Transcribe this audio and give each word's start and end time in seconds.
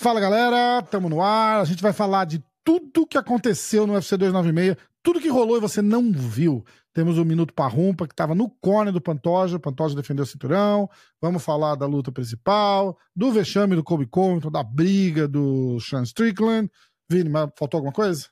Fala 0.00 0.18
galera, 0.18 0.80
tamo 0.80 1.10
no 1.10 1.20
ar. 1.20 1.60
A 1.60 1.64
gente 1.66 1.82
vai 1.82 1.92
falar 1.92 2.24
de 2.24 2.42
tudo 2.64 3.06
que 3.06 3.18
aconteceu 3.18 3.86
no 3.86 3.92
UFC 3.92 4.16
296, 4.16 4.74
tudo 5.02 5.20
que 5.20 5.28
rolou 5.28 5.58
e 5.58 5.60
você 5.60 5.82
não 5.82 6.10
viu. 6.10 6.64
Temos 6.94 7.18
o 7.18 7.24
Minuto 7.24 7.52
Parrumpa, 7.52 8.06
que 8.06 8.14
estava 8.14 8.34
no 8.34 8.48
corner 8.48 8.94
do 8.94 9.00
Pantoja. 9.00 9.58
O 9.58 9.60
Pantoja 9.60 9.94
defendeu 9.94 10.22
o 10.22 10.26
cinturão. 10.26 10.88
Vamos 11.20 11.44
falar 11.44 11.74
da 11.74 11.84
luta 11.84 12.10
principal, 12.10 12.96
do 13.14 13.30
vexame 13.30 13.76
do 13.76 13.84
Kobe 13.84 14.06
Covington, 14.06 14.50
da 14.50 14.62
briga 14.62 15.28
do 15.28 15.78
Sean 15.80 16.04
Strickland. 16.04 16.70
Vini, 17.06 17.28
mas 17.28 17.50
faltou 17.54 17.76
alguma 17.76 17.92
coisa? 17.92 18.26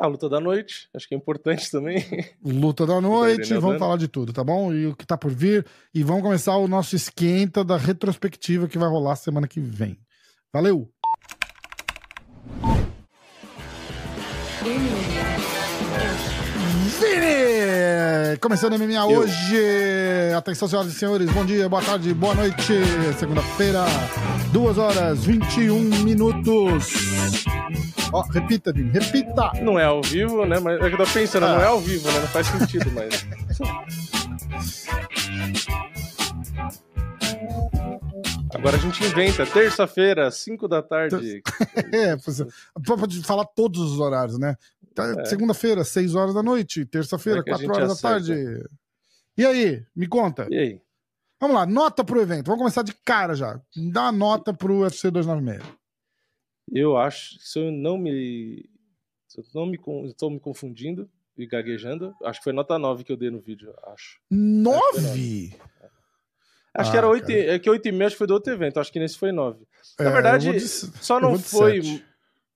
A 0.00 0.06
luta 0.06 0.28
da 0.28 0.38
noite, 0.38 0.88
acho 0.94 1.08
que 1.08 1.14
é 1.16 1.18
importante 1.18 1.68
também. 1.72 2.04
Luta 2.40 2.86
da 2.86 3.00
noite, 3.02 3.52
vamos 3.54 3.80
falar 3.80 3.96
de 3.96 4.06
tudo, 4.06 4.32
tá 4.32 4.44
bom? 4.44 4.72
E 4.72 4.86
o 4.86 4.94
que 4.94 5.04
tá 5.04 5.18
por 5.18 5.32
vir. 5.32 5.66
E 5.92 6.04
vamos 6.04 6.22
começar 6.22 6.56
o 6.56 6.68
nosso 6.68 6.94
esquenta 6.94 7.64
da 7.64 7.76
retrospectiva 7.76 8.68
que 8.68 8.78
vai 8.78 8.88
rolar 8.88 9.16
semana 9.16 9.48
que 9.48 9.58
vem. 9.58 9.98
Valeu! 10.50 10.88
Vini! 16.98 18.38
Começando 18.40 18.72
a 18.72 18.78
MMA 18.78 18.94
Eu. 18.94 19.18
hoje. 19.18 19.58
Atenção, 20.34 20.66
senhoras 20.66 20.90
e 20.90 20.94
senhores. 20.94 21.30
Bom 21.30 21.44
dia, 21.44 21.68
boa 21.68 21.82
tarde, 21.82 22.14
boa 22.14 22.34
noite. 22.34 22.72
Segunda-feira, 23.18 23.84
2 24.50 24.78
horas 24.78 25.22
21 25.22 25.82
minutos. 26.02 27.44
Ó, 28.10 28.20
oh, 28.20 28.32
repita, 28.32 28.72
Vini, 28.72 28.90
repita. 28.90 29.52
Não 29.60 29.78
é 29.78 29.84
ao 29.84 30.00
vivo, 30.00 30.46
né? 30.46 30.58
Mas 30.58 30.80
é 30.80 30.88
que 30.88 30.94
eu 30.94 31.04
tô 31.04 31.12
pensando, 31.12 31.44
ah. 31.44 31.56
não 31.56 31.62
é 31.62 31.66
ao 31.66 31.78
vivo, 31.78 32.10
né? 32.10 32.20
Não 32.20 32.28
faz 32.28 32.46
sentido, 32.46 32.90
mas. 32.94 33.26
Agora 38.58 38.76
a 38.76 38.80
gente 38.80 39.04
inventa, 39.04 39.46
terça-feira, 39.46 40.28
5 40.32 40.66
da 40.66 40.82
tarde. 40.82 41.42
é, 41.94 42.16
pode 42.84 43.22
falar 43.22 43.44
todos 43.44 43.80
os 43.80 44.00
horários, 44.00 44.36
né? 44.36 44.56
Tá, 44.92 45.14
é. 45.20 45.24
Segunda-feira, 45.26 45.84
6 45.84 46.16
horas 46.16 46.34
da 46.34 46.42
noite. 46.42 46.84
Terça-feira, 46.84 47.44
4 47.44 47.72
horas 47.72 47.92
acerta. 47.92 48.18
da 48.18 48.34
tarde. 48.34 48.68
E 49.36 49.46
aí, 49.46 49.86
me 49.94 50.08
conta. 50.08 50.48
E 50.50 50.58
aí? 50.58 50.80
Vamos 51.40 51.54
lá, 51.54 51.64
nota 51.64 52.02
pro 52.02 52.20
evento. 52.20 52.46
Vamos 52.46 52.58
começar 52.58 52.82
de 52.82 52.92
cara 52.92 53.36
já. 53.36 53.60
Dá 53.92 54.02
uma 54.06 54.12
nota 54.12 54.52
pro 54.52 54.80
UFC 54.80 55.08
296. 55.08 55.78
Eu 56.72 56.96
acho, 56.96 57.38
se 57.38 57.60
eu 57.60 57.70
não 57.70 57.96
me. 57.96 58.68
Se 59.28 59.38
eu 59.38 59.44
não 59.54 59.66
me 59.66 59.78
estou 60.08 60.30
me 60.30 60.40
confundindo 60.40 61.08
e 61.36 61.46
gaguejando, 61.46 62.12
acho 62.24 62.40
que 62.40 62.44
foi 62.44 62.52
nota 62.52 62.76
9 62.76 63.04
que 63.04 63.12
eu 63.12 63.16
dei 63.16 63.30
no 63.30 63.40
vídeo, 63.40 63.72
acho. 63.86 64.20
9? 64.28 65.56
Acho 66.74 66.90
ah, 66.90 66.92
que 66.92 66.98
era 66.98 67.08
8, 67.08 67.26
cara. 67.26 67.54
é 67.54 67.58
que 67.58 67.70
8,5 67.70 68.06
acho 68.06 68.14
que 68.14 68.18
foi 68.18 68.26
do 68.26 68.34
outro 68.34 68.52
evento, 68.52 68.78
acho 68.78 68.92
que 68.92 68.98
nesse 68.98 69.18
foi 69.18 69.32
9. 69.32 69.66
Na 69.98 70.06
é, 70.06 70.12
verdade, 70.12 70.52
de, 70.52 70.60
só 70.68 71.18
não 71.18 71.38
foi. 71.38 71.82
7. 71.82 72.04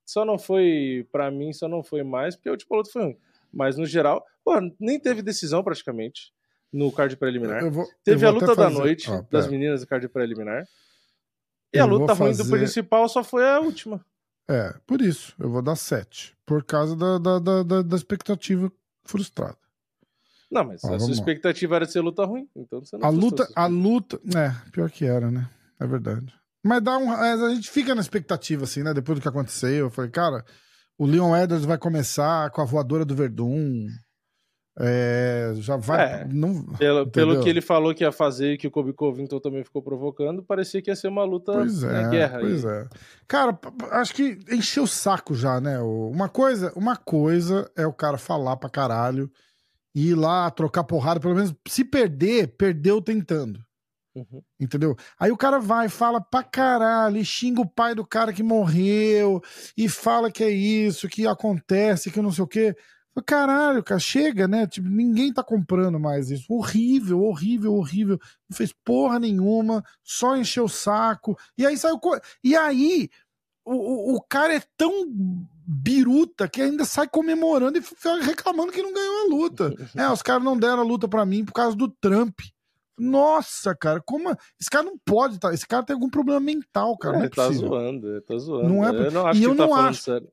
Só 0.05 0.24
não 0.24 0.38
foi, 0.38 1.06
para 1.10 1.30
mim, 1.30 1.52
só 1.52 1.68
não 1.68 1.82
foi 1.82 2.02
mais, 2.02 2.36
porque 2.36 2.50
o 2.50 2.56
tipo 2.56 2.74
luta 2.77 2.90
foi 2.90 3.02
ruim. 3.02 3.18
Mas 3.52 3.77
no 3.77 3.86
geral, 3.86 4.24
pô, 4.44 4.52
nem 4.78 4.98
teve 4.98 5.22
decisão 5.22 5.62
praticamente 5.62 6.33
no 6.72 6.90
card 6.90 7.16
preliminar. 7.16 7.70
Vou, 7.70 7.86
teve 8.02 8.27
a 8.27 8.30
luta 8.30 8.55
da 8.55 8.68
noite 8.68 9.10
oh, 9.10 9.22
das 9.30 9.46
meninas 9.46 9.80
do 9.80 9.86
card 9.86 10.08
preliminar. 10.08 10.66
E 11.72 11.78
eu 11.78 11.84
a 11.84 11.86
luta 11.86 12.12
ruim 12.14 12.34
fazer... 12.34 12.44
do 12.44 12.50
principal 12.50 13.08
só 13.08 13.22
foi 13.22 13.48
a 13.48 13.60
última. 13.60 14.05
É, 14.48 14.74
por 14.86 15.00
isso, 15.00 15.34
eu 15.38 15.48
vou 15.48 15.62
dar 15.62 15.77
7. 15.77 16.36
Por 16.44 16.64
causa 16.64 16.96
da, 16.96 17.18
da, 17.18 17.62
da, 17.62 17.83
da 17.83 17.96
expectativa 17.96 18.70
frustrada. 19.05 19.56
Não, 20.53 20.64
mas 20.64 20.84
Ó, 20.84 20.95
a 20.95 21.00
sua 21.00 21.12
expectativa 21.12 21.72
lá. 21.72 21.77
era 21.77 21.86
ser 21.86 22.03
luta 22.03 22.27
ruim, 22.27 22.47
então 22.55 22.84
você 22.84 22.98
não 22.98 23.06
A 23.06 23.08
luta, 23.08 23.48
a 23.56 23.67
luta, 23.67 24.20
é, 24.36 24.70
pior 24.70 24.91
que 24.91 25.06
era, 25.06 25.31
né? 25.31 25.48
É 25.81 25.86
verdade. 25.86 26.27
Mas 26.62 26.83
dá 26.83 26.98
um, 26.98 27.11
a 27.11 27.55
gente 27.55 27.70
fica 27.70 27.95
na 27.95 28.03
expectativa 28.03 28.64
assim, 28.64 28.83
né? 28.83 28.92
Depois 28.92 29.19
do 29.19 29.23
que 29.23 29.28
aconteceu, 29.28 29.86
eu 29.86 29.91
falei, 29.91 30.11
cara, 30.11 30.45
o 30.98 31.06
Leon 31.06 31.34
Edwards 31.34 31.64
vai 31.64 31.78
começar 31.78 32.50
com 32.50 32.61
a 32.61 32.67
voadora 32.67 33.05
do 33.05 33.17
Verdun. 33.17 33.89
É, 34.78 35.53
já 35.56 35.77
vai. 35.77 36.23
É, 36.23 36.29
não, 36.29 36.64
pelo, 36.79 37.11
pelo, 37.11 37.42
que 37.42 37.48
ele 37.48 37.61
falou 37.61 37.95
que 37.95 38.05
ia 38.05 38.13
fazer 38.13 38.52
e 38.52 38.58
que 38.58 38.67
o 38.67 38.70
Kobe 38.70 38.92
Covington 38.92 39.40
também 39.40 39.64
ficou 39.64 39.83
provocando, 39.83 40.42
parecia 40.42 40.80
que 40.80 40.90
ia 40.90 40.96
ser 40.96 41.08
uma 41.08 41.24
luta 41.24 41.52
pois 41.52 41.83
é, 41.83 42.08
guerra. 42.08 42.40
Pois 42.40 42.64
aí. 42.64 42.77
é. 42.77 42.89
Cara, 43.27 43.58
acho 43.90 44.14
que 44.14 44.39
encheu 44.51 44.84
o 44.84 44.89
saco 44.89 45.34
já, 45.34 45.61
né? 45.61 45.79
Uma 45.80 46.29
coisa, 46.29 46.73
uma 46.77 46.96
coisa 46.96 47.70
é 47.77 47.86
o 47.86 47.92
cara 47.92 48.17
falar 48.17 48.57
pra 48.57 48.70
caralho 48.70 49.30
e 49.95 50.08
ir 50.08 50.14
lá 50.14 50.51
trocar 50.51 50.85
porrada, 50.85 51.20
pelo 51.20 51.35
menos 51.35 51.55
se 51.69 51.85
perder, 51.85 52.57
perdeu 52.57 53.01
tentando. 53.01 53.61
Uhum. 54.14 54.42
Entendeu? 54.61 54.95
Aí 55.19 55.30
o 55.30 55.36
cara 55.36 55.58
vai, 55.58 55.89
fala 55.89 56.20
pra 56.20 56.42
caralho, 56.42 57.17
e 57.17 57.25
xinga 57.25 57.63
o 57.63 57.69
pai 57.69 57.95
do 57.95 58.07
cara 58.07 58.33
que 58.33 58.42
morreu, 58.42 59.42
e 59.77 59.89
fala 59.89 60.31
que 60.31 60.45
é 60.45 60.51
isso, 60.51 61.08
que 61.08 61.27
acontece, 61.27 62.11
que 62.11 62.20
não 62.20 62.31
sei 62.31 62.45
o 62.45 62.47
quê. 62.47 62.77
Caralho, 63.27 63.83
cara, 63.83 64.01
chega, 64.01 64.48
né? 64.48 64.67
Tipo, 64.67 64.89
ninguém 64.89 65.33
tá 65.33 65.42
comprando 65.42 66.01
mais 66.01 66.31
isso. 66.31 66.47
Horrível, 66.48 67.23
horrível, 67.23 67.75
horrível. 67.75 68.19
Não 68.48 68.57
fez 68.57 68.73
porra 68.73 69.19
nenhuma, 69.19 69.85
só 70.02 70.35
encheu 70.35 70.64
o 70.64 70.69
saco. 70.69 71.36
E 71.58 71.67
aí 71.67 71.77
saiu. 71.77 72.01
E 72.42 72.57
aí, 72.57 73.11
o, 73.67 73.75
o, 73.75 74.17
o 74.17 74.23
cara 74.23 74.55
é 74.55 74.63
tão 74.79 75.07
biruta 75.72 76.46
que 76.46 76.60
ainda 76.60 76.84
sai 76.84 77.08
comemorando 77.08 77.78
e 77.78 77.83
reclamando 78.22 78.72
que 78.72 78.83
não 78.83 78.92
ganhou 78.92 79.20
a 79.22 79.28
luta. 79.28 79.72
É, 79.96 80.08
os 80.10 80.22
caras 80.22 80.42
não 80.42 80.58
deram 80.58 80.80
a 80.80 80.84
luta 80.84 81.08
para 81.08 81.24
mim 81.24 81.44
por 81.44 81.52
causa 81.52 81.77
do 81.77 81.88
Trump. 81.88 82.40
Nossa, 82.98 83.74
cara, 83.74 84.00
como. 84.00 84.30
Esse 84.60 84.70
cara 84.70 84.84
não 84.84 84.98
pode, 85.05 85.38
tá? 85.38 85.52
Esse 85.52 85.66
cara 85.66 85.83
tem 85.83 85.94
algum 85.94 86.10
problema 86.10 86.40
mental, 86.40 86.96
cara. 86.98 87.16
É, 87.16 87.18
não 87.20 87.27
é 87.27 87.28
tá 87.28 87.50
zoando, 87.50 88.08
ele 88.08 88.20
tá 88.20 88.36
zoando. 88.36 88.68
Não 88.68 88.84
é... 88.84 89.06
Eu 89.06 89.10
não 89.10 89.27
acho 89.27 89.40
e 89.40 89.44
eu 89.44 89.56
tá 89.56 89.66
não 89.66 89.74
acho. 89.74 90.02
Sério. 90.02 90.28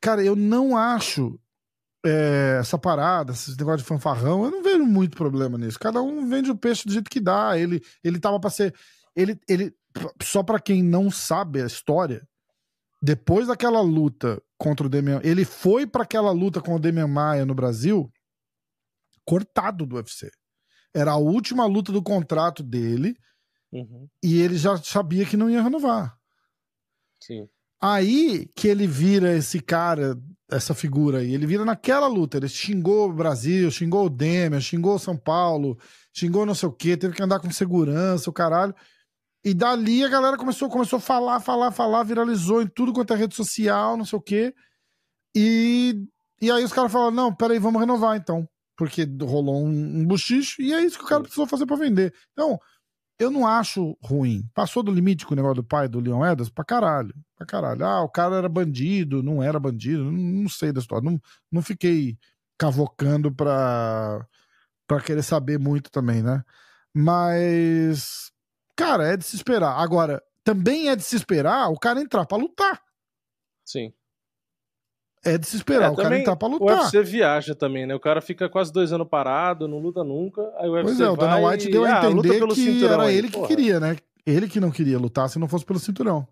Cara, 0.00 0.22
eu 0.22 0.36
não 0.36 0.76
acho 0.76 1.38
é, 2.04 2.58
essa 2.60 2.78
parada, 2.78 3.32
esse 3.32 3.56
negócio 3.56 3.78
de 3.78 3.84
fanfarrão, 3.84 4.44
eu 4.44 4.50
não 4.50 4.62
vejo 4.62 4.84
muito 4.84 5.16
problema 5.16 5.56
nisso. 5.56 5.78
Cada 5.78 6.02
um 6.02 6.28
vende 6.28 6.50
o 6.50 6.56
peixe 6.56 6.86
do 6.86 6.92
jeito 6.92 7.10
que 7.10 7.20
dá. 7.20 7.58
Ele, 7.58 7.82
ele 8.04 8.20
tava 8.20 8.38
pra 8.38 8.50
ser. 8.50 8.74
Ele, 9.14 9.38
ele, 9.48 9.74
só 10.22 10.42
para 10.42 10.60
quem 10.60 10.82
não 10.82 11.10
sabe 11.10 11.62
a 11.62 11.66
história, 11.66 12.26
depois 13.02 13.46
daquela 13.46 13.80
luta 13.80 14.42
contra 14.58 14.86
o 14.86 14.90
Demian, 14.90 15.20
ele 15.22 15.44
foi 15.44 15.86
para 15.86 16.02
aquela 16.02 16.30
luta 16.30 16.60
com 16.60 16.74
o 16.74 16.78
Demian 16.78 17.06
Maia 17.06 17.44
no 17.44 17.54
Brasil 17.54 18.10
cortado 19.24 19.84
do 19.84 19.96
UFC. 19.96 20.30
Era 20.94 21.12
a 21.12 21.16
última 21.16 21.66
luta 21.66 21.92
do 21.92 22.02
contrato 22.02 22.62
dele 22.62 23.16
uhum. 23.72 24.08
e 24.22 24.40
ele 24.40 24.56
já 24.56 24.76
sabia 24.78 25.26
que 25.26 25.36
não 25.36 25.50
ia 25.50 25.62
renovar. 25.62 26.16
Sim. 27.20 27.48
Aí 27.80 28.48
que 28.56 28.68
ele 28.68 28.86
vira 28.86 29.36
esse 29.36 29.60
cara, 29.60 30.16
essa 30.50 30.74
figura 30.74 31.18
aí, 31.18 31.34
ele 31.34 31.46
vira 31.46 31.64
naquela 31.64 32.06
luta, 32.06 32.38
ele 32.38 32.48
xingou 32.48 33.10
o 33.10 33.12
Brasil, 33.12 33.70
xingou 33.70 34.06
o 34.06 34.10
Demian, 34.10 34.60
xingou 34.60 34.94
o 34.94 34.98
São 34.98 35.16
Paulo, 35.16 35.78
xingou 36.14 36.46
não 36.46 36.54
sei 36.54 36.68
o 36.68 36.72
que, 36.72 36.96
teve 36.96 37.14
que 37.14 37.22
andar 37.22 37.40
com 37.40 37.50
segurança, 37.50 38.30
o 38.30 38.32
caralho. 38.32 38.74
E 39.46 39.54
dali 39.54 40.04
a 40.04 40.08
galera 40.08 40.36
começou, 40.36 40.68
começou 40.68 40.98
a 40.98 41.00
falar, 41.00 41.40
falar, 41.40 41.70
falar, 41.70 42.02
viralizou 42.02 42.60
em 42.60 42.66
tudo 42.66 42.92
quanto 42.92 43.14
é 43.14 43.16
rede 43.16 43.34
social, 43.34 43.96
não 43.96 44.04
sei 44.04 44.18
o 44.18 44.22
quê. 44.22 44.54
E, 45.34 45.94
e 46.42 46.50
aí 46.50 46.64
os 46.64 46.72
caras 46.72 46.90
falaram: 46.90 47.12
não, 47.12 47.34
peraí, 47.34 47.58
vamos 47.58 47.80
renovar 47.80 48.16
então 48.16 48.48
porque 48.76 49.08
rolou 49.22 49.64
um, 49.64 50.00
um 50.00 50.06
buchicho 50.06 50.60
e 50.60 50.72
é 50.72 50.84
isso 50.84 50.98
que 50.98 51.04
o 51.04 51.08
cara 51.08 51.22
precisou 51.22 51.46
fazer 51.46 51.66
para 51.66 51.76
vender. 51.76 52.14
Então, 52.32 52.60
eu 53.18 53.30
não 53.30 53.46
acho 53.46 53.96
ruim. 54.02 54.46
Passou 54.54 54.82
do 54.82 54.92
limite 54.92 55.24
com 55.24 55.32
o 55.32 55.36
negócio 55.36 55.56
do 55.56 55.64
pai 55.64 55.88
do 55.88 56.00
Leon 56.00 56.24
Edwards 56.24 56.50
pra 56.50 56.64
caralho. 56.64 57.14
Pra 57.34 57.46
caralho. 57.46 57.84
Ah, 57.84 58.02
o 58.02 58.08
cara 58.08 58.36
era 58.36 58.48
bandido, 58.48 59.22
não 59.22 59.42
era 59.42 59.58
bandido, 59.58 60.04
não, 60.04 60.12
não 60.12 60.48
sei 60.48 60.70
da 60.72 60.80
história. 60.80 61.10
Não, 61.10 61.18
não 61.50 61.62
fiquei 61.62 62.18
cavocando 62.58 63.34
pra, 63.34 64.26
pra 64.86 65.00
querer 65.00 65.22
saber 65.22 65.58
muito 65.58 65.90
também, 65.90 66.22
né? 66.22 66.44
Mas, 66.94 68.30
cara, 68.76 69.08
é 69.08 69.16
de 69.16 69.24
se 69.24 69.34
esperar. 69.34 69.72
Agora, 69.80 70.22
também 70.44 70.88
é 70.88 70.96
de 70.96 71.02
se 71.02 71.16
esperar 71.16 71.68
o 71.70 71.78
cara 71.78 72.00
entrar 72.00 72.26
pra 72.26 72.36
lutar. 72.36 72.80
Sim 73.64 73.92
é 75.26 75.36
de 75.36 75.46
se 75.46 75.56
esperar, 75.56 75.86
é, 75.86 75.90
o 75.90 75.96
cara 75.96 76.18
entrar 76.18 76.36
pra 76.36 76.48
lutar. 76.48 76.78
O 76.78 76.80
UFC 76.80 77.02
viaja 77.02 77.54
também, 77.54 77.86
né? 77.86 77.94
O 77.94 78.00
cara 78.00 78.20
fica 78.20 78.48
quase 78.48 78.72
dois 78.72 78.92
anos 78.92 79.08
parado, 79.08 79.66
não 79.66 79.78
luta 79.78 80.04
nunca. 80.04 80.40
Aí 80.56 80.68
o 80.68 80.72
UFC 80.72 80.84
pois 80.84 81.00
é, 81.00 81.10
o 81.10 81.16
Dana 81.16 81.36
White 81.38 81.70
deu 81.70 81.84
a 81.84 81.88
ah, 81.88 82.06
entender 82.06 82.42
ah, 82.42 82.54
que 82.54 82.84
era 82.84 83.02
aí, 83.02 83.16
ele 83.16 83.30
porra. 83.30 83.48
que 83.48 83.56
queria, 83.56 83.80
né? 83.80 83.96
Ele 84.24 84.48
que 84.48 84.60
não 84.60 84.70
queria 84.70 84.98
lutar 84.98 85.28
se 85.28 85.38
não 85.38 85.48
fosse 85.48 85.64
pelo 85.64 85.80
cinturão. 85.80 86.26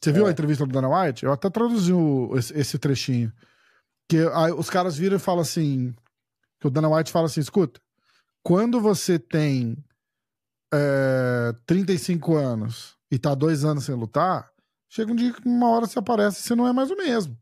Você 0.00 0.12
viu 0.12 0.26
é. 0.26 0.28
a 0.28 0.32
entrevista 0.32 0.66
do 0.66 0.72
Dana 0.72 0.88
White? 0.88 1.24
Eu 1.24 1.32
até 1.32 1.48
traduzi 1.48 1.92
o, 1.92 2.36
esse, 2.36 2.58
esse, 2.58 2.78
trechinho. 2.78 3.32
Que 4.08 4.18
aí, 4.34 4.52
os 4.52 4.68
caras 4.68 4.96
viram 4.98 5.16
e 5.16 5.20
falam 5.20 5.40
assim: 5.40 5.94
que 6.60 6.66
o 6.66 6.70
Dana 6.70 6.88
White 6.88 7.12
fala 7.12 7.26
assim: 7.26 7.40
escuta, 7.40 7.80
quando 8.42 8.80
você 8.80 9.18
tem 9.18 9.76
é, 10.74 11.54
35 11.66 12.36
anos 12.36 12.96
e 13.10 13.18
tá 13.18 13.34
dois 13.34 13.64
anos 13.64 13.84
sem 13.84 13.94
lutar, 13.94 14.52
Chega 14.94 15.10
um 15.10 15.16
dia 15.16 15.32
que 15.32 15.44
uma 15.44 15.70
hora 15.70 15.86
você 15.88 15.98
aparece 15.98 16.38
e 16.38 16.42
você 16.44 16.54
não 16.54 16.68
é 16.68 16.72
mais 16.72 16.88
o 16.88 16.96
mesmo. 16.96 17.36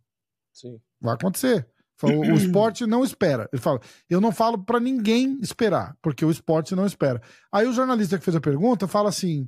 Sim. 0.55 0.81
Vai 0.99 1.13
acontecer. 1.13 1.69
O 2.03 2.33
esporte 2.33 2.87
não 2.87 3.05
espera. 3.05 3.47
Ele 3.53 3.61
fala: 3.61 3.79
eu 4.09 4.23
não 4.23 4.33
falo 4.33 4.65
para 4.65 4.81
ninguém 4.81 5.39
esperar, 5.43 5.95
porque 6.01 6.25
o 6.25 6.31
esporte 6.31 6.75
não 6.75 6.87
espera. 6.87 7.21
Aí 7.53 7.67
o 7.67 7.73
jornalista 7.75 8.17
que 8.17 8.25
fez 8.25 8.35
a 8.35 8.41
pergunta 8.41 8.89
fala 8.89 9.11
assim: 9.11 9.47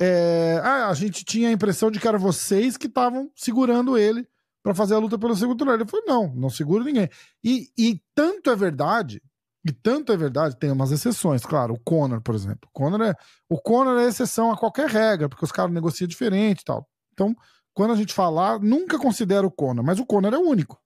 é, 0.00 0.60
ah, 0.62 0.86
a 0.88 0.94
gente 0.94 1.24
tinha 1.24 1.48
a 1.48 1.52
impressão 1.52 1.90
de 1.90 1.98
que 1.98 2.06
era 2.06 2.16
vocês 2.16 2.76
que 2.76 2.86
estavam 2.86 3.28
segurando 3.34 3.98
ele 3.98 4.24
para 4.62 4.72
fazer 4.72 4.94
a 4.94 4.98
luta 4.98 5.18
pelo 5.18 5.34
segundo 5.34 5.58
lugar. 5.58 5.80
Ele 5.80 5.90
falou: 5.90 6.06
não, 6.06 6.32
não 6.32 6.48
seguro 6.48 6.84
ninguém. 6.84 7.10
E, 7.42 7.72
e 7.76 8.00
tanto 8.14 8.50
é 8.50 8.54
verdade, 8.54 9.20
e 9.66 9.72
tanto 9.72 10.12
é 10.12 10.16
verdade, 10.16 10.56
tem 10.56 10.70
umas 10.70 10.92
exceções, 10.92 11.44
claro. 11.44 11.74
O 11.74 11.80
Conor, 11.80 12.20
por 12.20 12.34
exemplo. 12.34 12.68
O 12.68 12.72
Conor 12.72 13.02
é, 13.02 13.14
o 13.48 13.60
Conor 13.60 13.98
é 13.98 14.06
exceção 14.06 14.52
a 14.52 14.56
qualquer 14.56 14.88
regra, 14.88 15.28
porque 15.28 15.44
os 15.44 15.52
caras 15.52 15.72
negociam 15.72 16.06
diferente 16.06 16.60
e 16.60 16.64
tal. 16.64 16.88
Então, 17.12 17.34
quando 17.74 17.92
a 17.92 17.96
gente 17.96 18.14
falar, 18.14 18.60
nunca 18.60 18.98
considera 18.98 19.46
o 19.46 19.50
Conor, 19.50 19.84
mas 19.84 19.98
o 19.98 20.06
Conor 20.06 20.32
é 20.32 20.38
o 20.38 20.48
único. 20.48 20.80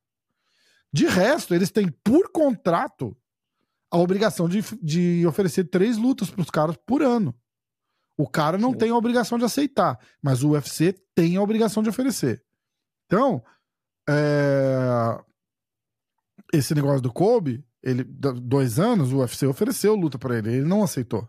De 0.93 1.07
resto, 1.07 1.55
eles 1.55 1.71
têm 1.71 1.89
por 2.03 2.33
contrato 2.33 3.17
a 3.91 3.99
obrigação 3.99 4.49
de, 4.49 4.63
de 4.83 5.27
oferecer 5.27 5.65
três 5.65 5.97
lutas 5.97 6.31
para 6.31 6.43
os 6.43 6.51
caras 6.51 6.77
por 6.87 7.03
ano. 7.03 7.35
O 8.17 8.29
cara 8.29 8.59
não 8.59 8.73
Sim. 8.73 8.79
tem 8.79 8.91
a 8.91 8.97
obrigação 8.97 9.39
de 9.39 9.45
aceitar, 9.45 9.99
mas 10.23 10.43
o 10.43 10.51
UFC 10.51 10.95
tem 11.15 11.37
a 11.37 11.43
obrigação 11.43 11.83
de 11.83 11.89
oferecer. 11.89 12.43
Então, 13.07 13.43
é... 14.09 15.19
esse 16.53 16.75
negócio 16.75 17.01
do 17.01 17.13
Kobe, 17.13 17.65
ele, 17.83 18.05
dois 18.05 18.79
anos, 18.79 19.13
o 19.13 19.19
UFC 19.19 19.47
ofereceu 19.47 19.95
luta 19.95 20.19
para 20.19 20.39
ele, 20.39 20.53
ele 20.53 20.65
não 20.65 20.83
aceitou. 20.83 21.29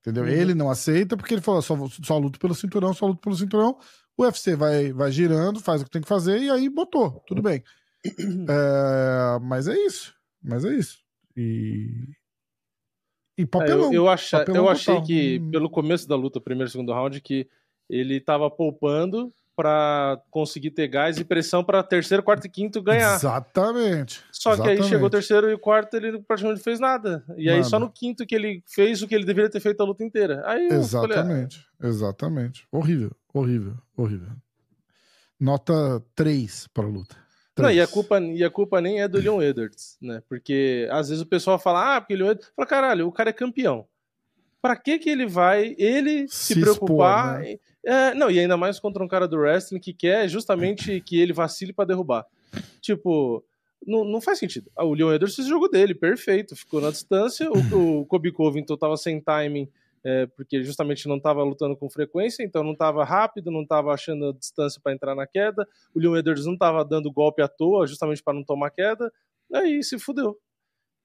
Entendeu? 0.00 0.24
Uhum. 0.24 0.30
Ele 0.30 0.54
não 0.54 0.70
aceita 0.70 1.16
porque 1.16 1.34
ele 1.34 1.42
falou: 1.42 1.60
só, 1.60 1.76
só 2.02 2.18
luto 2.18 2.38
pelo 2.38 2.54
cinturão, 2.54 2.92
só 2.94 3.06
luto 3.06 3.20
pelo 3.20 3.36
cinturão. 3.36 3.78
O 4.16 4.24
UFC 4.24 4.56
vai, 4.56 4.92
vai 4.92 5.10
girando, 5.12 5.60
faz 5.60 5.80
o 5.80 5.84
que 5.84 5.90
tem 5.90 6.02
que 6.02 6.08
fazer 6.08 6.38
e 6.40 6.50
aí 6.50 6.68
botou, 6.68 7.22
tudo 7.26 7.42
bem. 7.42 7.62
É... 8.04 9.38
Mas 9.42 9.68
é 9.68 9.74
isso. 9.74 10.14
Mas 10.42 10.64
é 10.64 10.74
isso. 10.74 10.98
E, 11.36 12.08
e 13.36 13.46
papelão. 13.46 13.86
É, 13.86 13.88
eu, 13.88 13.92
eu, 13.92 14.08
acha, 14.08 14.38
papelão 14.38 14.64
eu 14.64 14.68
achei 14.70 15.00
que, 15.02 15.38
hum. 15.38 15.50
pelo 15.50 15.70
começo 15.70 16.08
da 16.08 16.16
luta, 16.16 16.40
primeiro 16.40 16.68
e 16.68 16.72
segundo 16.72 16.92
round, 16.92 17.20
que 17.20 17.46
ele 17.88 18.16
estava 18.16 18.50
poupando 18.50 19.32
para 19.60 20.18
conseguir 20.30 20.70
ter 20.70 20.88
gás 20.88 21.18
e 21.18 21.24
pressão 21.24 21.62
para 21.62 21.82
terceiro, 21.82 22.22
quarto 22.22 22.46
e 22.46 22.48
quinto 22.48 22.80
ganhar. 22.80 23.16
Exatamente. 23.16 24.24
Só 24.32 24.54
Exatamente. 24.54 24.78
que 24.78 24.82
aí 24.82 24.88
chegou 24.88 25.10
terceiro 25.10 25.50
e 25.50 25.58
quarto 25.58 25.98
ele 25.98 26.18
praticamente 26.22 26.60
não 26.60 26.64
fez 26.64 26.80
nada. 26.80 27.22
E 27.36 27.50
aí 27.50 27.62
só 27.62 27.78
no 27.78 27.90
quinto 27.90 28.24
que 28.24 28.34
ele 28.34 28.64
fez 28.66 29.02
o 29.02 29.06
que 29.06 29.14
ele 29.14 29.26
deveria 29.26 29.50
ter 29.50 29.60
feito 29.60 29.78
a 29.82 29.84
luta 29.84 30.02
inteira. 30.02 30.42
Aí 30.46 30.66
Exatamente. 30.68 31.58
Falei, 31.58 31.82
ah. 31.82 31.86
Exatamente. 31.86 32.66
Horrível, 32.72 33.10
horrível, 33.34 33.74
horrível. 33.94 34.30
Nota 35.38 36.02
3 36.14 36.68
para 36.72 36.86
a 36.86 36.88
luta. 36.88 37.16
Não, 37.58 37.70
e 37.70 37.82
a, 37.82 37.86
culpa, 37.86 38.18
e 38.18 38.42
a 38.42 38.48
culpa 38.48 38.80
nem 38.80 39.02
é 39.02 39.08
do 39.08 39.18
Leon 39.18 39.42
Edwards, 39.44 39.98
né? 40.00 40.22
Porque 40.26 40.88
às 40.90 41.10
vezes 41.10 41.22
o 41.22 41.26
pessoal 41.26 41.58
fala, 41.58 41.96
ah, 41.96 42.00
porque 42.00 42.14
o 42.14 42.16
Leon 42.16 42.30
Edwards. 42.30 42.50
Fala, 42.56 42.66
caralho, 42.66 43.06
o 43.06 43.12
cara 43.12 43.28
é 43.28 43.34
campeão. 43.34 43.86
Pra 44.62 44.74
que 44.74 44.98
que 44.98 45.10
ele 45.10 45.26
vai, 45.26 45.74
ele 45.76 46.26
se, 46.28 46.54
se 46.54 46.60
preocupar? 46.60 47.42
Expor, 47.42 47.52
né? 47.52 47.69
É, 47.84 48.14
não, 48.14 48.30
e 48.30 48.38
ainda 48.38 48.56
mais 48.56 48.78
contra 48.78 49.02
um 49.02 49.08
cara 49.08 49.26
do 49.26 49.38
wrestling 49.38 49.80
que 49.80 49.92
quer 49.92 50.28
justamente 50.28 51.00
que 51.04 51.18
ele 51.20 51.32
vacile 51.32 51.72
para 51.72 51.86
derrubar. 51.86 52.26
Tipo, 52.80 53.44
não, 53.86 54.04
não 54.04 54.20
faz 54.20 54.38
sentido. 54.38 54.70
Ah, 54.76 54.84
o 54.84 54.94
Leon 54.94 55.12
Edwards 55.12 55.34
fez 55.36 55.46
o 55.46 55.50
jogo 55.50 55.68
dele, 55.68 55.94
perfeito. 55.94 56.54
Ficou 56.54 56.80
na 56.80 56.90
distância. 56.90 57.48
O, 57.50 58.00
o 58.00 58.06
Kobe 58.06 58.32
Covington 58.32 58.76
tava 58.76 58.96
sem 58.96 59.20
timing 59.20 59.68
é, 60.04 60.26
porque 60.26 60.62
justamente 60.62 61.06
não 61.06 61.16
estava 61.16 61.42
lutando 61.42 61.76
com 61.76 61.88
frequência, 61.88 62.42
então 62.42 62.64
não 62.64 62.72
estava 62.72 63.04
rápido, 63.04 63.50
não 63.50 63.62
estava 63.62 63.92
achando 63.92 64.28
a 64.28 64.32
distância 64.32 64.80
para 64.82 64.92
entrar 64.92 65.14
na 65.14 65.26
queda. 65.26 65.66
O 65.94 66.00
Leon 66.00 66.16
Edwards 66.16 66.46
não 66.46 66.54
estava 66.54 66.84
dando 66.84 67.12
golpe 67.12 67.42
à 67.42 67.48
toa, 67.48 67.86
justamente 67.86 68.22
para 68.22 68.34
não 68.34 68.44
tomar 68.44 68.70
queda. 68.70 69.12
Aí 69.52 69.82
se 69.82 69.98
fudeu. 69.98 70.38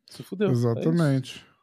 Se 0.07 0.23
fudeu. 0.23 0.49
É 0.49 0.51
Exatamente. 0.51 1.45
É 1.51 1.54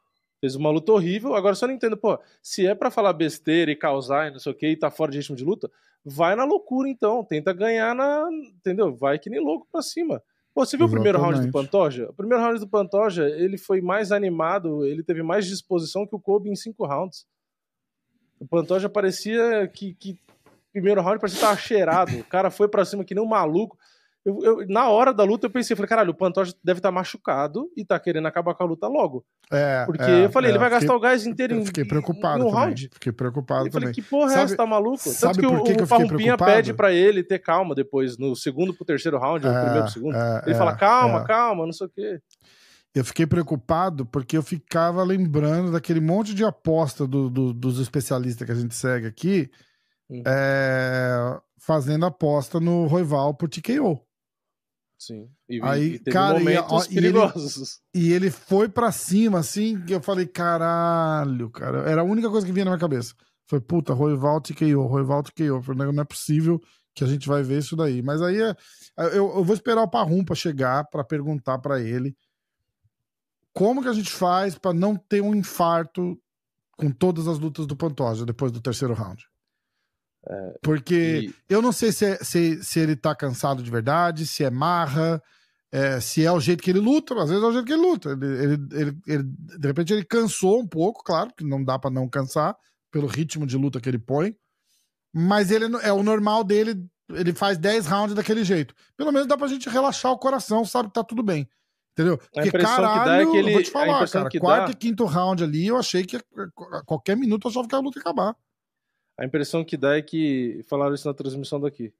Fez 0.43 0.57
uma 0.57 0.69
luta 0.69 0.91
horrível. 0.91 1.35
Agora 1.35 1.55
só 1.55 1.65
não 1.65 1.73
entendo, 1.73 1.95
pô, 1.95 2.19
se 2.41 2.67
é 2.67 2.75
para 2.75 2.91
falar 2.91 3.13
besteira 3.13 3.71
e 3.71 3.77
causar 3.77 4.27
e 4.27 4.31
não 4.31 4.39
sei 4.39 4.51
o 4.51 4.55
que 4.55 4.67
e 4.67 4.75
tá 4.75 4.91
fora 4.91 5.09
de 5.09 5.19
ritmo 5.19 5.37
de 5.37 5.45
luta, 5.45 5.71
vai 6.03 6.35
na 6.35 6.43
loucura 6.43 6.89
então. 6.89 7.23
Tenta 7.23 7.53
ganhar 7.53 7.95
na. 7.95 8.27
Entendeu? 8.53 8.93
Vai 8.93 9.17
que 9.17 9.29
nem 9.29 9.39
louco 9.39 9.65
pra 9.71 9.81
cima. 9.81 10.21
Pô, 10.53 10.65
você 10.65 10.75
viu 10.75 10.85
Exatamente. 10.85 10.89
o 10.89 10.91
primeiro 10.91 11.17
round 11.17 11.47
do 11.47 11.49
Pantoja? 11.49 12.09
O 12.09 12.13
primeiro 12.13 12.43
round 12.43 12.59
do 12.59 12.67
Pantoja, 12.67 13.25
ele 13.25 13.57
foi 13.57 13.79
mais 13.79 14.11
animado, 14.11 14.85
ele 14.85 15.01
teve 15.01 15.23
mais 15.23 15.47
disposição 15.47 16.05
que 16.05 16.13
o 16.13 16.19
Kobe 16.19 16.49
em 16.49 16.57
cinco 16.57 16.85
rounds. 16.85 17.25
O 18.37 18.45
Pantoja 18.45 18.89
parecia 18.89 19.65
que, 19.73 19.93
que 19.93 20.19
primeiro 20.73 21.01
round 21.01 21.21
parecia 21.21 21.39
que 21.39 21.45
tava 21.45 21.57
cheirado. 21.57 22.17
O 22.19 22.25
cara 22.25 22.51
foi 22.51 22.67
para 22.67 22.83
cima 22.83 23.05
que 23.05 23.15
nem 23.15 23.23
um 23.23 23.27
maluco. 23.27 23.77
Eu, 24.25 24.39
eu, 24.41 24.67
na 24.69 24.87
hora 24.87 25.13
da 25.13 25.23
luta 25.25 25.47
eu 25.47 25.51
pensei, 25.51 25.75
falei, 25.75 25.89
caralho, 25.89 26.11
o 26.11 26.15
Pantoja 26.15 26.53
deve 26.63 26.79
estar 26.79 26.87
tá 26.87 26.93
machucado 26.93 27.69
e 27.75 27.83
tá 27.83 27.99
querendo 27.99 28.25
acabar 28.25 28.53
com 28.53 28.63
a 28.63 28.65
luta 28.65 28.87
logo. 28.87 29.25
É, 29.51 29.85
Porque 29.85 30.01
é, 30.01 30.25
eu 30.25 30.31
falei, 30.31 30.49
é, 30.49 30.51
ele 30.53 30.59
vai 30.59 30.69
fiquei, 30.69 30.79
gastar 30.79 30.95
o 30.95 30.99
gás 30.99 31.25
inteiro 31.25 31.55
em 31.55 31.65
Fiquei 31.65 31.83
preocupado 31.83 32.41
no 32.41 32.49
round. 32.49 32.89
Fiquei 32.93 33.11
preocupado 33.11 33.67
eu 33.67 33.71
também. 33.71 33.89
Falei, 33.89 33.93
que 33.93 34.01
porra 34.01 34.29
sabe, 34.29 34.41
é 34.41 34.43
essa, 34.45 34.55
tá 34.55 34.65
maluco? 34.65 35.03
Tanto 35.19 35.39
que 35.39 35.45
o, 35.45 35.63
que 35.63 35.83
o 35.83 35.87
Farrumpinha 35.87 36.37
pede 36.37 36.73
pra 36.73 36.93
ele 36.93 37.21
ter 37.21 37.39
calma 37.39 37.75
depois, 37.75 38.17
no 38.17 38.33
segundo 38.33 38.73
pro 38.73 38.85
terceiro 38.85 39.19
round, 39.19 39.45
no 39.45 39.51
é, 39.51 39.59
primeiro 39.59 39.83
pro 39.83 39.93
segundo. 39.93 40.15
É, 40.15 40.43
ele 40.45 40.55
fala, 40.55 40.73
calma, 40.73 41.19
é. 41.19 41.25
calma, 41.25 41.65
não 41.65 41.73
sei 41.73 41.87
o 41.87 41.89
quê. 41.89 42.21
Eu 42.95 43.03
fiquei 43.03 43.27
preocupado 43.27 44.05
porque 44.05 44.37
eu 44.37 44.43
ficava 44.43 45.03
lembrando 45.03 45.71
daquele 45.73 45.99
monte 45.99 46.33
de 46.33 46.45
aposta 46.45 47.05
do, 47.05 47.29
do, 47.29 47.51
dos 47.51 47.79
especialistas 47.79 48.45
que 48.45 48.51
a 48.51 48.55
gente 48.55 48.73
segue 48.73 49.05
aqui, 49.05 49.51
uhum. 50.09 50.21
fazendo 51.57 52.05
aposta 52.05 52.59
no 52.61 52.85
Roival 52.85 53.33
por 53.33 53.49
TKO. 53.49 53.99
Sim. 54.97 55.27
E, 55.49 55.61
aí, 55.61 55.95
e 55.95 55.99
cara, 55.99 56.39
momentos 56.39 56.85
e, 56.85 56.93
perigosos. 56.93 57.81
E 57.93 57.99
ele, 57.99 58.07
e 58.07 58.13
ele 58.13 58.31
foi 58.31 58.69
para 58.69 58.91
cima, 58.91 59.39
assim, 59.39 59.79
que 59.83 59.93
eu 59.93 60.01
falei, 60.01 60.25
caralho, 60.25 61.49
cara. 61.49 61.89
Era 61.89 62.01
a 62.01 62.05
única 62.05 62.29
coisa 62.29 62.45
que 62.45 62.53
vinha 62.53 62.65
na 62.65 62.71
minha 62.71 62.79
cabeça. 62.79 63.13
Foi, 63.47 63.59
puta, 63.59 63.93
Roival 63.93 64.41
TKO, 64.41 64.85
Roival 64.85 65.23
TKO. 65.23 65.43
Eu 65.43 65.61
falei, 65.61 65.91
não 65.91 66.01
é 66.01 66.05
possível 66.05 66.61
que 66.95 67.03
a 67.03 67.07
gente 67.07 67.27
vai 67.27 67.43
ver 67.43 67.59
isso 67.59 67.75
daí. 67.75 68.01
Mas 68.01 68.21
aí 68.21 68.41
é, 68.41 68.55
eu, 68.97 69.35
eu 69.35 69.43
vou 69.43 69.53
esperar 69.53 69.81
o 69.81 69.89
Parrum 69.89 70.23
pra 70.23 70.35
chegar 70.35 70.85
para 70.85 71.03
perguntar 71.03 71.57
para 71.59 71.81
ele 71.81 72.15
como 73.51 73.81
que 73.81 73.89
a 73.89 73.93
gente 73.93 74.11
faz 74.11 74.57
para 74.57 74.73
não 74.73 74.95
ter 74.95 75.21
um 75.21 75.35
infarto 75.35 76.19
com 76.77 76.91
todas 76.91 77.27
as 77.27 77.37
lutas 77.37 77.67
do 77.67 77.75
Pantoja 77.75 78.25
depois 78.25 78.51
do 78.51 78.61
terceiro 78.61 78.93
round. 78.93 79.23
É, 80.27 80.59
Porque 80.61 81.29
e... 81.29 81.35
eu 81.49 81.61
não 81.61 81.71
sei 81.71 81.91
se, 81.91 82.05
é, 82.05 82.15
se, 82.23 82.63
se 82.63 82.79
ele 82.79 82.95
tá 82.95 83.13
cansado 83.13 83.61
de 83.61 83.69
verdade, 83.69 84.25
se 84.25 84.43
é 84.43 84.49
marra, 84.49 85.21
é, 85.71 85.99
se 85.99 86.25
é 86.25 86.31
o 86.31 86.39
jeito 86.39 86.63
que 86.63 86.69
ele 86.69 86.79
luta, 86.79 87.13
às 87.15 87.29
vezes 87.29 87.43
é 87.43 87.47
o 87.47 87.51
jeito 87.51 87.65
que 87.65 87.73
ele 87.73 87.81
luta. 87.81 88.11
Ele, 88.11 88.25
ele, 88.25 88.67
ele, 88.71 88.97
ele 89.07 89.23
de 89.23 89.67
repente 89.67 89.91
ele 89.91 90.05
cansou 90.05 90.59
um 90.59 90.67
pouco, 90.67 91.03
claro, 91.03 91.31
que 91.35 91.43
não 91.43 91.63
dá 91.63 91.77
para 91.77 91.91
não 91.91 92.07
cansar 92.07 92.55
pelo 92.91 93.07
ritmo 93.07 93.45
de 93.45 93.57
luta 93.57 93.81
que 93.81 93.89
ele 93.89 93.99
põe, 93.99 94.35
mas 95.13 95.51
ele 95.51 95.65
é 95.81 95.91
o 95.91 96.03
normal 96.03 96.43
dele, 96.43 96.85
ele 97.09 97.33
faz 97.33 97.57
10 97.57 97.87
rounds 97.87 98.15
daquele 98.15 98.43
jeito. 98.43 98.73
Pelo 98.95 99.11
menos 99.11 99.27
dá 99.27 99.37
pra 99.37 99.47
gente 99.47 99.67
relaxar 99.67 100.11
o 100.11 100.17
coração, 100.17 100.63
sabe 100.63 100.89
que 100.89 100.93
tá 100.93 101.03
tudo 101.03 101.23
bem. 101.23 101.49
Entendeu? 101.93 102.17
Porque, 102.17 102.51
caralho, 102.51 102.99
que 102.99 103.05
dá 103.05 103.15
é 103.17 103.25
que 103.25 103.37
ele, 103.37 103.49
eu 103.49 103.53
vou 103.53 103.63
te 103.63 103.69
falar, 103.69 104.09
cara, 104.09 104.29
quarto 104.39 104.65
dá... 104.65 104.71
e 104.71 104.75
quinto 104.75 105.05
round 105.05 105.43
ali, 105.43 105.67
eu 105.67 105.77
achei 105.77 106.03
que 106.03 106.17
a 106.17 106.83
qualquer 106.85 107.15
minuto 107.15 107.47
eu 107.47 107.51
achava 107.51 107.67
que 107.67 107.75
a 107.75 107.79
luta 107.79 107.99
ia 107.99 108.01
acabar. 108.01 108.35
A 109.17 109.25
impressão 109.25 109.63
que 109.63 109.77
dá 109.77 109.97
é 109.97 110.01
que, 110.01 110.61
falaram 110.67 110.95
isso 110.95 111.07
na 111.07 111.13
transmissão 111.13 111.59
daqui, 111.59 111.93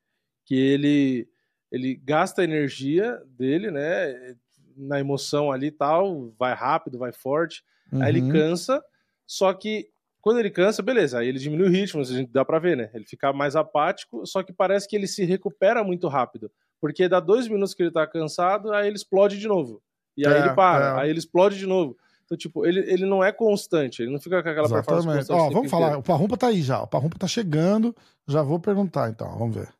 que 0.45 0.55
ele, 0.55 1.27
ele 1.71 1.95
gasta 1.95 2.41
a 2.41 2.45
energia 2.45 3.21
dele, 3.27 3.69
né, 3.69 4.35
na 4.75 4.99
emoção 4.99 5.51
ali 5.51 5.67
e 5.67 5.71
tal, 5.71 6.33
vai 6.37 6.53
rápido, 6.53 6.97
vai 6.97 7.11
forte, 7.11 7.63
uhum. 7.91 8.01
aí 8.01 8.09
ele 8.09 8.21
uhum. 8.21 8.31
cansa, 8.31 8.83
só 9.27 9.53
que 9.53 9.89
quando 10.21 10.39
ele 10.39 10.49
cansa, 10.49 10.81
beleza, 10.81 11.19
aí 11.19 11.27
ele 11.27 11.37
diminui 11.37 11.67
o 11.67 11.71
ritmo, 11.71 12.01
a 12.01 12.05
gente 12.05 12.31
dá 12.31 12.43
pra 12.43 12.59
ver, 12.59 12.77
né, 12.77 12.89
ele 12.93 13.05
fica 13.05 13.31
mais 13.31 13.55
apático, 13.55 14.25
só 14.25 14.41
que 14.41 14.51
parece 14.51 14.87
que 14.87 14.95
ele 14.95 15.07
se 15.07 15.23
recupera 15.23 15.83
muito 15.83 16.07
rápido, 16.07 16.51
porque 16.81 17.07
dá 17.07 17.19
dois 17.19 17.47
minutos 17.47 17.73
que 17.73 17.83
ele 17.83 17.91
tá 17.91 18.07
cansado, 18.07 18.73
aí 18.73 18.87
ele 18.87 18.95
explode 18.95 19.37
de 19.37 19.47
novo, 19.47 19.81
e 20.17 20.25
aí 20.25 20.33
é, 20.33 20.39
ele 20.39 20.53
para, 20.55 20.85
é. 20.85 21.01
aí 21.01 21.09
ele 21.09 21.19
explode 21.19 21.57
de 21.57 21.67
novo. 21.67 21.97
Então, 22.25 22.37
tipo, 22.37 22.65
ele, 22.65 22.79
ele 22.91 23.05
não 23.05 23.23
é 23.23 23.31
constante, 23.31 24.01
ele 24.01 24.11
não 24.11 24.19
fica 24.19 24.41
com 24.41 24.49
aquela 24.49 24.65
Exatamente. 24.65 24.85
performance 24.85 25.27
constante. 25.27 25.39
Ó, 25.39 25.49
vamos 25.53 25.69
falar, 25.69 25.85
inteiro. 25.87 25.99
o 25.99 26.03
Parrumpa 26.03 26.37
tá 26.37 26.47
aí 26.47 26.61
já, 26.61 26.81
o 26.81 26.87
Parrumpa 26.87 27.19
tá 27.19 27.27
chegando, 27.27 27.95
já 28.27 28.41
vou 28.41 28.59
perguntar 28.59 29.09
então, 29.09 29.37
vamos 29.37 29.55
ver. 29.55 29.73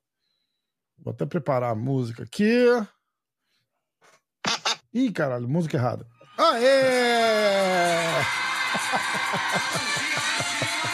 Vou 1.00 1.12
até 1.12 1.26
preparar 1.26 1.72
a 1.72 1.76
música 1.76 2.24
aqui. 2.24 2.66
Ih, 4.94 5.12
caralho, 5.12 5.50
música 5.50 5.78
errada. 5.78 6.06
Aê! 6.38 6.64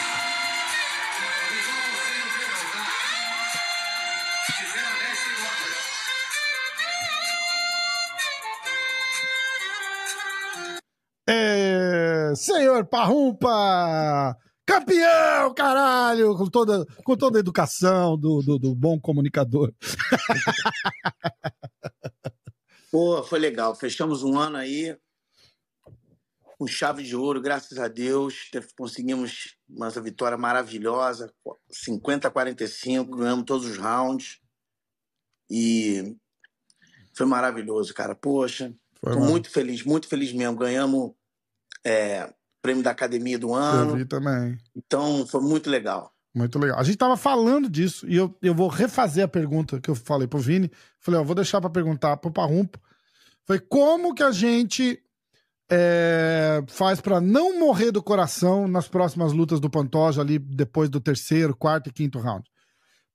senhor 12.80 12.86
Parrumpa! 12.86 14.36
Campeão, 14.66 15.54
caralho! 15.54 16.36
Com 16.36 16.46
toda, 16.46 16.84
com 17.04 17.16
toda 17.16 17.38
a 17.38 17.40
educação 17.40 18.16
do, 18.16 18.40
do, 18.42 18.58
do 18.58 18.74
bom 18.74 18.98
comunicador. 19.00 19.72
Pô, 22.90 23.22
foi 23.22 23.38
legal. 23.38 23.74
Fechamos 23.74 24.22
um 24.22 24.38
ano 24.38 24.56
aí. 24.56 24.96
com 26.58 26.66
chave 26.66 27.02
de 27.02 27.16
ouro, 27.16 27.40
graças 27.40 27.78
a 27.78 27.88
Deus. 27.88 28.50
Conseguimos 28.76 29.56
uma 29.68 29.90
vitória 29.90 30.38
maravilhosa, 30.38 31.32
50 31.70 32.28
a 32.28 32.30
45, 32.30 33.16
ganhamos 33.16 33.44
todos 33.44 33.66
os 33.66 33.76
rounds. 33.76 34.40
E 35.50 36.16
foi 37.14 37.26
maravilhoso, 37.26 37.92
cara. 37.92 38.14
Poxa, 38.14 38.72
foi 39.00 39.14
tô 39.14 39.20
muito 39.20 39.50
feliz, 39.50 39.84
muito 39.84 40.06
feliz 40.06 40.32
mesmo. 40.32 40.56
Ganhamos 40.56 41.12
é, 41.84 42.32
prêmio 42.62 42.82
da 42.82 42.90
academia 42.90 43.38
do 43.38 43.54
ano. 43.54 43.92
Eu 43.92 43.96
vi 43.96 44.04
também. 44.04 44.58
Então, 44.76 45.26
foi 45.26 45.40
muito 45.40 45.70
legal. 45.70 46.12
Muito 46.34 46.58
legal. 46.58 46.78
A 46.78 46.82
gente 46.84 46.96
tava 46.96 47.16
falando 47.16 47.68
disso 47.68 48.08
e 48.08 48.16
eu, 48.16 48.36
eu 48.40 48.54
vou 48.54 48.68
refazer 48.68 49.24
a 49.24 49.28
pergunta 49.28 49.80
que 49.80 49.90
eu 49.90 49.94
falei 49.94 50.28
pro 50.28 50.38
Vini. 50.38 50.70
Falei, 51.00 51.20
ó, 51.20 51.24
vou 51.24 51.34
deixar 51.34 51.60
para 51.60 51.70
perguntar 51.70 52.16
pro 52.18 52.30
Parrumpo. 52.30 52.78
Foi 53.46 53.58
como 53.58 54.14
que 54.14 54.22
a 54.22 54.30
gente 54.30 55.02
é, 55.70 56.62
faz 56.68 57.00
para 57.00 57.20
não 57.20 57.58
morrer 57.58 57.90
do 57.90 58.02
coração 58.02 58.68
nas 58.68 58.86
próximas 58.86 59.32
lutas 59.32 59.58
do 59.58 59.68
Pantoja 59.68 60.20
ali 60.20 60.38
depois 60.38 60.88
do 60.88 61.00
terceiro, 61.00 61.56
quarto 61.56 61.88
e 61.88 61.92
quinto 61.92 62.20
round? 62.20 62.48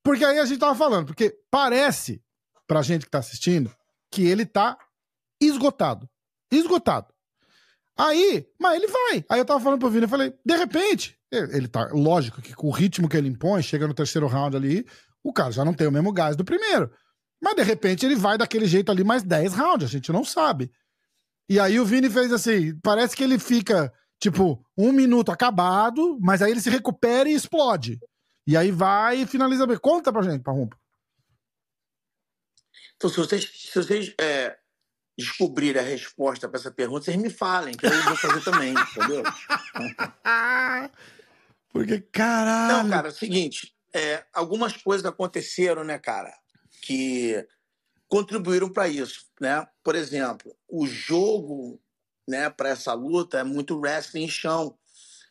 Porque 0.03 0.25
aí 0.25 0.37
a 0.37 0.45
gente 0.45 0.59
tava 0.59 0.75
falando, 0.75 1.07
porque 1.07 1.37
parece 1.49 2.21
pra 2.67 2.81
gente 2.81 3.05
que 3.05 3.11
tá 3.11 3.19
assistindo 3.19 3.73
que 4.11 4.25
ele 4.25 4.45
tá 4.45 4.77
esgotado. 5.41 6.09
Esgotado. 6.51 7.14
Aí, 7.97 8.45
mas 8.59 8.75
ele 8.75 8.87
vai. 8.87 9.25
Aí 9.29 9.39
eu 9.39 9.45
tava 9.45 9.59
falando 9.59 9.79
pro 9.79 9.89
Vini, 9.89 10.03
eu 10.03 10.09
falei, 10.09 10.33
de 10.45 10.55
repente, 10.57 11.17
ele 11.31 11.67
tá, 11.67 11.87
lógico 11.91 12.41
que 12.41 12.53
com 12.53 12.67
o 12.67 12.71
ritmo 12.71 13.07
que 13.07 13.15
ele 13.15 13.29
impõe, 13.29 13.61
chega 13.63 13.87
no 13.87 13.93
terceiro 13.93 14.27
round 14.27 14.55
ali, 14.55 14.85
o 15.23 15.31
cara 15.31 15.51
já 15.51 15.63
não 15.63 15.73
tem 15.73 15.87
o 15.87 15.91
mesmo 15.91 16.11
gás 16.11 16.35
do 16.35 16.43
primeiro. 16.43 16.91
Mas 17.41 17.55
de 17.55 17.63
repente 17.63 18.05
ele 18.05 18.15
vai 18.15 18.37
daquele 18.37 18.65
jeito 18.65 18.91
ali 18.91 19.03
mais 19.03 19.23
10 19.23 19.53
rounds, 19.53 19.87
a 19.87 19.91
gente 19.91 20.11
não 20.11 20.23
sabe. 20.23 20.71
E 21.49 21.59
aí 21.59 21.79
o 21.79 21.85
Vini 21.85 22.09
fez 22.09 22.33
assim, 22.33 22.77
parece 22.79 23.15
que 23.15 23.23
ele 23.23 23.39
fica, 23.39 23.93
tipo, 24.19 24.65
um 24.77 24.91
minuto 24.91 25.31
acabado, 25.31 26.17
mas 26.21 26.41
aí 26.41 26.51
ele 26.51 26.61
se 26.61 26.69
recupera 26.69 27.29
e 27.29 27.33
explode. 27.33 27.99
E 28.47 28.57
aí 28.57 28.71
vai 28.71 29.21
e 29.21 29.27
finaliza 29.27 29.65
bem. 29.65 29.77
Conta 29.77 30.11
pra 30.11 30.21
gente, 30.21 30.43
Parrumpa. 30.43 30.77
Então, 32.95 33.09
se 33.09 33.17
vocês, 33.17 33.43
se 33.45 33.75
vocês 33.75 34.13
é, 34.19 34.57
descobrir 35.17 35.77
a 35.77 35.81
resposta 35.81 36.47
para 36.47 36.59
essa 36.59 36.71
pergunta, 36.71 37.05
vocês 37.05 37.17
me 37.17 37.29
falem, 37.29 37.75
que 37.75 37.85
eu 37.85 38.03
vou 38.03 38.15
fazer 38.17 38.43
também, 38.43 38.73
entendeu? 38.73 39.23
Porque, 41.71 42.01
caralho. 42.11 42.83
Não, 42.83 42.89
cara, 42.89 43.07
é 43.09 43.11
o 43.11 43.13
seguinte: 43.13 43.75
é, 43.93 44.25
algumas 44.33 44.75
coisas 44.77 45.05
aconteceram, 45.05 45.83
né, 45.83 45.97
cara, 45.97 46.33
que 46.81 47.45
contribuíram 48.07 48.69
para 48.69 48.87
isso, 48.87 49.25
né? 49.39 49.65
Por 49.83 49.95
exemplo, 49.95 50.55
o 50.69 50.85
jogo, 50.85 51.79
né, 52.27 52.49
para 52.49 52.69
essa 52.69 52.93
luta 52.93 53.39
é 53.39 53.43
muito 53.43 53.77
wrestling 53.77 54.23
em 54.23 54.29
chão. 54.29 54.77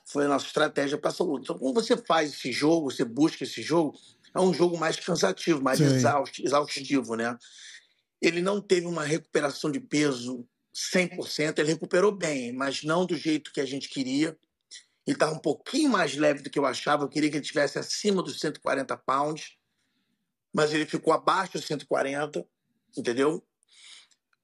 Foi 0.07 0.27
a 0.27 0.29
nossa 0.29 0.47
estratégia 0.47 0.99
para 0.99 1.11
essa 1.11 1.25
luta. 1.25 1.45
Então, 1.45 1.59
quando 1.59 1.75
você 1.75 1.97
faz 1.97 2.33
esse 2.33 2.53
jogo, 2.53 2.91
você 2.91 3.05
busca 3.05 3.45
esse 3.45 3.63
jogo, 3.63 3.99
é 4.35 4.41
um 4.41 4.53
jogo 4.53 4.77
mais 4.77 4.97
cansativo, 4.97 5.63
mais 5.63 5.81
exaustivo, 5.81 7.17
né? 7.17 7.39
Ele 8.27 8.41
não 8.41 8.61
teve 8.61 8.87
uma 8.87 9.05
recuperação 9.05 9.71
de 9.71 9.81
peso 9.81 10.47
100%, 10.75 11.59
ele 11.59 11.73
recuperou 11.73 12.11
bem, 12.11 12.53
mas 12.53 12.83
não 12.83 13.07
do 13.07 13.17
jeito 13.17 13.53
que 13.53 13.61
a 13.61 13.67
gente 13.67 13.89
queria. 13.89 14.37
Ele 15.07 15.15
estava 15.15 15.33
um 15.33 15.39
pouquinho 15.39 15.91
mais 15.91 16.17
leve 16.17 16.43
do 16.43 16.51
que 16.51 16.59
eu 16.59 16.67
achava, 16.67 17.05
eu 17.05 17.09
queria 17.09 17.31
que 17.31 17.37
ele 17.37 17.45
estivesse 17.45 17.79
acima 17.79 18.23
dos 18.23 18.41
140 18.41 18.97
pounds, 18.99 19.57
mas 20.53 20.73
ele 20.73 20.87
ficou 20.87 21.13
abaixo 21.13 21.53
dos 21.53 21.67
140, 21.67 22.47
entendeu? 22.97 23.47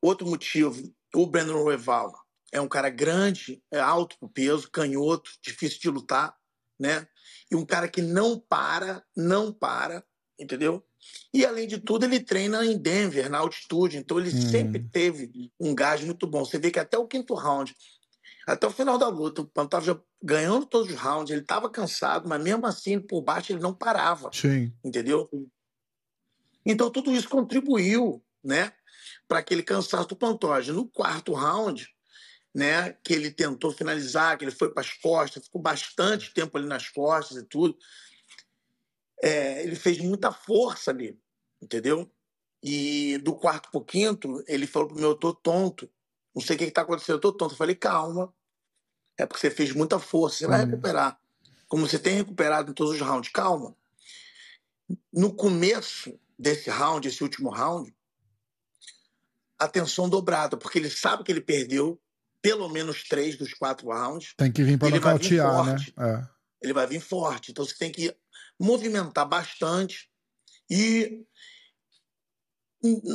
Outro 0.03 0.27
motivo, 0.27 0.95
o 1.15 1.27
Brandon 1.27 1.63
Royval 1.63 2.13
é 2.53 2.61
um 2.61 2.69
cara 2.69 2.91
grande, 2.91 3.63
é 3.71 3.79
alto 3.79 4.19
pro 4.19 4.29
peso, 4.29 4.71
canhoto, 4.71 5.31
difícil 5.43 5.81
de 5.81 5.89
lutar, 5.89 6.37
né? 6.79 7.07
E 7.51 7.57
um 7.57 7.65
cara 7.65 7.89
que 7.89 8.03
não 8.03 8.39
para, 8.39 9.05
não 9.17 9.53
para, 9.53 10.05
entendeu? 10.39 10.85
E, 11.33 11.45
além 11.45 11.67
de 11.67 11.79
tudo, 11.79 12.05
ele 12.05 12.21
treina 12.21 12.65
em 12.65 12.77
Denver, 12.77 13.31
na 13.31 13.39
altitude. 13.39 13.97
Então, 13.97 14.19
ele 14.19 14.31
hum. 14.31 14.51
sempre 14.51 14.81
teve 14.81 15.53
um 15.59 15.75
gás 15.75 16.03
muito 16.03 16.27
bom. 16.27 16.45
Você 16.45 16.59
vê 16.59 16.71
que 16.71 16.79
até 16.79 16.99
o 16.99 17.07
quinto 17.07 17.35
round, 17.35 17.75
até 18.47 18.67
o 18.67 18.71
final 18.71 18.99
da 18.99 19.09
luta, 19.09 19.43
o 19.43 19.47
Pantoja 19.47 20.01
ganhando 20.23 20.67
todos 20.67 20.93
os 20.93 20.99
rounds, 20.99 21.31
ele 21.31 21.43
estava 21.43 21.71
cansado, 21.71 22.29
mas 22.29 22.43
mesmo 22.43 22.67
assim, 22.67 22.99
por 22.99 23.23
baixo, 23.23 23.53
ele 23.53 23.61
não 23.61 23.73
parava. 23.73 24.31
Sim. 24.33 24.73
Entendeu? 24.85 25.29
Então, 26.67 26.91
tudo 26.91 27.13
isso 27.13 27.29
contribuiu 27.29 28.23
né, 28.43 28.73
para 29.29 29.39
aquele 29.39 29.63
cansaço 29.63 30.09
do 30.09 30.17
Pantoja. 30.17 30.73
No 30.73 30.87
quarto 30.87 31.33
round, 31.33 31.89
né, 32.55 32.97
que 33.05 33.15
ele 33.15 33.31
tentou 33.31 33.73
finalizar, 33.73 34.37
que 34.37 34.45
ele 34.45 34.51
foi 34.51 34.73
para 34.73 34.83
as 34.83 34.93
costas, 34.93 35.45
ficou 35.45 35.63
bastante 35.63 36.35
tempo 36.35 36.59
ali 36.59 36.67
nas 36.67 36.89
costas 36.89 37.39
e 37.39 37.45
tudo 37.45 37.77
é, 39.23 39.63
ele 39.63 39.77
fez 39.77 39.99
muita 39.99 40.33
força 40.33 40.91
ali, 40.91 41.19
entendeu? 41.61 42.11
E 42.63 43.19
do 43.19 43.35
quarto 43.35 43.71
pro 43.71 43.85
quinto, 43.85 44.43
ele 44.47 44.67
falou 44.67 44.89
pro 44.89 44.99
meu, 44.99 45.11
eu 45.11 45.15
tô 45.15 45.35
tonto. 45.35 45.91
Não 46.35 46.43
sei 46.43 46.57
o 46.57 46.59
que, 46.59 46.67
que 46.67 46.73
tá 46.73 46.83
acontecendo, 46.83 47.17
eu 47.17 47.21
tô 47.21 47.33
tonto. 47.33 47.55
Eu 47.55 47.59
falei, 47.59 47.75
calma. 47.75 48.33
É 49.19 49.27
porque 49.27 49.41
você 49.41 49.51
fez 49.51 49.73
muita 49.73 49.99
força, 49.99 50.39
você 50.39 50.47
vai 50.47 50.65
recuperar. 50.65 51.19
Como 51.69 51.87
você 51.87 51.99
tem 51.99 52.17
recuperado 52.17 52.71
em 52.71 52.75
todos 52.75 52.95
os 52.95 53.01
rounds, 53.01 53.31
calma. 53.31 53.77
No 55.13 55.35
começo 55.35 56.19
desse 56.39 56.71
round, 56.71 57.07
esse 57.07 57.23
último 57.23 57.51
round, 57.51 57.95
atenção 59.59 60.09
dobrada, 60.09 60.57
porque 60.57 60.79
ele 60.79 60.91
sabe 60.91 61.23
que 61.23 61.31
ele 61.31 61.41
perdeu 61.41 62.01
pelo 62.43 62.69
menos 62.69 63.05
três 63.05 63.37
dos 63.37 63.53
quatro 63.53 63.89
rounds. 63.89 64.35
Tem 64.37 64.51
que 64.51 64.65
vir 64.65 64.79
para 64.79 64.91
nocautear, 64.91 65.65
né? 65.65 65.77
É. 65.99 66.29
Ele 66.63 66.73
vai 66.73 66.87
vir 66.87 67.01
forte. 67.01 67.51
Então 67.51 67.65
você 67.65 67.75
tem 67.77 67.93
que 67.93 68.15
movimentar 68.61 69.27
bastante 69.27 70.11
e 70.69 71.25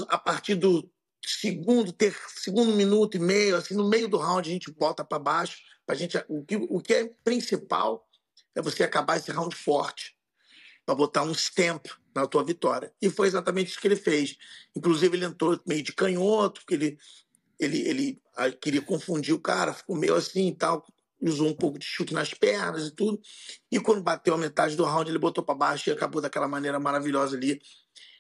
a 0.10 0.18
partir 0.18 0.56
do 0.56 0.92
segundo, 1.26 1.92
ter, 1.92 2.16
segundo 2.36 2.76
minuto 2.76 3.18
e 3.18 3.20
meio, 3.20 3.56
assim, 3.56 3.76
no 3.76 3.88
meio 3.88 4.08
do 4.08 4.18
round 4.18 4.50
a 4.50 4.52
gente 4.54 4.72
bota 4.72 5.04
para 5.04 5.20
baixo. 5.20 5.58
Pra 5.86 5.96
gente, 5.96 6.18
o, 6.28 6.44
que, 6.44 6.56
o 6.56 6.82
que 6.82 6.94
é 6.94 7.12
principal 7.24 8.08
é 8.56 8.62
você 8.62 8.84
acabar 8.84 9.18
esse 9.18 9.32
round 9.32 9.56
forte, 9.56 10.16
para 10.86 10.96
botar 10.96 11.24
um 11.24 11.32
stamp 11.32 11.88
na 12.14 12.28
tua 12.28 12.44
vitória. 12.44 12.94
E 13.02 13.10
foi 13.10 13.28
exatamente 13.28 13.70
isso 13.70 13.80
que 13.80 13.88
ele 13.88 13.96
fez. 13.96 14.38
Inclusive, 14.76 15.18
ele 15.18 15.26
entrou 15.26 15.60
meio 15.66 15.82
de 15.82 15.94
canhoto, 15.94 16.62
porque 16.62 16.76
ele, 16.76 16.98
ele, 17.60 17.88
ele 17.88 18.22
queria 18.62 18.82
confundir 18.82 19.34
o 19.34 19.40
cara, 19.40 19.74
ficou 19.74 19.96
meio 19.96 20.16
assim 20.16 20.48
e 20.48 20.56
tal, 20.56 20.86
usou 21.28 21.48
um 21.48 21.56
pouco 21.56 21.80
de 21.80 21.86
chute 21.86 22.14
nas 22.14 22.34
pernas 22.34 22.88
e 22.88 22.92
tudo. 22.92 23.20
E 23.72 23.80
quando 23.80 24.04
bateu 24.04 24.34
a 24.34 24.38
metade 24.38 24.76
do 24.76 24.84
round, 24.84 25.10
ele 25.10 25.20
botou 25.20 25.44
para 25.44 25.56
baixo 25.56 25.90
e 25.90 25.94
acabou 25.94 26.22
daquela 26.22 26.48
maneira 26.48 26.80
maravilhosa 26.80 27.36
ali, 27.36 27.60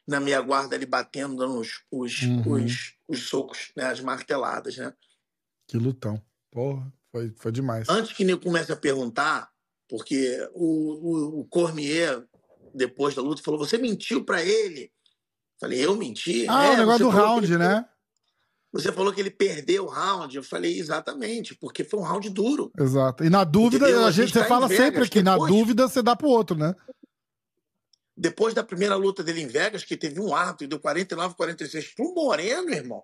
na 0.08 0.20
meia 0.20 0.42
guarda, 0.42 0.76
ali 0.76 0.86
batendo, 0.86 1.36
dando 1.36 1.60
os, 1.60 1.84
os, 1.92 2.22
uhum. 2.22 2.54
os, 2.54 2.96
os 3.08 3.28
socos, 3.28 3.72
né? 3.76 3.86
as 3.86 4.00
marteladas, 4.00 4.78
né? 4.78 4.94
Que 5.68 5.78
lutão. 5.78 6.22
Porra, 6.52 6.92
foi, 7.12 7.34
foi 7.38 7.52
demais. 7.52 7.90
Antes 7.90 8.14
que 8.14 8.24
nem 8.24 8.38
comece 8.38 8.72
a 8.72 8.76
perguntar, 8.76 9.50
porque 9.90 10.48
o, 10.54 11.40
o, 11.40 11.40
o 11.42 11.46
Cormier, 11.46 12.24
depois 12.74 13.16
da 13.16 13.22
luta, 13.22 13.42
falou: 13.42 13.60
você 13.60 13.78
mentiu 13.78 14.24
para 14.24 14.44
ele. 14.44 14.92
Falei, 15.60 15.84
eu 15.84 15.96
menti? 15.96 16.46
Ah, 16.50 16.66
é, 16.66 16.74
o 16.74 16.78
negócio 16.78 17.06
do 17.06 17.10
round, 17.10 17.58
né? 17.58 17.88
Você 18.76 18.92
falou 18.92 19.14
que 19.14 19.22
ele 19.22 19.32
perdeu 19.32 19.86
o 19.86 19.88
round. 19.88 20.36
Eu 20.36 20.44
falei, 20.44 20.78
exatamente, 20.78 21.56
porque 21.56 21.86
foi 21.86 21.98
um 21.98 22.04
round 22.04 22.30
duro. 22.30 22.70
Exato. 22.78 23.24
E 23.24 23.30
na 23.30 23.46
dúvida, 23.46 23.86
a, 24.06 24.12
gente, 24.12 24.34
você 24.34 24.40
tá 24.40 24.46
fala 24.46 24.68
Vegas, 24.68 24.84
sempre 24.84 25.10
que 25.10 25.24
depois, 25.24 25.40
na 25.40 25.58
dúvida 25.58 25.88
você 25.88 26.04
dá 26.04 26.14
pro 26.14 26.28
outro, 26.28 26.58
né? 26.58 26.76
Depois 28.18 28.54
da 28.54 28.64
primeira 28.64 28.96
luta 28.96 29.24
dele 29.24 29.42
em 29.42 29.48
Vegas, 29.48 29.86
que 29.86 29.96
teve 29.96 30.20
um 30.20 30.36
árbitro 30.36 30.66
e 30.66 30.68
deu 30.68 30.78
49, 30.78 31.36
46 31.36 31.96
pro 31.96 32.14
Moreno, 32.14 32.70
irmão. 32.70 33.02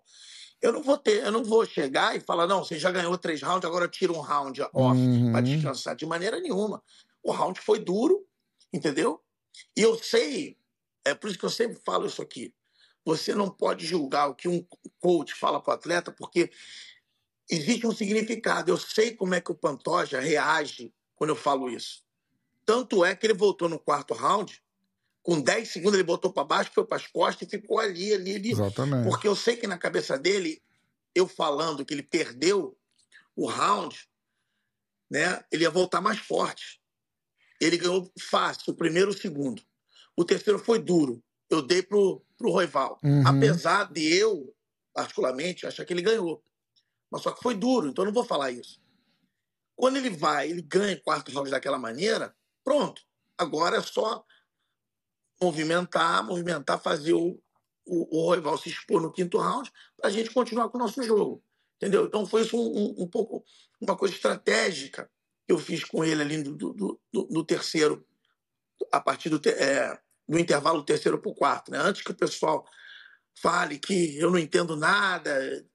Eu 0.62 0.74
não 0.74 0.84
vou 0.84 0.98
ter, 0.98 1.24
eu 1.24 1.32
não 1.32 1.44
vou 1.44 1.66
chegar 1.66 2.18
e 2.18 2.20
falar, 2.20 2.48
não, 2.48 2.66
você 2.66 2.78
já 2.78 2.92
ganhou 2.92 3.18
três 3.18 3.42
rounds, 3.42 3.66
agora 3.66 3.88
tira 3.88 4.12
um 4.12 4.20
round 4.20 4.62
off 4.74 5.00
uhum. 5.00 5.32
para 5.32 5.42
descansar. 5.42 5.96
De 5.96 6.06
maneira 6.06 6.38
nenhuma. 6.42 6.84
O 7.24 7.32
round 7.32 7.62
foi 7.62 7.80
duro, 7.80 8.26
entendeu? 8.74 9.22
E 9.76 9.82
eu 9.82 9.98
sei, 9.98 10.58
é 11.06 11.14
por 11.16 11.30
isso 11.30 11.40
que 11.40 11.46
eu 11.46 11.50
sempre 11.50 11.80
falo 11.86 12.08
isso 12.08 12.22
aqui. 12.22 12.54
Você 13.04 13.34
não 13.34 13.50
pode 13.50 13.86
julgar 13.86 14.28
o 14.28 14.36
que 14.36 14.48
um 14.48 14.66
coach 15.00 15.34
fala 15.34 15.62
para 15.62 15.72
o 15.72 15.76
atleta, 15.76 16.12
porque 16.12 16.52
existe 17.50 17.88
um 17.88 17.94
significado. 17.94 18.72
Eu 18.72 18.78
sei 18.78 19.16
como 19.16 19.34
é 19.34 19.42
que 19.42 19.52
o 19.52 19.56
Pantoja 19.56 20.20
reage 20.20 20.94
quando 21.16 21.32
eu 21.32 21.36
falo 21.36 21.70
isso. 21.70 22.04
Tanto 22.66 23.04
é 23.04 23.16
que 23.16 23.26
ele 23.26 23.34
voltou 23.34 23.68
no 23.68 23.80
quarto 23.80 24.14
round, 24.14 24.62
com 25.24 25.40
10 25.40 25.70
segundos 25.70 25.96
ele 25.96 26.04
botou 26.04 26.32
para 26.32 26.44
baixo, 26.44 26.72
foi 26.74 26.86
para 26.86 26.98
as 26.98 27.08
costas 27.08 27.48
e 27.48 27.52
ficou 27.52 27.80
ali, 27.80 28.14
ali, 28.14 28.36
ali. 28.36 28.52
Exatamente. 28.52 29.08
Porque 29.08 29.28
eu 29.28 29.36
sei 29.36 29.56
que 29.56 29.68
na 29.68 29.78
cabeça 29.78 30.18
dele, 30.18 30.62
eu 31.14 31.28
falando 31.28 31.86
que 31.86 31.94
ele 31.94 32.04
perdeu 32.04 32.78
o 33.36 33.48
round, 33.48 34.08
né, 35.10 35.44
ele 35.52 35.64
ia 35.64 35.70
voltar 35.70 36.02
mais 36.02 36.20
forte. 36.20 36.82
Ele 37.60 37.78
ganhou 37.78 38.12
fácil 38.20 38.74
o 38.74 38.76
primeiro 38.76 39.12
e 39.12 39.16
o 39.16 39.18
segundo. 39.18 39.62
O 40.16 40.24
terceiro 40.24 40.58
foi 40.58 40.80
duro 40.80 41.24
eu 41.52 41.62
dei 41.62 41.84
pro, 41.84 42.24
pro 42.38 42.52
Roival. 42.52 43.00
Uhum. 43.04 43.28
Apesar 43.28 43.92
de 43.92 44.02
eu, 44.16 44.56
particularmente, 44.94 45.68
achar 45.68 45.86
que 45.86 45.94
ele 45.94 46.02
ganhou. 46.02 46.44
Mas 47.12 47.22
só 47.22 47.32
que 47.32 47.44
foi 47.44 47.54
duro, 47.54 47.88
então 47.88 48.04
eu 48.04 48.08
não 48.08 48.14
vou 48.14 48.24
falar 48.24 48.52
isso. 48.52 48.82
Quando 49.76 49.98
ele 49.98 50.10
vai, 50.10 50.50
ele 50.50 50.62
ganha 50.62 51.00
quarto 51.02 51.32
round 51.32 51.52
daquela 51.52 51.78
maneira, 51.78 52.34
pronto. 52.64 53.02
Agora 53.38 53.78
é 53.78 53.82
só 53.82 54.24
movimentar, 55.42 56.24
movimentar, 56.24 56.80
fazer 56.80 57.14
o, 57.14 57.42
o, 57.86 58.28
o 58.28 58.34
rival 58.34 58.58
se 58.58 58.70
expor 58.70 59.02
no 59.02 59.12
quinto 59.12 59.38
round 59.38 59.72
para 59.98 60.10
a 60.10 60.12
gente 60.12 60.30
continuar 60.32 60.70
com 60.70 60.78
o 60.78 60.82
nosso 60.82 61.02
jogo. 61.04 61.44
Entendeu? 61.78 62.06
Então 62.06 62.26
foi 62.26 62.44
isso 62.44 62.56
um, 62.56 62.78
um, 62.78 63.04
um, 63.04 63.08
pouco 63.08 63.44
uma 63.82 63.98
coisa 63.98 64.14
estratégica 64.14 65.10
que 65.48 65.52
eu 65.52 65.58
fiz 65.58 65.84
com 65.84 66.06
ele 66.06 66.22
ali 66.22 66.38
no, 66.38 66.56
do, 66.56 66.74
do, 66.74 67.28
no 67.30 67.44
terceiro, 67.44 68.06
a 68.92 69.02
partir 69.02 69.30
do, 69.30 69.42
é, 69.50 70.00
do 70.32 70.40
intervalo 70.40 70.80
do 70.80 70.86
terceiro 70.86 71.20
para 71.20 71.30
o 71.30 71.36
quarto. 71.36 71.72
Né? 71.72 71.78
Antes 71.78 72.02
que 72.02 72.12
o 72.12 72.16
pessoal 72.16 72.66
fale 73.42 73.78
que 73.78 74.18
eu 74.18 74.32
não 74.32 74.40
entendo 74.40 74.78
nada, 74.78 75.66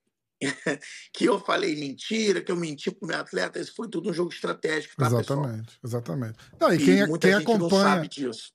que 1.12 1.26
eu 1.26 1.38
falei 1.38 1.74
mentira, 1.78 2.40
que 2.40 2.50
eu 2.50 2.56
menti 2.56 2.90
pro 2.90 3.06
meu 3.06 3.18
atleta, 3.18 3.58
isso 3.58 3.74
foi 3.74 3.88
tudo 3.88 4.08
um 4.08 4.14
jogo 4.14 4.32
estratégico, 4.32 4.94
tá, 4.96 5.06
Exatamente, 5.06 5.78
pessoal? 5.80 5.84
exatamente. 5.84 6.38
Não, 6.58 6.72
e, 6.72 6.78
quem, 6.78 7.18
quem 7.18 7.34
acompanha, 7.34 8.08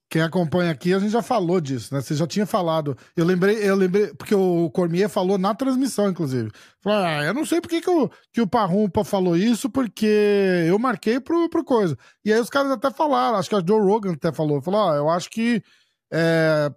quem 0.10 0.22
acompanha 0.24 0.72
aqui, 0.72 0.91
a 0.91 1.00
gente 1.00 1.12
já 1.12 1.22
falou 1.22 1.62
disso, 1.62 1.93
né? 1.93 2.01
Você 2.01 2.15
já 2.15 2.25
tinha 2.25 2.48
falado. 2.48 2.98
Eu 3.15 3.25
lembrei, 3.25 3.58
eu 3.58 3.75
lembrei, 3.75 4.13
porque 4.15 4.34
o 4.34 4.72
Cormier 4.72 5.08
falou 5.10 5.38
na 5.38 5.53
transmissão, 5.53 6.10
inclusive. 6.10 6.51
Falou, 6.81 7.00
ah, 7.00 7.24
eu 7.24 7.34
não 7.34 7.46
sei 7.46 7.62
por 7.62 7.70
que, 7.70 7.79
que, 7.79 7.89
o, 7.89 8.10
que 8.34 8.41
o 8.41 8.48
Parrumpa 8.48 9.03
falou 9.03 9.38
isso, 9.38 9.70
porque 9.70 10.65
eu 10.67 10.79
marquei 10.79 11.20
pro, 11.20 11.48
pro 11.48 11.63
coisa. 11.63 11.96
E 12.25 12.34
aí 12.34 12.39
os 12.39 12.50
caras 12.50 12.72
até 12.72 12.89
falaram, 12.89 13.38
acho 13.38 13.50
que 13.50 13.55
a 13.55 13.63
Joe 13.65 13.79
Rogan 13.79 14.13
até 14.13 14.31
falou, 14.31 14.62
falou, 14.62 14.89
ah, 14.89 14.96
eu 14.96 15.10
acho 15.10 15.29
que 15.29 15.63
é, 16.12 16.70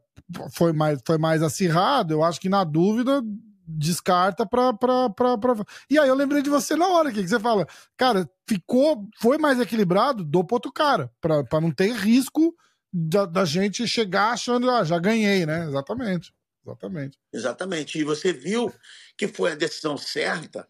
foi, 0.55 0.73
mais, 0.73 1.01
foi 1.07 1.19
mais 1.19 1.43
acirrado, 1.43 2.13
eu 2.13 2.23
acho 2.23 2.41
que 2.41 2.49
na 2.49 2.65
dúvida 2.65 3.23
descarta 3.67 4.47
pra, 4.47 4.73
pra, 4.75 5.09
pra, 5.11 5.39
pra, 5.39 5.55
E 5.89 5.99
aí 5.99 6.09
eu 6.09 6.15
lembrei 6.15 6.43
de 6.43 6.51
você 6.51 6.77
na 6.77 6.87
hora, 6.89 7.11
que, 7.11 7.23
que 7.23 7.29
você 7.29 7.41
fala, 7.41 7.67
cara, 7.97 8.29
ficou, 8.49 9.09
foi 9.21 9.39
mais 9.39 9.59
equilibrado, 9.59 10.25
dou 10.25 10.45
pro 10.45 10.57
outro 10.57 10.73
cara, 10.73 11.11
pra, 11.21 11.43
pra 11.45 11.61
não 11.61 11.71
ter 11.71 11.93
risco 11.93 12.55
da, 12.93 13.27
da 13.27 13.45
gente 13.45 13.87
chegar 13.89 14.33
achando, 14.33 14.71
ah, 14.71 14.85
já 14.85 14.99
ganhei, 14.99 15.45
né? 15.47 15.67
Exatamente. 15.67 16.33
Exatamente. 16.65 17.19
Exatamente. 17.33 17.99
E 17.99 18.05
você 18.05 18.33
viu 18.33 18.73
que 19.19 19.29
foi 19.29 19.53
a 19.53 19.57
decisão 19.57 19.97
certa, 19.97 20.67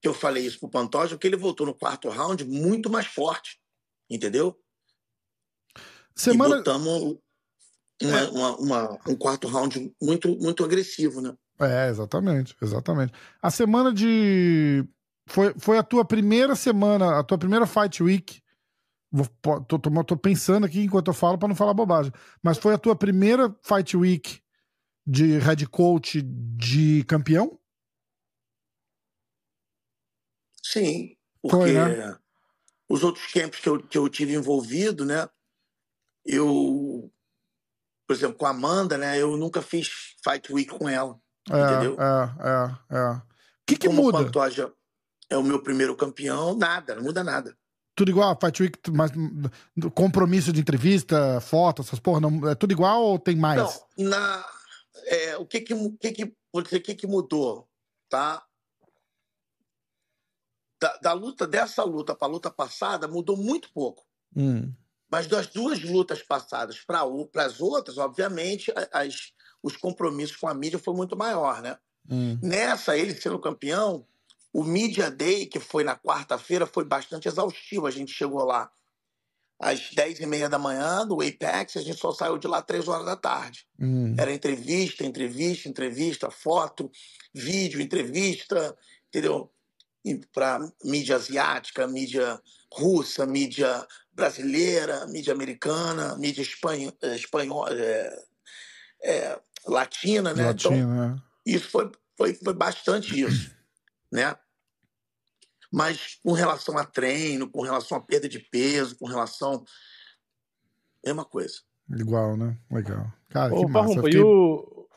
que 0.00 0.08
eu 0.08 0.14
falei 0.14 0.44
isso 0.44 0.58
pro 0.58 0.68
Pantoja, 0.68 1.16
que 1.16 1.26
ele 1.26 1.36
voltou 1.36 1.66
no 1.66 1.74
quarto 1.74 2.08
round 2.08 2.44
muito 2.44 2.90
mais 2.90 3.06
forte. 3.06 3.60
Entendeu? 4.08 4.58
Semana... 6.14 6.56
E 6.56 6.58
botamos 6.58 7.18
uma, 8.00 8.18
é. 8.18 8.30
uma, 8.30 8.56
uma, 8.56 8.98
um 9.08 9.16
quarto 9.16 9.48
round 9.48 9.92
muito, 10.00 10.28
muito 10.38 10.64
agressivo, 10.64 11.20
né? 11.20 11.34
É, 11.60 11.88
exatamente, 11.88 12.56
exatamente. 12.60 13.12
A 13.42 13.50
semana 13.50 13.92
de. 13.92 14.84
Foi, 15.26 15.54
foi 15.58 15.78
a 15.78 15.82
tua 15.82 16.04
primeira 16.04 16.56
semana, 16.56 17.18
a 17.18 17.22
tua 17.22 17.38
primeira 17.38 17.66
Fight 17.66 18.02
Week. 18.02 18.40
Vou, 19.12 19.26
tô, 19.62 19.78
tô, 19.78 20.04
tô 20.04 20.16
pensando 20.16 20.64
aqui 20.64 20.80
enquanto 20.80 21.08
eu 21.08 21.14
falo 21.14 21.36
para 21.36 21.48
não 21.48 21.54
falar 21.54 21.74
bobagem. 21.74 22.12
Mas 22.42 22.58
foi 22.58 22.74
a 22.74 22.78
tua 22.78 22.96
primeira 22.96 23.54
Fight 23.62 23.96
Week 23.96 24.40
de 25.06 25.38
head 25.38 25.66
coach 25.66 26.22
de 26.22 27.04
campeão? 27.04 27.58
Sim, 30.62 31.16
porque 31.42 31.56
foi, 31.56 31.72
né? 31.72 32.16
os 32.88 33.02
outros 33.02 33.26
camps 33.32 33.60
que 33.60 33.68
eu, 33.68 33.82
que 33.82 33.98
eu 33.98 34.08
tive 34.08 34.34
envolvido, 34.34 35.04
né? 35.04 35.28
Eu, 36.24 37.10
por 38.10 38.16
exemplo, 38.16 38.38
com 38.38 38.44
a 38.46 38.50
Amanda, 38.50 38.98
né? 38.98 39.22
Eu 39.22 39.36
nunca 39.36 39.62
fiz 39.62 39.88
Fight 40.24 40.52
Week 40.52 40.68
com 40.68 40.88
ela. 40.88 41.16
É, 41.48 41.60
entendeu? 41.60 41.96
É, 41.96 42.92
é, 42.92 42.98
é. 42.98 43.10
O 43.12 43.22
que, 43.64 43.76
que 43.76 43.86
Como 43.86 44.02
muda? 44.02 44.18
O 44.18 44.24
Pantoja 44.24 44.72
é 45.28 45.36
o 45.36 45.44
meu 45.44 45.62
primeiro 45.62 45.96
campeão, 45.96 46.56
nada, 46.56 46.96
não 46.96 47.04
muda 47.04 47.22
nada. 47.22 47.56
Tudo 47.94 48.10
igual, 48.10 48.36
Fight 48.40 48.60
Week, 48.60 48.80
mas 48.90 49.12
compromisso 49.94 50.52
de 50.52 50.60
entrevista, 50.60 51.40
foto, 51.40 51.82
essas 51.82 52.00
porra, 52.00 52.18
não, 52.18 52.48
é 52.48 52.56
tudo 52.56 52.72
igual 52.72 53.00
ou 53.00 53.16
tem 53.16 53.36
mais? 53.36 53.80
Não, 53.96 54.08
na, 54.08 54.44
é, 55.04 55.36
o 55.36 55.46
que 55.46 55.60
que, 55.60 55.90
que, 56.00 56.10
que, 56.10 56.34
vou 56.52 56.62
dizer, 56.64 56.78
o 56.78 56.82
que 56.82 56.96
que 56.96 57.06
mudou, 57.06 57.68
tá? 58.08 58.42
Da, 60.82 60.96
da 60.96 61.12
luta, 61.12 61.46
dessa 61.46 61.84
luta 61.84 62.12
para 62.12 62.26
a 62.26 62.30
luta 62.30 62.50
passada, 62.50 63.06
mudou 63.06 63.36
muito 63.36 63.72
pouco. 63.72 64.04
Hum. 64.34 64.74
Mas 65.10 65.26
das 65.26 65.48
duas 65.48 65.82
lutas 65.82 66.22
passadas 66.22 66.78
para 66.80 67.02
as 67.44 67.60
outras, 67.60 67.98
obviamente, 67.98 68.72
as, 68.92 69.32
os 69.62 69.76
compromissos 69.76 70.36
com 70.36 70.46
a 70.46 70.54
mídia 70.54 70.78
foi 70.78 70.94
muito 70.94 71.16
maior, 71.16 71.60
né? 71.60 71.76
Hum. 72.08 72.38
Nessa, 72.42 72.96
ele 72.96 73.14
sendo 73.14 73.38
campeão, 73.38 74.06
o 74.52 74.64
Media 74.64 75.10
Day, 75.10 75.46
que 75.46 75.60
foi 75.60 75.84
na 75.84 75.96
quarta-feira, 75.96 76.66
foi 76.66 76.84
bastante 76.84 77.28
exaustivo. 77.28 77.86
A 77.86 77.90
gente 77.90 78.12
chegou 78.12 78.44
lá 78.44 78.70
às 79.60 79.90
10 79.90 80.20
e 80.20 80.26
meia 80.26 80.48
da 80.48 80.58
manhã, 80.58 81.04
no 81.04 81.20
Apex, 81.20 81.76
a 81.76 81.82
gente 81.82 82.00
só 82.00 82.12
saiu 82.12 82.38
de 82.38 82.48
lá 82.48 82.58
às 82.58 82.64
3 82.64 82.88
horas 82.88 83.04
da 83.04 83.16
tarde. 83.16 83.66
Hum. 83.78 84.14
Era 84.18 84.32
entrevista, 84.32 85.04
entrevista, 85.04 85.68
entrevista, 85.68 86.30
foto, 86.30 86.90
vídeo, 87.34 87.80
entrevista, 87.80 88.76
entendeu? 89.08 89.52
Para 90.32 90.60
mídia 90.84 91.16
asiática, 91.16 91.86
mídia 91.86 92.40
russa, 92.72 93.26
mídia 93.26 93.86
brasileira, 94.12 95.06
mídia 95.06 95.32
americana, 95.32 96.16
mídia 96.16 96.42
espanho, 96.42 96.92
eh, 97.02 97.16
espanhola, 97.16 97.70
é, 97.72 98.24
é, 99.02 99.40
latina, 99.66 100.34
né? 100.34 100.46
Latina, 100.46 100.76
então, 100.76 101.22
isso 101.44 101.68
foi, 101.70 101.90
foi, 102.16 102.34
foi 102.34 102.54
bastante 102.54 103.20
isso, 103.20 103.54
né? 104.12 104.36
Mas 105.72 106.18
com 106.22 106.32
relação 106.32 106.76
a 106.76 106.84
treino, 106.84 107.48
com 107.48 107.62
relação 107.62 107.96
a 107.96 108.00
perda 108.00 108.28
de 108.28 108.40
peso, 108.40 108.96
com 108.96 109.06
relação. 109.06 109.64
Mesma 111.04 111.24
coisa. 111.24 111.60
Igual, 111.88 112.36
né? 112.36 112.58
Legal. 112.70 113.06
Cara, 113.28 113.54
Ô, 113.54 113.60
que 113.60 113.66
massa. 113.66 113.88
Parrumpa, 113.88 114.02
fiquei... 114.02 114.20
e 114.20 114.22
o... 114.22 114.88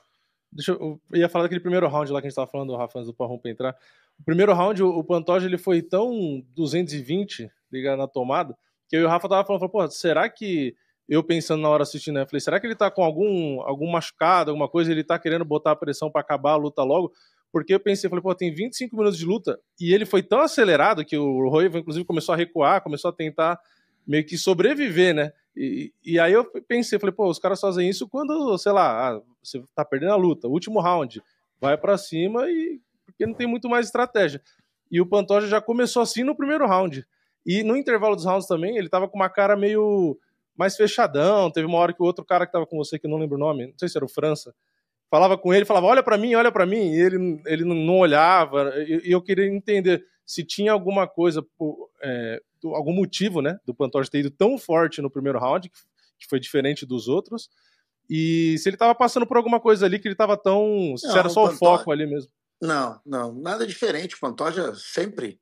Deixa 0.51 0.71
eu... 0.71 0.99
eu 1.11 1.17
ia 1.19 1.29
falar 1.29 1.43
daquele 1.43 1.61
primeiro 1.61 1.87
round 1.87 2.11
lá 2.11 2.19
que 2.19 2.27
a 2.27 2.29
gente 2.29 2.35
tava 2.35 2.49
falando, 2.49 2.71
o 2.71 2.77
Rafa, 2.77 2.99
antes 2.99 3.07
do 3.07 3.13
Parrumpa 3.13 3.49
entrar. 3.49 3.77
O 4.19 4.23
primeiro 4.23 4.53
round, 4.53 4.81
o 4.81 5.03
Pantoja, 5.03 5.47
ele 5.47 5.57
foi 5.57 5.81
tão 5.81 6.43
220 6.55 7.49
ligado 7.71 7.97
na 7.97 8.07
tomada, 8.07 8.55
que 8.87 8.95
eu 8.95 9.01
e 9.01 9.05
o 9.05 9.07
Rafa 9.07 9.27
tava 9.27 9.45
falando, 9.45 9.67
pô, 9.69 9.89
será 9.89 10.29
que 10.29 10.75
eu 11.09 11.23
pensando 11.23 11.61
na 11.61 11.69
hora 11.69 11.83
assistindo, 11.83 12.15
né? 12.15 12.25
Falei, 12.25 12.39
será 12.39 12.59
que 12.59 12.67
ele 12.67 12.75
tá 12.75 12.89
com 12.89 13.03
algum, 13.03 13.61
algum 13.61 13.91
machucado, 13.91 14.51
alguma 14.51 14.69
coisa, 14.69 14.91
ele 14.91 15.03
tá 15.03 15.19
querendo 15.19 15.43
botar 15.43 15.71
a 15.71 15.75
pressão 15.75 16.09
para 16.09 16.21
acabar 16.21 16.51
a 16.51 16.57
luta 16.57 16.83
logo? 16.83 17.11
Porque 17.51 17.73
eu 17.73 17.79
pensei, 17.79 18.09
falei, 18.09 18.23
pô, 18.23 18.33
tem 18.33 18.53
25 18.53 18.95
minutos 18.95 19.17
de 19.17 19.25
luta 19.25 19.59
e 19.79 19.93
ele 19.93 20.05
foi 20.05 20.23
tão 20.23 20.39
acelerado 20.39 21.05
que 21.05 21.17
o 21.17 21.49
Roiva, 21.49 21.79
inclusive, 21.79 22.05
começou 22.05 22.33
a 22.33 22.37
recuar, 22.37 22.81
começou 22.81 23.09
a 23.09 23.13
tentar 23.13 23.59
meio 24.07 24.25
que 24.25 24.37
sobreviver, 24.37 25.13
né? 25.13 25.31
E, 25.55 25.93
e 26.03 26.19
aí 26.19 26.33
eu 26.33 26.45
pensei, 26.67 26.97
falei, 26.97 27.13
pô, 27.13 27.29
os 27.29 27.37
caras 27.37 27.59
fazem 27.59 27.87
isso 27.87 28.07
quando, 28.07 28.57
sei 28.57 28.71
lá, 28.71 29.09
ah, 29.09 29.21
você 29.41 29.63
tá 29.75 29.85
perdendo 29.85 30.13
a 30.13 30.17
luta, 30.17 30.47
último 30.47 30.79
round, 30.79 31.21
vai 31.61 31.77
para 31.77 31.97
cima 31.97 32.49
e 32.49 32.81
porque 33.23 33.25
não 33.25 33.33
tem 33.33 33.47
muito 33.47 33.69
mais 33.69 33.85
estratégia. 33.85 34.41
E 34.91 35.01
o 35.01 35.05
Pantoja 35.05 35.47
já 35.47 35.61
começou 35.61 36.01
assim 36.01 36.23
no 36.23 36.35
primeiro 36.35 36.67
round. 36.67 37.05
E 37.45 37.63
no 37.63 37.75
intervalo 37.75 38.15
dos 38.15 38.25
rounds 38.25 38.47
também, 38.47 38.77
ele 38.77 38.89
tava 38.89 39.07
com 39.07 39.15
uma 39.15 39.29
cara 39.29 39.55
meio 39.55 40.17
mais 40.55 40.75
fechadão. 40.75 41.51
Teve 41.51 41.65
uma 41.65 41.77
hora 41.77 41.93
que 41.93 42.01
o 42.01 42.05
outro 42.05 42.23
cara 42.23 42.45
que 42.45 42.51
tava 42.51 42.67
com 42.67 42.77
você, 42.77 42.99
que 42.99 43.07
eu 43.07 43.11
não 43.11 43.17
lembro 43.17 43.35
o 43.35 43.39
nome, 43.39 43.67
não 43.67 43.73
sei 43.77 43.89
se 43.89 43.97
era 43.97 44.05
o 44.05 44.09
França, 44.09 44.53
falava 45.09 45.37
com 45.37 45.53
ele, 45.53 45.65
falava, 45.65 45.87
olha 45.87 46.03
para 46.03 46.17
mim, 46.17 46.35
olha 46.35 46.51
para 46.51 46.65
mim, 46.65 46.91
e 46.91 46.99
ele, 46.99 47.41
ele 47.45 47.63
não 47.63 47.99
olhava, 47.99 48.73
e 48.87 49.11
eu 49.11 49.21
queria 49.21 49.45
entender 49.45 50.03
se 50.25 50.43
tinha 50.43 50.71
alguma 50.71 51.07
coisa, 51.07 51.45
é, 52.01 52.41
algum 52.63 52.93
motivo, 52.93 53.39
né, 53.39 53.59
do 53.63 53.75
Pantoja 53.75 54.09
ter 54.09 54.19
ido 54.19 54.31
tão 54.31 54.57
forte 54.57 55.03
no 55.03 55.11
primeiro 55.11 55.37
round, 55.37 55.69
que 55.69 56.27
foi 56.27 56.39
diferente 56.39 56.83
dos 56.83 57.07
outros, 57.07 57.47
e 58.09 58.55
se 58.57 58.69
ele 58.69 58.77
tava 58.77 58.95
passando 58.95 59.27
por 59.27 59.37
alguma 59.37 59.59
coisa 59.59 59.85
ali 59.85 59.99
que 59.99 60.07
ele 60.07 60.15
tava 60.15 60.35
tão, 60.35 60.95
se 60.97 61.07
não, 61.07 61.17
era 61.17 61.29
só 61.29 61.41
o, 61.41 61.49
Pantoja... 61.49 61.59
foco 61.59 61.91
ali 61.91 62.07
mesmo. 62.07 62.31
Não, 62.65 63.01
não, 63.05 63.33
nada 63.33 63.67
diferente, 63.67 64.15
o 64.15 64.19
Pantoja 64.19 64.73
sempre, 64.75 65.39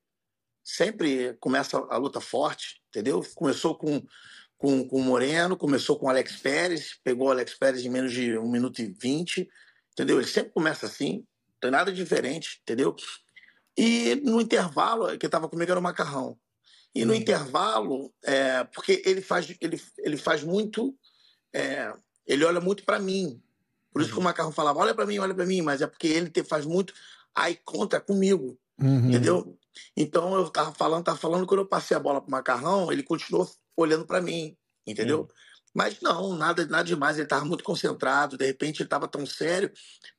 sempre 0.63 1.35
começa 1.39 1.77
a 1.77 1.97
luta 1.97 2.19
forte, 2.19 2.81
entendeu? 2.89 3.23
Começou 3.35 3.77
com 3.77 4.01
com, 4.61 4.87
com 4.87 4.97
o 4.97 5.03
Moreno, 5.03 5.57
começou 5.57 5.97
com 5.97 6.05
o 6.05 6.09
Alex 6.09 6.35
Pérez, 6.35 6.95
pegou 7.03 7.27
o 7.27 7.31
Alex 7.31 7.55
Pérez 7.55 7.83
em 7.83 7.89
menos 7.89 8.13
de 8.13 8.37
1 8.37 8.47
minuto 8.47 8.79
e 8.79 8.85
20, 8.85 9.49
entendeu? 9.91 10.19
Ele 10.19 10.27
sempre 10.27 10.51
começa 10.51 10.85
assim, 10.85 11.15
não 11.15 11.59
tem 11.59 11.71
nada 11.71 11.91
diferente, 11.91 12.59
entendeu? 12.61 12.95
E 13.75 14.21
no 14.23 14.39
intervalo, 14.39 15.17
que 15.17 15.25
estava 15.25 15.49
comigo 15.49 15.71
era 15.71 15.79
o 15.79 15.83
Macarrão. 15.83 16.37
E 16.93 17.03
no 17.03 17.13
hum. 17.13 17.15
intervalo, 17.15 18.13
é, 18.23 18.63
porque 18.65 19.01
ele 19.03 19.21
faz, 19.21 19.51
ele, 19.59 19.81
ele 19.97 20.17
faz 20.17 20.43
muito, 20.43 20.95
é, 21.51 21.91
ele 22.27 22.45
olha 22.45 22.61
muito 22.61 22.85
para 22.85 22.99
mim. 22.99 23.41
Por 23.91 24.01
isso 24.01 24.11
uhum. 24.11 24.17
que 24.17 24.21
o 24.21 24.23
Macarrão 24.23 24.51
falava, 24.51 24.79
olha 24.79 24.95
para 24.95 25.05
mim, 25.05 25.19
olha 25.19 25.33
para 25.33 25.45
mim, 25.45 25.61
mas 25.61 25.81
é 25.81 25.87
porque 25.87 26.07
ele 26.07 26.29
te, 26.29 26.43
faz 26.43 26.65
muito 26.65 26.93
aí 27.35 27.55
conta 27.63 27.99
comigo, 27.99 28.57
uhum. 28.79 29.09
entendeu? 29.09 29.57
Então 29.95 30.33
eu 30.35 30.49
tava 30.49 30.73
falando, 30.73 31.03
tava 31.03 31.17
falando, 31.17 31.45
quando 31.45 31.61
eu 31.61 31.65
passei 31.65 31.95
a 31.95 31.99
bola 31.99 32.21
pro 32.21 32.31
Macarrão, 32.31 32.91
ele 32.91 33.03
continuou 33.03 33.49
olhando 33.75 34.05
para 34.05 34.21
mim, 34.21 34.55
entendeu? 34.85 35.21
Hum. 35.21 35.33
Mas 35.73 36.01
não, 36.01 36.35
nada, 36.35 36.65
nada 36.65 36.83
demais. 36.83 37.15
Ele 37.15 37.25
estava 37.25 37.45
muito 37.45 37.63
concentrado. 37.63 38.37
De 38.37 38.45
repente, 38.45 38.81
ele 38.81 38.87
estava 38.87 39.07
tão 39.07 39.25
sério 39.25 39.69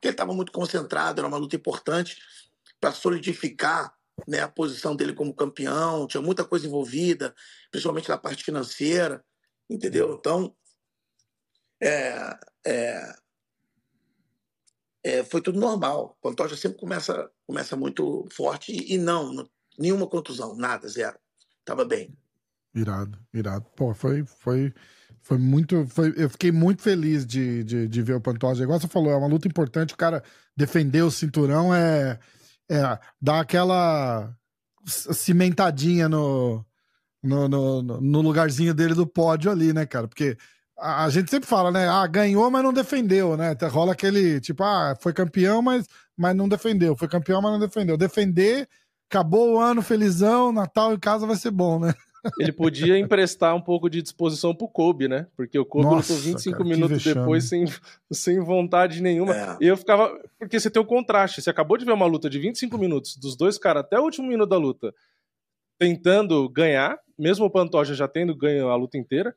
que 0.01 0.07
ele 0.07 0.13
estava 0.13 0.33
muito 0.33 0.51
concentrado. 0.51 1.21
Era 1.21 1.27
uma 1.27 1.37
luta 1.37 1.55
importante 1.55 2.17
para 2.79 2.91
solidificar 2.91 3.93
né, 4.27 4.41
a 4.41 4.47
posição 4.47 4.95
dele 4.95 5.13
como 5.13 5.33
campeão, 5.33 6.07
tinha 6.07 6.21
muita 6.21 6.43
coisa 6.45 6.67
envolvida, 6.67 7.33
principalmente 7.71 8.09
na 8.09 8.17
parte 8.17 8.43
financeira, 8.43 9.23
entendeu? 9.69 10.15
Então, 10.19 10.55
é, 11.81 12.39
é, 12.65 13.15
é, 15.03 15.23
foi 15.23 15.41
tudo 15.41 15.59
normal. 15.59 16.17
Pantoja 16.21 16.55
sempre 16.55 16.79
começa, 16.79 17.29
começa 17.45 17.75
muito 17.75 18.25
forte 18.31 18.71
e, 18.71 18.93
e 18.93 18.97
não, 18.97 19.33
não, 19.33 19.49
nenhuma 19.77 20.07
contusão, 20.07 20.55
nada, 20.55 20.87
zero. 20.87 21.17
Tava 21.65 21.83
bem. 21.83 22.15
Irado, 22.73 23.19
irado. 23.33 23.65
Pô, 23.75 23.93
foi, 23.93 24.25
foi, 24.25 24.73
foi 25.21 25.37
muito. 25.37 25.85
Foi, 25.87 26.13
eu 26.17 26.29
fiquei 26.29 26.51
muito 26.51 26.81
feliz 26.81 27.25
de, 27.25 27.63
de, 27.63 27.87
de 27.87 28.01
ver 28.01 28.15
o 28.15 28.21
Pantoja. 28.21 28.63
Igual 28.63 28.79
você 28.79 28.87
falou, 28.87 29.11
é 29.11 29.15
uma 29.15 29.27
luta 29.27 29.47
importante. 29.47 29.93
O 29.93 29.97
cara 29.97 30.23
defender 30.55 31.03
o 31.03 31.11
cinturão 31.11 31.73
é, 31.73 32.19
é 32.69 32.99
dar 33.21 33.41
aquela 33.41 34.35
cimentadinha 34.85 36.09
no, 36.09 36.65
no, 37.21 37.47
no, 37.47 37.81
no 37.81 38.21
lugarzinho 38.21 38.73
dele 38.73 38.93
do 38.93 39.07
pódio 39.07 39.51
ali, 39.51 39.71
né, 39.71 39.85
cara? 39.85 40.07
Porque 40.07 40.37
a, 40.77 41.05
a, 41.05 41.09
gente 41.09 41.29
sempre 41.29 41.47
fala, 41.47 41.71
né? 41.71 41.87
Ah, 41.87 42.05
ganhou, 42.07 42.49
mas 42.49 42.63
não 42.63 42.73
defendeu, 42.73 43.37
né? 43.37 43.55
Rola 43.69 43.93
aquele 43.93 44.39
tipo, 44.39 44.63
ah, 44.63 44.95
foi 44.99 45.13
campeão, 45.13 45.61
mas, 45.61 45.87
mas 46.15 46.35
não 46.35 46.47
defendeu. 46.47 46.95
Foi 46.95 47.07
campeão, 47.07 47.41
mas 47.41 47.51
não 47.51 47.59
defendeu. 47.59 47.97
Defender, 47.97 48.67
acabou 49.09 49.53
o 49.53 49.59
ano 49.59 49.81
felizão, 49.81 50.51
Natal 50.51 50.93
em 50.93 50.99
casa 50.99 51.27
vai 51.27 51.35
ser 51.35 51.51
bom, 51.51 51.79
né? 51.79 51.93
Ele 52.39 52.53
podia 52.53 52.97
emprestar 52.97 53.53
um 53.53 53.61
pouco 53.61 53.89
de 53.89 54.01
disposição 54.01 54.55
pro 54.55 54.67
Kobe, 54.67 55.09
né? 55.09 55.27
Porque 55.35 55.59
o 55.59 55.65
Kobe 55.65 55.85
Nossa, 55.85 56.13
lutou 56.13 56.31
25 56.31 56.57
cara, 56.57 56.69
minutos 56.69 57.03
depois 57.03 57.43
sem, 57.43 57.65
sem 58.11 58.39
vontade 58.39 59.01
nenhuma. 59.01 59.35
É. 59.35 59.57
E 59.59 59.67
eu 59.67 59.75
ficava. 59.75 60.09
Porque 60.39 60.57
você 60.57 60.69
tem 60.69 60.81
o 60.81 60.85
contraste. 60.85 61.41
Você 61.41 61.49
acabou 61.49 61.77
de 61.77 61.83
ver 61.83 61.91
uma 61.91 62.05
luta 62.05 62.29
de 62.29 62.39
25 62.39 62.77
minutos 62.77 63.17
dos 63.17 63.35
dois 63.35 63.57
caras 63.57 63.83
até 63.83 63.99
o 63.99 64.03
último 64.03 64.27
minuto 64.27 64.49
da 64.49 64.57
luta 64.57 64.93
tentando 65.77 66.47
ganhar, 66.47 66.97
mesmo 67.19 67.45
o 67.45 67.49
Pantoja 67.49 67.93
já 67.93 68.07
tendo 68.07 68.35
ganho 68.35 68.69
a 68.69 68.75
luta 68.75 68.97
inteira. 68.97 69.35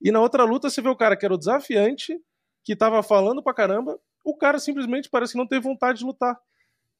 E 0.00 0.10
na 0.10 0.20
outra 0.20 0.44
luta 0.44 0.68
você 0.68 0.80
vê 0.80 0.88
o 0.88 0.96
cara 0.96 1.16
que 1.16 1.24
era 1.24 1.34
o 1.34 1.38
desafiante, 1.38 2.18
que 2.64 2.76
tava 2.76 3.02
falando 3.02 3.42
pra 3.42 3.54
caramba, 3.54 3.98
o 4.24 4.36
cara 4.36 4.58
simplesmente 4.58 5.08
parece 5.08 5.32
que 5.32 5.38
não 5.38 5.46
tem 5.46 5.60
vontade 5.60 6.00
de 6.00 6.04
lutar. 6.04 6.36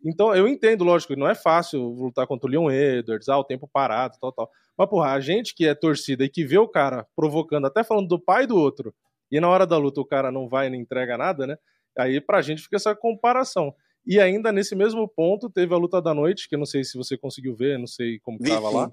Então, 0.04 0.34
eu 0.34 0.46
entendo, 0.46 0.84
lógico, 0.84 1.16
não 1.16 1.28
é 1.28 1.34
fácil 1.34 1.80
lutar 1.80 2.26
contra 2.26 2.46
o 2.46 2.50
Leon 2.50 2.70
Edwards, 2.70 3.28
ah, 3.28 3.38
o 3.38 3.44
tempo 3.44 3.68
parado, 3.72 4.16
tal, 4.20 4.30
tal. 4.30 4.50
Mas, 4.76 4.88
porra, 4.88 5.12
a 5.12 5.20
gente 5.20 5.54
que 5.54 5.66
é 5.66 5.74
torcida 5.74 6.24
e 6.24 6.28
que 6.28 6.44
vê 6.44 6.58
o 6.58 6.68
cara 6.68 7.06
provocando, 7.16 7.66
até 7.66 7.82
falando 7.82 8.08
do 8.08 8.20
pai 8.20 8.46
do 8.46 8.56
outro, 8.56 8.94
e 9.30 9.40
na 9.40 9.48
hora 9.48 9.66
da 9.66 9.76
luta 9.76 10.00
o 10.00 10.04
cara 10.04 10.30
não 10.30 10.48
vai 10.48 10.70
nem 10.70 10.80
entrega 10.80 11.18
nada, 11.18 11.46
né? 11.46 11.58
Aí 11.98 12.20
pra 12.20 12.42
gente 12.42 12.62
fica 12.62 12.76
essa 12.76 12.94
comparação. 12.94 13.74
E 14.06 14.20
ainda 14.20 14.52
nesse 14.52 14.76
mesmo 14.76 15.08
ponto 15.08 15.50
teve 15.50 15.74
a 15.74 15.78
luta 15.78 16.00
da 16.00 16.14
noite, 16.14 16.48
que 16.48 16.54
eu 16.54 16.58
não 16.58 16.66
sei 16.66 16.84
se 16.84 16.96
você 16.96 17.16
conseguiu 17.16 17.56
ver, 17.56 17.78
não 17.78 17.88
sei 17.88 18.20
como 18.20 18.38
que 18.38 18.48
tava 18.48 18.70
lá, 18.70 18.92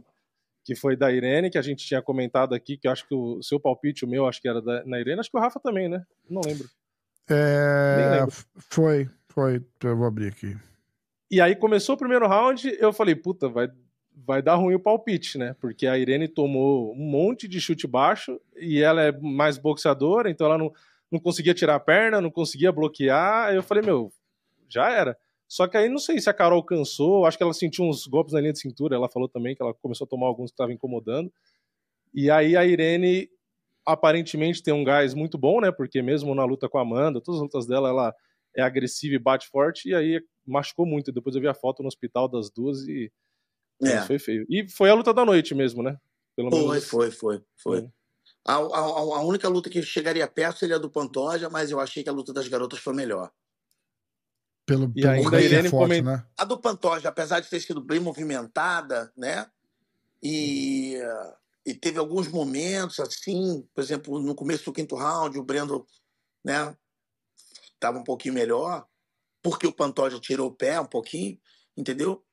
que 0.63 0.75
foi 0.75 0.95
da 0.95 1.11
Irene, 1.11 1.49
que 1.49 1.57
a 1.57 1.61
gente 1.61 1.85
tinha 1.85 2.01
comentado 2.01 2.55
aqui, 2.55 2.77
que 2.77 2.87
eu 2.87 2.91
acho 2.91 3.07
que 3.07 3.13
o 3.13 3.41
seu 3.43 3.59
palpite, 3.59 4.05
o 4.05 4.07
meu, 4.07 4.27
acho 4.27 4.41
que 4.41 4.47
era 4.47 4.61
da, 4.61 4.83
na 4.85 4.99
Irene, 4.99 5.19
acho 5.19 5.29
que 5.29 5.37
o 5.37 5.41
Rafa 5.41 5.59
também, 5.59 5.89
né? 5.89 6.03
Não 6.29 6.41
lembro. 6.45 6.67
É... 7.29 8.25
Foi, 8.69 9.09
foi. 9.29 9.61
Eu 9.83 9.97
vou 9.97 10.07
abrir 10.07 10.27
aqui. 10.27 10.55
E 11.29 11.41
aí 11.41 11.55
começou 11.55 11.95
o 11.95 11.97
primeiro 11.97 12.27
round, 12.27 12.77
eu 12.79 12.93
falei, 12.93 13.15
puta, 13.15 13.49
vai, 13.49 13.67
vai 14.25 14.41
dar 14.41 14.55
ruim 14.55 14.75
o 14.75 14.79
palpite, 14.79 15.37
né? 15.37 15.55
Porque 15.59 15.87
a 15.87 15.97
Irene 15.97 16.27
tomou 16.27 16.93
um 16.93 17.09
monte 17.09 17.47
de 17.47 17.59
chute 17.59 17.87
baixo 17.87 18.39
e 18.55 18.81
ela 18.81 19.01
é 19.01 19.11
mais 19.11 19.57
boxeadora, 19.57 20.29
então 20.29 20.47
ela 20.47 20.57
não, 20.57 20.71
não 21.11 21.19
conseguia 21.19 21.53
tirar 21.53 21.75
a 21.75 21.79
perna, 21.79 22.21
não 22.21 22.31
conseguia 22.31 22.71
bloquear. 22.71 23.47
Aí 23.47 23.55
eu 23.55 23.63
falei, 23.63 23.83
meu, 23.83 24.11
já 24.69 24.91
era. 24.91 25.17
Só 25.47 25.67
que 25.67 25.77
aí 25.77 25.89
não 25.89 25.99
sei 25.99 26.19
se 26.19 26.29
a 26.29 26.33
Carol 26.33 26.63
cansou, 26.63 27.25
acho 27.25 27.37
que 27.37 27.43
ela 27.43 27.53
sentiu 27.53 27.85
uns 27.85 28.07
golpes 28.07 28.33
na 28.33 28.39
linha 28.39 28.53
de 28.53 28.59
cintura, 28.59 28.95
ela 28.95 29.09
falou 29.09 29.29
também 29.29 29.55
que 29.55 29.61
ela 29.61 29.73
começou 29.73 30.05
a 30.05 30.07
tomar 30.07 30.27
alguns 30.27 30.49
que 30.49 30.53
estavam 30.53 30.73
incomodando. 30.73 31.31
E 32.13 32.29
aí 32.29 32.55
a 32.55 32.65
Irene 32.65 33.29
aparentemente 33.85 34.63
tem 34.63 34.73
um 34.73 34.83
gás 34.83 35.13
muito 35.13 35.37
bom, 35.37 35.59
né? 35.59 35.71
Porque 35.71 36.01
mesmo 36.01 36.33
na 36.33 36.45
luta 36.45 36.69
com 36.69 36.77
a 36.77 36.81
Amanda, 36.81 37.21
todas 37.21 37.39
as 37.39 37.43
lutas 37.43 37.67
dela, 37.67 37.89
ela 37.89 38.15
é 38.55 38.61
agressiva 38.61 39.15
e 39.15 39.19
bate 39.19 39.47
forte, 39.47 39.89
e 39.89 39.95
aí 39.95 40.21
machucou 40.45 40.85
muito. 40.85 41.11
Depois 41.11 41.35
eu 41.35 41.41
vi 41.41 41.47
a 41.47 41.53
foto 41.53 41.81
no 41.81 41.87
hospital 41.87 42.27
das 42.27 42.49
duas 42.49 42.87
e 42.87 43.11
é. 43.81 44.01
foi 44.01 44.19
feio. 44.19 44.45
E 44.49 44.67
foi 44.69 44.89
a 44.89 44.93
luta 44.93 45.13
da 45.13 45.25
noite 45.25 45.53
mesmo, 45.53 45.83
né? 45.83 45.97
Pelo 46.35 46.49
foi, 46.49 46.59
menos... 46.59 46.85
foi, 46.85 47.11
foi, 47.11 47.41
foi. 47.55 47.79
É. 47.79 47.89
A, 48.45 48.55
a, 48.55 48.57
a, 48.57 49.21
única 49.21 49.47
luta 49.47 49.69
que 49.69 49.81
chegaria 49.81 50.27
perto 50.27 50.59
seria 50.59 50.75
a 50.75 50.79
do 50.79 50.89
Pantoja, 50.89 51.49
mas 51.49 51.71
eu 51.71 51.79
achei 51.79 52.03
que 52.03 52.09
a 52.09 52.13
luta 52.13 52.33
das 52.33 52.47
garotas 52.47 52.79
foi 52.79 52.93
melhor. 52.93 53.31
Pelo, 54.65 54.91
e 54.95 55.01
pelo 55.01 55.13
ainda 55.13 55.37
a 55.37 55.41
Irene 55.41 55.69
forte, 55.69 55.95
coment... 55.95 56.03
né? 56.03 56.25
A 56.37 56.45
do 56.45 56.57
Pantoja, 56.57 57.09
apesar 57.09 57.39
de 57.39 57.49
ter 57.49 57.59
sido 57.59 57.81
bem 57.81 57.99
movimentada, 57.99 59.11
né? 59.15 59.45
E, 60.21 60.97
e 61.65 61.73
teve 61.73 61.99
alguns 61.99 62.29
momentos 62.29 62.99
assim, 62.99 63.67
por 63.73 63.83
exemplo, 63.83 64.19
no 64.19 64.33
começo 64.33 64.65
do 64.65 64.73
quinto 64.73 64.95
round, 64.95 65.37
o 65.37 65.43
Brendo, 65.43 65.85
né? 66.43 66.75
Tava 67.79 67.99
um 67.99 68.03
pouquinho 68.03 68.33
melhor, 68.33 68.87
porque 69.41 69.67
o 69.67 69.73
Pantoja 69.73 70.19
tirou 70.19 70.47
o 70.47 70.55
pé 70.55 70.79
um 70.79 70.85
pouquinho, 70.85 71.37
entendeu? 71.75 72.23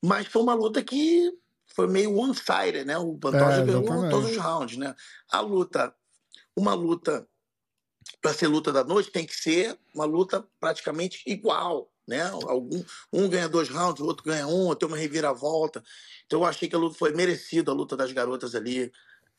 Mas 0.00 0.28
foi 0.28 0.42
uma 0.42 0.54
luta 0.54 0.84
que 0.84 1.32
foi 1.74 1.88
meio 1.88 2.16
one-sided, 2.16 2.84
né? 2.84 2.96
O 2.96 3.18
Pantoja 3.18 3.62
é, 3.62 3.64
ganhou 3.64 4.08
todos 4.08 4.30
os 4.30 4.36
rounds, 4.36 4.76
né? 4.76 4.94
A 5.28 5.40
luta, 5.40 5.92
uma 6.56 6.74
luta 6.74 7.28
para 8.20 8.34
ser 8.34 8.46
luta 8.48 8.72
da 8.72 8.84
noite, 8.84 9.10
tem 9.10 9.26
que 9.26 9.36
ser 9.36 9.78
uma 9.94 10.04
luta 10.04 10.46
praticamente 10.60 11.22
igual. 11.26 11.90
Né? 12.06 12.22
Algum, 12.22 12.84
um 13.12 13.28
ganha 13.28 13.48
dois 13.48 13.68
rounds, 13.68 14.00
o 14.00 14.06
outro 14.06 14.24
ganha 14.24 14.46
um, 14.46 14.74
tem 14.74 14.86
uma 14.86 14.96
reviravolta. 14.96 15.82
Então 16.24 16.40
eu 16.40 16.44
achei 16.44 16.68
que 16.68 16.76
a 16.76 16.78
luta 16.78 16.96
foi 16.96 17.12
merecida, 17.12 17.70
a 17.70 17.74
luta 17.74 17.96
das 17.96 18.12
garotas 18.12 18.54
ali. 18.54 18.92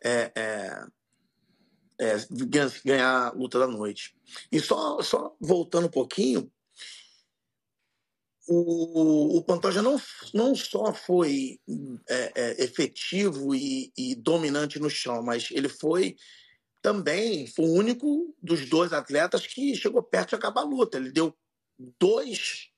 É, 0.04 0.32
é, 0.36 0.88
é, 2.00 2.16
ganhar 2.86 3.28
a 3.28 3.32
luta 3.32 3.58
da 3.58 3.68
noite. 3.68 4.16
E 4.52 4.60
só, 4.60 5.02
só 5.02 5.36
voltando 5.40 5.88
um 5.88 5.92
pouquinho, 5.92 6.52
o, 8.48 9.38
o 9.38 9.44
Pantoja 9.44 9.82
não, 9.82 10.00
não 10.34 10.56
só 10.56 10.94
foi 10.94 11.60
é, 12.08 12.32
é, 12.36 12.64
efetivo 12.64 13.54
e, 13.54 13.92
e, 13.98 14.16
dominante 14.16 14.80
no 14.80 14.90
chão, 14.90 15.22
mas 15.22 15.50
ele 15.52 15.68
foi 15.68 16.16
também 16.88 17.46
foi 17.48 17.66
o 17.66 17.74
único 17.74 18.34
dos 18.42 18.70
dois 18.70 18.94
atletas 18.94 19.46
que 19.46 19.76
chegou 19.76 20.02
perto 20.02 20.30
de 20.30 20.36
acabar 20.36 20.62
a 20.62 20.64
luta. 20.64 20.98
Ele 20.98 21.12
deu 21.12 21.38
dois. 22.00 22.70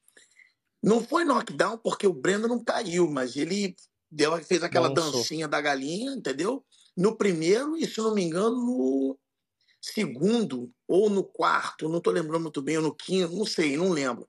Não 0.82 1.04
foi 1.04 1.24
knockdown 1.24 1.78
porque 1.78 2.08
o 2.08 2.14
Breno 2.14 2.48
não 2.48 2.64
caiu, 2.64 3.08
mas 3.08 3.36
ele 3.36 3.76
deu, 4.10 4.36
fez 4.44 4.64
aquela 4.64 4.90
dancinha 4.90 5.48
da 5.48 5.62
galinha, 5.62 6.14
entendeu? 6.14 6.66
No 6.98 7.16
primeiro, 7.16 7.78
e 7.78 7.86
se 7.86 8.00
não 8.00 8.16
me 8.16 8.24
engano, 8.24 8.56
no 8.56 9.20
segundo 9.80 10.74
ou 10.88 11.08
no 11.08 11.24
quarto, 11.24 11.88
não 11.88 12.00
estou 12.00 12.12
lembrando 12.12 12.42
muito 12.42 12.64
bem, 12.64 12.78
ou 12.78 12.84
no 12.84 12.96
quinto, 12.96 13.36
não 13.36 13.46
sei, 13.46 13.78
não 13.78 13.92
lembro. 13.92 14.28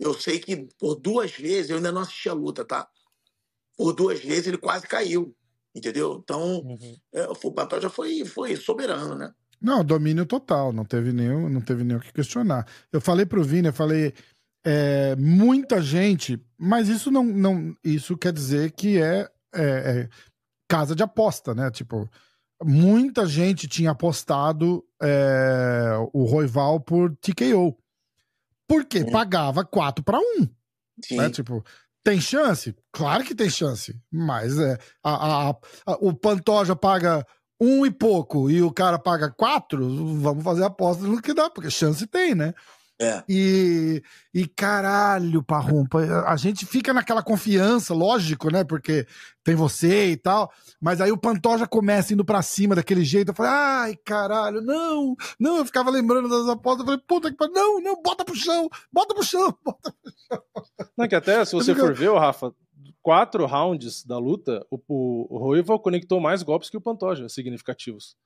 Eu 0.00 0.14
sei 0.14 0.40
que 0.40 0.66
por 0.80 0.96
duas 0.96 1.30
vezes, 1.30 1.70
eu 1.70 1.76
ainda 1.76 1.92
não 1.92 2.00
assisti 2.00 2.28
a 2.28 2.32
luta, 2.32 2.64
tá? 2.64 2.90
Por 3.76 3.92
duas 3.92 4.18
vezes 4.18 4.48
ele 4.48 4.58
quase 4.58 4.88
caiu 4.88 5.32
entendeu? 5.74 6.20
Então, 6.22 6.58
uhum. 6.58 6.96
é, 7.12 7.26
o 7.26 7.52
Pantoja 7.52 7.88
foi, 7.88 8.24
foi 8.24 8.56
soberano, 8.56 9.14
né? 9.14 9.32
Não, 9.60 9.84
domínio 9.84 10.26
total, 10.26 10.72
não 10.72 10.84
teve 10.84 11.12
nenhum, 11.12 11.48
não 11.48 11.60
teve 11.60 11.84
nem 11.84 11.96
o 11.96 12.00
que 12.00 12.12
questionar. 12.12 12.66
Eu 12.92 13.00
falei 13.00 13.24
pro 13.24 13.44
Vini, 13.44 13.68
eu 13.68 13.72
falei, 13.72 14.12
é, 14.64 15.14
muita 15.16 15.80
gente, 15.80 16.44
mas 16.58 16.88
isso 16.88 17.10
não, 17.10 17.22
não, 17.22 17.76
isso 17.84 18.16
quer 18.16 18.32
dizer 18.32 18.72
que 18.72 19.00
é, 19.00 19.28
é, 19.54 19.62
é 19.62 20.08
casa 20.68 20.96
de 20.96 21.02
aposta, 21.02 21.54
né? 21.54 21.70
Tipo, 21.70 22.10
muita 22.62 23.26
gente 23.26 23.68
tinha 23.68 23.90
apostado 23.90 24.84
é, 25.00 25.92
o 26.12 26.24
Roival 26.24 26.80
por 26.80 27.14
TKO. 27.16 27.76
Porque 28.66 29.04
pagava 29.04 29.64
4 29.64 30.02
para 30.02 30.18
1. 30.18 30.22
Sim. 31.04 31.16
Né? 31.18 31.30
Tipo, 31.30 31.62
tem 32.02 32.20
chance? 32.20 32.74
Claro 32.92 33.24
que 33.24 33.34
tem 33.34 33.48
chance. 33.50 33.94
Mas 34.10 34.58
é, 34.58 34.78
a, 35.02 35.14
a, 35.14 35.50
a, 35.50 35.56
o 36.00 36.14
Pantoja 36.14 36.74
paga 36.74 37.26
um 37.60 37.86
e 37.86 37.90
pouco 37.90 38.50
e 38.50 38.60
o 38.60 38.72
cara 38.72 38.98
paga 38.98 39.30
quatro, 39.30 40.16
vamos 40.18 40.42
fazer 40.42 40.64
aposta 40.64 41.04
no 41.04 41.22
que 41.22 41.32
dá, 41.32 41.48
porque 41.48 41.70
chance 41.70 42.04
tem, 42.08 42.34
né? 42.34 42.52
É. 43.02 43.24
E, 43.28 44.02
e 44.32 44.46
caralho, 44.46 45.42
Parrumpa, 45.42 45.98
a 46.24 46.36
gente 46.36 46.64
fica 46.64 46.94
naquela 46.94 47.22
confiança, 47.22 47.92
lógico, 47.92 48.48
né? 48.48 48.62
Porque 48.62 49.06
tem 49.42 49.56
você 49.56 50.12
e 50.12 50.16
tal. 50.16 50.52
Mas 50.80 51.00
aí 51.00 51.10
o 51.10 51.18
Pantoja 51.18 51.66
começa 51.66 52.14
indo 52.14 52.24
pra 52.24 52.42
cima 52.42 52.76
daquele 52.76 53.04
jeito. 53.04 53.30
Eu 53.30 53.34
falei, 53.34 53.52
ai, 53.52 53.96
caralho, 54.04 54.60
não, 54.60 55.16
não. 55.38 55.56
Eu 55.56 55.64
ficava 55.64 55.90
lembrando 55.90 56.28
das 56.28 56.48
apostas. 56.48 56.80
Eu 56.80 56.86
falei, 56.86 57.00
puta 57.06 57.30
que 57.30 57.36
pariu, 57.36 57.52
não, 57.52 57.80
não, 57.80 58.00
bota 58.00 58.24
pro 58.24 58.36
chão, 58.36 58.68
bota 58.92 59.14
pro 59.14 59.24
chão, 59.24 59.52
bota 59.64 59.92
pro 60.02 60.12
chão. 60.28 60.42
Não, 60.96 61.08
que 61.08 61.14
até, 61.16 61.44
se 61.44 61.52
você 61.52 61.74
for 61.74 61.92
ver, 61.92 62.12
Rafa, 62.12 62.54
quatro 63.02 63.44
rounds 63.46 64.04
da 64.04 64.16
luta, 64.16 64.64
o, 64.70 64.78
o, 64.88 65.26
o 65.34 65.38
Roival 65.38 65.80
conectou 65.80 66.20
mais 66.20 66.42
golpes 66.44 66.70
que 66.70 66.76
o 66.76 66.80
Pantoja, 66.80 67.28
significativos. 67.28 68.16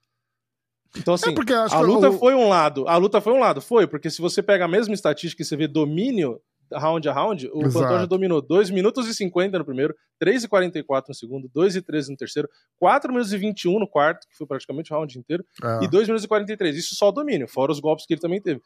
Então, 0.97 1.15
assim, 1.15 1.31
é 1.31 1.75
a 1.75 1.81
luta 1.81 2.13
foi 2.13 2.35
um 2.35 2.49
lado. 2.49 2.89
A 2.89 2.97
luta 2.97 3.21
foi 3.21 3.33
um 3.33 3.39
lado, 3.39 3.61
foi, 3.61 3.87
porque 3.87 4.11
se 4.11 4.21
você 4.21 4.43
pega 4.43 4.65
a 4.65 4.69
mesma 4.69 4.95
estatística 4.95 5.43
e 5.43 5.45
você 5.45 5.57
vê 5.57 5.67
domínio 5.67 6.41
round 6.73 7.09
a 7.09 7.13
round, 7.13 7.49
o 7.53 7.63
Exato. 7.63 7.85
Pantoja 7.85 8.07
dominou 8.07 8.43
2 8.43 8.71
minutos 8.71 9.07
e 9.07 9.15
50 9.15 9.59
no 9.59 9.65
primeiro, 9.65 9.95
3 10.19 10.45
e 10.45 10.49
44 10.49 11.11
no 11.11 11.15
segundo, 11.15 11.49
2 11.53 11.77
e 11.77 11.83
13 11.83 12.11
no 12.11 12.17
terceiro, 12.17 12.49
4 12.79 13.13
minutos 13.13 13.33
e 13.33 13.39
21 13.39 13.79
no 13.79 13.89
quarto, 13.89 14.27
que 14.29 14.37
foi 14.37 14.47
praticamente 14.47 14.93
o 14.93 14.97
round 14.97 15.19
inteiro, 15.19 15.45
é. 15.63 15.85
e 15.85 15.89
2 15.89 16.09
minutos 16.09 16.25
e 16.25 16.29
43. 16.29 16.77
Isso 16.77 16.95
só 16.95 17.11
domínio, 17.13 17.47
fora 17.49 17.73
os 17.73 17.81
golpes 17.81 18.07
que 18.07 18.15
ele 18.15 18.21
também 18.21 18.41
teve. 18.41 18.61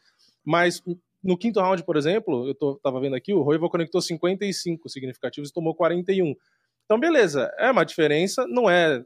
Mas 0.45 0.83
no 1.23 1.37
quinto 1.37 1.61
round, 1.61 1.85
por 1.85 1.97
exemplo, 1.97 2.49
eu 2.49 2.55
tô, 2.55 2.77
tava 2.77 3.01
vendo 3.01 3.15
aqui, 3.15 3.35
o 3.35 3.43
Roivo 3.43 3.69
conectou 3.69 4.01
55 4.01 4.89
significativos 4.89 5.51
e 5.51 5.53
tomou 5.53 5.75
41. 5.75 6.35
Então, 6.85 6.99
beleza, 6.99 7.53
é 7.59 7.71
uma 7.71 7.85
diferença, 7.85 8.47
não 8.49 8.69
é 8.69 9.05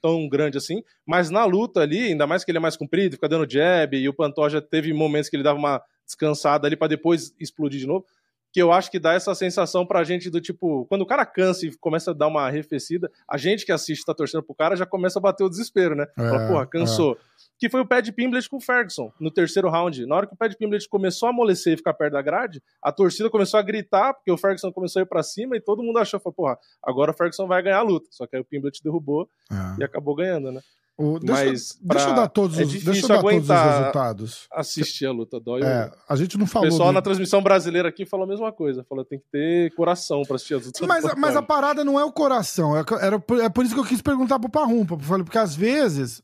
tão 0.00 0.28
grande 0.28 0.56
assim, 0.56 0.82
mas 1.06 1.30
na 1.30 1.44
luta 1.44 1.80
ali, 1.80 2.08
ainda 2.08 2.26
mais 2.26 2.44
que 2.44 2.50
ele 2.50 2.58
é 2.58 2.60
mais 2.60 2.76
comprido, 2.76 3.14
fica 3.14 3.28
dando 3.28 3.50
jab, 3.50 3.96
e 3.96 4.08
o 4.08 4.14
Pantoja 4.14 4.60
teve 4.60 4.92
momentos 4.92 5.28
que 5.28 5.36
ele 5.36 5.42
dava 5.42 5.58
uma 5.58 5.82
descansada 6.06 6.66
ali 6.66 6.76
para 6.76 6.88
depois 6.88 7.34
explodir 7.38 7.80
de 7.80 7.86
novo, 7.86 8.04
que 8.52 8.60
eu 8.60 8.72
acho 8.72 8.90
que 8.90 8.98
dá 8.98 9.14
essa 9.14 9.34
sensação 9.34 9.86
pra 9.86 10.02
gente 10.02 10.28
do 10.28 10.40
tipo, 10.40 10.84
quando 10.86 11.02
o 11.02 11.06
cara 11.06 11.24
cansa 11.24 11.66
e 11.66 11.76
começa 11.76 12.10
a 12.10 12.14
dar 12.14 12.26
uma 12.26 12.42
arrefecida, 12.42 13.10
a 13.28 13.36
gente 13.36 13.64
que 13.64 13.72
assiste 13.72 14.04
tá 14.04 14.12
torcendo 14.12 14.42
pro 14.42 14.54
cara 14.54 14.74
já 14.76 14.84
começa 14.84 15.18
a 15.18 15.22
bater 15.22 15.44
o 15.44 15.48
desespero, 15.48 15.94
né? 15.94 16.06
É, 16.18 16.28
Fala, 16.28 16.48
porra, 16.48 16.66
cansou. 16.66 17.14
É. 17.14 17.30
Que 17.58 17.68
foi 17.68 17.80
o 17.80 17.86
Pad 17.86 18.10
Pimblet 18.12 18.48
com 18.48 18.56
o 18.56 18.60
Ferguson 18.60 19.12
no 19.20 19.30
terceiro 19.30 19.68
round. 19.68 20.06
Na 20.06 20.16
hora 20.16 20.26
que 20.26 20.34
o 20.34 20.36
Pad 20.36 20.56
Pimblet 20.56 20.88
começou 20.88 21.26
a 21.26 21.30
amolecer 21.30 21.74
e 21.74 21.76
ficar 21.76 21.92
perto 21.94 22.14
da 22.14 22.22
grade, 22.22 22.62
a 22.82 22.90
torcida 22.90 23.28
começou 23.28 23.60
a 23.60 23.62
gritar, 23.62 24.14
porque 24.14 24.32
o 24.32 24.36
Ferguson 24.36 24.72
começou 24.72 25.00
a 25.00 25.02
ir 25.02 25.06
pra 25.06 25.22
cima 25.22 25.56
e 25.56 25.60
todo 25.60 25.82
mundo 25.82 25.98
achou, 25.98 26.18
falou, 26.18 26.34
porra, 26.34 26.58
agora 26.82 27.10
o 27.10 27.14
Ferguson 27.14 27.46
vai 27.46 27.62
ganhar 27.62 27.78
a 27.78 27.82
luta. 27.82 28.08
Só 28.10 28.26
que 28.26 28.34
aí 28.34 28.42
o 28.42 28.44
Pimblet 28.44 28.82
derrubou 28.82 29.28
é. 29.50 29.80
e 29.80 29.84
acabou 29.84 30.14
ganhando, 30.14 30.50
né? 30.50 30.60
O, 31.00 31.18
deixa, 31.18 31.44
Mas 31.46 31.72
pra... 31.72 31.94
deixa 31.94 32.10
eu 32.10 32.14
dar 32.14 32.28
todos 32.28 32.58
é 32.58 32.62
os, 32.62 32.84
deixa 32.84 33.04
eu 33.06 33.08
dar 33.08 33.22
todos 33.22 33.48
os 33.48 33.56
resultados. 33.56 34.46
Assistir 34.52 35.06
a 35.06 35.12
luta, 35.12 35.40
dói. 35.40 35.62
É, 35.62 35.90
a 36.06 36.14
gente 36.14 36.36
não 36.36 36.46
falou. 36.46 36.68
O 36.68 36.70
pessoal 36.70 36.90
do... 36.90 36.92
na 36.92 37.00
transmissão 37.00 37.42
brasileira 37.42 37.88
aqui 37.88 38.04
falou 38.04 38.26
a 38.26 38.28
mesma 38.28 38.52
coisa. 38.52 38.84
Falou 38.86 39.02
tem 39.02 39.18
que 39.18 39.24
ter 39.32 39.74
coração 39.74 40.20
para 40.26 40.36
assistir 40.36 40.56
as 40.56 40.66
lutas. 40.66 40.86
Mas, 40.86 41.14
mas 41.14 41.36
a 41.36 41.40
parada 41.40 41.82
não 41.82 41.98
é 41.98 42.04
o 42.04 42.12
coração. 42.12 42.76
É, 42.76 42.84
era, 43.00 43.16
é 43.42 43.48
por 43.48 43.64
isso 43.64 43.72
que 43.72 43.80
eu 43.80 43.84
quis 43.84 44.02
perguntar 44.02 44.38
pro 44.38 44.50
Parrumpa. 44.50 44.98
Porque 44.98 45.38
às 45.38 45.56
vezes, 45.56 46.22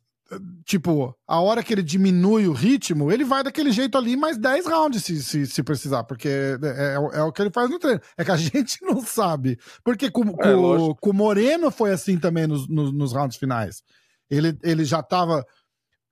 tipo, 0.62 1.16
a 1.26 1.40
hora 1.40 1.62
que 1.62 1.72
ele 1.72 1.82
diminui 1.82 2.46
o 2.46 2.52
ritmo, 2.52 3.10
ele 3.10 3.24
vai 3.24 3.42
daquele 3.42 3.72
jeito 3.72 3.96
ali 3.96 4.14
mais 4.14 4.36
10 4.36 4.66
rounds 4.66 5.04
se, 5.04 5.22
se, 5.22 5.46
se 5.46 5.62
precisar. 5.62 6.04
Porque 6.04 6.28
é, 6.28 6.58
é, 6.62 7.18
é, 7.18 7.22
o 7.22 7.32
que 7.32 7.40
ele 7.40 7.50
faz 7.50 7.70
no 7.70 7.78
treino. 7.78 8.00
É 8.14 8.22
que 8.22 8.30
a 8.30 8.36
gente 8.36 8.76
não 8.82 9.00
sabe. 9.00 9.58
Porque 9.82 10.10
com, 10.10 10.20
é, 10.20 10.52
com, 10.52 10.94
com 11.00 11.10
o 11.10 11.14
Moreno 11.14 11.70
foi 11.70 11.92
assim 11.92 12.18
também 12.18 12.46
nos, 12.46 12.68
nos, 12.68 12.92
nos 12.92 13.14
rounds 13.14 13.38
finais. 13.38 13.82
Ele, 14.30 14.58
ele 14.62 14.84
já 14.84 15.02
tava. 15.02 15.44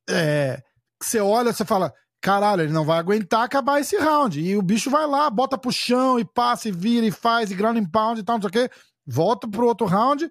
É, 0.09 0.63
você 1.01 1.21
olha, 1.21 1.53
você 1.53 1.65
fala, 1.65 1.93
caralho, 2.21 2.63
ele 2.63 2.73
não 2.73 2.85
vai 2.85 2.99
aguentar 2.99 3.45
acabar 3.45 3.81
esse 3.81 3.97
round. 3.99 4.41
E 4.41 4.57
o 4.57 4.63
bicho 4.63 4.91
vai 4.91 5.07
lá, 5.07 5.29
bota 5.29 5.59
pro 5.59 5.71
chão 5.71 6.19
e 6.19 6.25
passa 6.25 6.69
e 6.69 6.73
vira 6.73 7.05
e 7.05 7.11
faz 7.11 7.51
e 7.51 7.55
ground 7.55 7.77
and 7.77 7.91
pound 7.91 8.19
e 8.19 8.25
tal, 8.25 8.37
não 8.37 8.43
sei 8.43 8.49
o 8.49 8.53
quê. 8.69 8.75
Volta 9.07 9.47
pro 9.47 9.67
outro 9.67 9.87
round, 9.87 10.31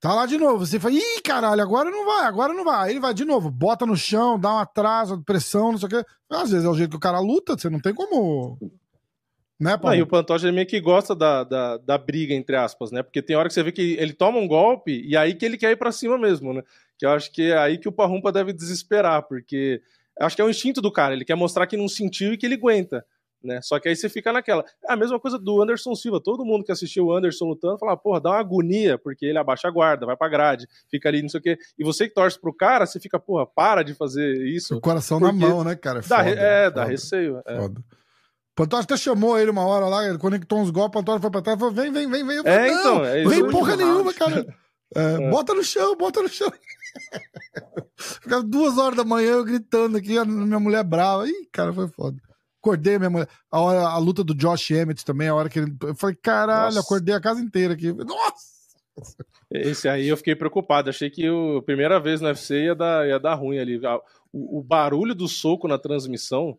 tá 0.00 0.12
lá 0.12 0.26
de 0.26 0.36
novo. 0.36 0.66
Você 0.66 0.80
fala, 0.80 0.94
ih, 0.94 1.22
caralho, 1.22 1.62
agora 1.62 1.90
não 1.90 2.04
vai, 2.04 2.26
agora 2.26 2.52
não 2.52 2.64
vai. 2.64 2.86
Aí 2.88 2.92
ele 2.92 3.00
vai 3.00 3.14
de 3.14 3.24
novo, 3.24 3.50
bota 3.50 3.86
no 3.86 3.96
chão, 3.96 4.38
dá 4.38 4.52
um 4.52 4.58
atraso, 4.58 5.22
pressão, 5.24 5.70
não 5.70 5.78
sei 5.78 5.86
o 5.86 5.90
quê. 5.90 6.04
Às 6.28 6.50
vezes 6.50 6.64
é 6.66 6.68
o 6.68 6.74
jeito 6.74 6.90
que 6.90 6.96
o 6.96 7.00
cara 7.00 7.20
luta, 7.20 7.56
você 7.56 7.70
não 7.70 7.80
tem 7.80 7.94
como. 7.94 8.58
Né, 9.60 9.76
Paulo? 9.76 9.94
Não, 9.94 10.00
e 10.00 10.02
o 10.02 10.06
Pantoja 10.06 10.52
meio 10.52 10.66
que 10.66 10.80
gosta 10.80 11.16
da, 11.16 11.42
da, 11.42 11.76
da, 11.78 11.98
briga, 11.98 12.32
entre 12.32 12.54
aspas, 12.54 12.92
né? 12.92 13.02
Porque 13.02 13.20
tem 13.20 13.36
hora 13.36 13.48
que 13.48 13.54
você 13.54 13.62
vê 13.62 13.72
que 13.72 13.96
ele 13.98 14.12
toma 14.12 14.38
um 14.38 14.46
golpe 14.46 15.02
e 15.04 15.16
aí 15.16 15.34
que 15.34 15.44
ele 15.44 15.58
quer 15.58 15.72
ir 15.72 15.76
pra 15.76 15.90
cima 15.90 16.16
mesmo, 16.16 16.52
né? 16.52 16.62
Que 16.98 17.06
eu 17.06 17.10
acho 17.10 17.32
que 17.32 17.52
é 17.52 17.56
aí 17.56 17.78
que 17.78 17.88
o 17.88 17.92
Parrumpa 17.92 18.32
deve 18.32 18.52
desesperar, 18.52 19.22
porque 19.22 19.80
acho 20.20 20.34
que 20.34 20.42
é 20.42 20.44
o 20.44 20.50
instinto 20.50 20.80
do 20.80 20.92
cara, 20.92 21.14
ele 21.14 21.24
quer 21.24 21.36
mostrar 21.36 21.66
que 21.66 21.76
não 21.76 21.88
sentiu 21.88 22.32
e 22.32 22.36
que 22.36 22.44
ele 22.44 22.56
aguenta. 22.56 23.04
Né? 23.42 23.60
Só 23.62 23.78
que 23.78 23.88
aí 23.88 23.94
você 23.94 24.08
fica 24.08 24.32
naquela. 24.32 24.64
É 24.84 24.92
a 24.92 24.96
mesma 24.96 25.20
coisa 25.20 25.38
do 25.38 25.62
Anderson 25.62 25.94
Silva. 25.94 26.20
Todo 26.20 26.44
mundo 26.44 26.64
que 26.64 26.72
assistiu 26.72 27.06
o 27.06 27.12
Anderson 27.12 27.44
lutando 27.44 27.78
fala, 27.78 27.96
porra, 27.96 28.20
dá 28.20 28.30
uma 28.30 28.40
agonia, 28.40 28.98
porque 28.98 29.24
ele 29.26 29.38
abaixa 29.38 29.68
a 29.68 29.70
guarda, 29.70 30.06
vai 30.06 30.16
pra 30.16 30.28
grade, 30.28 30.66
fica 30.90 31.08
ali, 31.08 31.22
não 31.22 31.28
sei 31.28 31.38
o 31.38 31.42
quê. 31.42 31.56
E 31.78 31.84
você 31.84 32.08
que 32.08 32.14
torce 32.14 32.38
pro 32.38 32.52
cara, 32.52 32.84
você 32.84 32.98
fica, 32.98 33.18
porra, 33.18 33.46
para 33.46 33.84
de 33.84 33.94
fazer 33.94 34.44
isso. 34.44 34.76
O 34.76 34.80
coração 34.80 35.20
na 35.20 35.30
mão, 35.32 35.62
né, 35.62 35.76
cara? 35.76 36.00
É, 36.00 36.02
dá, 36.02 36.18
foda, 36.18 36.30
é, 36.30 36.64
foda, 36.64 36.74
dá 36.74 36.84
receio. 36.84 37.42
É. 37.46 37.56
Foda. 37.56 37.84
Pantoja 38.56 38.82
até 38.82 38.96
chamou 38.96 39.38
ele 39.38 39.52
uma 39.52 39.64
hora 39.64 39.86
lá, 39.86 40.04
ele 40.04 40.18
conectou 40.18 40.58
uns 40.58 40.70
golpes, 40.70 40.90
o 40.96 40.98
Pantoja 40.98 41.20
foi 41.20 41.30
pra 41.30 41.40
trás 41.40 41.56
e 41.56 41.60
falou: 41.60 41.72
vem, 41.72 41.92
vem, 41.92 42.10
vem, 42.10 42.26
vem. 42.26 42.38
Falei, 42.38 42.58
é, 42.58 42.72
então. 42.72 43.04
É 43.04 43.24
vem 43.24 43.50
porra 43.50 43.76
nenhuma, 43.76 44.12
cara. 44.12 44.44
É, 44.96 45.22
é. 45.22 45.30
Bota 45.30 45.52
no 45.52 45.62
chão, 45.62 45.94
bota 45.98 46.22
no 46.22 46.30
chão. 46.30 46.50
Ficava 47.96 48.42
duas 48.42 48.78
horas 48.78 48.96
da 48.96 49.04
manhã 49.04 49.32
eu 49.32 49.44
gritando 49.44 49.96
aqui, 49.96 50.16
a 50.16 50.24
minha 50.24 50.60
mulher 50.60 50.84
brava. 50.84 51.28
Ih, 51.28 51.48
cara, 51.52 51.72
foi 51.72 51.88
foda. 51.88 52.16
Acordei 52.60 52.96
a 52.96 52.98
minha 52.98 53.10
mulher. 53.10 53.28
A, 53.50 53.60
hora, 53.60 53.80
a 53.80 53.98
luta 53.98 54.24
do 54.24 54.34
Josh 54.34 54.70
Emmett 54.70 55.04
também, 55.04 55.28
a 55.28 55.34
hora 55.34 55.48
que 55.48 55.58
ele. 55.58 55.76
Eu 55.82 55.94
falei, 55.94 56.16
caralho, 56.16 56.74
Nossa. 56.74 56.80
acordei 56.80 57.14
a 57.14 57.20
casa 57.20 57.40
inteira 57.40 57.74
aqui. 57.74 57.92
Nossa! 57.92 58.58
Esse 59.50 59.88
aí 59.88 60.08
eu 60.08 60.16
fiquei 60.16 60.34
preocupado. 60.34 60.90
Achei 60.90 61.08
que 61.08 61.26
a 61.26 61.62
primeira 61.62 62.00
vez 62.00 62.20
no 62.20 62.28
UFC 62.28 62.64
ia 62.64 62.74
dar, 62.74 63.06
ia 63.06 63.18
dar 63.18 63.34
ruim 63.34 63.58
ali. 63.58 63.80
O, 64.32 64.58
o 64.58 64.62
barulho 64.62 65.14
do 65.14 65.28
soco 65.28 65.68
na 65.68 65.78
transmissão. 65.78 66.58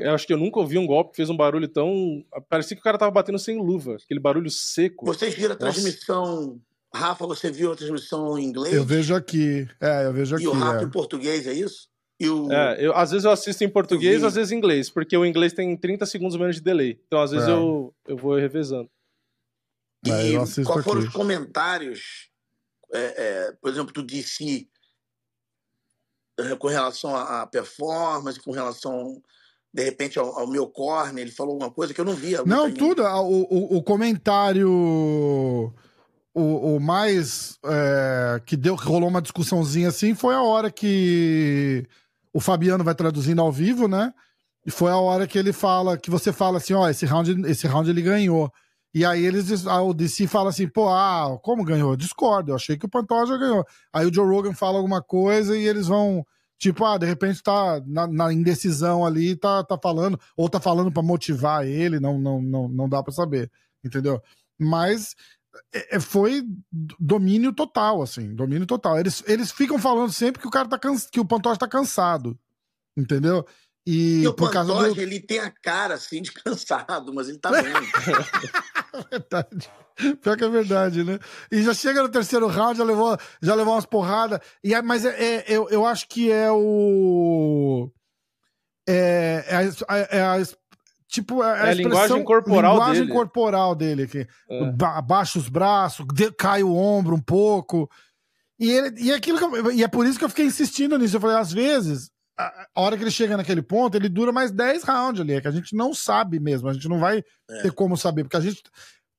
Eu 0.00 0.14
acho 0.14 0.26
que 0.26 0.32
eu 0.32 0.38
nunca 0.38 0.58
ouvi 0.58 0.78
um 0.78 0.86
golpe 0.86 1.10
que 1.10 1.16
fez 1.16 1.28
um 1.28 1.36
barulho 1.36 1.68
tão. 1.68 2.24
Parecia 2.48 2.74
que 2.74 2.80
o 2.80 2.84
cara 2.84 2.96
tava 2.96 3.10
batendo 3.10 3.38
sem 3.38 3.58
luva, 3.58 3.96
aquele 4.02 4.18
barulho 4.18 4.50
seco. 4.50 5.04
Vocês 5.04 5.34
viram 5.34 5.54
a 5.54 5.58
transmissão 5.58 6.58
Rafa, 6.94 7.26
você 7.26 7.50
viu 7.50 7.72
a 7.72 7.76
transmissão 7.76 8.38
em 8.38 8.44
inglês? 8.44 8.74
Eu 8.74 8.84
vejo 8.84 9.14
aqui. 9.14 9.66
É, 9.80 10.06
eu 10.06 10.12
vejo 10.12 10.34
aqui. 10.34 10.44
E 10.44 10.48
o 10.48 10.52
Rafa 10.52 10.80
é. 10.80 10.84
em 10.84 10.90
português, 10.90 11.46
é 11.46 11.52
isso? 11.52 11.88
E 12.20 12.28
o... 12.28 12.52
É, 12.52 12.76
eu, 12.78 12.94
às 12.94 13.10
vezes 13.10 13.24
eu 13.24 13.30
assisto 13.30 13.64
em 13.64 13.68
português, 13.68 14.22
às 14.22 14.34
vezes 14.34 14.52
em 14.52 14.56
inglês, 14.56 14.90
porque 14.90 15.16
o 15.16 15.24
inglês 15.24 15.52
tem 15.52 15.76
30 15.76 16.06
segundos 16.06 16.36
menos 16.36 16.56
de 16.56 16.62
delay. 16.62 17.00
Então, 17.06 17.20
às 17.20 17.30
vezes, 17.30 17.48
é. 17.48 17.50
eu, 17.50 17.94
eu 18.06 18.16
vou 18.16 18.36
revezando. 18.36 18.88
E 20.04 20.10
é, 20.10 20.64
qual 20.64 20.82
foram 20.82 21.00
os 21.00 21.08
comentários, 21.08 22.30
é, 22.92 23.00
é, 23.00 23.52
por 23.60 23.70
exemplo, 23.70 23.92
do 23.92 24.02
DC 24.02 24.66
é, 26.38 26.56
com 26.56 26.68
relação 26.68 27.14
à 27.14 27.46
performance, 27.46 28.40
com 28.40 28.50
relação 28.50 29.22
de 29.72 29.82
repente 29.82 30.18
ao, 30.18 30.38
ao, 30.38 30.46
meu 30.46 30.66
corner, 30.66 31.22
ele 31.22 31.30
falou 31.30 31.54
alguma 31.54 31.70
coisa 31.70 31.94
que 31.94 32.00
eu 32.00 32.04
não 32.04 32.14
via. 32.14 32.42
Não, 32.44 32.72
tudo. 32.72 33.02
O, 33.02 33.42
o, 33.42 33.76
o 33.78 33.82
comentário 33.82 35.72
o, 36.34 36.76
o 36.76 36.80
mais 36.80 37.58
é, 37.64 38.40
que 38.46 38.56
deu 38.56 38.74
rolou 38.74 39.08
uma 39.08 39.22
discussãozinha 39.22 39.88
assim 39.88 40.14
foi 40.14 40.34
a 40.34 40.42
hora 40.42 40.70
que 40.70 41.86
o 42.32 42.40
Fabiano 42.40 42.82
vai 42.82 42.94
traduzindo 42.94 43.42
ao 43.42 43.52
vivo, 43.52 43.86
né? 43.86 44.12
E 44.64 44.70
foi 44.70 44.90
a 44.90 44.96
hora 44.96 45.26
que 45.26 45.38
ele 45.38 45.52
fala, 45.52 45.98
que 45.98 46.10
você 46.10 46.32
fala 46.32 46.58
assim, 46.58 46.72
ó, 46.72 46.88
esse 46.88 47.04
round, 47.04 47.46
esse 47.50 47.66
round 47.66 47.90
ele 47.90 48.00
ganhou. 48.00 48.50
E 48.94 49.04
aí 49.04 49.24
eles, 49.24 49.66
o 49.66 49.92
DC 49.92 50.26
fala 50.26 50.50
assim, 50.50 50.68
pô, 50.68 50.88
ah, 50.88 51.38
como 51.42 51.64
ganhou? 51.64 51.96
Discordo, 51.96 52.52
eu 52.52 52.56
achei 52.56 52.76
que 52.76 52.86
o 52.86 52.88
Pantoja 52.88 53.36
ganhou. 53.38 53.66
Aí 53.92 54.06
o 54.06 54.14
Joe 54.14 54.26
Rogan 54.26 54.54
fala 54.54 54.78
alguma 54.78 55.02
coisa 55.02 55.56
e 55.56 55.66
eles 55.66 55.88
vão, 55.88 56.24
tipo, 56.58 56.84
ah, 56.84 56.98
de 56.98 57.06
repente 57.06 57.42
tá 57.42 57.82
na, 57.86 58.06
na 58.06 58.32
indecisão 58.32 59.04
ali, 59.04 59.34
tá, 59.34 59.64
tá 59.64 59.78
falando, 59.82 60.18
ou 60.36 60.48
tá 60.48 60.60
falando 60.60 60.92
para 60.92 61.02
motivar 61.02 61.66
ele, 61.66 61.98
não, 61.98 62.18
não, 62.18 62.40
não, 62.40 62.68
não 62.68 62.88
dá 62.88 63.02
para 63.02 63.12
saber, 63.12 63.50
entendeu? 63.84 64.22
Mas 64.58 65.16
foi 66.00 66.42
domínio 66.98 67.52
total, 67.52 68.02
assim, 68.02 68.34
domínio 68.34 68.66
total. 68.66 68.98
Eles, 68.98 69.22
eles 69.26 69.50
ficam 69.50 69.78
falando 69.78 70.12
sempre 70.12 70.40
que 70.40 70.48
o 70.48 70.50
cara 70.50 70.68
tá 70.68 70.78
cansa, 70.78 71.08
que 71.10 71.20
o 71.20 71.24
Pantoja 71.24 71.58
tá 71.58 71.68
cansado, 71.68 72.38
entendeu? 72.96 73.46
E, 73.86 74.22
e 74.22 74.28
o 74.28 74.34
Pantoja, 74.34 74.94
do... 74.94 75.00
ele 75.00 75.20
tem 75.20 75.40
a 75.40 75.50
cara, 75.50 75.94
assim, 75.94 76.22
de 76.22 76.32
cansado, 76.32 77.12
mas 77.12 77.28
ele 77.28 77.38
tá 77.38 77.50
bem. 77.50 77.72
verdade. 79.10 79.70
Pior 80.22 80.36
que 80.36 80.44
é 80.44 80.48
verdade, 80.48 81.04
né? 81.04 81.18
E 81.50 81.62
já 81.62 81.74
chega 81.74 82.02
no 82.02 82.08
terceiro 82.08 82.46
round, 82.46 82.78
já 82.78 82.84
levou, 82.84 83.16
já 83.42 83.54
levou 83.54 83.74
umas 83.74 83.86
porradas. 83.86 84.40
E 84.64 84.74
é, 84.74 84.80
mas 84.80 85.04
é, 85.04 85.10
é, 85.10 85.44
eu, 85.48 85.68
eu 85.68 85.84
acho 85.84 86.08
que 86.08 86.30
é 86.30 86.50
o. 86.50 87.90
É, 88.88 89.44
é, 89.48 89.56
a, 89.88 89.96
é 89.98 90.22
a 90.22 90.36
Tipo, 91.12 91.42
a, 91.42 91.58
é 91.58 91.70
a 91.72 91.74
linguagem 91.74 92.24
corporal 92.24 92.72
linguagem 92.72 93.02
dele. 93.02 93.12
corporal 93.12 93.74
dele 93.74 94.02
aqui. 94.04 94.26
É. 94.48 94.72
Abaixa 94.82 95.38
os 95.38 95.46
braços, 95.46 96.06
cai 96.38 96.62
o 96.62 96.74
ombro 96.74 97.14
um 97.14 97.20
pouco. 97.20 97.86
E, 98.58 98.70
ele, 98.70 98.98
e, 98.98 99.12
aquilo 99.12 99.38
eu, 99.38 99.72
e 99.72 99.82
é 99.84 99.88
por 99.88 100.06
isso 100.06 100.18
que 100.18 100.24
eu 100.24 100.28
fiquei 100.30 100.46
insistindo 100.46 100.96
nisso. 100.96 101.16
Eu 101.16 101.20
falei, 101.20 101.36
às 101.36 101.52
vezes, 101.52 102.10
a, 102.34 102.66
a, 102.74 102.80
hora 102.80 102.96
que 102.96 103.04
ele 103.04 103.10
chega 103.10 103.36
naquele 103.36 103.60
ponto, 103.60 103.94
ele 103.94 104.08
dura 104.08 104.32
mais 104.32 104.50
10 104.50 104.84
rounds 104.84 105.20
ali. 105.20 105.34
É 105.34 105.40
que 105.42 105.48
a 105.48 105.52
gente 105.52 105.76
não 105.76 105.92
sabe 105.92 106.40
mesmo. 106.40 106.66
A 106.66 106.72
gente 106.72 106.88
não 106.88 106.98
vai 106.98 107.22
é. 107.50 107.60
ter 107.60 107.72
como 107.72 107.94
saber. 107.94 108.22
Porque 108.22 108.38
a 108.38 108.40
gente. 108.40 108.62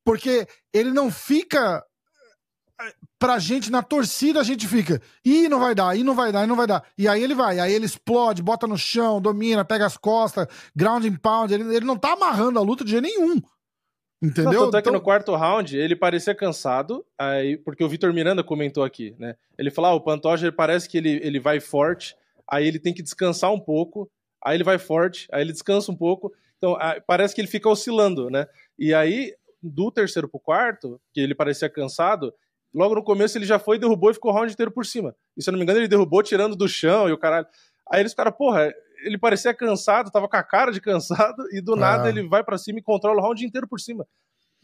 Porque 0.04 0.48
ele 0.74 0.90
não 0.90 1.12
fica 1.12 1.86
pra 3.20 3.40
gente, 3.40 3.72
na 3.72 3.82
torcida, 3.82 4.40
a 4.40 4.44
gente 4.44 4.68
fica, 4.68 5.02
ih, 5.24 5.48
não 5.48 5.60
vai 5.60 5.74
dar, 5.74 5.98
ih, 5.98 6.04
não 6.04 6.16
vai 6.16 6.32
dar, 6.32 6.44
ih, 6.44 6.48
não 6.48 6.56
vai 6.56 6.68
dar. 6.68 6.84
E 6.98 7.08
aí 7.08 7.24
ele 7.24 7.34
vai, 7.34 7.60
aí 7.60 7.74
ele 7.74 7.86
explode, 7.86 8.44
bota 8.44 8.68
no 8.68 8.78
chão, 8.78 9.22
domina, 9.22 9.64
pega 9.64 9.86
as 9.86 9.98
costas, 9.98 10.48
ground 10.76 11.06
and 11.06 11.16
pound. 11.16 11.54
Ele, 11.54 11.76
ele 11.76 11.86
não 11.86 11.98
tá 11.98 12.14
amarrando 12.14 12.60
a 12.60 12.62
luta 12.62 12.84
de 12.84 12.92
jeito 12.92 13.04
nenhum. 13.04 13.42
Entendeu? 14.24 14.54
Não, 14.54 14.60
tanto 14.66 14.78
é 14.78 14.82
que 14.82 14.88
então 14.88 14.94
no 14.94 15.04
quarto 15.04 15.36
round 15.36 15.78
ele 15.78 15.98
parecia 15.98 16.34
cansado, 16.34 17.06
aí, 17.20 17.58
porque 17.58 17.84
o 17.84 17.90
Vitor 17.90 18.14
Miranda 18.14 18.42
comentou 18.42 18.82
aqui, 18.82 19.14
né? 19.20 19.36
Ele 19.58 19.70
falou: 19.70 19.92
ah, 19.92 19.96
o 19.96 20.02
Pantoja 20.02 20.50
parece 20.50 20.88
que 20.88 20.98
ele, 20.98 21.20
ele 21.22 21.42
vai 21.42 21.60
forte, 21.60 22.16
aí 22.50 22.66
ele 22.66 22.80
tem 22.80 22.94
que 22.94 23.04
descansar 23.04 23.52
um 23.52 23.60
pouco, 23.60 24.10
aí 24.42 24.56
ele 24.56 24.64
vai 24.64 24.78
forte, 24.78 25.28
aí 25.30 25.42
ele 25.42 25.52
descansa 25.52 25.92
um 25.92 25.96
pouco. 25.96 26.34
Então, 26.58 26.76
a, 26.76 27.02
parece 27.06 27.36
que 27.36 27.42
ele 27.42 27.50
fica 27.50 27.68
oscilando, 27.68 28.30
né? 28.30 28.48
E 28.80 28.94
aí, 28.94 29.34
do 29.62 29.92
terceiro 29.92 30.30
pro 30.30 30.40
quarto, 30.40 31.02
que 31.14 31.20
ele 31.20 31.36
parecia 31.36 31.70
cansado, 31.70 32.34
logo 32.74 32.96
no 32.96 33.04
começo 33.04 33.38
ele 33.38 33.46
já 33.46 33.60
foi, 33.60 33.78
derrubou 33.78 34.12
e 34.12 34.14
ficou 34.14 34.32
o 34.32 34.34
round 34.34 34.52
inteiro 34.52 34.72
por 34.72 34.86
cima. 34.86 35.16
E 35.38 35.44
se 35.44 35.50
eu 35.50 35.52
não 35.52 35.60
me 35.60 35.64
engano, 35.64 35.80
ele 35.80 35.88
derrubou 35.88 36.24
tirando 36.24 36.56
do 36.56 36.68
chão 36.68 37.08
e 37.08 37.12
o 37.12 37.18
caralho. 37.18 37.46
Aí 37.92 38.00
eles 38.00 38.12
ficaram, 38.12 38.32
porra, 38.32 38.74
ele 39.04 39.18
parecia 39.18 39.54
cansado, 39.54 40.12
tava 40.12 40.28
com 40.28 40.38
a 40.38 40.44
cara 40.44 40.72
de 40.72 40.82
cansado, 40.82 41.44
e 41.52 41.62
do 41.62 41.74
ah. 41.74 41.78
nada 41.78 42.10
ele 42.10 42.28
vai 42.28 42.44
para 42.44 42.58
cima 42.58 42.80
e 42.80 42.82
controla 42.82 43.20
o 43.20 43.24
round 43.24 43.46
inteiro 43.46 43.68
por 43.68 43.80
cima. 43.80 44.08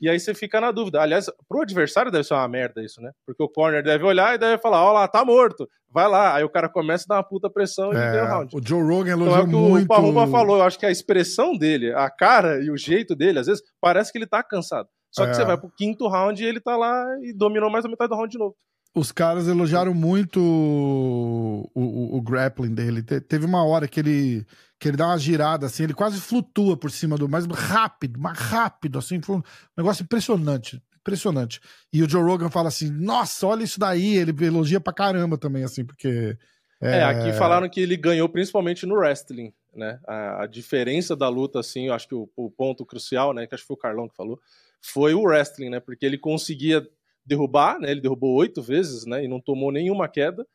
E 0.01 0.09
aí 0.09 0.17
você 0.17 0.33
fica 0.33 0.61
na 0.61 0.71
dúvida. 0.71 1.01
Aliás, 1.01 1.29
pro 1.47 1.61
adversário 1.61 2.09
deve 2.09 2.23
ser 2.23 2.33
uma 2.33 2.47
merda 2.47 2.81
isso, 2.81 3.01
né? 3.01 3.11
Porque 3.25 3.43
o 3.43 3.49
corner 3.49 3.83
deve 3.83 4.05
olhar 4.05 4.33
e 4.33 4.37
deve 4.37 4.57
falar, 4.61 4.81
ó 4.81 4.93
lá, 4.93 5.07
tá 5.09 5.25
morto, 5.25 5.67
vai 5.91 6.07
lá. 6.07 6.35
Aí 6.35 6.43
o 6.43 6.49
cara 6.49 6.69
começa 6.69 7.03
a 7.03 7.09
dar 7.09 7.15
uma 7.17 7.23
puta 7.23 7.49
pressão 7.49 7.91
e 7.91 7.97
é, 7.97 8.11
ganha 8.11 8.23
o 8.23 8.27
round. 8.27 8.55
O 8.55 8.61
Joe 8.65 8.81
Rogan 8.81 9.11
elogiou 9.11 9.27
então 9.27 9.39
é 9.39 9.43
o 9.43 9.45
que 9.45 9.71
muito... 9.71 9.83
o 9.83 9.87
Parrumba 9.87 10.27
falou, 10.27 10.57
eu 10.57 10.63
acho 10.63 10.79
que 10.79 10.85
a 10.85 10.91
expressão 10.91 11.57
dele, 11.57 11.93
a 11.93 12.09
cara 12.09 12.63
e 12.63 12.71
o 12.71 12.77
jeito 12.77 13.13
dele, 13.13 13.39
às 13.39 13.47
vezes, 13.47 13.61
parece 13.81 14.11
que 14.11 14.17
ele 14.17 14.27
tá 14.27 14.41
cansado. 14.41 14.87
Só 15.11 15.25
que 15.25 15.31
é. 15.31 15.33
você 15.33 15.45
vai 15.45 15.57
pro 15.57 15.71
quinto 15.71 16.07
round 16.07 16.41
e 16.41 16.45
ele 16.45 16.59
tá 16.59 16.77
lá 16.77 17.05
e 17.23 17.33
dominou 17.33 17.69
mais 17.69 17.85
a 17.85 17.89
metade 17.89 18.09
do 18.09 18.15
round 18.15 18.31
de 18.31 18.37
novo. 18.37 18.55
Os 18.95 19.11
caras 19.11 19.47
elogiaram 19.47 19.93
muito 19.93 20.39
o, 20.39 21.69
o, 21.75 22.17
o 22.17 22.21
grappling 22.21 22.73
dele. 22.73 23.03
Te, 23.03 23.21
teve 23.21 23.45
uma 23.45 23.63
hora 23.63 23.87
que 23.87 23.99
ele 23.99 24.45
que 24.79 24.87
ele 24.87 24.97
dá 24.97 25.07
uma 25.07 25.17
girada 25.17 25.65
assim, 25.65 25.83
ele 25.83 25.93
quase 25.93 26.19
flutua 26.21 26.77
por 26.77 26.89
cima 26.89 27.17
do, 27.17 27.27
mas 27.27 27.45
rápido, 27.45 28.17
mais 28.19 28.39
rápido, 28.39 28.97
assim, 28.97 29.21
foi 29.21 29.35
um 29.35 29.43
negócio 29.77 30.03
impressionante, 30.03 30.81
impressionante. 31.01 31.59
E 31.91 32.01
o 32.01 32.09
Joe 32.09 32.23
Rogan 32.23 32.49
fala 32.49 32.69
assim, 32.69 32.89
nossa, 32.89 33.45
olha 33.45 33.63
isso 33.63 33.77
daí, 33.77 34.15
ele 34.15 34.33
elogia 34.45 34.79
pra 34.79 34.93
caramba 34.93 35.37
também, 35.37 35.65
assim, 35.65 35.83
porque... 35.83 36.37
É, 36.81 36.99
é 36.99 37.03
aqui 37.03 37.33
falaram 37.33 37.67
que 37.67 37.81
ele 37.81 37.97
ganhou 37.97 38.29
principalmente 38.29 38.85
no 38.85 38.95
wrestling, 38.95 39.51
né, 39.75 39.99
a, 40.07 40.43
a 40.43 40.47
diferença 40.47 41.13
da 41.13 41.27
luta, 41.27 41.59
assim, 41.59 41.87
eu 41.87 41.93
acho 41.93 42.07
que 42.07 42.15
o, 42.15 42.29
o, 42.37 42.49
ponto 42.49 42.85
crucial, 42.85 43.33
né, 43.33 43.45
que 43.45 43.53
acho 43.53 43.65
que 43.65 43.67
foi 43.67 43.75
o 43.75 43.79
Carlão 43.79 44.07
que 44.07 44.15
falou, 44.15 44.39
foi 44.81 45.13
o 45.13 45.23
wrestling, 45.23 45.69
né, 45.69 45.79
porque 45.79 46.05
ele 46.05 46.17
conseguia 46.17 46.87
derrubar, 47.25 47.79
né, 47.79 47.91
ele 47.91 48.01
derrubou 48.01 48.35
oito 48.35 48.61
vezes, 48.61 49.05
né, 49.05 49.23
e 49.23 49.27
não 49.27 49.39
tomou 49.39 49.71
nenhuma 49.71 50.07
queda, 50.07 50.45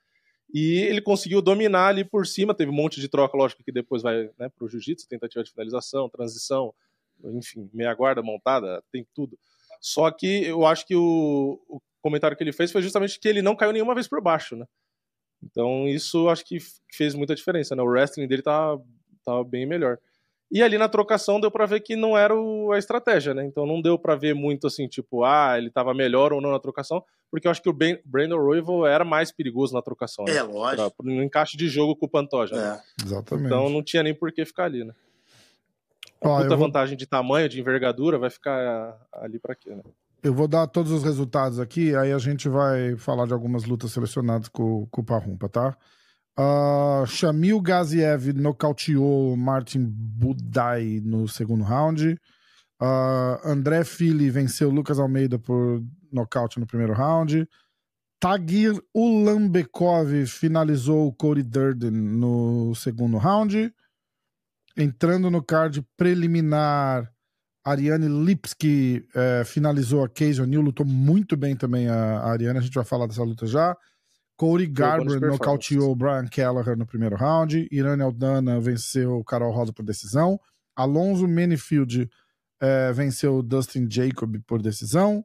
e 0.53 0.81
ele 0.81 1.01
conseguiu 1.01 1.43
dominar 1.43 1.89
ali 1.89 2.05
por 2.05 2.27
cima, 2.27 2.55
teve 2.55 2.71
um 2.71 2.75
monte 2.75 3.01
de 3.01 3.09
troca, 3.09 3.37
lógico 3.37 3.63
que 3.65 3.73
depois 3.73 4.03
vai 4.03 4.31
né, 4.39 4.49
para 4.49 4.65
o 4.65 4.69
jiu-jitsu, 4.69 5.09
tentativa 5.09 5.43
de 5.43 5.51
finalização, 5.51 6.09
transição, 6.09 6.75
enfim, 7.25 7.69
meia 7.73 7.95
guarda 7.95 8.23
montada, 8.23 8.83
tem 8.93 9.07
tudo. 9.15 9.39
Só 9.81 10.11
que 10.11 10.45
eu 10.45 10.65
acho 10.67 10.87
que 10.87 10.95
o, 10.95 11.61
o 11.69 11.81
comentário 12.01 12.37
que 12.37 12.43
ele 12.43 12.53
fez 12.53 12.71
foi 12.71 12.83
justamente 12.83 13.19
que 13.19 13.29
ele 13.29 13.43
não 13.43 13.57
caiu 13.57 13.73
nenhuma 13.73 13.95
vez 13.95 14.07
por 14.07 14.21
baixo, 14.23 14.57
né? 14.57 14.67
Então 15.43 15.87
isso 15.89 16.29
acho 16.29 16.45
que 16.45 16.59
fez 16.93 17.15
muita 17.15 17.35
diferença, 17.35 17.75
né? 17.75 17.83
O 17.83 17.87
wrestling 17.87 18.27
dele 18.27 18.43
tá, 18.43 18.79
tá 19.25 19.45
bem 19.45 19.67
melhor. 19.67 19.99
E 20.55 20.63
ali 20.63 20.79
na 20.79 20.89
trocação 20.89 21.41
deu 21.41 21.51
para 21.51 21.67
ver 21.67 21.81
que 21.81 21.97
não 21.97 22.17
era 22.17 22.33
o, 22.33 22.71
a 22.71 22.79
estratégia, 22.79 23.35
né? 23.35 23.45
Então 23.45 23.67
não 23.67 23.83
deu 23.83 23.99
para 23.99 24.15
ver 24.15 24.37
muito 24.37 24.69
assim, 24.69 24.87
tipo, 24.87 25.25
ah, 25.25 25.59
ele 25.59 25.69
tava 25.69 25.93
melhor 25.93 26.33
ou 26.33 26.41
não 26.41 26.53
na 26.53 26.61
trocação, 26.61 27.03
porque 27.29 27.49
eu 27.49 27.51
acho 27.51 27.61
que 27.61 27.69
o 27.69 27.73
ben, 27.73 28.01
Brandon 28.05 28.39
Royval 28.39 28.87
era 28.87 29.05
mais 29.05 29.33
perigoso 29.33 29.75
na 29.75 29.83
trocação. 29.83 30.25
Né? 30.25 30.37
É, 30.37 30.43
lógico. 30.45 30.95
Pra, 30.97 31.13
no 31.13 31.25
encaixe 31.25 31.57
de 31.57 31.67
jogo 31.67 31.97
com 31.97 32.07
o 32.07 32.09
Pantoja. 32.09 32.55
Né? 32.55 32.63
É. 32.63 32.69
Né? 32.69 32.83
Exatamente. 33.05 33.47
Então 33.47 33.69
não 33.69 33.83
tinha 33.83 34.05
nem 34.05 34.15
por 34.15 34.31
que 34.31 34.45
ficar 34.45 34.67
ali, 34.67 34.85
né? 34.85 34.95
A 36.23 36.43
puta 36.43 36.49
vou... 36.51 36.59
vantagem 36.59 36.97
de 36.97 37.05
tamanho, 37.05 37.49
de 37.49 37.61
envergadura, 37.61 38.17
vai 38.17 38.31
ficar 38.31 38.97
ali 39.13 39.41
para 39.41 39.57
quê, 39.57 39.71
né? 39.71 39.83
Eu 40.23 40.33
vou 40.33 40.47
dar 40.47 40.69
todos 40.69 40.93
os 40.93 41.03
resultados 41.03 41.59
aqui, 41.59 41.97
aí 41.97 42.13
a 42.13 42.19
gente 42.19 42.49
vai 42.49 42.97
falar 42.97 43.27
de 43.27 43.33
algumas 43.33 43.65
lutas 43.65 43.91
selecionadas 43.91 44.49
com, 44.49 44.87
com 44.87 45.01
o 45.03 45.05
Parrumpa, 45.05 45.49
tá? 45.49 45.77
Uh, 46.37 47.07
Shamil 47.07 47.61
Gaziev 47.61 48.33
nocauteou 48.33 49.37
Martin 49.37 49.85
Budai 49.85 51.01
no 51.05 51.29
segundo 51.29 51.63
round. 51.63 52.19
Uh, 52.81 53.39
André 53.45 53.85
Fili 53.85 54.31
venceu 54.31 54.69
Lucas 54.69 54.99
Almeida 54.99 55.39
por 55.39 55.83
nocaute 56.13 56.59
no 56.59 56.67
primeiro 56.67 56.93
round. 56.93 57.49
Tagir 58.19 58.81
Ulambekov 58.95 60.27
finalizou 60.27 61.13
Cody 61.13 61.43
Durden 61.43 61.91
no 61.91 62.75
segundo 62.75 63.19
round. 63.19 63.73
Entrando 64.77 65.31
no 65.31 65.43
card 65.43 65.87
preliminar, 65.97 67.09
Ariane 67.65 68.09
Lipski 68.09 69.07
eh, 69.15 69.45
finalizou 69.45 70.03
a 70.03 70.09
Casey 70.09 70.41
O'Neill, 70.41 70.63
lutou 70.63 70.85
muito 70.85 71.37
bem 71.37 71.55
também 71.55 71.89
a, 71.89 72.19
a 72.21 72.33
Ariane, 72.33 72.59
a 72.59 72.63
gente 72.63 72.75
vai 72.75 72.85
falar 72.85 73.07
dessa 73.07 73.23
luta 73.23 73.47
já. 73.47 73.77
Cody 74.37 74.67
Garbrandt 74.67 75.27
nocauteou 75.27 75.95
Brian 75.95 76.27
Kelleher 76.27 76.77
no 76.77 76.87
primeiro 76.87 77.17
round. 77.17 77.69
Irene 77.71 78.03
Aldana 78.03 78.61
venceu 78.61 79.23
Carol 79.25 79.53
Rosa 79.53 79.73
por 79.73 79.85
decisão. 79.85 80.41
Alonso 80.75 81.29
Manifield 81.29 82.11
é, 82.61 82.93
venceu 82.93 83.43
Dustin 83.43 83.89
Jacob 83.91 84.37
por 84.47 84.61
decisão. 84.61 85.25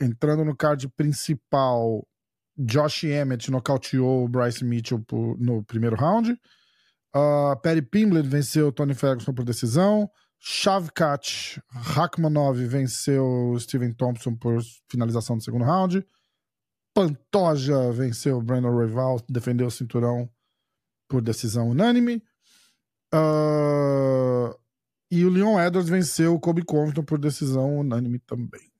Entrando 0.00 0.44
no 0.44 0.56
card 0.56 0.88
principal, 0.88 2.06
Josh 2.58 3.04
Emmett 3.04 3.50
nocauteou 3.50 4.26
Bryce 4.28 4.64
Mitchell 4.64 5.00
por, 5.00 5.38
no 5.38 5.62
primeiro 5.64 5.96
round. 5.96 6.32
Uh, 7.14 7.56
Perry 7.62 7.82
Pimblett 7.82 8.28
venceu 8.28 8.72
Tony 8.72 8.94
Ferguson 8.94 9.32
por 9.32 9.44
decisão. 9.44 10.10
Shavkat 10.40 11.60
Rakhmanov 11.70 12.56
venceu 12.66 13.56
Steven 13.58 13.92
Thompson 13.92 14.34
por 14.34 14.60
finalização 14.90 15.36
do 15.36 15.42
segundo 15.42 15.64
round. 15.64 16.04
Pantoja 16.94 17.90
venceu 17.90 18.40
Brandon 18.40 18.78
Rival, 18.78 19.20
defendeu 19.28 19.66
o 19.66 19.70
cinturão 19.70 20.30
por 21.08 21.20
decisão 21.20 21.68
unânime. 21.68 22.22
Uh, 23.12 24.56
e 25.10 25.24
o 25.24 25.30
Leon 25.30 25.60
Edwards 25.60 25.90
venceu 25.90 26.34
o 26.34 26.40
Kobe 26.40 26.64
Covington 26.64 27.04
por 27.04 27.18
decisão 27.18 27.80
unânime 27.80 28.20
também. 28.20 28.72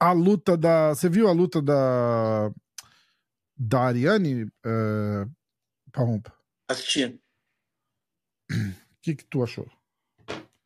A 0.00 0.12
luta 0.12 0.56
da. 0.56 0.88
Você 0.88 1.08
viu 1.08 1.28
a 1.28 1.32
luta 1.32 1.62
da. 1.62 2.52
Da 3.56 3.82
Ariane? 3.82 4.44
Uh, 4.44 5.30
Parrompa? 5.92 6.36
Assisti. 6.68 7.20
O 8.50 9.08
que, 9.08 9.14
que 9.14 9.24
tu 9.24 9.42
achou? 9.42 9.70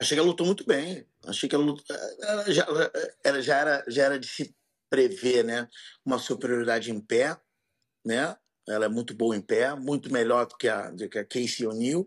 Achei 0.00 0.16
que 0.16 0.18
ela 0.18 0.28
lutou 0.28 0.46
muito 0.46 0.66
bem. 0.66 1.06
Achei 1.26 1.46
que 1.46 1.54
ela, 1.54 1.64
lutou, 1.64 1.94
ela 2.22 2.50
já, 2.50 2.66
já, 3.42 3.56
era, 3.58 3.84
já 3.86 4.04
era 4.04 4.18
de 4.18 4.26
se 4.26 4.54
prevê 4.90 5.42
né, 5.42 5.68
uma 6.04 6.18
superioridade 6.18 6.90
em 6.90 7.00
pé, 7.00 7.40
né? 8.04 8.36
Ela 8.68 8.84
é 8.84 8.88
muito 8.88 9.14
boa 9.14 9.36
em 9.36 9.40
pé, 9.40 9.74
muito 9.74 10.12
melhor 10.12 10.46
do 10.46 10.56
que 10.56 10.68
a, 10.68 10.90
do 10.90 11.08
que 11.08 11.18
a 11.18 11.24
Casey 11.24 11.66
O'Neill. 11.66 12.06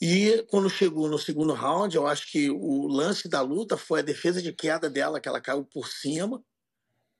E 0.00 0.42
quando 0.48 0.70
chegou 0.70 1.08
no 1.08 1.18
segundo 1.18 1.52
round, 1.52 1.94
eu 1.94 2.06
acho 2.06 2.30
que 2.30 2.50
o 2.50 2.86
lance 2.86 3.28
da 3.28 3.42
luta 3.42 3.76
foi 3.76 4.00
a 4.00 4.04
defesa 4.04 4.40
de 4.40 4.52
queda 4.52 4.88
dela, 4.88 5.20
que 5.20 5.28
ela 5.28 5.40
caiu 5.40 5.64
por 5.64 5.88
cima, 5.88 6.42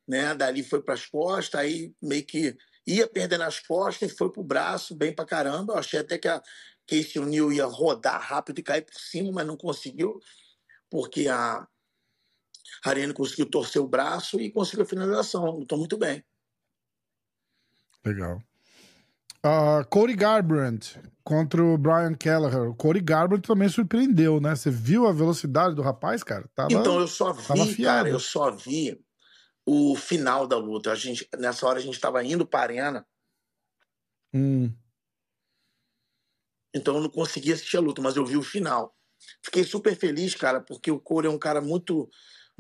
né? 0.08 0.34
Dali 0.34 0.62
foi 0.62 0.82
para 0.82 0.94
as 0.94 1.04
costas, 1.04 1.60
aí 1.60 1.94
meio 2.00 2.24
que 2.24 2.56
ia 2.86 3.06
perdendo 3.06 3.42
as 3.42 3.60
costas 3.60 4.10
e 4.10 4.16
foi 4.16 4.32
pro 4.32 4.42
braço, 4.42 4.94
bem 4.94 5.14
para 5.14 5.26
caramba. 5.26 5.74
Eu 5.74 5.78
achei 5.78 6.00
até 6.00 6.16
que 6.16 6.28
a 6.28 6.42
Casey 6.86 7.20
O'Neill 7.20 7.52
ia 7.52 7.66
rodar 7.66 8.20
rápido 8.20 8.60
e 8.60 8.62
cair 8.62 8.82
por 8.82 8.98
cima, 8.98 9.30
mas 9.30 9.46
não 9.46 9.56
conseguiu, 9.56 10.18
porque 10.88 11.28
a, 11.28 11.68
a 12.84 12.90
Ariane 12.90 13.12
conseguiu 13.12 13.46
torcer 13.46 13.80
o 13.80 13.88
braço 13.88 14.40
e 14.40 14.50
conseguiu 14.50 14.84
a 14.84 14.88
finalização. 14.88 15.44
Lutou 15.46 15.78
muito 15.78 15.96
bem. 15.98 16.24
Legal. 18.04 18.42
Uh, 19.44 19.86
Cody 19.88 20.14
Garbrandt 20.14 21.00
contra 21.24 21.62
o 21.62 21.78
Brian 21.78 22.14
Kelleher. 22.14 22.70
O 22.70 22.74
Cody 22.74 23.00
Garbrandt 23.00 23.46
também 23.46 23.68
surpreendeu, 23.68 24.40
né? 24.40 24.54
Você 24.54 24.70
viu 24.70 25.06
a 25.06 25.12
velocidade 25.12 25.74
do 25.74 25.82
rapaz, 25.82 26.22
cara? 26.22 26.48
Tava, 26.54 26.72
então, 26.72 27.00
eu 27.00 27.08
só 27.08 27.32
vi, 27.32 27.82
cara, 27.82 28.08
eu 28.08 28.20
só 28.20 28.50
vi 28.50 29.02
o 29.64 29.96
final 29.96 30.46
da 30.46 30.56
luta. 30.56 30.92
A 30.92 30.94
gente, 30.94 31.26
nessa 31.38 31.66
hora 31.66 31.78
a 31.78 31.82
gente 31.82 31.94
estava 31.94 32.22
indo 32.22 32.46
para 32.46 32.60
a 32.60 32.62
arena. 32.62 33.06
Hum. 34.34 34.72
Então 36.74 36.96
eu 36.96 37.02
não 37.02 37.10
consegui 37.10 37.52
assistir 37.52 37.76
a 37.76 37.80
luta, 37.80 38.02
mas 38.02 38.16
eu 38.16 38.24
vi 38.24 38.36
o 38.36 38.42
final. 38.42 38.94
Fiquei 39.42 39.64
super 39.64 39.96
feliz, 39.96 40.34
cara, 40.34 40.60
porque 40.60 40.90
o 40.90 41.00
Corey 41.00 41.30
é 41.30 41.34
um 41.34 41.38
cara 41.38 41.60
muito 41.60 42.08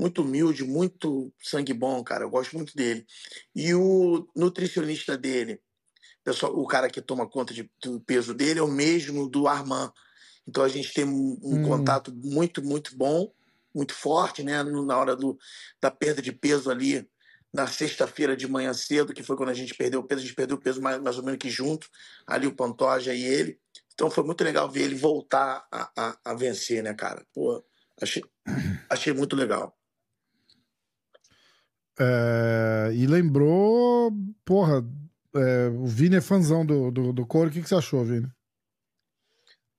muito 0.00 0.22
humilde, 0.22 0.64
muito 0.64 1.30
sangue 1.38 1.74
bom, 1.74 2.02
cara. 2.02 2.24
Eu 2.24 2.30
gosto 2.30 2.56
muito 2.56 2.74
dele. 2.74 3.06
E 3.54 3.74
o 3.74 4.26
nutricionista 4.34 5.16
dele, 5.16 5.60
pessoal, 6.24 6.58
o 6.58 6.66
cara 6.66 6.88
que 6.88 7.02
toma 7.02 7.28
conta 7.28 7.52
de, 7.52 7.70
do 7.82 8.00
peso 8.00 8.32
dele, 8.32 8.60
é 8.60 8.62
o 8.62 8.68
mesmo 8.68 9.28
do 9.28 9.46
Armand. 9.46 9.92
Então 10.48 10.64
a 10.64 10.68
gente 10.68 10.92
tem 10.94 11.04
um, 11.04 11.38
um 11.42 11.58
hum. 11.58 11.62
contato 11.62 12.12
muito, 12.14 12.62
muito 12.62 12.96
bom, 12.96 13.30
muito 13.74 13.92
forte, 13.92 14.42
né? 14.42 14.62
Na 14.62 14.98
hora 14.98 15.14
do, 15.14 15.38
da 15.80 15.90
perda 15.90 16.22
de 16.22 16.32
peso 16.32 16.70
ali, 16.70 17.06
na 17.52 17.66
sexta-feira 17.66 18.34
de 18.34 18.48
manhã 18.48 18.72
cedo, 18.72 19.12
que 19.12 19.22
foi 19.22 19.36
quando 19.36 19.50
a 19.50 19.54
gente 19.54 19.74
perdeu 19.74 20.00
o 20.00 20.04
peso, 20.04 20.22
a 20.22 20.24
gente 20.24 20.34
perdeu 20.34 20.56
o 20.56 20.60
peso 20.60 20.80
mais, 20.80 21.00
mais 21.00 21.18
ou 21.18 21.24
menos 21.24 21.38
que 21.38 21.50
junto, 21.50 21.88
ali 22.26 22.46
o 22.46 22.54
Pantoja 22.54 23.12
e 23.12 23.22
ele. 23.22 23.60
Então 23.92 24.10
foi 24.10 24.24
muito 24.24 24.42
legal 24.42 24.70
ver 24.70 24.84
ele 24.84 24.94
voltar 24.94 25.66
a, 25.70 25.90
a, 25.94 26.18
a 26.24 26.34
vencer, 26.34 26.82
né, 26.82 26.94
cara? 26.94 27.22
Pô, 27.34 27.62
achei, 28.00 28.22
achei 28.88 29.12
muito 29.12 29.36
legal. 29.36 29.76
É, 32.00 32.94
e 32.94 33.06
lembrou, 33.06 34.10
porra, 34.42 34.82
é, 35.36 35.68
o 35.68 35.84
Vini 35.84 36.16
é 36.16 36.20
fãzão 36.22 36.64
do, 36.64 36.90
do, 36.90 37.12
do 37.12 37.26
Core. 37.26 37.50
O 37.50 37.52
que, 37.52 37.60
que 37.60 37.68
você 37.68 37.74
achou, 37.74 38.02
Vini? 38.02 38.26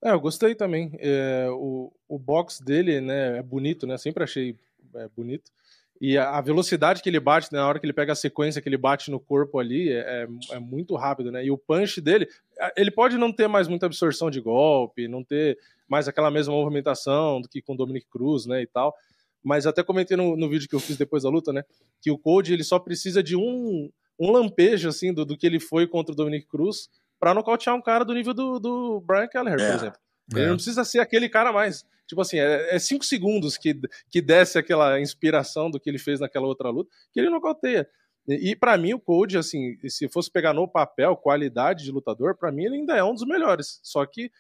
É, 0.04 0.12
eu 0.12 0.20
gostei 0.20 0.54
também. 0.54 0.92
É, 1.00 1.48
o, 1.50 1.92
o 2.08 2.20
box 2.20 2.62
dele 2.64 3.02
né, 3.02 3.40
é 3.40 3.42
bonito, 3.42 3.88
né? 3.88 3.98
Sempre 3.98 4.24
achei 4.24 4.56
é, 4.96 5.08
bonito. 5.16 5.52
E 6.00 6.18
a, 6.18 6.42
velocidade 6.42 7.02
que 7.02 7.10
ele 7.10 7.20
bate, 7.20 7.54
né, 7.54 7.60
na 7.60 7.68
hora 7.68 7.80
que 7.80 7.86
ele 7.86 7.94
pega 7.94 8.14
a 8.14 8.16
sequência 8.16 8.60
que 8.60 8.68
ele 8.68 8.78
bate 8.78 9.12
no 9.12 9.20
corpo 9.20 9.60
ali, 9.60 9.92
é, 9.92 10.28
é, 10.52 10.56
é 10.56 10.60
muito 10.60 10.96
rápido, 10.96 11.32
né? 11.32 11.46
E 11.46 11.52
o 11.52 11.58
punch 11.58 12.02
dele, 12.02 12.28
ele 12.76 12.90
pode 12.90 13.18
não 13.18 13.32
ter 13.32 13.48
mais 13.48 13.68
muita 13.68 13.86
absorção 13.86 14.32
de 14.32 14.42
golpe, 14.42 15.08
não 15.08 15.24
ter 15.24 15.60
mais 15.88 16.08
aquela 16.08 16.32
mesma 16.32 16.54
movimentação 16.54 17.40
do 17.40 17.48
que 17.48 17.62
com 17.62 17.74
o 17.74 17.78
Dominic 17.78 18.08
Cruz, 18.10 18.48
né, 18.48 18.64
e 18.64 18.68
tal. 18.68 18.96
Mas 19.44 19.66
até 19.66 19.84
comentei 19.84 20.16
no, 20.16 20.36
no 20.36 20.50
vídeo 20.50 20.68
que 20.70 20.76
eu 20.76 20.80
fiz 20.80 20.98
depois 20.98 21.24
da 21.24 21.30
luta, 21.30 21.52
né, 21.52 21.64
que 22.00 22.12
o 22.12 22.18
Code 22.18 22.54
ele 22.54 22.64
só 22.64 22.78
precisa 22.78 23.24
de 23.24 23.36
um, 23.36 23.90
um 24.20 24.32
lampejo, 24.32 24.88
assim, 24.88 25.14
do, 25.14 25.26
do 25.26 25.38
que 25.38 25.48
ele 25.48 25.60
foi 25.60 25.88
contra 25.88 26.14
o 26.14 26.16
Dominic 26.16 26.48
Cruz 26.48 26.90
para 27.20 27.34
nocautear 27.34 27.76
um 27.76 27.82
cara 27.82 28.04
do 28.04 28.14
nível 28.14 28.34
do, 28.34 28.60
do 28.60 29.02
Brian 29.02 29.28
Kelleher, 29.28 29.58
por 29.58 29.66
é. 29.66 29.76
exemplo. 29.76 30.00
Ele 30.34 30.46
é. 30.46 30.48
não 30.48 30.56
precisa 30.56 30.84
ser 30.84 31.00
aquele 31.00 31.30
cara 31.30 31.52
mais. 31.52 31.86
Tipo 32.08 32.22
assim, 32.22 32.40
é, 32.40 32.76
é 32.76 32.80
cinco 32.80 33.06
segundos 33.06 33.58
que, 33.58 33.80
que 34.10 34.22
desce 34.22 34.58
aquela 34.58 35.00
inspiração 35.00 35.70
do 35.70 35.80
que 35.80 35.90
ele 35.90 36.00
fez 36.00 36.20
naquela 36.20 36.48
outra 36.48 36.70
luta, 36.70 36.90
que 37.12 37.20
ele 37.20 37.30
nocauteia. 37.30 37.88
E, 38.28 38.52
e 38.52 38.56
para 38.56 38.78
mim, 38.78 38.94
o 38.94 39.00
Code, 39.00 39.38
assim, 39.38 39.78
se 39.88 40.10
fosse 40.10 40.32
pegar 40.32 40.54
no 40.54 40.68
papel 40.68 41.16
qualidade 41.16 41.84
de 41.84 41.92
lutador, 41.92 42.36
para 42.36 42.52
mim 42.52 42.66
ele 42.66 42.76
ainda 42.76 42.96
é 42.96 43.04
um 43.04 43.14
dos 43.14 43.26
melhores. 43.26 43.80
Só 43.84 44.06
que, 44.06 44.32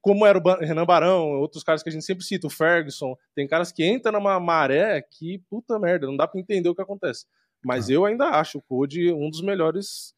como 0.00 0.24
era 0.24 0.38
o 0.38 0.42
Renan 0.60 0.84
Barão, 0.84 1.40
outros 1.40 1.64
caras 1.64 1.82
que 1.82 1.88
a 1.88 1.92
gente 1.92 2.04
sempre 2.04 2.24
cita, 2.24 2.46
o 2.46 2.50
Ferguson, 2.50 3.16
tem 3.34 3.46
caras 3.46 3.72
que 3.72 3.84
entram 3.84 4.12
numa 4.12 4.38
maré 4.38 5.02
que, 5.02 5.38
puta 5.50 5.78
merda, 5.78 6.06
não 6.06 6.16
dá 6.16 6.26
para 6.26 6.40
entender 6.40 6.68
o 6.68 6.74
que 6.74 6.82
acontece. 6.82 7.26
Mas 7.64 7.88
ah. 7.88 7.92
eu 7.92 8.04
ainda 8.04 8.26
acho 8.30 8.58
o 8.58 8.62
Code 8.62 9.12
um 9.12 9.28
dos 9.28 9.42
melhores 9.42 10.14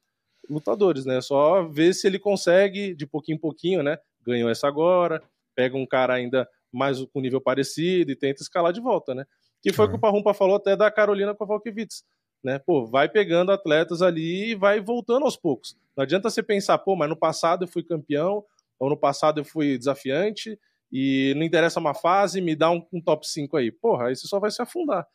lutadores, 0.48 1.04
né? 1.04 1.20
Só 1.20 1.62
ver 1.64 1.94
se 1.94 2.06
ele 2.06 2.18
consegue, 2.18 2.94
de 2.94 3.06
pouquinho 3.06 3.36
em 3.36 3.40
pouquinho, 3.40 3.82
né? 3.82 3.98
Ganhou 4.26 4.50
essa 4.50 4.68
agora, 4.68 5.22
pega 5.54 5.76
um 5.76 5.86
cara 5.86 6.14
ainda 6.14 6.48
mais 6.72 7.02
com 7.06 7.20
nível 7.20 7.40
parecido 7.40 8.10
e 8.10 8.16
tenta 8.16 8.42
escalar 8.42 8.72
de 8.72 8.80
volta, 8.80 9.14
né? 9.14 9.24
Que 9.62 9.72
foi 9.72 9.86
o 9.86 9.88
que 9.88 9.96
o 9.96 10.00
Parrumpa 10.00 10.34
falou 10.34 10.56
até 10.56 10.76
da 10.76 10.90
Carolina 10.90 11.34
Kowalkiewicz, 11.34 12.04
né? 12.42 12.58
Pô, 12.58 12.84
vai 12.84 13.08
pegando 13.08 13.52
atletas 13.52 14.02
ali 14.02 14.50
e 14.50 14.54
vai 14.54 14.80
voltando 14.80 15.24
aos 15.24 15.36
poucos. 15.36 15.76
Não 15.96 16.02
adianta 16.02 16.28
você 16.28 16.42
pensar, 16.42 16.76
pô, 16.78 16.96
mas 16.96 17.08
no 17.08 17.16
passado 17.16 17.64
eu 17.64 17.68
fui 17.68 17.82
campeão, 17.82 18.44
ou 18.78 18.90
no 18.90 18.96
passado 18.96 19.40
eu 19.40 19.44
fui 19.44 19.78
desafiante, 19.78 20.58
e 20.92 21.34
não 21.36 21.42
interessa 21.42 21.80
uma 21.80 21.94
fase, 21.94 22.40
me 22.40 22.54
dá 22.54 22.70
um, 22.70 22.86
um 22.92 23.00
top 23.00 23.28
5 23.28 23.56
aí. 23.56 23.72
Porra, 23.72 24.08
aí 24.08 24.16
você 24.16 24.28
só 24.28 24.38
vai 24.38 24.50
se 24.50 24.62
afundar. 24.62 25.06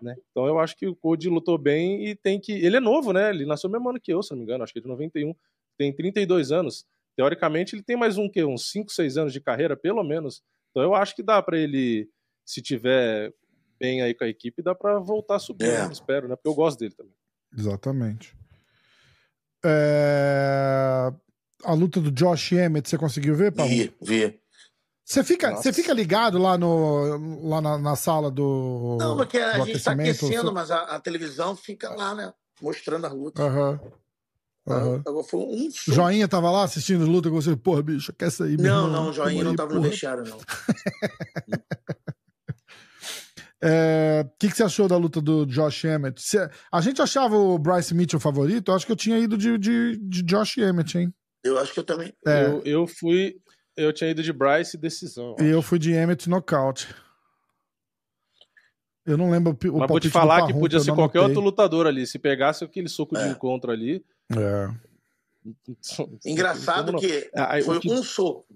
Né? 0.00 0.16
Então 0.30 0.46
eu 0.46 0.58
acho 0.58 0.76
que 0.76 0.86
o 0.86 0.96
Cody 0.96 1.28
lutou 1.28 1.58
bem 1.58 2.06
e 2.06 2.14
tem 2.14 2.40
que. 2.40 2.52
Ele 2.52 2.76
é 2.76 2.80
novo, 2.80 3.12
né? 3.12 3.30
Ele 3.30 3.44
nasceu 3.44 3.70
mesmo 3.70 3.88
ano 3.88 4.00
que 4.00 4.12
eu, 4.12 4.22
se 4.22 4.30
não 4.30 4.38
me 4.38 4.44
engano, 4.44 4.64
acho 4.64 4.72
que 4.72 4.78
é 4.78 4.82
de 4.82 4.88
91. 4.88 5.34
Tem 5.76 5.94
32 5.94 6.52
anos. 6.52 6.86
Teoricamente, 7.14 7.74
ele 7.74 7.82
tem 7.82 7.96
mais 7.96 8.18
um 8.18 8.28
que 8.28 8.42
uns 8.44 8.70
5, 8.70 8.90
6 8.90 9.16
anos 9.18 9.32
de 9.32 9.40
carreira, 9.40 9.76
pelo 9.76 10.02
menos. 10.02 10.42
Então 10.70 10.82
eu 10.82 10.94
acho 10.94 11.14
que 11.14 11.22
dá 11.22 11.42
para 11.42 11.58
ele, 11.58 12.08
se 12.44 12.60
tiver 12.60 13.32
bem 13.78 14.02
aí 14.02 14.14
com 14.14 14.24
a 14.24 14.28
equipe, 14.28 14.62
dá 14.62 14.74
para 14.74 14.98
voltar 14.98 15.36
a 15.36 15.38
subir, 15.38 15.68
é. 15.68 15.86
espero, 15.92 16.28
né? 16.28 16.36
Porque 16.36 16.48
eu 16.48 16.54
gosto 16.54 16.78
dele 16.78 16.94
também. 16.94 17.14
Exatamente. 17.56 18.34
É... 19.64 21.12
A 21.66 21.74
luta 21.74 22.00
do 22.00 22.12
Josh 22.12 22.52
Emmett, 22.52 22.88
você 22.88 22.96
conseguiu 22.96 23.34
ver, 23.34 23.52
Paulo? 23.52 23.70
Vi, 23.70 23.92
vi. 24.00 24.40
Você 25.04 25.22
fica, 25.22 25.54
você 25.54 25.72
fica 25.72 25.92
ligado 25.92 26.36
lá, 26.36 26.58
no, 26.58 27.48
lá 27.48 27.60
na, 27.60 27.78
na 27.78 27.94
sala 27.94 28.28
do. 28.28 28.96
Não, 28.98 29.16
porque 29.16 29.38
a 29.38 29.60
gente 29.60 29.76
está 29.76 29.92
aquecendo, 29.92 30.52
mas 30.52 30.70
a, 30.70 30.82
a, 30.82 31.00
televisão 31.00 31.54
fica 31.54 31.90
lá, 31.90 32.12
né? 32.12 32.32
Mostrando 32.60 33.06
as 33.06 33.12
lutas. 33.12 33.44
Aham. 33.44 33.80
Uhum. 34.66 35.00
Uhum. 35.06 35.22
Foi 35.22 35.38
um 35.38 35.68
Joinha 35.70 36.26
tava 36.26 36.50
lá 36.50 36.64
assistindo 36.64 37.06
luta 37.06 37.30
com 37.30 37.40
você, 37.40 37.54
porra, 37.54 37.84
bicho, 37.84 38.12
quer 38.12 38.32
sair? 38.32 38.58
Não, 38.58 38.90
não, 38.90 39.12
Joinha 39.12 39.44
não 39.44 39.54
tava 39.54 39.68
porra. 39.68 39.80
no 39.80 39.88
vestiário, 39.88 40.24
não. 40.24 40.38
O 40.38 40.42
é, 43.62 44.28
que, 44.40 44.50
que 44.50 44.56
você 44.56 44.64
achou 44.64 44.88
da 44.88 44.96
luta 44.96 45.20
do 45.20 45.46
Josh 45.46 45.84
Emmett? 45.84 46.20
A 46.72 46.80
gente 46.80 47.00
achava 47.00 47.36
o 47.36 47.56
Bryce 47.56 47.94
Mitchell 47.94 48.18
favorito? 48.18 48.72
Eu 48.72 48.74
acho 48.74 48.84
que 48.84 48.90
eu 48.90 48.96
tinha 48.96 49.20
ido 49.20 49.38
de, 49.38 49.56
de, 49.56 49.96
de 49.98 50.24
Josh 50.24 50.58
Emmett, 50.58 50.98
hein? 50.98 51.14
Eu 51.46 51.58
acho 51.58 51.72
que 51.72 51.80
eu 51.80 51.84
também. 51.84 52.12
É. 52.26 52.46
Eu, 52.46 52.62
eu 52.64 52.86
fui. 52.86 53.40
Eu 53.76 53.92
tinha 53.92 54.10
ido 54.10 54.22
de 54.22 54.32
Bryce 54.32 54.76
decisão. 54.76 55.36
E 55.38 55.44
eu 55.44 55.60
fui 55.60 55.78
de 55.78 55.92
Emmett 55.92 56.28
nocaute. 56.28 56.88
Eu 59.04 59.16
não 59.16 59.30
lembro 59.30 59.56
o 59.70 59.78
Mas 59.78 59.88
vou 59.88 60.00
te 60.00 60.10
falar 60.10 60.46
que 60.46 60.52
podia 60.52 60.80
ser 60.80 60.92
qualquer 60.92 61.20
outro 61.20 61.40
lutador 61.40 61.86
ali. 61.86 62.06
Se 62.06 62.18
pegasse 62.18 62.64
aquele 62.64 62.88
soco 62.88 63.16
é. 63.16 63.24
de 63.24 63.30
encontro 63.30 63.70
ali. 63.70 64.04
É. 64.36 64.68
Engraçado 66.26 66.96
que 66.96 67.30
ah, 67.34 67.52
foi 67.62 67.80
um 67.86 68.02
soco. 68.02 68.46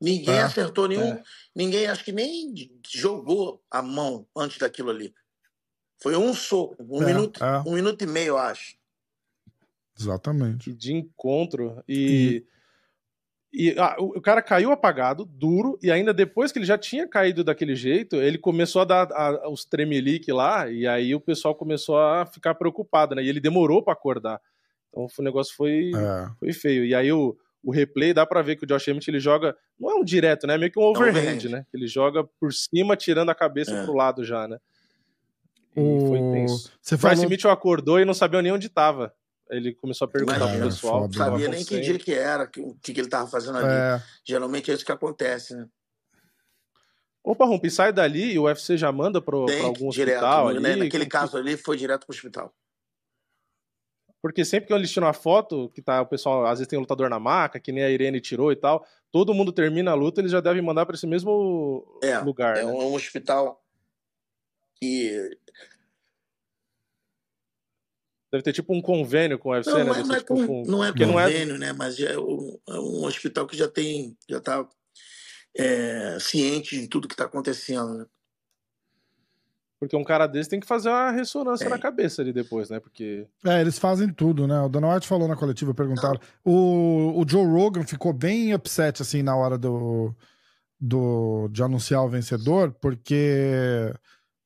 Ninguém 0.00 0.36
é. 0.36 0.42
acertou 0.42 0.86
nenhum. 0.86 1.12
É. 1.12 1.22
Ninguém 1.54 1.86
acho 1.86 2.04
que 2.04 2.12
nem 2.12 2.54
jogou 2.88 3.60
a 3.70 3.82
mão 3.82 4.26
antes 4.36 4.58
daquilo 4.58 4.90
ali. 4.90 5.12
Foi 6.02 6.16
um 6.16 6.32
soco, 6.32 6.76
um, 6.88 7.02
é, 7.02 7.06
minuto, 7.06 7.44
é. 7.44 7.58
um 7.68 7.74
minuto 7.74 8.02
e 8.02 8.06
meio, 8.06 8.28
eu 8.28 8.38
acho. 8.38 8.74
Exatamente. 10.00 10.72
De 10.74 10.94
encontro. 10.94 11.82
E. 11.88 12.44
e 12.44 12.60
e 13.52 13.74
ah, 13.78 13.96
o, 13.98 14.20
cara 14.20 14.40
caiu 14.40 14.70
apagado, 14.70 15.24
duro, 15.24 15.76
e 15.82 15.90
ainda 15.90 16.14
depois 16.14 16.52
que 16.52 16.58
ele 16.60 16.66
já 16.66 16.78
tinha 16.78 17.08
caído 17.08 17.42
daquele 17.42 17.74
jeito, 17.74 18.14
ele 18.14 18.38
começou 18.38 18.82
a 18.82 18.84
dar 18.84 19.12
a, 19.12 19.50
os 19.50 19.64
tremelique 19.64 20.32
lá, 20.32 20.70
e 20.70 20.86
aí 20.86 21.14
o 21.16 21.20
pessoal 21.20 21.52
começou 21.52 21.98
a 21.98 22.24
ficar 22.26 22.54
preocupado, 22.54 23.16
né? 23.16 23.24
E 23.24 23.28
ele 23.28 23.40
demorou 23.40 23.82
para 23.82 23.92
acordar. 23.92 24.40
Então 24.88 25.06
o 25.18 25.22
negócio 25.22 25.54
foi, 25.56 25.90
é. 25.94 26.30
foi 26.38 26.52
feio. 26.52 26.84
E 26.84 26.94
aí 26.94 27.10
o, 27.12 27.36
o 27.62 27.72
replay 27.72 28.14
dá 28.14 28.24
para 28.24 28.40
ver 28.40 28.54
que 28.54 28.64
o 28.64 28.66
Josh 28.66 28.86
Emmett 28.86 29.10
ele 29.10 29.18
joga, 29.18 29.56
não 29.78 29.90
é 29.90 29.94
um 29.94 30.04
direto, 30.04 30.46
né? 30.46 30.54
É 30.54 30.58
meio 30.58 30.70
que 30.70 30.78
um 30.78 30.84
overhand, 30.84 31.18
overhand. 31.18 31.48
né? 31.50 31.66
Ele 31.74 31.88
joga 31.88 32.22
por 32.38 32.52
cima, 32.52 32.96
tirando 32.96 33.30
a 33.30 33.34
cabeça 33.34 33.72
é. 33.72 33.84
pro 33.84 33.96
lado 33.96 34.24
já, 34.24 34.46
né? 34.46 34.58
E 35.76 35.80
o... 35.80 36.06
foi 36.06 36.18
tenso. 36.18 36.72
Você 36.80 36.96
Bryce 36.96 37.16
falou... 37.16 37.30
Mitchell 37.30 37.50
acordou 37.50 37.98
e 37.98 38.04
não 38.04 38.14
sabia 38.14 38.40
nem 38.42 38.52
onde 38.52 38.68
estava. 38.68 39.12
Ele 39.50 39.74
começou 39.74 40.06
a 40.06 40.10
perguntar 40.10 40.48
pro 40.48 40.64
pessoal. 40.64 41.00
Não 41.02 41.12
sabia 41.12 41.48
nem 41.48 41.64
que 41.64 41.80
dia 41.80 41.98
que 41.98 42.12
era, 42.12 42.44
o 42.58 42.74
que, 42.76 42.94
que 42.94 43.00
ele 43.00 43.08
tava 43.08 43.28
fazendo 43.28 43.58
ali. 43.58 43.68
É. 43.68 44.02
Geralmente 44.24 44.70
é 44.70 44.74
isso 44.74 44.84
que 44.84 44.92
acontece, 44.92 45.54
né? 45.54 45.68
Opa, 47.22 47.44
Rumpi, 47.44 47.70
sai 47.70 47.92
dali 47.92 48.32
e 48.32 48.38
o 48.38 48.44
UFC 48.44 48.76
já 48.76 48.90
manda 48.90 49.20
para 49.20 49.36
algum 49.36 49.90
direto, 49.90 50.16
hospital 50.16 50.54
né? 50.54 50.70
ali? 50.72 50.84
Naquele 50.84 51.06
caso 51.06 51.36
ali, 51.36 51.56
foi 51.56 51.76
direto 51.76 52.06
pro 52.06 52.14
hospital. 52.14 52.54
Porque 54.22 54.44
sempre 54.44 54.66
que 54.66 54.72
eu 54.72 54.76
listino 54.76 55.06
a 55.06 55.12
foto, 55.12 55.70
que 55.70 55.80
tá 55.80 56.02
o 56.02 56.06
pessoal, 56.06 56.44
às 56.44 56.58
vezes 56.58 56.66
tem 56.66 56.78
um 56.78 56.82
lutador 56.82 57.08
na 57.08 57.18
maca, 57.18 57.58
que 57.58 57.72
nem 57.72 57.82
a 57.82 57.90
Irene 57.90 58.20
tirou 58.20 58.52
e 58.52 58.56
tal, 58.56 58.86
todo 59.10 59.34
mundo 59.34 59.52
termina 59.52 59.90
a 59.92 59.94
luta, 59.94 60.20
eles 60.20 60.32
já 60.32 60.40
devem 60.40 60.62
mandar 60.62 60.84
para 60.86 60.94
esse 60.94 61.06
mesmo 61.06 61.98
é, 62.02 62.18
lugar. 62.18 62.56
É 62.56 62.64
né? 62.64 62.70
um 62.70 62.94
hospital 62.94 63.62
que 64.76 65.38
Deve 68.32 68.44
ter 68.44 68.52
tipo 68.52 68.72
um 68.74 68.80
convênio 68.80 69.38
com 69.38 69.48
o 69.48 69.52
UFC, 69.52 69.70
não, 69.70 69.78
né? 69.78 69.84
Não 69.84 69.94
é, 69.94 70.02
não 70.02 70.14
é, 70.14 70.20
com, 70.20 70.46
com... 70.46 70.62
não 70.66 70.84
é 70.84 70.92
convênio, 70.92 71.48
não 71.48 71.56
é... 71.56 71.58
né? 71.58 71.72
Mas 71.72 71.98
é 71.98 72.16
um, 72.18 72.58
é 72.68 72.74
um, 72.74 73.04
hospital 73.04 73.46
que 73.46 73.56
já 73.56 73.66
tem, 73.66 74.16
já 74.28 74.38
está 74.38 74.66
é, 75.56 76.18
ciente 76.20 76.80
de 76.80 76.86
tudo 76.86 77.08
que 77.08 77.14
está 77.14 77.24
acontecendo, 77.24 77.94
né? 77.94 78.06
Porque 79.80 79.96
um 79.96 80.04
cara 80.04 80.26
desse 80.26 80.50
tem 80.50 80.60
que 80.60 80.66
fazer 80.66 80.90
uma 80.90 81.10
ressonância 81.10 81.64
é. 81.64 81.68
na 81.70 81.78
cabeça 81.78 82.20
ali 82.20 82.34
depois, 82.34 82.68
né? 82.68 82.78
Porque. 82.78 83.26
É, 83.44 83.62
eles 83.62 83.78
fazem 83.78 84.12
tudo, 84.12 84.46
né? 84.46 84.60
O 84.60 84.68
Dana 84.68 84.94
White 84.94 85.08
falou 85.08 85.26
na 85.26 85.34
coletiva, 85.34 85.72
perguntaram. 85.72 86.20
O, 86.44 87.14
o 87.18 87.24
Joe 87.26 87.46
Rogan 87.46 87.82
ficou 87.84 88.12
bem 88.12 88.54
upset, 88.54 89.00
assim, 89.00 89.22
na 89.22 89.34
hora 89.34 89.56
do, 89.56 90.14
do, 90.78 91.48
de 91.48 91.62
anunciar 91.62 92.04
o 92.04 92.10
vencedor, 92.10 92.76
porque 92.78 93.90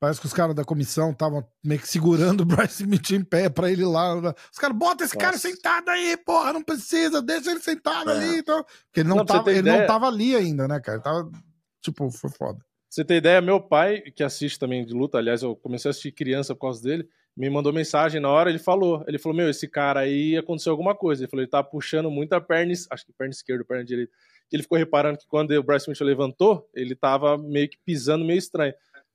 Parece 0.04 0.20
que 0.20 0.26
os 0.26 0.34
caras 0.34 0.54
da 0.54 0.66
comissão 0.66 1.12
estavam 1.12 1.42
meio 1.64 1.80
que 1.80 1.88
segurando 1.88 2.42
o 2.42 2.44
Bryce 2.44 2.86
Mitchell 2.86 3.16
em 3.16 3.24
pé 3.24 3.48
pra 3.48 3.72
ele 3.72 3.86
lá. 3.86 4.14
Os 4.52 4.58
caras, 4.58 4.76
bota 4.76 5.02
esse 5.02 5.14
Nossa. 5.14 5.26
cara 5.26 5.38
sentado 5.38 5.88
aí, 5.88 6.14
porra, 6.18 6.52
não 6.52 6.62
precisa, 6.62 7.22
deixa 7.22 7.50
ele 7.50 7.60
sentado 7.60 8.10
é. 8.10 8.12
ali. 8.12 8.38
Então... 8.40 8.62
Porque 8.84 9.00
ele 9.00 9.08
não, 9.08 9.16
não 9.16 9.24
tava, 9.24 9.50
ele 9.50 9.62
não 9.62 9.86
tava 9.86 10.06
ali 10.06 10.36
ainda, 10.36 10.68
né, 10.68 10.78
cara? 10.78 10.98
Ele 10.98 11.04
tava, 11.04 11.32
tipo, 11.80 12.10
foi 12.10 12.28
foda. 12.28 12.58
você 12.90 13.02
ter 13.02 13.14
ideia, 13.14 13.40
meu 13.40 13.58
pai, 13.58 14.02
que 14.14 14.22
assiste 14.22 14.58
também 14.58 14.84
de 14.84 14.92
luta, 14.92 15.16
aliás, 15.16 15.42
eu 15.42 15.56
comecei 15.56 15.88
a 15.88 15.90
assistir 15.90 16.12
criança 16.12 16.54
por 16.54 16.60
causa 16.60 16.82
dele, 16.82 17.08
me 17.34 17.48
mandou 17.48 17.72
mensagem 17.72 18.20
na 18.20 18.28
hora, 18.28 18.50
ele 18.50 18.58
falou, 18.58 19.02
ele 19.08 19.18
falou, 19.18 19.38
meu, 19.38 19.48
esse 19.48 19.66
cara 19.66 20.00
aí 20.00 20.36
aconteceu 20.36 20.70
alguma 20.70 20.94
coisa. 20.94 21.22
Ele 21.22 21.30
falou, 21.30 21.42
ele 21.42 21.50
tá 21.50 21.62
puxando 21.62 22.10
muito 22.10 22.34
a 22.34 22.42
perna, 22.42 22.74
acho 22.90 23.06
que 23.06 23.12
perna 23.14 23.32
esquerda, 23.32 23.64
perna 23.64 23.82
direita. 23.86 24.12
Ele 24.52 24.62
ficou 24.62 24.76
reparando 24.76 25.16
que 25.16 25.26
quando 25.26 25.50
o 25.52 25.62
Bryce 25.62 25.88
Mitchell 25.88 26.06
levantou, 26.06 26.68
ele 26.74 26.94
tava 26.94 27.38
meio 27.38 27.70
que 27.70 27.78
pisando 27.86 28.22
meio 28.22 28.38
estranho. 28.38 28.74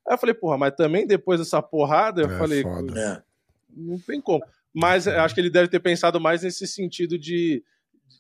Aí 0.09 0.15
eu 0.15 0.17
falei, 0.17 0.33
porra, 0.33 0.57
mas 0.57 0.73
também 0.73 1.05
depois 1.05 1.39
dessa 1.39 1.61
porrada, 1.61 2.23
eu 2.23 2.31
é, 2.31 2.37
falei, 2.39 2.61
é. 2.61 3.21
não 3.69 3.99
tem 3.99 4.19
como. 4.19 4.43
Mas 4.73 5.05
é. 5.05 5.19
acho 5.19 5.35
que 5.35 5.41
ele 5.41 5.51
deve 5.51 5.67
ter 5.67 5.79
pensado 5.79 6.19
mais 6.19 6.41
nesse 6.41 6.65
sentido 6.65 7.17
de, 7.17 7.63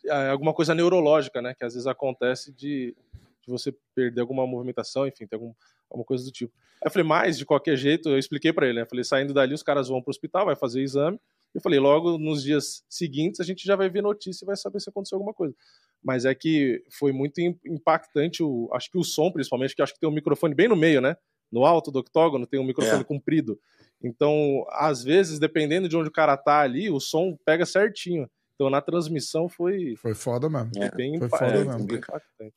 de 0.03 0.09
é, 0.09 0.29
alguma 0.29 0.53
coisa 0.53 0.75
neurológica, 0.75 1.41
né? 1.41 1.55
Que 1.55 1.65
às 1.65 1.73
vezes 1.73 1.87
acontece 1.87 2.53
de, 2.53 2.95
de 3.41 3.47
você 3.49 3.75
perder 3.95 4.21
alguma 4.21 4.45
movimentação, 4.45 5.07
enfim, 5.07 5.25
tem 5.25 5.35
algum, 5.37 5.51
alguma 5.89 6.05
coisa 6.05 6.23
do 6.23 6.31
tipo. 6.31 6.53
Aí 6.75 6.87
eu 6.87 6.91
falei, 6.91 7.07
mas 7.07 7.39
de 7.39 7.45
qualquer 7.45 7.75
jeito, 7.75 8.09
eu 8.09 8.19
expliquei 8.19 8.53
para 8.53 8.67
ele, 8.67 8.75
né? 8.75 8.81
Eu 8.83 8.89
falei, 8.89 9.03
saindo 9.03 9.33
dali, 9.33 9.55
os 9.55 9.63
caras 9.63 9.87
vão 9.87 9.99
pro 9.99 10.11
hospital, 10.11 10.45
vai 10.45 10.55
fazer 10.55 10.81
exame. 10.81 11.19
Eu 11.55 11.61
falei, 11.61 11.79
logo 11.79 12.19
nos 12.19 12.43
dias 12.43 12.83
seguintes 12.87 13.39
a 13.39 13.43
gente 13.43 13.65
já 13.65 13.75
vai 13.75 13.89
ver 13.89 14.03
notícia 14.03 14.45
e 14.45 14.47
vai 14.47 14.55
saber 14.55 14.79
se 14.79 14.89
aconteceu 14.89 15.15
alguma 15.15 15.33
coisa. 15.33 15.55
Mas 16.03 16.23
é 16.23 16.35
que 16.35 16.83
foi 16.91 17.11
muito 17.11 17.41
impactante, 17.41 18.43
o, 18.43 18.69
acho 18.73 18.91
que 18.91 18.97
o 18.97 19.03
som, 19.03 19.31
principalmente, 19.31 19.75
que 19.75 19.81
acho 19.81 19.93
que 19.93 19.99
tem 19.99 20.07
um 20.07 20.13
microfone 20.13 20.53
bem 20.53 20.67
no 20.67 20.75
meio, 20.75 21.01
né? 21.01 21.17
No 21.51 21.65
alto 21.65 21.91
do 21.91 21.99
octógono 21.99 22.45
tem 22.45 22.59
um 22.59 22.65
microfone 22.65 23.01
é. 23.01 23.03
comprido. 23.03 23.59
Então, 24.01 24.65
às 24.71 25.03
vezes, 25.03 25.39
dependendo 25.39 25.89
de 25.89 25.97
onde 25.97 26.09
o 26.09 26.11
cara 26.11 26.37
tá 26.37 26.59
ali, 26.59 26.89
o 26.89 26.99
som 26.99 27.37
pega 27.45 27.65
certinho. 27.65 28.29
Então, 28.55 28.69
na 28.69 28.81
transmissão 28.81 29.47
foi. 29.47 29.95
Foi 29.97 30.13
foda 30.13 30.49
mesmo. 30.49 30.71
É. 30.77 30.91
Bem 30.91 31.17
foi 31.17 31.29
foda 31.29 31.45
é, 31.45 31.63
mesmo. 31.63 31.87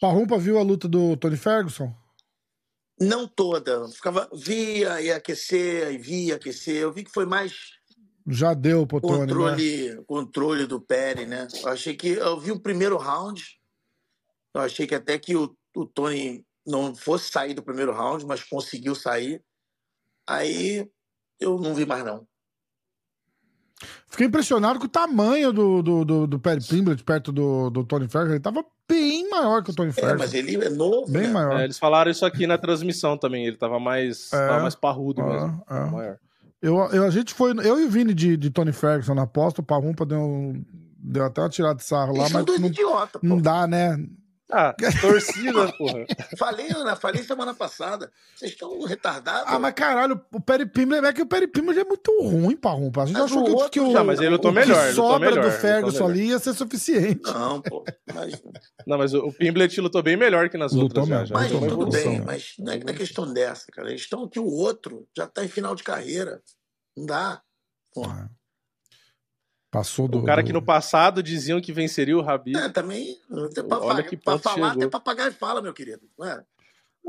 Parrumpa 0.00 0.38
viu 0.38 0.58
a 0.58 0.62
luta 0.62 0.88
do 0.88 1.16
Tony 1.16 1.36
Ferguson? 1.36 1.94
Não 3.00 3.26
toda. 3.26 3.88
Ficava, 3.88 4.28
via, 4.32 5.00
ia 5.00 5.16
aquecer, 5.16 5.92
e 5.92 5.98
via, 5.98 6.36
aquecer. 6.36 6.76
Eu 6.76 6.92
vi 6.92 7.04
que 7.04 7.10
foi 7.10 7.26
mais. 7.26 7.54
Já 8.26 8.54
deu 8.54 8.86
pro 8.86 9.00
Tony, 9.00 9.20
controle, 9.20 9.94
né? 9.94 10.02
Controle 10.06 10.66
do 10.66 10.80
Perry, 10.80 11.26
né? 11.26 11.48
Eu 11.62 11.68
achei 11.68 11.94
que. 11.94 12.08
Eu 12.08 12.38
vi 12.38 12.52
o 12.52 12.60
primeiro 12.60 12.96
round. 12.96 13.42
Eu 14.54 14.60
achei 14.60 14.86
que 14.86 14.94
até 14.94 15.18
que 15.18 15.34
o, 15.34 15.56
o 15.74 15.86
Tony 15.86 16.44
não 16.66 16.94
fosse 16.94 17.30
sair 17.30 17.54
do 17.54 17.62
primeiro 17.62 17.92
round, 17.92 18.24
mas 18.26 18.42
conseguiu 18.42 18.94
sair. 18.94 19.42
Aí 20.26 20.88
eu 21.40 21.58
não 21.58 21.74
vi 21.74 21.84
mais, 21.84 22.04
não. 22.04 22.26
Fiquei 24.08 24.26
impressionado 24.26 24.78
com 24.78 24.86
o 24.86 24.88
tamanho 24.88 25.52
do, 25.52 25.82
do, 25.82 26.04
do, 26.04 26.26
do 26.26 26.38
Perry 26.38 26.62
Pimblett 26.62 27.02
perto 27.02 27.32
do, 27.32 27.70
do 27.70 27.84
Tony 27.84 28.08
Ferguson. 28.08 28.34
Ele 28.34 28.40
tava 28.40 28.64
bem 28.88 29.28
maior 29.28 29.62
que 29.62 29.70
o 29.70 29.74
Tony 29.74 29.90
é, 29.90 29.92
Ferguson. 29.92 30.18
mas 30.18 30.34
ele 30.34 30.64
é 30.64 30.68
novo. 30.68 31.10
Bem 31.10 31.22
né? 31.22 31.32
maior. 31.32 31.60
É, 31.60 31.64
eles 31.64 31.78
falaram 31.78 32.10
isso 32.10 32.24
aqui 32.24 32.46
na 32.46 32.58
transmissão 32.58 33.16
também. 33.16 33.46
Ele 33.46 33.56
tava 33.56 33.80
mais, 33.80 34.32
é, 34.32 34.48
tava 34.48 34.62
mais 34.62 34.74
parrudo 34.74 35.22
é, 35.22 35.24
mesmo. 35.24 35.64
É. 35.68 35.90
Maior. 35.90 36.18
Eu, 36.60 36.76
eu, 36.92 37.04
a 37.04 37.10
gente 37.10 37.34
foi. 37.34 37.52
Eu 37.66 37.80
e 37.80 37.84
o 37.84 37.90
Vini 37.90 38.14
de, 38.14 38.36
de 38.36 38.50
Tony 38.50 38.72
Ferguson 38.72 39.14
na 39.14 39.22
aposta, 39.22 39.60
o 39.60 39.64
Parrumpa 39.64 40.06
deu, 40.06 40.54
deu 40.96 41.24
até 41.24 41.40
uma 41.40 41.48
tirada 41.48 41.74
de 41.74 41.82
sarro 41.82 42.16
lá, 42.16 42.28
mas. 42.30 42.46
Não, 42.46 42.66
idiota, 42.66 43.18
não 43.20 43.38
dá, 43.38 43.66
né? 43.66 43.98
Ah, 44.52 44.74
torcida, 45.00 45.72
porra. 45.78 46.04
Falei, 46.38 46.68
Ana, 46.70 46.94
falei 46.94 47.22
semana 47.22 47.54
passada. 47.54 48.12
Vocês 48.36 48.52
estão 48.52 48.82
retardados. 48.82 49.50
Ah, 49.50 49.58
mas 49.58 49.72
caralho, 49.72 50.20
o 50.30 50.40
Perry 50.40 50.66
Pimble 50.66 50.98
é 50.98 51.12
que 51.12 51.22
o 51.22 51.26
Perry 51.26 51.46
Pimble 51.46 51.78
é 51.78 51.84
muito 51.84 52.12
ruim 52.22 52.54
pra 52.54 52.72
rumpa. 52.72 53.02
A 53.02 53.06
gente 53.06 53.14
mas 53.14 53.24
achou 53.24 53.44
que, 53.44 53.70
que, 53.70 53.80
o, 53.80 53.92
já, 53.92 54.04
mas 54.04 54.20
ele 54.20 54.28
lutou 54.28 54.50
o 54.50 54.54
melhor, 54.54 54.88
que 54.88 54.94
sobra 54.94 55.30
melhor, 55.30 55.44
do 55.44 55.50
Ferguson 55.52 56.04
ali 56.04 56.28
ia 56.28 56.38
ser 56.38 56.52
suficiente. 56.52 57.22
Não, 57.24 57.62
pô. 57.62 57.82
Mas... 58.12 58.42
Não, 58.86 58.98
mas 58.98 59.14
o 59.14 59.32
Pimblet 59.32 59.80
lutou 59.80 60.02
bem 60.02 60.16
melhor 60.18 60.50
que 60.50 60.58
nas 60.58 60.72
lutou 60.72 61.02
outras. 61.02 61.08
Já, 61.08 61.24
já. 61.24 61.34
Mas 61.34 61.50
tudo 61.50 61.88
bem, 61.88 62.20
mas 62.20 62.52
não 62.58 62.72
é, 62.72 62.78
não 62.78 62.92
é 62.92 62.94
questão 62.94 63.32
dessa, 63.32 63.66
cara. 63.72 63.88
Eles 63.88 64.02
estão 64.02 64.28
que 64.28 64.38
o 64.38 64.46
outro 64.46 65.08
já 65.16 65.26
tá 65.26 65.42
em 65.42 65.48
final 65.48 65.74
de 65.74 65.82
carreira. 65.82 66.42
Não 66.94 67.06
dá. 67.06 67.40
Porra. 67.94 68.30
É. 68.30 68.41
Passou 69.72 70.06
do. 70.06 70.18
O 70.18 70.24
cara 70.24 70.42
do... 70.42 70.46
que 70.46 70.52
no 70.52 70.60
passado 70.60 71.22
diziam 71.22 71.58
que 71.58 71.72
venceria 71.72 72.14
o 72.14 72.20
Rabib. 72.20 72.58
É, 72.58 72.68
também. 72.68 73.16
Pra, 73.66 73.78
Olha 73.78 74.02
que 74.02 74.18
pra 74.18 74.38
falar, 74.38 74.54
chegou. 74.54 74.68
até 74.68 74.86
papagaio 74.86 75.32
fala, 75.32 75.62
meu 75.62 75.72
querido. 75.72 76.02
Não 76.18 76.26
é? 76.26 76.42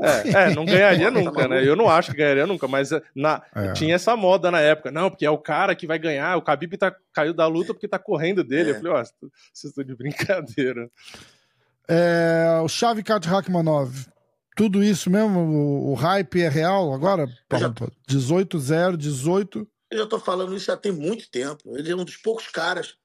É, 0.00 0.28
é, 0.30 0.54
não 0.54 0.64
ganharia 0.64 1.12
tá 1.12 1.20
nunca, 1.20 1.46
né? 1.46 1.68
Eu 1.68 1.76
não 1.76 1.90
acho 1.90 2.10
que 2.10 2.16
ganharia 2.16 2.46
nunca, 2.46 2.66
mas 2.66 2.90
eh, 2.90 3.02
na, 3.14 3.42
é. 3.54 3.74
tinha 3.74 3.94
essa 3.94 4.16
moda 4.16 4.50
na 4.50 4.60
época. 4.60 4.90
Não, 4.90 5.10
porque 5.10 5.26
é 5.26 5.30
o 5.30 5.36
cara 5.36 5.74
que 5.74 5.86
vai 5.86 5.98
ganhar. 5.98 6.38
O 6.38 6.40
Khabib 6.40 6.78
tá, 6.78 6.96
caiu 7.12 7.34
da 7.34 7.46
luta 7.46 7.74
porque 7.74 7.86
tá 7.86 7.98
correndo 7.98 8.42
dele. 8.42 8.70
É. 8.70 8.72
Eu 8.72 8.76
falei, 8.76 8.92
ó, 8.92 9.02
oh, 9.02 9.28
vocês 9.52 9.70
estão 9.70 9.84
de 9.84 9.94
brincadeira. 9.94 10.90
É, 11.86 12.60
o 12.64 12.68
Shavkat 12.68 13.28
Rakhmanov. 13.28 14.06
Tudo 14.56 14.82
isso 14.82 15.10
mesmo? 15.10 15.38
O, 15.38 15.90
o 15.90 15.94
hype 15.94 16.40
é 16.40 16.48
real 16.48 16.94
agora? 16.94 17.26
18-0, 18.08 18.96
18. 18.96 19.68
Eu 19.94 19.98
já 19.98 20.04
estou 20.04 20.18
falando 20.18 20.56
isso 20.56 20.72
há 20.72 20.76
tem 20.76 20.90
muito 20.90 21.30
tempo. 21.30 21.78
Ele 21.78 21.92
é 21.92 21.94
um 21.94 22.04
dos 22.04 22.16
poucos 22.16 22.48
caras. 22.48 22.96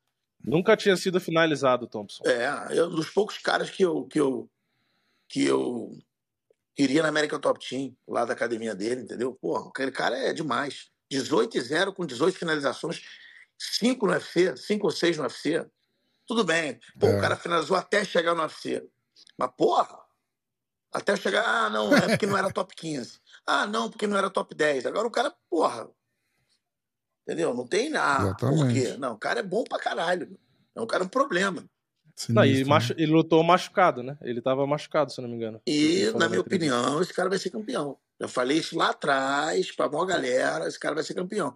Nunca 0.44 0.76
tinha 0.76 0.98
sido 0.98 1.22
finalizado, 1.22 1.86
Thompson. 1.86 2.24
É, 2.26 2.78
é 2.78 2.84
um 2.84 2.90
dos 2.90 3.12
poucos 3.12 3.38
caras 3.38 3.70
que 3.70 3.84
eu, 3.84 4.06
que 4.06 4.20
eu, 4.20 4.50
que 5.28 5.46
eu 5.46 5.96
iria 6.76 7.04
na 7.04 7.10
América 7.10 7.38
Top 7.38 7.64
Team, 7.64 7.96
lá 8.08 8.26
da 8.26 8.34
academia 8.34 8.74
dele, 8.74 9.02
entendeu? 9.02 9.36
Porra, 9.36 9.70
aquele 9.70 9.92
cara 9.92 10.18
é 10.18 10.34
demais. 10.34 10.90
18 11.12 11.58
e 11.58 11.62
0 11.62 11.94
com 11.94 12.08
18 12.08 12.36
finalizações, 12.36 13.04
5 13.56 14.08
no 14.08 14.12
UFC, 14.12 14.58
5 14.58 14.88
ou 14.88 14.92
6 14.92 15.18
no 15.18 15.24
UFC. 15.24 15.70
Tudo 16.26 16.44
bem. 16.44 16.80
Pô, 17.00 17.06
é. 17.06 17.18
o 17.20 17.22
cara 17.22 17.36
finalizou 17.36 17.78
até 17.78 18.04
chegar 18.04 18.34
no 18.34 18.42
UFC. 18.42 18.84
Mas, 19.38 19.52
porra, 19.56 20.00
até 20.92 21.16
chegar, 21.16 21.46
ah, 21.46 21.70
não, 21.70 21.96
é 21.96 22.08
porque 22.10 22.26
não 22.26 22.36
era 22.36 22.52
top 22.52 22.76
15. 22.76 23.20
Ah, 23.46 23.68
não, 23.68 23.92
porque 23.92 24.08
não 24.08 24.18
era 24.18 24.32
top 24.32 24.56
10. 24.56 24.88
Agora 24.88 25.08
o 25.08 25.12
cara, 25.12 25.32
porra, 25.48 25.88
Entendeu? 27.30 27.54
Não 27.54 27.68
tem 27.68 27.92
nada. 27.92 28.34
Por 28.36 28.68
quê? 28.74 28.96
Não, 28.98 29.14
o 29.14 29.18
cara 29.18 29.42
é 29.42 29.44
bom 29.44 29.64
pra 29.64 29.78
caralho. 29.78 30.36
É 30.76 30.82
um 30.82 30.88
cara 30.88 31.04
um 31.04 31.08
problema. 31.08 31.64
não, 32.30 32.44
e 32.44 32.66
machu... 32.66 32.94
ele 32.98 33.12
lutou 33.12 33.44
machucado, 33.44 34.02
né? 34.02 34.18
Ele 34.24 34.42
tava 34.42 34.66
machucado, 34.66 35.12
se 35.12 35.22
não 35.22 35.30
me 35.30 35.36
engano. 35.36 35.62
E, 35.68 36.12
na 36.16 36.28
minha 36.28 36.42
opinião, 36.42 37.00
esse 37.00 37.14
cara 37.14 37.30
vai 37.30 37.38
ser 37.38 37.52
campeão. 37.52 37.98
Eu 38.20 38.28
falei 38.28 38.58
isso 38.58 38.76
lá 38.76 38.90
atrás, 38.90 39.72
pra 39.72 39.88
maior 39.88 40.06
galera, 40.06 40.68
esse 40.68 40.80
cara 40.80 40.96
vai 40.96 41.04
ser 41.04 41.14
campeão. 41.14 41.54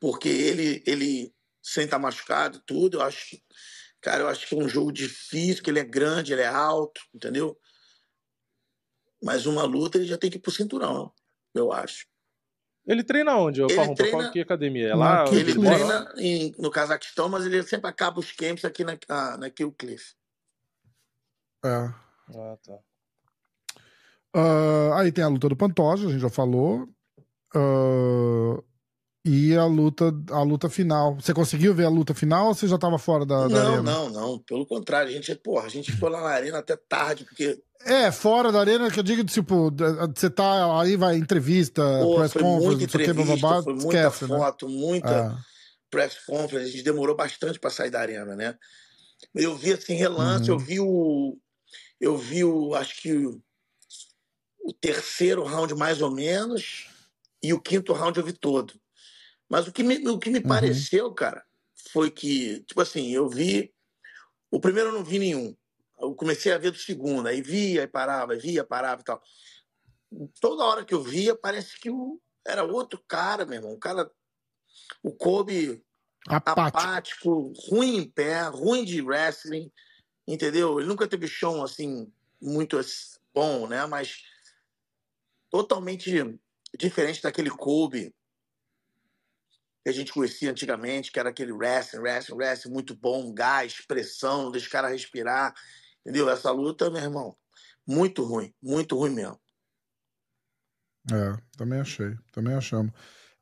Porque 0.00 0.28
ele, 0.28 0.82
ele 0.84 1.32
sem 1.62 1.84
estar 1.84 1.98
tá 1.98 2.02
machucado, 2.02 2.60
tudo, 2.66 2.98
eu 2.98 3.02
acho 3.02 3.36
Cara, 4.00 4.22
eu 4.22 4.28
acho 4.28 4.46
que 4.46 4.54
é 4.54 4.58
um 4.58 4.68
jogo 4.68 4.92
difícil, 4.92 5.62
que 5.62 5.70
ele 5.70 5.80
é 5.80 5.84
grande, 5.84 6.32
ele 6.32 6.42
é 6.42 6.46
alto, 6.46 7.00
entendeu? 7.14 7.58
Mas 9.22 9.46
uma 9.46 9.64
luta 9.64 9.98
ele 9.98 10.06
já 10.06 10.18
tem 10.18 10.30
que 10.30 10.36
ir 10.36 10.40
pro 10.40 10.52
cinturão, 10.52 11.12
eu 11.54 11.72
acho. 11.72 12.06
Ele 12.86 13.02
treina 13.02 13.36
onde? 13.36 13.60
Eu 13.60 13.68
ele 13.68 13.94
treina, 13.94 14.18
qual 14.18 14.30
que 14.30 14.40
academia? 14.40 14.90
É 14.90 14.94
lá? 14.94 15.24
Ele 15.32 15.54
treina 15.54 16.14
em, 16.16 16.54
no 16.56 16.70
Cazaquistão, 16.70 17.28
mas 17.28 17.44
ele 17.44 17.62
sempre 17.64 17.90
acaba 17.90 18.20
os 18.20 18.30
camps 18.30 18.64
aqui 18.64 18.84
na, 18.84 18.96
na, 19.08 19.36
na 19.36 19.50
Kill 19.50 19.72
Cliff. 19.72 20.14
É. 21.64 21.92
Ah, 22.34 22.56
tá. 22.64 22.78
Uh, 24.36 24.92
aí 24.94 25.10
tem 25.10 25.24
a 25.24 25.28
luta 25.28 25.48
do 25.48 25.56
Pantoja, 25.56 26.06
a 26.06 26.10
gente 26.10 26.20
já 26.20 26.28
falou. 26.28 26.88
Uh, 27.54 28.62
e 29.26 29.56
a 29.56 29.64
luta, 29.64 30.14
a 30.30 30.42
luta 30.42 30.70
final. 30.70 31.16
Você 31.16 31.34
conseguiu 31.34 31.74
ver 31.74 31.84
a 31.84 31.88
luta 31.88 32.14
final 32.14 32.46
ou 32.46 32.54
você 32.54 32.68
já 32.68 32.76
estava 32.76 32.96
fora 32.96 33.26
da, 33.26 33.48
da 33.48 33.48
não, 33.48 33.58
arena? 33.58 33.82
Não, 33.82 34.08
não, 34.08 34.20
não. 34.20 34.38
Pelo 34.38 34.64
contrário, 34.64 35.08
a 35.08 35.12
gente, 35.12 35.34
porra, 35.34 35.66
a 35.66 35.68
gente 35.68 35.90
ficou 35.90 36.08
lá 36.08 36.20
na 36.20 36.28
arena 36.28 36.58
até 36.58 36.76
tarde, 36.76 37.24
porque. 37.24 37.60
É, 37.84 38.12
fora 38.12 38.52
da 38.52 38.60
arena, 38.60 38.88
que 38.88 39.00
eu 39.00 39.02
digo, 39.02 39.24
tipo, 39.24 39.72
você 40.14 40.30
tá 40.30 40.80
aí, 40.80 40.96
vai 40.96 41.16
entrevista, 41.16 41.82
Pô, 41.82 42.16
press 42.16 42.32
conference, 42.34 42.84
entrevista, 42.84 43.24
que, 43.24 43.62
foi 43.64 43.74
muita 43.74 43.86
esquece, 43.86 44.22
né? 44.26 44.38
foto, 44.38 44.68
né? 44.68 44.74
muita 44.74 45.10
é. 45.10 45.36
press 45.90 46.16
conference, 46.24 46.68
a 46.68 46.70
gente 46.70 46.84
demorou 46.84 47.16
bastante 47.16 47.58
para 47.58 47.70
sair 47.70 47.90
da 47.90 48.00
arena, 48.00 48.36
né? 48.36 48.56
Eu 49.34 49.56
vi 49.56 49.72
assim, 49.72 49.94
relance, 49.94 50.50
uhum. 50.50 50.56
eu 50.56 50.58
vi 50.58 50.80
o. 50.80 51.38
Eu 52.00 52.16
vi 52.16 52.44
o. 52.44 52.74
Acho 52.74 53.02
que 53.02 53.12
o, 53.12 53.40
o 54.64 54.72
terceiro 54.72 55.42
round 55.42 55.74
mais 55.74 56.00
ou 56.00 56.12
menos, 56.12 56.88
e 57.42 57.52
o 57.52 57.60
quinto 57.60 57.92
round 57.92 58.18
eu 58.18 58.24
vi 58.24 58.32
todo. 58.32 58.72
Mas 59.48 59.66
o 59.66 59.72
que 59.72 59.82
me, 59.82 59.96
o 60.08 60.18
que 60.18 60.30
me 60.30 60.38
uhum. 60.38 60.48
pareceu, 60.48 61.12
cara, 61.12 61.44
foi 61.92 62.10
que, 62.10 62.60
tipo 62.60 62.80
assim, 62.80 63.10
eu 63.10 63.28
vi. 63.28 63.72
O 64.50 64.60
primeiro 64.60 64.90
eu 64.90 64.94
não 64.94 65.04
vi 65.04 65.18
nenhum. 65.18 65.56
Eu 65.98 66.14
comecei 66.14 66.52
a 66.52 66.58
ver 66.58 66.70
do 66.70 66.78
segundo, 66.78 67.26
aí 67.26 67.40
via 67.40 67.82
e 67.82 67.86
parava, 67.86 68.36
via, 68.36 68.64
parava 68.64 69.00
e 69.00 69.04
tal. 69.04 69.22
Toda 70.40 70.64
hora 70.64 70.84
que 70.84 70.94
eu 70.94 71.02
via, 71.02 71.34
parece 71.34 71.78
que 71.78 71.90
o, 71.90 72.20
era 72.46 72.64
outro 72.64 73.02
cara, 73.06 73.44
meu 73.44 73.56
irmão. 73.56 73.72
O 73.72 73.78
cara. 73.78 74.10
O 75.02 75.12
Kobe 75.12 75.82
apático. 76.28 76.60
apático, 76.60 77.52
ruim 77.68 77.96
em 77.98 78.08
pé, 78.08 78.42
ruim 78.42 78.84
de 78.84 79.00
wrestling, 79.00 79.70
entendeu? 80.26 80.78
Ele 80.78 80.88
nunca 80.88 81.06
teve 81.08 81.26
show 81.26 81.62
assim, 81.62 82.12
muito 82.40 82.78
bom, 83.32 83.66
né? 83.66 83.86
Mas 83.86 84.22
totalmente 85.50 86.38
diferente 86.78 87.22
daquele 87.22 87.50
Kobe 87.50 88.14
que 89.86 89.90
a 89.90 89.92
gente 89.92 90.12
conhecia 90.12 90.50
antigamente, 90.50 91.12
que 91.12 91.20
era 91.20 91.28
aquele 91.28 91.52
wrestling, 91.52 92.00
wrestling, 92.00 92.34
wrestling, 92.34 92.72
muito 92.72 92.92
bom, 92.92 93.32
gás, 93.32 93.80
pressão, 93.86 94.50
deixa 94.50 94.66
o 94.66 94.70
cara 94.70 94.88
respirar. 94.88 95.54
Entendeu? 96.00 96.28
Essa 96.28 96.50
luta, 96.50 96.90
meu 96.90 97.00
irmão, 97.00 97.36
muito 97.86 98.24
ruim, 98.24 98.52
muito 98.60 98.98
ruim 98.98 99.10
mesmo. 99.10 99.38
É, 101.12 101.40
também 101.56 101.78
achei, 101.78 102.16
também 102.32 102.54
achamos. 102.54 102.92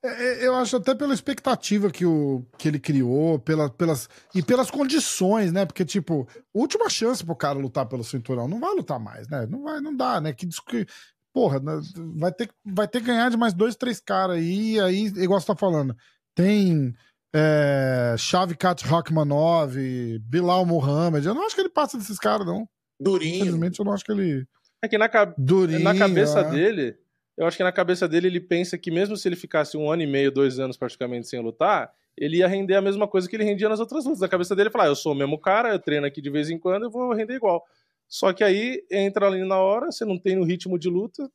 É, 0.04 0.08
é, 0.08 0.46
eu 0.46 0.54
acho 0.54 0.76
até 0.76 0.94
pela 0.94 1.14
expectativa 1.14 1.90
que, 1.90 2.04
o, 2.04 2.44
que 2.58 2.68
ele 2.68 2.78
criou, 2.78 3.38
pela, 3.38 3.70
pelas, 3.70 4.06
e 4.34 4.42
pelas 4.42 4.70
condições, 4.70 5.50
né? 5.50 5.64
Porque, 5.64 5.82
tipo, 5.82 6.28
última 6.52 6.90
chance 6.90 7.24
pro 7.24 7.34
cara 7.34 7.58
lutar 7.58 7.86
pelo 7.86 8.04
cinturão. 8.04 8.46
Não 8.46 8.60
vai 8.60 8.74
lutar 8.74 9.00
mais, 9.00 9.26
né? 9.28 9.46
Não 9.46 9.62
vai, 9.62 9.80
não 9.80 9.96
dá, 9.96 10.20
né? 10.20 10.34
Que, 10.34 10.46
que 10.46 10.86
porra, 11.32 11.58
né? 11.58 11.80
vai 12.16 12.32
ter, 12.32 12.50
vai 12.62 12.86
ter 12.86 13.00
que 13.00 13.06
ganhar 13.06 13.30
de 13.30 13.36
mais 13.38 13.54
dois, 13.54 13.76
três 13.76 13.98
caras 13.98 14.36
aí, 14.36 14.78
aí, 14.78 15.06
igual 15.06 15.40
você 15.40 15.46
tá 15.46 15.56
falando 15.56 15.96
tem 16.34 16.94
é, 17.34 18.14
Shavkat 18.18 18.84
Rakhmanov, 18.86 19.76
Bilal 20.20 20.64
Mohamed. 20.64 21.26
Eu 21.26 21.34
não 21.34 21.44
acho 21.44 21.54
que 21.54 21.60
ele 21.60 21.70
passa 21.70 21.98
desses 21.98 22.18
caras, 22.18 22.46
não. 22.46 22.68
Durinho. 23.00 23.36
Infelizmente, 23.36 23.78
eu 23.78 23.84
não 23.84 23.92
acho 23.92 24.04
que 24.04 24.12
ele. 24.12 24.46
É 24.82 24.88
que 24.88 24.98
na, 24.98 25.08
Durinho, 25.36 25.80
na 25.80 25.96
cabeça 25.96 26.40
é. 26.40 26.50
dele, 26.50 26.96
eu 27.36 27.46
acho 27.46 27.56
que 27.56 27.64
na 27.64 27.72
cabeça 27.72 28.06
dele 28.06 28.28
ele 28.28 28.40
pensa 28.40 28.78
que 28.78 28.90
mesmo 28.90 29.16
se 29.16 29.26
ele 29.26 29.36
ficasse 29.36 29.76
um 29.76 29.90
ano 29.90 30.02
e 30.02 30.06
meio, 30.06 30.30
dois 30.30 30.58
anos 30.58 30.76
praticamente 30.76 31.26
sem 31.26 31.40
lutar, 31.40 31.90
ele 32.16 32.38
ia 32.38 32.46
render 32.46 32.76
a 32.76 32.82
mesma 32.82 33.08
coisa 33.08 33.28
que 33.28 33.34
ele 33.34 33.44
rendia 33.44 33.68
nas 33.68 33.80
outras 33.80 34.04
lutas. 34.04 34.20
Na 34.20 34.28
cabeça 34.28 34.54
dele, 34.54 34.70
falar, 34.70 34.84
ah, 34.84 34.88
eu 34.88 34.96
sou 34.96 35.12
o 35.12 35.16
mesmo 35.16 35.38
cara, 35.38 35.72
eu 35.72 35.78
treino 35.78 36.06
aqui 36.06 36.20
de 36.22 36.30
vez 36.30 36.50
em 36.50 36.58
quando, 36.58 36.84
eu 36.84 36.90
vou 36.90 37.12
render 37.12 37.34
igual. 37.34 37.64
Só 38.08 38.32
que 38.32 38.44
aí 38.44 38.84
entra 38.90 39.26
ali 39.26 39.44
na 39.44 39.58
hora, 39.58 39.90
você 39.90 40.04
não 40.04 40.18
tem 40.18 40.36
no 40.36 40.44
ritmo 40.44 40.78
de 40.78 40.88
luta. 40.88 41.28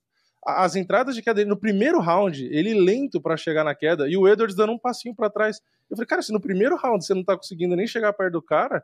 As 0.46 0.76
entradas 0.76 1.16
de 1.16 1.22
queda 1.22 1.44
no 1.46 1.58
primeiro 1.58 2.00
round, 2.00 2.46
ele 2.46 2.74
lento 2.74 3.22
para 3.22 3.36
chegar 3.36 3.64
na 3.64 3.76
queda 3.76 4.08
e 4.10 4.16
o 4.16 4.28
Edwards 4.28 4.56
dando 4.56 4.72
um 4.72 4.80
passinho 4.80 5.14
para 5.14 5.30
trás. 5.30 5.62
Eu 5.90 5.98
falei, 5.98 6.08
cara, 6.08 6.22
se 6.22 6.32
no 6.32 6.40
primeiro 6.40 6.78
round 6.78 7.06
você 7.06 7.14
não 7.14 7.24
tá 7.24 7.36
conseguindo 7.36 7.76
nem 7.76 7.86
chegar 7.86 8.14
perto 8.14 8.34
do 8.34 8.42
cara, 8.42 8.84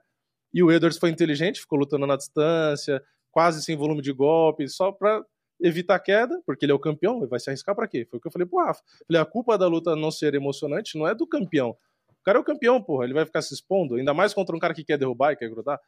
e 0.53 0.63
o 0.63 0.71
Edwards 0.71 0.97
foi 0.97 1.09
inteligente, 1.09 1.59
ficou 1.59 1.77
lutando 1.77 2.07
na 2.07 2.15
distância, 2.15 3.01
quase 3.31 3.61
sem 3.61 3.75
volume 3.75 4.01
de 4.01 4.13
golpe, 4.13 4.67
só 4.69 4.91
pra 4.91 5.21
evitar 5.61 5.95
a 5.95 5.99
queda, 5.99 6.41
porque 6.45 6.65
ele 6.65 6.71
é 6.71 6.75
o 6.75 6.79
campeão, 6.79 7.17
ele 7.17 7.27
vai 7.27 7.39
se 7.39 7.49
arriscar 7.49 7.75
para 7.75 7.87
quê? 7.87 8.05
Foi 8.09 8.17
o 8.17 8.21
que 8.21 8.27
eu 8.27 8.31
falei 8.31 8.47
pro 8.47 8.59
Rafa. 8.59 8.81
Falei, 9.07 9.21
a 9.21 9.25
culpa 9.25 9.57
da 9.57 9.67
luta 9.67 9.95
não 9.95 10.11
ser 10.11 10.33
emocionante 10.33 10.97
não 10.97 11.07
é 11.07 11.13
do 11.13 11.27
campeão. 11.27 11.71
O 12.09 12.23
cara 12.23 12.37
é 12.37 12.41
o 12.41 12.43
campeão, 12.43 12.81
porra, 12.81 13.05
ele 13.05 13.13
vai 13.13 13.25
ficar 13.25 13.41
se 13.41 13.53
expondo, 13.53 13.95
ainda 13.95 14.13
mais 14.13 14.33
contra 14.33 14.55
um 14.55 14.59
cara 14.59 14.73
que 14.73 14.83
quer 14.83 14.97
derrubar 14.97 15.33
e 15.33 15.35
quer 15.35 15.49
grudar. 15.49 15.79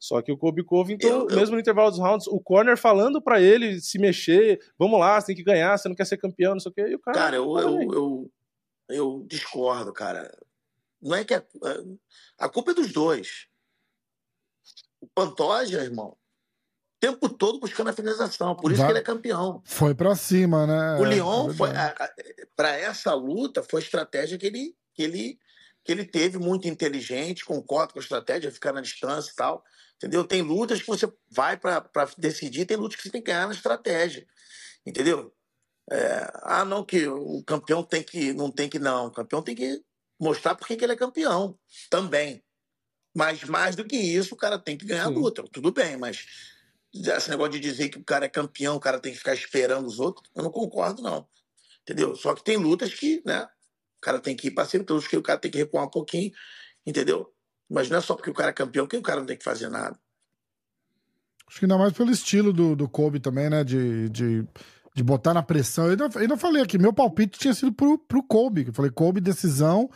Só 0.00 0.22
que 0.22 0.32
o 0.32 0.38
Kobe 0.38 0.64
Covington, 0.64 1.06
eu, 1.06 1.28
eu... 1.28 1.36
mesmo 1.36 1.54
no 1.54 1.60
intervalo 1.60 1.90
dos 1.90 2.00
rounds, 2.00 2.26
o 2.26 2.40
corner 2.40 2.74
falando 2.78 3.20
para 3.20 3.38
ele 3.38 3.78
se 3.82 3.98
mexer, 3.98 4.58
vamos 4.78 4.98
lá, 4.98 5.20
você 5.20 5.28
tem 5.28 5.36
que 5.36 5.44
ganhar, 5.44 5.76
você 5.76 5.90
não 5.90 5.94
quer 5.94 6.06
ser 6.06 6.16
campeão, 6.16 6.54
não 6.54 6.60
sei 6.60 6.72
o 6.72 6.74
quê. 6.74 6.86
E 6.88 6.94
o 6.94 6.98
cara, 6.98 7.18
cara 7.18 7.36
eu, 7.36 7.58
eu, 7.58 7.92
eu, 7.92 8.32
eu, 8.88 9.26
discordo, 9.28 9.92
cara. 9.92 10.34
Não 11.02 11.14
é 11.14 11.22
que 11.22 11.34
a, 11.34 11.44
a 12.38 12.48
culpa 12.48 12.70
é 12.70 12.74
dos 12.74 12.90
dois. 12.90 13.46
O 15.02 15.06
Pantoja, 15.06 15.84
irmão, 15.84 16.16
tempo 16.98 17.28
todo 17.28 17.60
buscando 17.60 17.90
a 17.90 17.92
finalização. 17.92 18.56
Por 18.56 18.72
isso 18.72 18.78
Vai. 18.78 18.88
que 18.88 18.92
ele 18.92 19.00
é 19.00 19.04
campeão. 19.04 19.60
Foi 19.66 19.94
para 19.94 20.16
cima, 20.16 20.66
né? 20.66 20.98
O 20.98 21.04
Leon, 21.04 21.50
é 21.50 22.46
para 22.56 22.74
essa 22.74 23.12
luta, 23.12 23.62
foi 23.62 23.80
a 23.80 23.84
estratégia 23.84 24.38
que 24.38 24.46
ele, 24.46 24.74
que 24.94 25.02
ele, 25.02 25.38
que 25.84 25.92
ele 25.92 26.06
teve, 26.06 26.38
muito 26.38 26.66
inteligente, 26.68 27.44
concordo 27.44 27.92
com 27.92 27.98
a 27.98 28.02
estratégia, 28.02 28.50
ficar 28.50 28.72
na 28.72 28.80
distância 28.80 29.30
e 29.30 29.34
tal. 29.34 29.62
Entendeu? 30.00 30.24
Tem 30.24 30.40
lutas 30.40 30.80
que 30.80 30.86
você 30.86 31.06
vai 31.30 31.58
para 31.58 32.10
decidir, 32.16 32.64
tem 32.64 32.78
lutas 32.78 32.96
que 32.96 33.02
você 33.02 33.10
tem 33.10 33.20
que 33.20 33.30
ganhar 33.30 33.46
na 33.46 33.52
estratégia. 33.52 34.26
Entendeu? 34.86 35.30
É, 35.90 36.32
ah, 36.42 36.64
não, 36.64 36.82
que 36.82 37.06
o 37.06 37.42
campeão 37.44 37.82
tem 37.82 38.02
que. 38.02 38.32
Não 38.32 38.50
tem 38.50 38.66
que, 38.66 38.78
não. 38.78 39.08
O 39.08 39.10
campeão 39.10 39.42
tem 39.42 39.54
que 39.54 39.82
mostrar 40.18 40.54
por 40.54 40.66
que 40.66 40.72
ele 40.72 40.92
é 40.92 40.96
campeão 40.96 41.58
também. 41.90 42.42
Mas 43.14 43.44
mais 43.44 43.76
do 43.76 43.84
que 43.84 43.96
isso, 43.96 44.34
o 44.34 44.38
cara 44.38 44.58
tem 44.58 44.78
que 44.78 44.86
ganhar 44.86 45.06
Sim. 45.06 45.14
a 45.14 45.18
luta. 45.18 45.44
Tudo 45.52 45.70
bem, 45.70 45.98
mas 45.98 46.24
esse 46.94 47.28
negócio 47.28 47.52
de 47.52 47.60
dizer 47.60 47.90
que 47.90 47.98
o 47.98 48.04
cara 48.04 48.24
é 48.24 48.28
campeão, 48.28 48.76
o 48.76 48.80
cara 48.80 48.98
tem 48.98 49.12
que 49.12 49.18
ficar 49.18 49.34
esperando 49.34 49.86
os 49.86 49.98
outros, 49.98 50.28
eu 50.34 50.42
não 50.42 50.50
concordo, 50.50 51.02
não. 51.02 51.28
Entendeu? 51.82 52.16
Só 52.16 52.34
que 52.34 52.42
tem 52.42 52.56
lutas 52.56 52.94
que, 52.94 53.22
né? 53.26 53.44
O 53.98 54.00
cara 54.00 54.18
tem 54.18 54.34
que 54.34 54.48
ir 54.48 54.52
para 54.52 54.64
cima, 54.64 54.84
tem 54.84 54.94
lutas 54.94 55.10
que 55.10 55.16
o 55.16 55.22
cara 55.22 55.38
tem 55.38 55.50
que 55.50 55.58
recuar 55.58 55.84
um 55.84 55.90
pouquinho, 55.90 56.32
entendeu? 56.86 57.30
Mas 57.70 57.88
não 57.88 57.98
é 57.98 58.00
só 58.00 58.14
porque 58.16 58.30
o 58.30 58.34
cara 58.34 58.50
é 58.50 58.52
campeão 58.52 58.86
que 58.86 58.96
o 58.96 59.02
cara 59.02 59.20
não 59.20 59.26
tem 59.26 59.36
que 59.36 59.44
fazer 59.44 59.68
nada. 59.68 59.96
Acho 61.48 61.58
que 61.58 61.64
ainda 61.64 61.78
mais 61.78 61.92
pelo 61.92 62.10
estilo 62.10 62.52
do, 62.52 62.74
do 62.74 62.88
Kobe 62.88 63.20
também, 63.20 63.48
né? 63.48 63.62
De, 63.62 64.08
de, 64.08 64.44
de 64.94 65.02
botar 65.02 65.32
na 65.32 65.42
pressão. 65.42 65.84
Eu 65.86 65.90
ainda, 65.92 66.08
ainda 66.18 66.36
falei 66.36 66.62
aqui, 66.62 66.78
meu 66.78 66.92
palpite 66.92 67.38
tinha 67.38 67.54
sido 67.54 67.72
pro, 67.72 67.96
pro 67.96 68.22
Kobe. 68.22 68.66
Eu 68.66 68.72
falei, 68.72 68.90
Kobe, 68.90 69.20
decisão. 69.20 69.88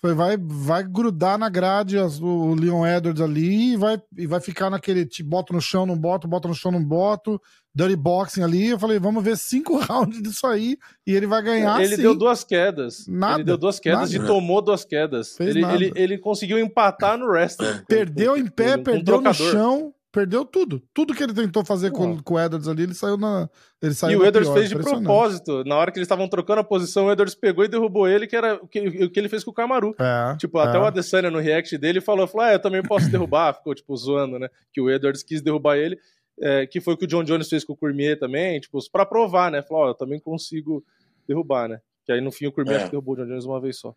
Foi, 0.00 0.14
vai, 0.14 0.36
vai 0.40 0.84
grudar 0.84 1.36
na 1.36 1.48
grade 1.48 1.98
as, 1.98 2.20
o 2.20 2.54
Leon 2.54 2.86
Edwards 2.86 3.20
ali 3.20 3.72
e 3.72 3.76
vai, 3.76 4.00
e 4.16 4.26
vai 4.28 4.40
ficar 4.40 4.70
naquele 4.70 5.04
te 5.04 5.24
bota 5.24 5.52
no 5.52 5.60
chão, 5.60 5.84
não 5.84 5.98
boto, 5.98 6.28
bota 6.28 6.46
no 6.46 6.54
chão, 6.54 6.70
não 6.70 6.82
boto, 6.82 7.40
dirty 7.74 7.96
boxing 7.96 8.42
ali. 8.42 8.68
Eu 8.68 8.78
falei, 8.78 9.00
vamos 9.00 9.24
ver 9.24 9.36
cinco 9.36 9.76
rounds 9.82 10.22
disso 10.22 10.46
aí 10.46 10.76
e 11.04 11.12
ele 11.12 11.26
vai 11.26 11.42
ganhar. 11.42 11.80
Ele 11.80 11.96
sim. 11.96 12.02
deu 12.02 12.14
duas 12.14 12.44
quedas. 12.44 13.06
Nada. 13.08 13.38
Ele 13.38 13.44
deu 13.44 13.58
duas 13.58 13.80
quedas 13.80 14.12
nada. 14.12 14.24
e 14.24 14.26
tomou 14.26 14.62
duas 14.62 14.84
quedas. 14.84 15.38
Ele, 15.40 15.64
ele, 15.64 15.92
ele, 15.96 16.18
conseguiu 16.18 16.60
empatar 16.60 17.18
no 17.18 17.26
wrestling. 17.26 17.82
Perdeu 17.88 18.36
em 18.36 18.46
pé, 18.46 18.76
um, 18.76 18.82
perdeu 18.84 19.20
no 19.20 19.34
chão 19.34 19.92
perdeu 20.10 20.44
tudo. 20.44 20.82
Tudo 20.92 21.14
que 21.14 21.22
ele 21.22 21.34
tentou 21.34 21.64
fazer 21.64 21.90
com, 21.90 22.20
com 22.22 22.34
o 22.34 22.40
Edwards 22.40 22.68
ali, 22.68 22.82
ele 22.82 22.94
saiu 22.94 23.16
na. 23.16 23.48
Ele 23.80 23.94
saiu 23.94 24.20
e 24.20 24.22
o 24.22 24.26
Edwards 24.26 24.48
pior, 24.48 24.58
fez 24.58 24.68
de 24.68 24.76
propósito. 24.76 25.64
Na 25.64 25.76
hora 25.76 25.90
que 25.90 25.98
eles 25.98 26.06
estavam 26.06 26.28
trocando 26.28 26.60
a 26.60 26.64
posição, 26.64 27.06
o 27.06 27.12
Edwards 27.12 27.34
pegou 27.34 27.64
e 27.64 27.68
derrubou 27.68 28.08
ele, 28.08 28.26
que 28.26 28.36
era 28.36 28.54
o 28.56 28.66
que, 28.66 28.80
o 28.80 29.10
que 29.10 29.18
ele 29.18 29.28
fez 29.28 29.44
com 29.44 29.50
o 29.50 29.54
Kamaru. 29.54 29.94
É, 29.98 30.36
tipo, 30.36 30.58
até 30.58 30.76
é. 30.76 30.80
o 30.80 30.84
Adesanya 30.84 31.30
no 31.30 31.38
react 31.38 31.76
dele 31.78 32.00
falou: 32.00 32.26
falou 32.26 32.46
ah, 32.46 32.52
eu 32.52 32.60
também 32.60 32.82
posso 32.82 33.08
derrubar. 33.12 33.54
Ficou, 33.54 33.74
tipo, 33.74 33.96
zoando, 33.96 34.38
né? 34.38 34.48
Que 34.72 34.80
o 34.80 34.90
Edwards 34.90 35.22
quis 35.22 35.40
derrubar 35.40 35.76
ele. 35.76 35.98
É, 36.40 36.66
que 36.66 36.80
foi 36.80 36.94
o 36.94 36.96
que 36.96 37.04
o 37.04 37.08
John 37.08 37.24
Jones 37.24 37.48
fez 37.48 37.64
com 37.64 37.72
o 37.72 37.76
Cormier 37.76 38.16
também, 38.16 38.60
tipo, 38.60 38.78
pra 38.92 39.04
provar, 39.04 39.50
né? 39.50 39.60
Falou, 39.60 39.82
ó, 39.82 39.86
oh, 39.86 39.90
eu 39.90 39.94
também 39.94 40.20
consigo 40.20 40.84
derrubar, 41.26 41.68
né? 41.68 41.80
Que 42.04 42.12
aí 42.12 42.20
no 42.20 42.30
fim 42.30 42.46
o 42.46 42.52
Cormier 42.52 42.82
é. 42.82 42.88
derrubou 42.88 43.14
o 43.14 43.16
John 43.16 43.26
Jones 43.26 43.44
uma 43.44 43.60
vez 43.60 43.78
só. 43.78 43.94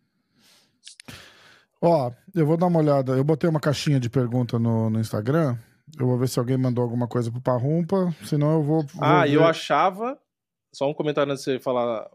Ó, 1.80 2.12
eu 2.34 2.46
vou 2.46 2.56
dar 2.56 2.66
uma 2.66 2.78
olhada. 2.78 3.12
Eu 3.12 3.24
botei 3.24 3.50
uma 3.50 3.58
caixinha 3.58 3.98
de 3.98 4.08
pergunta 4.08 4.58
no, 4.58 4.88
no 4.88 5.00
Instagram. 5.00 5.56
Eu 5.98 6.06
vou 6.06 6.18
ver 6.18 6.28
se 6.28 6.38
alguém 6.38 6.56
mandou 6.56 6.82
alguma 6.82 7.06
coisa 7.06 7.30
pro 7.30 7.40
Parrumpa, 7.40 8.14
senão 8.24 8.54
eu 8.54 8.62
vou. 8.62 8.82
vou 8.82 9.04
ah, 9.04 9.24
ver. 9.24 9.34
eu 9.34 9.44
achava. 9.44 10.18
Só 10.72 10.88
um 10.88 10.94
comentário 10.94 11.30
antes 11.30 11.44
de 11.44 11.52
você 11.52 11.58
falar, 11.58 12.08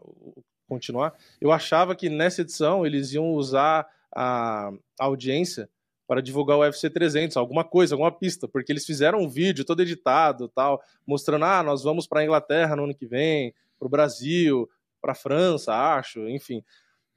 continuar. 0.68 1.14
Eu 1.40 1.52
achava 1.52 1.94
que 1.94 2.08
nessa 2.08 2.40
edição 2.42 2.84
eles 2.84 3.12
iam 3.12 3.32
usar 3.32 3.86
a 4.14 4.70
audiência 4.98 5.68
para 6.08 6.22
divulgar 6.22 6.56
o 6.56 6.60
UFC 6.60 6.88
300, 6.88 7.36
alguma 7.36 7.62
coisa, 7.62 7.94
alguma 7.94 8.10
pista, 8.10 8.48
porque 8.48 8.72
eles 8.72 8.86
fizeram 8.86 9.20
um 9.20 9.28
vídeo 9.28 9.64
todo 9.64 9.82
editado, 9.82 10.48
tal, 10.48 10.82
mostrando, 11.06 11.44
ah, 11.44 11.62
nós 11.62 11.84
vamos 11.84 12.06
para 12.06 12.20
a 12.20 12.24
Inglaterra 12.24 12.74
no 12.74 12.84
ano 12.84 12.94
que 12.94 13.06
vem, 13.06 13.54
para 13.78 13.86
o 13.86 13.90
Brasil, 13.90 14.68
para 15.02 15.12
a 15.12 15.14
França, 15.14 15.74
acho, 15.74 16.26
enfim. 16.28 16.64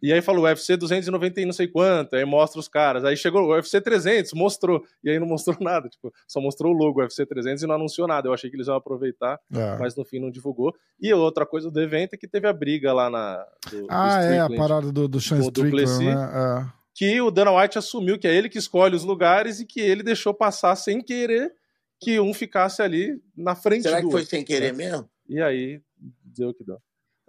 E 0.02 0.12
aí 0.12 0.22
falou 0.22 0.45
UFC 0.45 0.76
290 0.76 1.41
e 1.41 1.45
não 1.45 1.54
sei 1.54 1.68
quanto, 1.68 2.16
aí 2.16 2.26
mostra 2.26 2.60
os 2.60 2.68
caras. 2.68 3.06
Aí 3.06 3.16
chegou 3.16 3.43
o 3.43 3.54
UFC 3.54 3.80
300, 3.80 4.34
mostrou. 4.34 4.84
E 5.04 5.10
aí 5.10 5.20
não 5.20 5.28
mostrou 5.28 5.56
nada, 5.62 5.88
tipo, 5.88 6.12
só 6.28 6.41
mostrou 6.41 6.74
o 6.74 6.78
logo 6.78 7.02
UFC 7.02 7.26
300 7.26 7.64
e 7.64 7.68
não 7.68 7.76
anunciou 7.76 8.08
nada. 8.08 8.28
Eu 8.28 8.34
achei 8.34 8.49
que 8.49 8.56
eles 8.56 8.68
iam 8.68 8.76
aproveitar, 8.76 9.39
é. 9.54 9.78
mas 9.78 9.95
no 9.95 10.04
fim 10.04 10.20
não 10.20 10.32
divulgou. 10.32 10.74
E 10.99 11.14
outra 11.14 11.45
coisa 11.45 11.70
do 11.70 11.80
evento 11.80 12.14
é 12.14 12.18
que 12.18 12.28
teve 12.28 12.47
a 12.47 12.54
briga 12.54 12.91
lá 12.93 13.10
na. 13.10 13.45
Do, 13.70 13.88
ah, 13.89 14.20
do 14.20 14.34
é, 14.34 14.39
a 14.39 14.49
parada 14.49 14.91
do, 14.91 15.08
do 15.08 15.22
Sean 15.22 15.39
Strickland, 15.39 16.06
né? 16.06 16.12
É. 16.12 16.82
Que 16.93 17.22
o 17.22 17.32
Dana 17.32 17.52
White 17.52 17.78
assumiu 17.78 18.20
que 18.20 18.28
é 18.28 18.36
ele 18.36 18.49
que 18.49 18.58
escolhe 18.58 18.95
os 18.95 19.04
lugares 19.04 19.60
e 19.60 19.66
que 19.66 19.80
ele 19.80 20.04
deixou 20.04 20.34
passar 20.34 20.76
sem 20.76 21.02
querer 21.02 21.54
que 22.02 22.20
um 22.20 22.34
ficasse 22.34 22.82
ali 22.82 23.22
na 23.38 23.56
frente 23.56 23.84
Será 23.84 24.02
do 24.02 24.08
que 24.08 24.12
foi 24.12 24.26
sem 24.26 24.43
querer 24.43 24.74
mesmo? 24.74 25.08
E 25.30 25.39
aí, 25.39 25.80
deu 26.24 26.49
o 26.49 26.54
que 26.54 26.64
deu. 26.64 26.78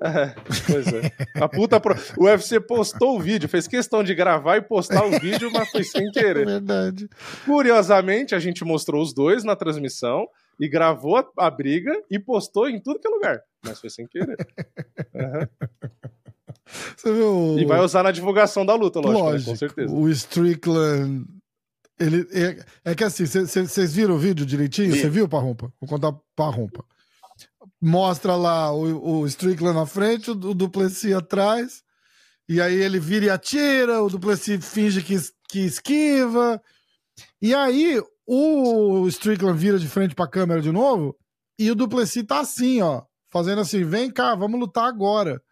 É, 0.04 0.34
pois 0.66 0.86
é. 0.88 1.12
A 1.36 1.48
puta 1.48 1.78
pro... 1.78 1.94
O 2.18 2.24
UFC 2.24 2.58
postou 2.58 3.16
o 3.16 3.20
vídeo, 3.20 3.48
fez 3.48 3.68
questão 3.68 4.02
de 4.02 4.14
gravar 4.14 4.56
e 4.56 4.62
postar 4.62 5.04
o 5.04 5.18
vídeo, 5.20 5.50
mas 5.52 5.70
foi 5.70 5.84
sem 5.84 6.10
querer. 6.10 6.42
É 6.42 6.44
verdade. 6.44 7.08
Curiosamente, 7.44 8.34
a 8.34 8.40
gente 8.40 8.64
mostrou 8.64 9.00
os 9.00 9.14
dois 9.14 9.44
na 9.44 9.54
transmissão 9.54 10.26
e 10.58 10.68
gravou 10.68 11.16
a, 11.16 11.26
a 11.38 11.50
briga 11.50 11.92
e 12.10 12.18
postou 12.18 12.68
em 12.68 12.80
tudo 12.80 12.98
que 12.98 13.06
é 13.06 13.10
lugar, 13.10 13.40
mas 13.64 13.80
foi 13.80 13.90
sem 13.90 14.06
querer. 14.06 14.36
Uhum. 17.04 17.58
E 17.58 17.66
vai 17.66 17.80
usar 17.80 18.02
na 18.02 18.10
divulgação 18.10 18.64
da 18.64 18.74
luta, 18.74 18.98
lógico, 18.98 19.24
lógico 19.24 19.50
né? 19.50 19.52
com 19.52 19.58
certeza. 19.58 19.94
O 19.94 20.08
Strickland. 20.08 21.26
Ele, 22.00 22.26
é, 22.32 22.92
é 22.92 22.94
que 22.94 23.04
assim, 23.04 23.26
vocês 23.26 23.94
viram 23.94 24.14
o 24.14 24.18
vídeo 24.18 24.46
direitinho? 24.46 24.94
Você 24.94 25.10
viu, 25.10 25.28
Parrumpa? 25.28 25.70
Vou 25.80 25.88
contar 25.88 26.14
Parrumpa 26.34 26.82
mostra 27.82 28.36
lá 28.36 28.72
o, 28.72 29.22
o 29.22 29.26
Strickland 29.26 29.76
na 29.76 29.86
frente, 29.86 30.30
o, 30.30 30.34
o 30.34 30.54
Duplessis 30.54 31.12
atrás, 31.12 31.82
e 32.48 32.60
aí 32.60 32.80
ele 32.80 33.00
vira 33.00 33.26
e 33.26 33.30
atira, 33.30 34.00
o 34.00 34.08
Duplessis 34.08 34.64
finge 34.64 35.02
que, 35.02 35.16
que 35.48 35.66
esquiva, 35.66 36.62
e 37.40 37.52
aí 37.52 38.00
o 38.24 39.08
Strickland 39.08 39.58
vira 39.58 39.80
de 39.80 39.88
frente 39.88 40.14
pra 40.14 40.30
câmera 40.30 40.62
de 40.62 40.70
novo, 40.70 41.16
e 41.58 41.72
o 41.72 41.74
Duplessis 41.74 42.24
tá 42.24 42.38
assim, 42.38 42.80
ó, 42.80 43.02
fazendo 43.32 43.60
assim, 43.60 43.82
vem 43.82 44.08
cá, 44.08 44.36
vamos 44.36 44.60
lutar 44.60 44.84
agora, 44.84 45.42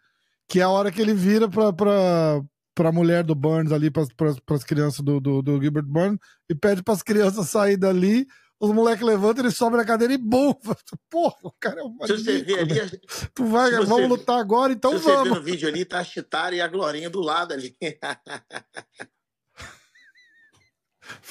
que 0.47 0.61
é 0.61 0.63
a 0.63 0.69
hora 0.69 0.89
que 0.89 1.01
ele 1.01 1.13
vira 1.13 1.49
pra, 1.49 1.73
pra, 1.73 2.41
pra 2.73 2.91
mulher 2.93 3.25
do 3.25 3.35
Burns 3.35 3.73
ali, 3.73 3.91
pras, 3.91 4.07
pras 4.45 4.63
crianças 4.63 5.01
do, 5.01 5.19
do, 5.19 5.41
do 5.41 5.61
Gilbert 5.61 5.85
Burns, 5.85 6.17
e 6.49 6.55
pede 6.55 6.81
pras 6.81 7.03
crianças 7.03 7.49
sair 7.49 7.75
dali, 7.75 8.25
os 8.61 8.69
moleques 8.69 9.03
levantam, 9.03 9.43
ele 9.43 9.51
sobe 9.51 9.75
na 9.75 9.83
cadeira 9.83 10.13
e 10.13 10.17
bum! 10.17 10.53
Porra, 11.09 11.35
o 11.41 11.51
cara 11.59 11.81
é 11.81 11.83
um 11.83 11.97
Se 12.05 12.15
você 12.15 12.43
ver 12.43 12.59
ali. 12.59 13.01
Tu 13.33 13.43
vai, 13.43 13.71
vamos 13.71 13.87
você, 13.87 14.05
lutar 14.07 14.39
agora, 14.39 14.71
então 14.71 14.91
vamos. 14.99 15.03
Você 15.03 15.23
ver 15.23 15.29
no 15.35 15.41
vídeo 15.41 15.67
ali, 15.67 15.83
tá 15.83 15.97
a 15.97 16.03
Chitara 16.03 16.55
e 16.55 16.61
a 16.61 16.67
Glorinha 16.67 17.09
do 17.09 17.21
lado 17.21 17.53
ali. 17.53 17.75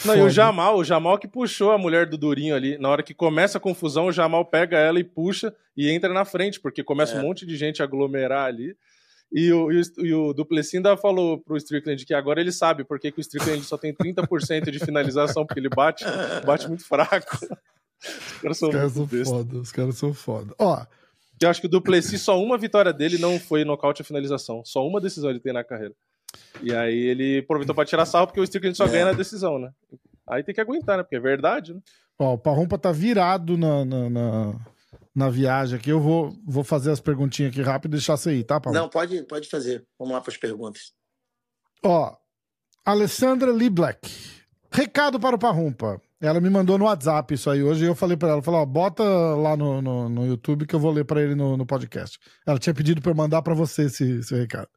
Não, 0.04 0.16
e 0.16 0.22
o 0.22 0.28
Jamal, 0.28 0.76
o 0.76 0.84
Jamal 0.84 1.18
que 1.18 1.28
puxou 1.28 1.70
a 1.70 1.78
mulher 1.78 2.04
do 2.04 2.18
Durinho 2.18 2.54
ali. 2.54 2.76
Na 2.76 2.88
hora 2.88 3.02
que 3.02 3.14
começa 3.14 3.58
a 3.58 3.60
confusão, 3.60 4.06
o 4.06 4.12
Jamal 4.12 4.44
pega 4.44 4.76
ela 4.76 4.98
e 4.98 5.04
puxa 5.04 5.54
e 5.76 5.88
entra 5.88 6.12
na 6.12 6.24
frente, 6.24 6.60
porque 6.60 6.82
começa 6.82 7.14
é. 7.14 7.18
um 7.18 7.22
monte 7.22 7.46
de 7.46 7.56
gente 7.56 7.80
a 7.80 7.84
aglomerar 7.84 8.46
ali. 8.46 8.76
E 9.32 9.52
o, 9.52 9.70
e 9.70 9.80
o, 9.80 10.06
e 10.06 10.14
o 10.14 10.32
Duplessis 10.32 10.74
ainda 10.74 10.96
falou 10.96 11.38
pro 11.38 11.56
Strickland 11.56 12.04
que 12.04 12.12
agora 12.12 12.40
ele 12.40 12.50
sabe 12.50 12.82
porque 12.84 13.12
que 13.12 13.20
o 13.20 13.22
Strickland 13.22 13.62
só 13.62 13.78
tem 13.78 13.94
30% 13.94 14.70
de 14.70 14.78
finalização, 14.80 15.46
porque 15.46 15.60
ele 15.60 15.68
bate, 15.68 16.04
bate 16.44 16.66
muito 16.66 16.84
fraco. 16.84 17.38
Os 18.02 18.40
caras 18.40 18.58
são, 18.58 18.68
os 18.68 18.74
caras 18.74 18.92
são 18.92 19.06
foda, 19.06 19.58
os 19.58 19.72
caras 19.72 19.98
são 19.98 20.14
foda. 20.14 20.54
Ó, 20.58 20.84
eu 21.40 21.48
acho 21.48 21.60
que 21.60 21.66
o 21.66 21.70
Duplessis, 21.70 22.20
só 22.20 22.42
uma 22.42 22.58
vitória 22.58 22.92
dele 22.92 23.18
não 23.18 23.38
foi 23.38 23.64
nocaute 23.64 24.02
a 24.02 24.04
finalização. 24.04 24.62
Só 24.64 24.86
uma 24.86 25.00
decisão 25.00 25.30
ele 25.30 25.40
tem 25.40 25.52
na 25.52 25.64
carreira. 25.64 25.94
E 26.62 26.74
aí 26.74 26.98
ele 26.98 27.38
aproveitou 27.38 27.74
para 27.74 27.84
tirar 27.84 28.06
sarro, 28.06 28.26
porque 28.26 28.40
o 28.40 28.44
Strickland 28.44 28.76
só 28.76 28.86
é. 28.86 28.88
ganha 28.88 29.04
na 29.06 29.12
decisão, 29.12 29.58
né? 29.58 29.70
Aí 30.28 30.42
tem 30.42 30.54
que 30.54 30.60
aguentar, 30.60 30.96
né? 30.96 31.02
Porque 31.02 31.16
é 31.16 31.20
verdade, 31.20 31.74
né? 31.74 31.80
Ó, 32.18 32.34
o 32.34 32.38
Parrumpa 32.38 32.78
tá 32.78 32.92
virado 32.92 33.56
na, 33.56 33.84
na, 33.84 34.10
na, 34.10 34.60
na, 35.14 35.28
viagem 35.28 35.78
aqui. 35.78 35.90
Eu 35.90 36.00
vou, 36.00 36.34
vou 36.46 36.64
fazer 36.64 36.90
as 36.90 37.00
perguntinhas 37.00 37.52
aqui 37.52 37.62
rápido 37.62 37.92
e 37.92 37.96
deixar 37.96 38.16
você 38.16 38.30
aí, 38.30 38.44
tá, 38.44 38.60
Parrumpa? 38.60 38.80
Não, 38.80 38.88
pode, 38.88 39.22
pode 39.24 39.48
fazer. 39.48 39.86
Vamos 39.98 40.14
lá 40.14 40.20
para 40.20 40.30
as 40.30 40.36
perguntas. 40.36 40.92
Ó, 41.84 42.16
Alessandra 42.84 43.52
Lee 43.52 43.70
Black. 43.70 44.10
Recado 44.70 45.18
para 45.18 45.36
o 45.36 45.38
Parrumpa. 45.38 46.00
Ela 46.20 46.40
me 46.40 46.50
mandou 46.50 46.76
no 46.76 46.84
WhatsApp 46.84 47.32
isso 47.32 47.48
aí 47.48 47.62
hoje 47.62 47.84
e 47.84 47.88
eu 47.88 47.94
falei 47.94 48.16
para 48.16 48.28
ela, 48.28 48.42
falou, 48.42 48.60
ó, 48.60 48.66
bota 48.66 49.02
lá 49.02 49.56
no, 49.56 49.80
no, 49.80 50.08
no, 50.08 50.26
YouTube 50.26 50.66
que 50.66 50.74
eu 50.74 50.80
vou 50.80 50.92
ler 50.92 51.04
para 51.04 51.22
ele 51.22 51.34
no, 51.34 51.56
no, 51.56 51.64
podcast. 51.64 52.18
Ela 52.46 52.58
tinha 52.58 52.74
pedido 52.74 53.00
para 53.00 53.10
eu 53.10 53.16
mandar 53.16 53.40
para 53.40 53.54
você 53.54 53.84
esse, 53.84 54.18
esse 54.18 54.34
recado. 54.34 54.68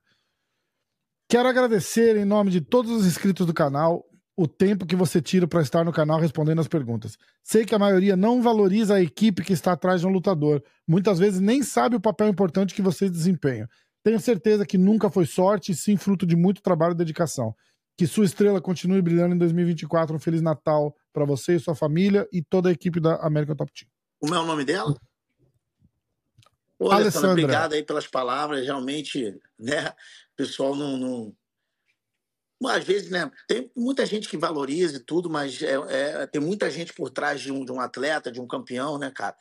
Quero 1.30 1.50
agradecer 1.50 2.16
em 2.16 2.24
nome 2.24 2.50
de 2.50 2.62
todos 2.62 2.92
os 2.92 3.06
inscritos 3.06 3.46
do 3.46 3.54
canal 3.54 4.06
o 4.36 4.48
tempo 4.48 4.86
que 4.86 4.96
você 4.96 5.22
tira 5.22 5.48
para 5.48 5.62
estar 5.62 5.86
no 5.86 5.92
canal 5.92 6.20
respondendo 6.20 6.60
as 6.60 6.68
perguntas. 6.68 7.18
Sei 7.44 7.66
que 7.66 7.76
a 7.76 7.80
maioria 7.80 8.16
não 8.16 8.42
valoriza 8.42 8.96
a 8.96 9.02
equipe 9.02 9.44
que 9.44 9.54
está 9.54 9.74
atrás 9.74 10.02
de 10.02 10.08
um 10.08 10.12
lutador. 10.12 10.64
Muitas 10.88 11.20
vezes 11.20 11.40
nem 11.40 11.62
sabe 11.62 11.96
o 11.96 12.02
papel 12.02 12.30
importante 12.30 12.74
que 12.74 12.82
vocês 12.82 13.12
desempenham. 13.12 13.68
Tenho 14.04 14.20
certeza 14.20 14.66
que 14.66 14.78
nunca 14.78 15.10
foi 15.10 15.26
sorte 15.26 15.72
e 15.72 15.76
sim 15.76 15.96
fruto 15.96 16.26
de 16.26 16.36
muito 16.36 16.62
trabalho 16.62 16.94
e 16.94 16.98
dedicação. 16.98 17.56
Que 17.96 18.08
sua 18.08 18.26
estrela 18.26 18.60
continue 18.60 19.02
brilhando 19.02 19.36
em 19.36 19.38
2024. 19.38 20.16
Um 20.16 20.20
Feliz 20.20 20.42
Natal 20.42 20.96
para 21.14 21.26
você 21.26 21.56
e 21.56 21.60
sua 21.60 21.76
família 21.76 22.28
e 22.34 22.42
toda 22.42 22.70
a 22.70 22.72
equipe 22.72 23.00
da 23.00 23.16
American 23.18 23.56
Top 23.56 23.72
Team. 23.72 23.90
Como 24.20 24.34
é 24.34 24.40
o 24.40 24.46
nome 24.46 24.66
dela? 24.66 24.96
Ô, 26.80 26.92
Alessandra, 26.92 27.32
obrigado 27.32 27.74
aí 27.74 27.84
pelas 27.84 28.08
palavras. 28.08 28.66
Realmente, 28.66 29.40
né, 29.60 29.90
o 29.90 30.36
pessoal 30.36 30.76
não, 30.76 30.98
não... 30.98 31.36
Às 32.68 32.84
vezes, 32.84 33.10
né, 33.10 33.30
tem 33.48 33.72
muita 33.76 34.06
gente 34.06 34.28
que 34.30 34.38
valoriza 34.38 34.98
e 34.98 35.04
tudo, 35.04 35.30
mas 35.30 35.62
é, 35.62 35.74
é, 35.90 36.28
tem 36.28 36.42
muita 36.42 36.70
gente 36.70 36.94
por 36.94 37.10
trás 37.10 37.42
de 37.42 37.52
um, 37.52 37.66
de 37.66 37.72
um 37.72 37.80
atleta, 37.80 38.32
de 38.32 38.42
um 38.42 38.48
campeão, 38.48 38.98
né, 38.98 39.12
cara? 39.12 39.36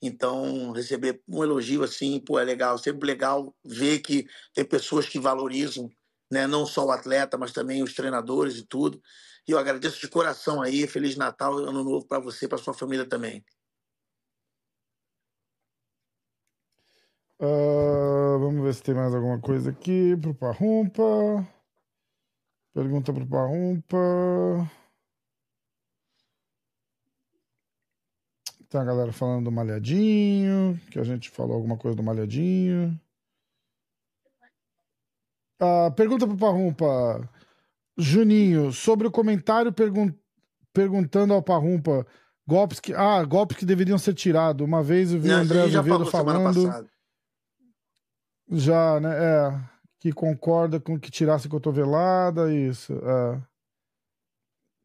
Então, 0.00 0.72
receber 0.72 1.22
um 1.28 1.42
elogio 1.42 1.82
assim, 1.82 2.20
pô, 2.20 2.38
é 2.38 2.44
legal. 2.44 2.78
Sempre 2.78 3.06
legal 3.06 3.54
ver 3.64 4.00
que 4.00 4.26
tem 4.54 4.64
pessoas 4.64 5.06
que 5.06 5.18
valorizam 5.18 5.90
né? 6.30 6.46
não 6.46 6.66
só 6.66 6.84
o 6.86 6.90
atleta, 6.90 7.38
mas 7.38 7.52
também 7.52 7.82
os 7.82 7.94
treinadores 7.94 8.56
e 8.58 8.66
tudo. 8.66 9.00
E 9.46 9.52
eu 9.52 9.58
agradeço 9.58 10.00
de 10.00 10.08
coração 10.08 10.60
aí. 10.60 10.86
Feliz 10.86 11.16
Natal 11.16 11.56
Ano 11.56 11.84
Novo 11.84 12.06
para 12.06 12.18
você 12.18 12.48
para 12.48 12.58
sua 12.58 12.74
família 12.74 13.08
também. 13.08 13.44
Uh, 17.38 18.38
vamos 18.40 18.62
ver 18.64 18.74
se 18.74 18.82
tem 18.82 18.94
mais 18.94 19.14
alguma 19.14 19.38
coisa 19.38 19.70
aqui 19.70 20.16
pro 20.16 20.34
Parrumpa. 20.34 21.46
Pergunta 22.76 23.10
pro 23.10 23.26
Parrumpa. 23.26 23.96
Tem 28.68 28.78
a 28.78 28.84
galera 28.84 29.10
falando 29.14 29.44
do 29.44 29.50
Malhadinho, 29.50 30.78
que 30.90 30.98
a 30.98 31.02
gente 31.02 31.30
falou 31.30 31.54
alguma 31.54 31.78
coisa 31.78 31.96
do 31.96 32.02
Malhadinho. 32.02 33.00
Uh, 35.58 35.90
pergunta 35.96 36.26
pro 36.26 36.36
Parrumpa. 36.36 37.26
Juninho, 37.96 38.70
sobre 38.74 39.06
o 39.06 39.10
comentário 39.10 39.72
pergun 39.72 40.12
perguntando 40.70 41.32
ao 41.32 41.42
Parrumpa 41.42 42.06
golpes 42.46 42.78
que, 42.78 42.92
ah, 42.92 43.24
golpes 43.24 43.56
que 43.56 43.64
deveriam 43.64 43.96
ser 43.96 44.12
tirados. 44.12 44.66
Uma 44.66 44.82
vez 44.82 45.14
eu 45.14 45.18
vi 45.18 45.28
Não, 45.28 45.38
o 45.38 45.40
André 45.40 45.62
Azevedo 45.62 46.04
falando. 46.04 46.86
Já, 48.50 49.00
né? 49.00 49.16
É. 49.16 49.75
Que 49.98 50.12
concorda 50.12 50.78
com 50.78 50.98
que 50.98 51.10
tirasse 51.10 51.48
cotovelada, 51.48 52.52
isso. 52.52 52.92
É. 52.92 53.42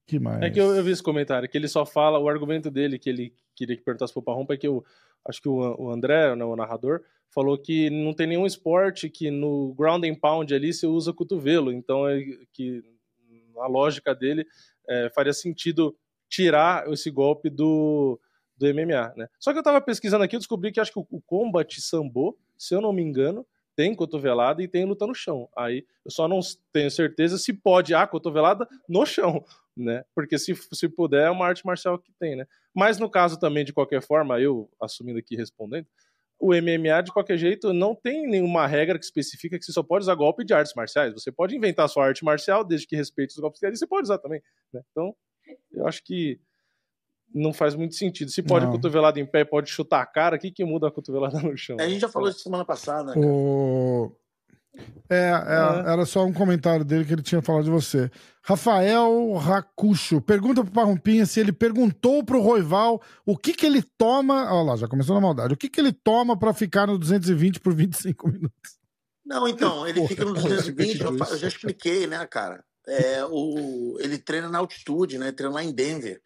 Que 0.07 0.19
mais? 0.19 0.41
É 0.41 0.49
que 0.49 0.59
eu, 0.59 0.75
eu, 0.75 0.83
vi 0.83 0.91
esse 0.91 1.03
comentário, 1.03 1.47
que 1.47 1.57
ele 1.57 1.67
só 1.67 1.85
fala, 1.85 2.19
o 2.19 2.27
argumento 2.27 2.69
dele 2.69 2.99
que 2.99 3.09
ele 3.09 3.33
queria 3.55 3.77
que 3.77 3.83
perguntasse 3.83 4.11
pro 4.13 4.21
Parrumpa 4.21 4.53
é 4.53 4.57
que 4.57 4.67
eu 4.67 4.83
acho 5.25 5.41
que 5.41 5.47
o, 5.47 5.89
André, 5.89 6.35
né, 6.35 6.43
o 6.43 6.55
narrador, 6.55 7.01
falou 7.29 7.57
que 7.57 7.89
não 7.89 8.13
tem 8.13 8.27
nenhum 8.27 8.45
esporte 8.45 9.09
que 9.09 9.31
no 9.31 9.73
ground 9.73 10.03
and 10.03 10.15
pound 10.15 10.53
ali 10.53 10.73
você 10.73 10.85
usa 10.85 11.13
cotovelo, 11.13 11.71
então 11.71 12.07
é 12.07 12.19
que 12.51 12.83
a 13.57 13.67
lógica 13.67 14.13
dele 14.13 14.45
é, 14.87 15.09
faria 15.09 15.33
sentido 15.33 15.95
tirar 16.27 16.87
esse 16.91 17.11
golpe 17.11 17.49
do, 17.49 18.19
do 18.57 18.65
MMA, 18.73 19.13
né? 19.15 19.27
Só 19.39 19.53
que 19.53 19.59
eu 19.59 19.63
tava 19.63 19.81
pesquisando 19.81 20.23
aqui, 20.23 20.35
eu 20.35 20.39
descobri 20.39 20.71
que 20.71 20.79
acho 20.79 20.91
que 20.91 20.99
o, 20.99 21.07
o 21.09 21.21
Combat 21.21 21.79
Sambo, 21.79 22.37
se 22.57 22.73
eu 22.73 22.81
não 22.81 22.91
me 22.91 23.01
engano, 23.01 23.45
tem 23.75 23.95
cotovelada 23.95 24.61
e 24.61 24.67
tem 24.67 24.85
luta 24.85 25.07
no 25.07 25.13
chão. 25.13 25.47
Aí 25.57 25.85
eu 26.05 26.11
só 26.11 26.27
não 26.27 26.39
tenho 26.71 26.91
certeza 26.91 27.37
se 27.37 27.53
pode 27.53 27.93
a 27.93 28.05
cotovelada 28.05 28.67
no 28.87 29.05
chão, 29.05 29.43
né? 29.75 30.03
Porque 30.13 30.37
se, 30.37 30.53
se 30.73 30.89
puder, 30.89 31.27
é 31.27 31.29
uma 31.29 31.45
arte 31.47 31.65
marcial 31.65 31.97
que 31.97 32.11
tem, 32.19 32.35
né? 32.35 32.45
Mas 32.73 32.97
no 32.97 33.09
caso 33.09 33.39
também, 33.39 33.65
de 33.65 33.73
qualquer 33.73 34.01
forma, 34.01 34.39
eu 34.39 34.69
assumindo 34.81 35.19
aqui 35.19 35.35
respondendo, 35.35 35.87
o 36.39 36.55
MMA, 36.55 37.03
de 37.03 37.11
qualquer 37.11 37.37
jeito, 37.37 37.71
não 37.71 37.93
tem 37.93 38.27
nenhuma 38.27 38.65
regra 38.65 38.97
que 38.97 39.05
especifica 39.05 39.59
que 39.59 39.63
você 39.63 39.71
só 39.71 39.83
pode 39.83 40.03
usar 40.03 40.15
golpe 40.15 40.43
de 40.43 40.53
artes 40.53 40.73
marciais. 40.73 41.13
Você 41.13 41.31
pode 41.31 41.55
inventar 41.55 41.87
sua 41.87 42.07
arte 42.07 42.25
marcial, 42.25 42.63
desde 42.63 42.87
que 42.87 42.95
respeite 42.95 43.35
os 43.35 43.39
golpes 43.39 43.61
dele, 43.61 43.75
você 43.75 43.85
pode 43.85 44.05
usar 44.05 44.17
também. 44.17 44.41
Né? 44.73 44.81
Então, 44.89 45.15
eu 45.71 45.85
acho 45.85 46.03
que 46.03 46.39
não 47.33 47.53
faz 47.53 47.75
muito 47.75 47.95
sentido. 47.95 48.31
Se 48.31 48.41
pode 48.41 48.65
não. 48.65 48.71
cotovelada 48.71 49.19
em 49.19 49.25
pé, 49.25 49.43
pode 49.43 49.69
chutar 49.69 50.01
a 50.01 50.05
cara, 50.05 50.35
o 50.35 50.39
que, 50.39 50.51
que 50.51 50.65
muda 50.65 50.87
a 50.87 50.91
cotovelada 50.91 51.39
no 51.39 51.55
chão? 51.57 51.77
É, 51.79 51.83
a 51.83 51.89
gente 51.89 52.01
já 52.01 52.09
falou 52.09 52.29
isso 52.29 52.39
semana 52.39 52.65
passada. 52.65 53.13
O... 53.17 54.11
É, 55.09 55.15
é, 55.15 55.19
é, 55.19 55.91
era 55.91 56.05
só 56.05 56.25
um 56.25 56.31
comentário 56.31 56.85
dele 56.85 57.03
que 57.03 57.13
ele 57.13 57.21
tinha 57.21 57.41
falado 57.41 57.65
de 57.65 57.69
você. 57.69 58.09
Rafael 58.41 59.33
Racucho 59.33 60.21
pergunta 60.21 60.63
pro 60.63 60.71
Parrumpinha 60.71 61.25
se 61.25 61.39
ele 61.39 61.51
perguntou 61.51 62.23
pro 62.23 62.41
Roival 62.41 63.01
o 63.25 63.37
que 63.37 63.53
que 63.53 63.65
ele 63.65 63.83
toma. 63.97 64.51
Olha 64.53 64.71
lá, 64.71 64.75
já 64.77 64.87
começou 64.87 65.13
na 65.13 65.21
maldade. 65.21 65.53
O 65.53 65.57
que 65.57 65.69
que 65.69 65.79
ele 65.79 65.91
toma 65.91 66.37
para 66.37 66.53
ficar 66.53 66.87
no 66.87 66.97
220 66.97 67.59
por 67.59 67.73
25 67.73 68.27
minutos? 68.29 68.79
Não, 69.25 69.47
então, 69.47 69.87
ele 69.87 69.99
Porra, 69.99 70.09
fica 70.09 70.25
no 70.25 70.33
220, 70.33 71.01
eu, 71.01 71.17
eu 71.17 71.37
já 71.37 71.47
expliquei, 71.47 72.07
né, 72.07 72.25
cara? 72.25 72.63
É, 72.87 73.23
o, 73.25 73.97
ele 73.99 74.17
treina 74.17 74.49
na 74.49 74.57
altitude, 74.57 75.17
né? 75.17 75.27
Ele 75.27 75.35
treina 75.35 75.55
lá 75.55 75.63
em 75.63 75.71
Denver. 75.71 76.19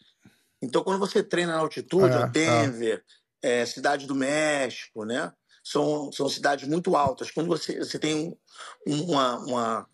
Então, 0.65 0.83
quando 0.83 0.99
você 0.99 1.23
treina 1.23 1.53
na 1.53 1.59
altitude, 1.59 2.15
é, 2.15 2.27
Denver, 2.27 3.03
é. 3.41 3.65
Cidade 3.65 4.05
do 4.07 4.15
México, 4.15 5.05
né? 5.05 5.31
são, 5.65 6.11
são 6.11 6.29
cidades 6.29 6.67
muito 6.69 6.95
altas. 6.95 7.31
Quando 7.31 7.47
você, 7.47 7.79
você 7.79 7.97
tem 7.97 8.37
uma, 8.85 9.39
uma, 9.39 9.89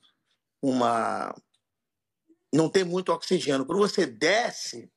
uma. 0.62 1.36
Não 2.54 2.70
tem 2.70 2.84
muito 2.84 3.14
oxigênio. 3.14 3.66
Quando 3.66 3.80
você 3.80 4.06
desce, 4.06 4.92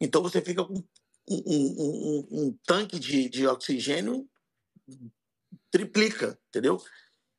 então 0.00 0.22
você 0.22 0.40
fica 0.40 0.64
com 0.64 0.72
um, 0.74 0.82
um, 1.28 1.76
um, 1.78 2.28
um 2.30 2.58
tanque 2.64 2.98
de, 2.98 3.28
de 3.28 3.46
oxigênio 3.46 4.26
triplica, 5.70 6.38
entendeu? 6.48 6.82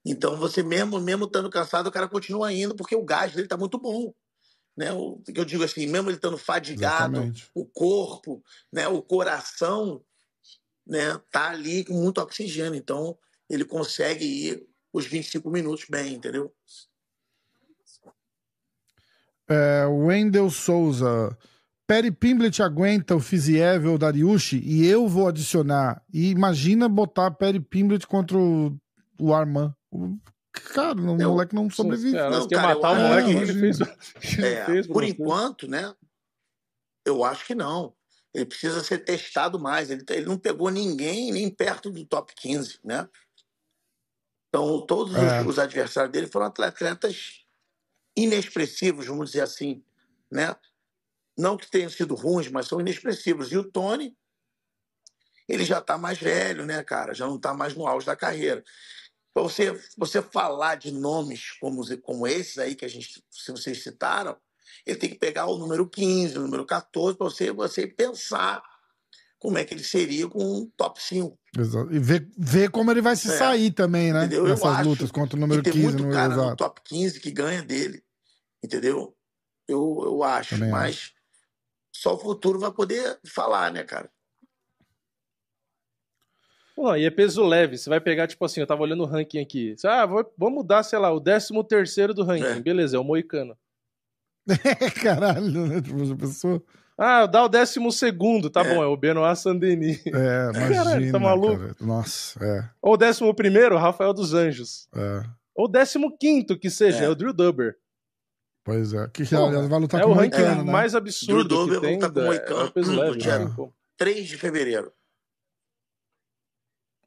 Então 0.06 0.38
você 0.38 0.62
mesmo 0.62 1.00
mesmo 1.00 1.26
estando 1.26 1.50
cansado, 1.50 1.88
o 1.88 1.92
cara 1.92 2.08
continua 2.08 2.54
indo 2.54 2.76
porque 2.76 2.96
o 2.96 3.04
gás 3.04 3.32
dele 3.32 3.48
está 3.48 3.58
muito 3.58 3.80
bom. 3.80 4.14
Né? 4.76 4.92
O, 4.94 5.22
eu 5.36 5.46
digo 5.46 5.64
assim, 5.64 5.86
mesmo 5.88 6.10
ele 6.10 6.18
estando 6.18 6.38
fadigado, 6.38 7.16
Exatamente. 7.16 7.50
o 7.54 7.66
corpo, 7.66 8.44
né, 8.72 8.88
o 8.88 9.02
coração 9.02 10.02
né, 10.88 11.20
tá 11.30 11.50
ali 11.50 11.84
com 11.84 11.94
muito 11.94 12.20
oxigênio, 12.20 12.76
então 12.76 13.18
ele 13.50 13.66
consegue 13.66 14.26
ir 14.26 14.68
os 14.94 15.06
25 15.06 15.50
minutos 15.50 15.86
bem, 15.90 16.16
entendeu? 16.16 16.54
É, 19.48 19.86
Wendel 19.86 20.50
Souza. 20.50 21.38
Perry 21.86 22.10
Pimblet 22.10 22.62
aguenta 22.62 23.16
o 23.16 23.20
Fiziev 23.20 23.86
ou 23.86 23.96
o 23.96 23.98
Dariushi 23.98 24.62
e 24.64 24.88
eu 24.88 25.10
vou 25.10 25.28
adicionar. 25.28 26.02
E 26.14 26.30
imagina 26.30 26.88
botar 26.88 27.32
Perry 27.32 27.60
Pimblet 27.60 28.08
contra 28.08 28.38
o, 28.38 28.78
o 29.20 29.34
Arman. 29.34 29.76
Cara, 30.52 31.00
o 31.00 31.22
eu, 31.22 31.30
moleque 31.30 31.56
não 31.56 31.70
sobrevive. 31.70 32.18
Não, 32.18 32.48
quer 32.48 32.62
matar 32.62 32.92
o 32.92 32.96
moleque 32.96 33.30
que 33.30 33.52
ele 33.52 33.60
fez. 33.60 33.80
É, 34.44 34.66
fez 34.66 34.88
por 34.88 35.04
enquanto, 35.04 35.68
né? 35.68 35.94
Eu 37.06 37.24
acho 37.24 37.46
que 37.46 37.56
não 37.56 37.96
ele 38.34 38.46
precisa 38.46 38.84
ser 38.84 39.00
testado 39.00 39.60
mais. 39.60 39.90
Ele, 39.90 40.04
ele 40.10 40.26
não 40.26 40.38
pegou 40.38 40.70
ninguém 40.70 41.32
nem 41.32 41.50
perto 41.50 41.90
do 41.90 42.06
top 42.06 42.34
15, 42.34 42.80
né? 42.84 43.08
Então, 44.50 44.86
todos 44.86 45.16
é. 45.16 45.42
os, 45.42 45.48
os, 45.48 45.60
adversários 45.60 46.12
dele 46.12 46.28
foram 46.28 46.48
atletas 46.48 47.46
inexpressivos, 48.18 49.06
vamos 49.06 49.32
dizer 49.32 49.42
assim, 49.42 49.84
né? 50.30 50.56
Não 51.38 51.58
que 51.58 51.70
tenham 51.70 51.90
sido 51.90 52.16
ruins, 52.16 52.50
mas 52.50 52.68
são 52.68 52.80
inexpressivos. 52.80 53.52
E 53.52 53.58
o 53.58 53.64
Tony, 53.64 54.16
ele 55.48 55.64
já 55.64 55.80
está 55.80 55.98
mais 55.98 56.18
velho, 56.18 56.66
né, 56.66 56.84
cara? 56.84 57.14
Já 57.14 57.26
não 57.26 57.38
está 57.38 57.54
mais 57.54 57.74
no 57.76 57.88
auge 57.88 58.06
da 58.06 58.16
carreira. 58.16 58.64
Para 59.34 59.44
você, 59.44 59.80
você 59.98 60.22
falar 60.22 60.76
de 60.76 60.92
nomes 60.92 61.52
como, 61.60 61.84
como 62.02 62.28
esses 62.28 62.58
aí 62.58 62.76
que 62.76 62.86
a 62.86 62.90
gente, 62.90 63.24
se 63.30 63.52
vocês 63.52 63.82
citaram, 63.82 64.36
ele 64.86 64.98
tem 64.98 65.10
que 65.10 65.18
pegar 65.18 65.46
o 65.46 65.58
número 65.58 65.88
15, 65.88 66.38
o 66.38 66.42
número 66.42 66.66
14, 66.66 67.18
para 67.18 67.30
você, 67.30 67.52
você 67.52 67.88
pensar 67.88 68.62
como 69.40 69.58
é 69.58 69.66
que 69.66 69.74
ele 69.74 69.84
seria 69.84 70.28
com 70.28 70.44
um 70.44 70.72
top 70.78 71.02
5. 71.02 71.38
Exato. 71.58 71.94
E 71.94 72.00
ver, 72.00 72.30
ver 72.38 72.70
como 72.70 72.92
ele 72.92 73.02
vai 73.02 73.16
se 73.16 73.28
é. 73.32 73.38
sair 73.38 73.72
também, 73.72 74.14
né? 74.14 74.26
Entendeu? 74.26 74.44
Nessas 74.44 74.86
lutas 74.86 75.12
contra 75.12 75.36
o 75.36 75.40
número 75.40 75.64
15 75.64 75.80
muito 75.80 76.04
no 76.04 76.12
cara 76.12 76.36
no 76.36 76.56
top 76.56 76.80
15 76.86 77.20
que 77.20 77.32
ganha 77.32 77.64
dele. 77.64 78.04
Entendeu? 78.64 79.16
Eu, 79.68 80.00
eu 80.04 80.24
acho. 80.24 80.56
Também 80.56 80.70
mas 80.70 80.96
acho. 80.96 81.12
só 81.96 82.14
o 82.14 82.20
futuro 82.20 82.60
vai 82.60 82.72
poder 82.72 83.20
falar, 83.26 83.72
né, 83.72 83.84
cara? 83.84 84.12
Não, 86.78 86.96
e 86.98 87.06
é 87.06 87.10
peso 87.10 87.44
leve. 87.44 87.78
Você 87.78 87.90
vai 87.90 88.00
pegar, 88.00 88.28
tipo 88.28 88.44
assim, 88.44 88.62
eu 88.62 88.68
tava 88.68 88.82
olhando 88.82 89.04
o 89.04 89.06
ranking 89.06 89.40
aqui. 89.40 89.76
Ah, 89.86 90.06
vou, 90.06 90.34
vamos 90.38 90.56
mudar, 90.56 90.84
sei 90.84 91.00
lá, 91.00 91.12
o 91.12 91.20
13 91.20 91.52
terceiro 91.68 92.14
do 92.14 92.24
ranking. 92.24 92.46
É. 92.46 92.60
Beleza, 92.60 92.98
é 92.98 93.00
o 93.00 93.04
Moicano. 93.04 93.58
Caralho, 95.04 95.68
né? 95.68 95.82
Tipo, 95.82 96.18
pessoa... 96.18 96.64
Ah, 96.98 97.26
dá 97.26 97.44
o 97.44 97.50
décimo 97.50 97.92
segundo, 97.92 98.50
tá 98.50 98.62
é. 98.62 98.76
bom, 98.76 98.84
é 98.84 98.86
o 98.86 98.96
Benoit 98.96 99.36
Sandeni. 99.36 100.00
É, 100.06 100.52
imagina, 100.54 100.84
Caralho, 100.84 101.12
tá 101.12 101.20
maluco? 101.20 101.60
Cara. 101.60 101.76
Nossa, 101.82 102.46
é. 102.46 102.70
Ou 102.80 102.94
o 102.94 102.98
décimo 102.98 103.34
primeiro, 103.34 103.78
Rafael 103.78 104.14
dos 104.14 104.36
Anjos. 104.36 104.88
É. 104.96 105.24
Ou 105.56 105.66
o 105.66 105.68
décimo 105.68 106.16
quinto, 106.16 106.58
que 106.58 106.70
seja, 106.70 107.04
é, 107.04 107.06
é 107.06 107.10
o 107.10 107.16
Drew 107.16 107.34
Dubber. 107.34 107.76
Pois 108.64 108.94
é, 108.94 109.08
que 109.08 109.26
Pô, 109.26 109.50
vai 109.68 109.80
lutar 109.80 110.02
é 110.02 110.04
com 110.04 110.12
o 110.12 110.14
ranking 110.14 110.42
né? 110.42 110.64
mais 110.64 110.94
absurdo 110.94 111.48
Drew 111.48 111.66
Dubber 111.66 111.80
que 111.80 111.88
tem. 111.88 111.96
Lutar 111.96 112.12
com 112.12 112.20
o 112.20 112.24
Moicano, 112.24 112.60
é 112.60 112.64
o 112.66 112.72
peso 112.72 112.96
leve, 112.96 113.28
né? 113.28 113.70
3 113.98 114.28
de 114.28 114.38
fevereiro. 114.38 114.94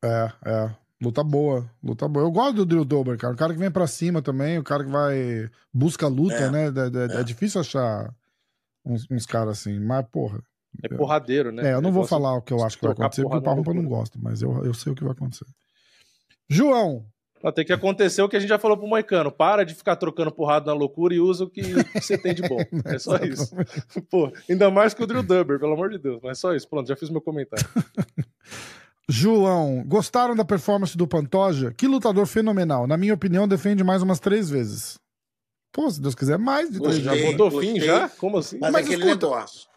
É, 0.05 0.33
é. 0.45 0.71
Luta 1.03 1.25
boa, 1.25 1.69
luta 1.83 2.07
boa. 2.09 2.25
Eu 2.25 2.31
gosto 2.31 2.57
do 2.57 2.67
Drew 2.67 2.85
Dober, 2.85 3.19
cara. 3.19 3.35
O 3.35 3.37
cara 3.37 3.53
que 3.53 3.59
vem 3.59 3.71
pra 3.71 3.87
cima 3.87 4.23
também, 4.23 4.59
o 4.59 4.65
cara 4.65 4.85
que 4.85 4.91
vai. 4.91 5.51
busca 5.73 6.07
luta, 6.07 6.35
é, 6.35 6.51
né? 6.51 6.67
É, 6.67 7.17
é, 7.17 7.21
é, 7.21 7.25
difícil 7.25 7.61
achar 7.61 8.15
uns, 8.85 9.07
uns 9.11 9.27
caras 9.27 9.59
assim, 9.61 9.79
mas 9.81 10.07
porra. 10.11 10.41
É 10.83 10.89
porradeiro, 10.89 11.53
né? 11.53 11.71
É, 11.71 11.75
eu 11.75 11.81
não 11.81 11.93
vou 11.93 12.05
falar 12.05 12.35
o 12.37 12.43
que 12.43 12.53
eu 12.53 12.65
acho 12.65 12.79
que 12.79 12.85
vai 12.85 12.93
acontecer, 12.93 13.23
porque 13.23 13.37
o 13.37 13.43
Parrumpa 13.43 13.75
não 13.75 13.85
gosta, 13.85 14.19
mas 14.21 14.43
eu, 14.43 14.65
eu 14.65 14.75
sei 14.75 14.93
o 14.93 14.95
que 14.95 15.05
vai 15.05 15.13
acontecer. 15.13 15.47
João. 16.49 17.05
Tem 17.55 17.65
que 17.65 17.75
acontecer 17.75 18.23
o 18.23 18.29
que 18.29 18.37
a 18.37 18.41
gente 18.41 18.49
já 18.49 18.59
falou 18.59 18.75
pro 18.75 18.87
Moicano. 18.87 19.31
Para 19.31 19.65
de 19.65 19.75
ficar 19.75 19.97
trocando 19.97 20.33
porrada 20.33 20.67
na 20.67 20.73
loucura 20.73 21.15
e 21.15 21.21
usa 21.21 21.45
o 21.45 21.51
que, 21.51 21.61
você 22.01 22.17
tem 22.17 22.35
de 22.35 22.41
bom. 22.49 22.57
É 22.87 22.99
só 22.99 23.17
isso. 23.17 23.55
Pô, 24.11 24.33
ainda 24.49 24.71
mais 24.71 24.95
que 24.95 25.03
o 25.03 25.07
Drew 25.07 25.23
Dubber, 25.23 25.61
pelo 25.61 25.75
amor 25.75 25.91
de 25.91 25.99
Deus. 25.99 26.21
Mas 26.23 26.39
é 26.39 26.41
só 26.41 26.55
isso. 26.55 26.67
Pronto, 26.67 26.89
já 26.89 26.97
fiz 26.97 27.11
meu 27.11 27.21
comentário. 27.21 27.69
João, 29.09 29.85
gostaram 29.87 30.35
da 30.35 30.45
performance 30.45 30.97
do 30.97 31.07
Pantoja? 31.07 31.73
Que 31.73 31.87
lutador 31.87 32.27
fenomenal. 32.27 32.87
Na 32.87 32.97
minha 32.97 33.15
opinião, 33.15 33.47
defende 33.47 33.85
mais 33.85 34.03
umas 34.03 34.19
três 34.19 34.49
vezes. 34.49 34.99
Pô, 35.71 35.91
se 35.91 36.01
Deus 36.01 36.15
quiser, 36.15 36.39
mais 36.39 36.71
de 36.71 36.81
três 36.81 36.99
vezes. 36.99 37.23
Já 37.23 37.31
botou 37.33 37.61
fim 37.61 37.81
já? 37.81 38.09
Como 38.09 38.39
assim? 38.39 38.59
Mas, 38.59 38.73
mas 38.73 38.87
aquele 38.87 39.05
escuta. 39.05 39.27
negócio. 39.27 39.69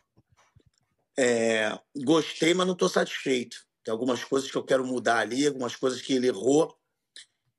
É, 1.17 1.78
gostei, 2.05 2.53
mas 2.53 2.67
não 2.67 2.73
estou 2.73 2.88
satisfeito. 2.88 3.57
Tem 3.84 3.91
algumas 3.91 4.23
coisas 4.23 4.49
que 4.49 4.55
eu 4.55 4.63
quero 4.63 4.86
mudar 4.86 5.19
ali, 5.19 5.47
algumas 5.47 5.75
coisas 5.75 6.01
que 6.01 6.13
ele 6.13 6.28
errou. 6.28 6.78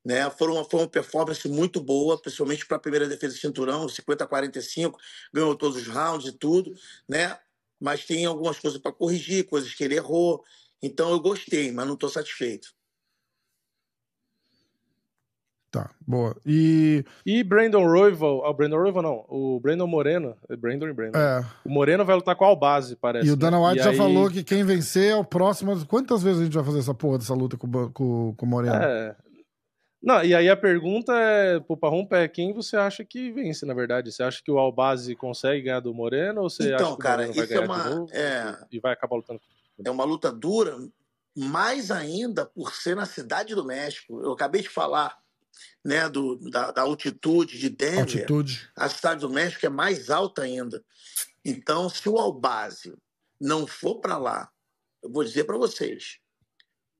Né? 0.04 0.30
Foi, 0.30 0.48
uma, 0.48 0.64
foi 0.64 0.80
uma 0.80 0.88
performance 0.88 1.46
muito 1.48 1.82
boa, 1.82 2.20
principalmente 2.20 2.64
para 2.64 2.76
a 2.76 2.80
primeira 2.80 3.08
defesa 3.08 3.34
de 3.34 3.40
cinturão, 3.40 3.88
50 3.88 4.24
a 4.24 4.26
45, 4.26 4.98
ganhou 5.34 5.54
todos 5.56 5.76
os 5.76 5.88
rounds 5.88 6.28
e 6.28 6.32
tudo, 6.32 6.72
né? 7.08 7.36
Mas 7.80 8.06
tem 8.06 8.24
algumas 8.24 8.58
coisas 8.58 8.80
para 8.80 8.92
corrigir, 8.92 9.46
coisas 9.46 9.74
que 9.74 9.84
ele 9.84 9.96
errou. 9.96 10.42
Então 10.82 11.10
eu 11.10 11.20
gostei, 11.20 11.72
mas 11.72 11.86
não 11.86 11.94
estou 11.94 12.08
satisfeito. 12.08 12.68
Tá, 15.70 15.90
boa. 16.06 16.34
E. 16.46 17.04
E 17.26 17.44
Brandon 17.44 17.84
Royval. 17.86 18.42
Ah, 18.44 18.50
o 18.50 18.54
Brandon 18.54 18.78
Royval 18.78 19.02
não. 19.02 19.24
O 19.28 19.60
Brandon 19.60 19.86
Moreno. 19.86 20.34
É 20.48 20.56
Brandon 20.56 20.88
e 20.88 20.92
Brandon. 20.94 21.18
É. 21.18 21.44
O 21.64 21.68
Moreno 21.68 22.06
vai 22.06 22.16
lutar 22.16 22.34
com 22.36 22.46
a 22.46 22.56
base, 22.56 22.96
parece. 22.96 23.28
E 23.28 23.30
o 23.30 23.36
Dana 23.36 23.60
White 23.60 23.76
né? 23.76 23.82
já 23.84 23.90
aí... 23.90 23.96
falou 23.96 24.30
que 24.30 24.42
quem 24.42 24.64
vencer 24.64 25.10
é 25.10 25.16
o 25.16 25.24
próximo. 25.24 25.84
Quantas 25.86 26.22
vezes 26.22 26.40
a 26.40 26.44
gente 26.44 26.54
vai 26.54 26.64
fazer 26.64 26.78
essa 26.78 26.94
porra 26.94 27.18
dessa 27.18 27.34
luta 27.34 27.58
com, 27.58 27.70
com, 27.90 28.34
com 28.34 28.46
o 28.46 28.48
Moreno? 28.48 28.74
É. 28.74 29.14
Não, 30.02 30.24
e 30.24 30.34
aí 30.34 30.48
a 30.48 30.56
pergunta 30.56 31.12
é, 31.12 31.58
pro 31.58 31.76
Parrumpa, 31.76 32.16
é 32.16 32.28
quem 32.28 32.54
você 32.54 32.76
acha 32.76 33.04
que 33.04 33.32
vence, 33.32 33.66
na 33.66 33.74
verdade? 33.74 34.12
Você 34.12 34.22
acha 34.22 34.40
que 34.42 34.50
o 34.50 34.58
Albazi 34.58 35.16
consegue 35.16 35.62
ganhar 35.62 35.80
do 35.80 35.92
Moreno 35.92 36.42
ou 36.42 36.48
você 36.48 36.72
então, 36.72 36.86
acha 36.86 36.96
que 36.96 37.02
cara, 37.02 37.22
o 37.22 37.26
Moreno 37.26 37.34
vai 37.34 37.46
ganhar 37.46 37.62
é 37.62 37.66
uma, 37.66 37.82
de 37.82 37.90
novo 37.90 38.14
é... 38.14 38.58
e 38.70 38.80
vai 38.80 38.92
acabar 38.92 39.16
lutando 39.16 39.40
com 39.40 39.57
é 39.84 39.90
uma 39.90 40.04
luta 40.04 40.32
dura, 40.32 40.76
mais 41.36 41.90
ainda 41.90 42.44
por 42.44 42.74
ser 42.74 42.96
na 42.96 43.06
cidade 43.06 43.54
do 43.54 43.64
México. 43.64 44.20
Eu 44.22 44.32
acabei 44.32 44.62
de 44.62 44.68
falar 44.68 45.18
né, 45.84 46.08
do, 46.08 46.36
da, 46.50 46.70
da 46.70 46.82
altitude 46.82 47.58
de 47.58 47.68
Denver. 47.68 48.00
Altitude. 48.00 48.70
A 48.76 48.88
cidade 48.88 49.20
do 49.20 49.30
México 49.30 49.64
é 49.64 49.68
mais 49.68 50.10
alta 50.10 50.42
ainda. 50.42 50.84
Então, 51.44 51.88
se 51.88 52.08
o 52.08 52.18
Albase 52.18 52.96
não 53.40 53.66
for 53.66 54.00
para 54.00 54.18
lá, 54.18 54.50
eu 55.02 55.10
vou 55.10 55.22
dizer 55.22 55.44
para 55.44 55.56
vocês, 55.56 56.18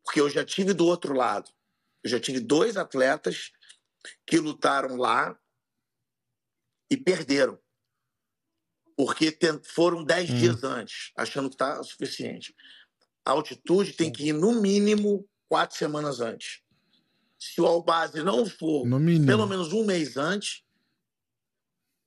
porque 0.05 0.21
eu 0.21 0.31
já 0.31 0.45
tive 0.45 0.73
do 0.73 0.87
outro 0.87 1.15
lado. 1.15 1.51
Eu 2.03 2.11
já 2.11 2.21
tive 2.21 2.39
dois 2.39 2.77
atletas 2.77 3.51
que 4.25 4.39
lutaram 4.39 4.97
lá 4.97 5.37
e 6.91 6.97
perderam 6.97 7.59
porque 8.99 9.39
foram 9.63 10.03
10 10.03 10.29
hum. 10.29 10.39
dias 10.39 10.65
antes, 10.65 11.13
achando 11.17 11.49
que 11.49 11.55
está 11.55 11.81
suficiente. 11.85 12.53
A 13.25 13.31
altitude 13.31 13.93
tem 13.93 14.11
que 14.11 14.31
ir 14.31 14.33
no 14.33 14.61
mínimo 14.61 15.25
quatro 15.49 15.79
semanas 15.79 16.21
antes. 16.21 16.63
Se 17.39 17.61
o 17.61 17.67
Albase 17.67 18.25
não 18.25 18.45
for 18.45 18.85
pelo 19.25 19.47
menos 19.47 19.73
um 19.73 19.85
mês 19.85 20.17
antes, 20.17 20.65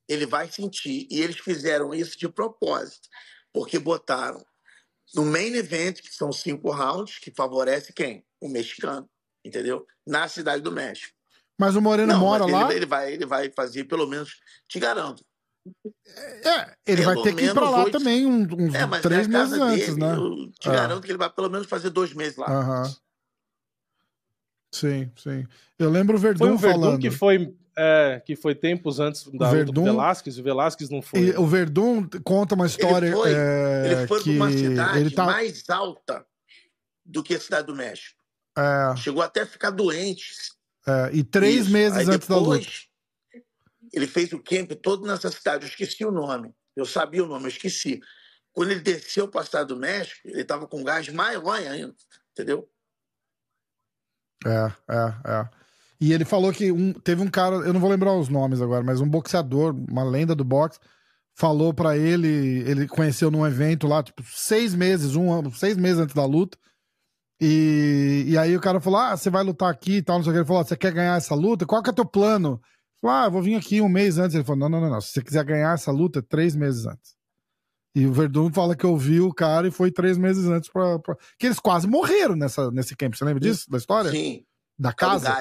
ele 0.06 0.26
vai 0.26 0.52
sentir. 0.52 1.08
E 1.10 1.22
eles 1.22 1.38
fizeram 1.38 1.94
isso 1.94 2.18
de 2.18 2.28
propósito, 2.28 3.08
porque 3.54 3.78
botaram 3.78 4.44
no 5.14 5.24
main 5.24 5.54
event, 5.54 5.98
que 6.02 6.14
são 6.14 6.30
cinco 6.30 6.70
rounds, 6.70 7.18
que 7.18 7.30
favorece 7.30 7.94
quem? 7.94 8.22
O 8.38 8.50
mexicano, 8.50 9.08
entendeu? 9.42 9.86
Na 10.06 10.28
cidade 10.28 10.62
do 10.62 10.70
México. 10.70 11.16
Mas 11.58 11.74
o 11.74 11.80
Moreno 11.80 12.12
não, 12.12 12.20
mora 12.20 12.44
lá? 12.44 12.64
Ele, 12.66 12.80
ele, 12.80 12.86
vai, 12.86 13.12
ele 13.14 13.24
vai 13.24 13.50
fazer 13.50 13.84
pelo 13.84 14.06
menos, 14.06 14.40
te 14.68 14.78
garanto, 14.78 15.24
é, 16.06 16.74
ele 16.86 17.02
pelo 17.02 17.14
vai 17.14 17.22
ter 17.22 17.34
que 17.36 17.44
ir 17.44 17.54
pra 17.54 17.70
lá 17.70 17.84
oito... 17.84 17.98
também 17.98 18.26
uns, 18.26 18.52
uns 18.52 18.74
é, 18.74 19.00
três 19.00 19.26
meses 19.26 19.52
antes, 19.54 19.96
né? 19.96 20.14
Eu 20.14 20.50
te 20.58 20.68
é. 20.68 20.72
garanto 20.72 21.02
que 21.04 21.10
ele 21.10 21.18
vai 21.18 21.30
pelo 21.30 21.50
menos 21.50 21.66
fazer 21.66 21.90
dois 21.90 22.12
meses 22.12 22.36
lá. 22.36 22.50
Uhum. 22.50 22.94
Sim, 24.72 25.12
sim. 25.16 25.46
Eu 25.78 25.90
lembro 25.90 26.16
o 26.16 26.18
Verdun 26.18 26.46
foi 26.46 26.54
o 26.54 26.58
Verdun 26.58 26.80
falando. 26.80 27.00
que 27.00 27.10
foi 27.10 27.54
é, 27.76 28.22
que 28.24 28.36
foi 28.36 28.54
tempos 28.54 29.00
antes 29.00 29.26
da 29.32 29.50
Verdun, 29.50 29.72
do 29.72 29.84
Velasquez, 29.84 30.38
o 30.38 30.42
Velasquez 30.42 30.90
não 30.90 31.00
foi. 31.00 31.36
o 31.36 31.46
Verdun 31.46 32.08
conta 32.24 32.54
uma 32.54 32.66
história. 32.66 33.06
Ele 33.06 33.16
foi, 33.16 33.32
é, 33.34 33.82
ele 33.86 34.06
foi 34.06 34.22
que 34.22 34.30
uma 34.36 34.50
cidade 34.50 34.98
ele 34.98 35.10
tá... 35.10 35.24
mais 35.24 35.68
alta 35.70 36.26
do 37.04 37.22
que 37.22 37.34
a 37.34 37.40
cidade 37.40 37.66
do 37.66 37.74
México. 37.74 38.22
É. 38.56 38.96
Chegou 38.96 39.22
até 39.22 39.42
a 39.42 39.46
ficar 39.46 39.70
doente. 39.70 40.32
É, 40.86 41.10
e 41.12 41.22
três 41.22 41.62
Isso. 41.62 41.70
meses 41.70 41.98
Aí 41.98 42.06
antes 42.06 42.26
depois, 42.26 42.28
da 42.28 42.54
luta 42.54 42.91
ele 43.92 44.06
fez 44.06 44.32
o 44.32 44.42
camp 44.42 44.72
todo 44.82 45.06
nessa 45.06 45.30
cidade, 45.30 45.64
eu 45.64 45.68
esqueci 45.68 46.04
o 46.04 46.10
nome. 46.10 46.54
Eu 46.74 46.86
sabia 46.86 47.22
o 47.22 47.26
nome, 47.26 47.44
eu 47.44 47.48
esqueci. 47.48 48.00
Quando 48.52 48.70
ele 48.70 48.80
desceu 48.80 49.28
para 49.28 49.42
a 49.42 49.44
cidade 49.44 49.68
do 49.68 49.76
México, 49.76 50.20
ele 50.26 50.42
estava 50.42 50.66
com 50.66 50.82
gás 50.82 51.08
maior 51.08 51.56
ainda, 51.56 51.94
entendeu? 52.32 52.68
É, 54.46 54.72
é, 54.90 55.32
é. 55.32 55.48
E 56.00 56.12
ele 56.12 56.24
falou 56.24 56.52
que 56.52 56.72
um, 56.72 56.92
teve 56.92 57.22
um 57.22 57.30
cara, 57.30 57.56
eu 57.56 57.72
não 57.72 57.80
vou 57.80 57.90
lembrar 57.90 58.14
os 58.14 58.28
nomes 58.28 58.60
agora, 58.60 58.82
mas 58.82 59.00
um 59.00 59.08
boxeador, 59.08 59.74
uma 59.88 60.02
lenda 60.02 60.34
do 60.34 60.44
boxe, 60.44 60.80
falou 61.34 61.72
para 61.72 61.96
ele, 61.96 62.64
ele 62.66 62.88
conheceu 62.88 63.30
num 63.30 63.46
evento 63.46 63.86
lá, 63.86 64.02
tipo, 64.02 64.22
seis 64.24 64.74
meses, 64.74 65.14
um 65.14 65.32
ano, 65.32 65.54
seis 65.54 65.76
meses 65.76 65.98
antes 65.98 66.14
da 66.14 66.24
luta. 66.24 66.58
E, 67.40 68.24
e 68.28 68.38
aí 68.38 68.56
o 68.56 68.60
cara 68.60 68.80
falou: 68.80 69.00
Ah, 69.00 69.16
você 69.16 69.30
vai 69.30 69.42
lutar 69.42 69.70
aqui 69.70 69.96
e 69.96 70.02
tal, 70.02 70.16
não 70.16 70.24
sei 70.24 70.30
o 70.30 70.34
que. 70.34 70.38
Ele 70.40 70.46
falou: 70.46 70.64
Você 70.64 70.76
quer 70.76 70.92
ganhar 70.92 71.16
essa 71.16 71.34
luta? 71.34 71.66
Qual 71.66 71.82
que 71.82 71.90
é 71.90 71.92
teu 71.92 72.04
plano? 72.04 72.60
Falou, 73.02 73.16
ah, 73.16 73.28
vou 73.28 73.42
vir 73.42 73.56
aqui 73.56 73.80
um 73.80 73.88
mês 73.88 74.16
antes. 74.16 74.36
Ele 74.36 74.44
falou, 74.44 74.60
não, 74.60 74.68
não, 74.68 74.80
não, 74.80 74.90
não. 74.90 75.00
Se 75.00 75.08
você 75.08 75.22
quiser 75.22 75.44
ganhar 75.44 75.74
essa 75.74 75.90
luta, 75.90 76.22
três 76.22 76.54
meses 76.54 76.86
antes. 76.86 77.16
E 77.94 78.06
o 78.06 78.12
Verdun 78.12 78.50
fala 78.52 78.76
que 78.76 78.86
ouviu 78.86 79.26
o 79.26 79.34
cara 79.34 79.66
e 79.66 79.72
foi 79.72 79.90
três 79.90 80.16
meses 80.16 80.46
antes 80.46 80.70
pra, 80.70 81.00
pra... 81.00 81.16
Que 81.36 81.46
eles 81.46 81.58
quase 81.58 81.86
morreram 81.86 82.36
nessa, 82.36 82.70
nesse 82.70 82.96
camp. 82.96 83.14
Você 83.14 83.24
lembra 83.24 83.40
disso, 83.40 83.68
da 83.68 83.76
história? 83.76 84.10
Sim. 84.10 84.46
Da 84.78 84.92
casa? 84.92 85.36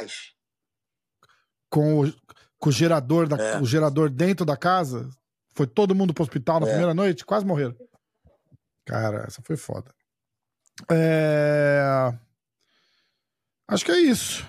Com 1.70 2.01
o, 2.01 2.14
com 2.57 2.70
o 2.70 2.74
gerador, 2.74 3.28
da, 3.28 3.38
é. 3.38 3.62
o 3.62 3.66
gerador 3.66 4.09
dentro 4.09 4.43
da 4.43 4.57
casa. 4.57 5.07
Foi 5.53 5.68
todo 5.68 5.95
mundo 5.95 6.14
pro 6.14 6.24
hospital 6.24 6.59
na 6.59 6.66
é. 6.66 6.70
primeira 6.70 6.93
noite, 6.95 7.24
quase 7.24 7.45
morreram. 7.45 7.76
Cara, 8.86 9.24
essa 9.28 9.41
foi 9.43 9.55
foda. 9.55 9.93
É... 10.89 12.12
Acho 13.68 13.86
que 13.86 13.91
é 13.91 13.99
isso. 13.99 14.45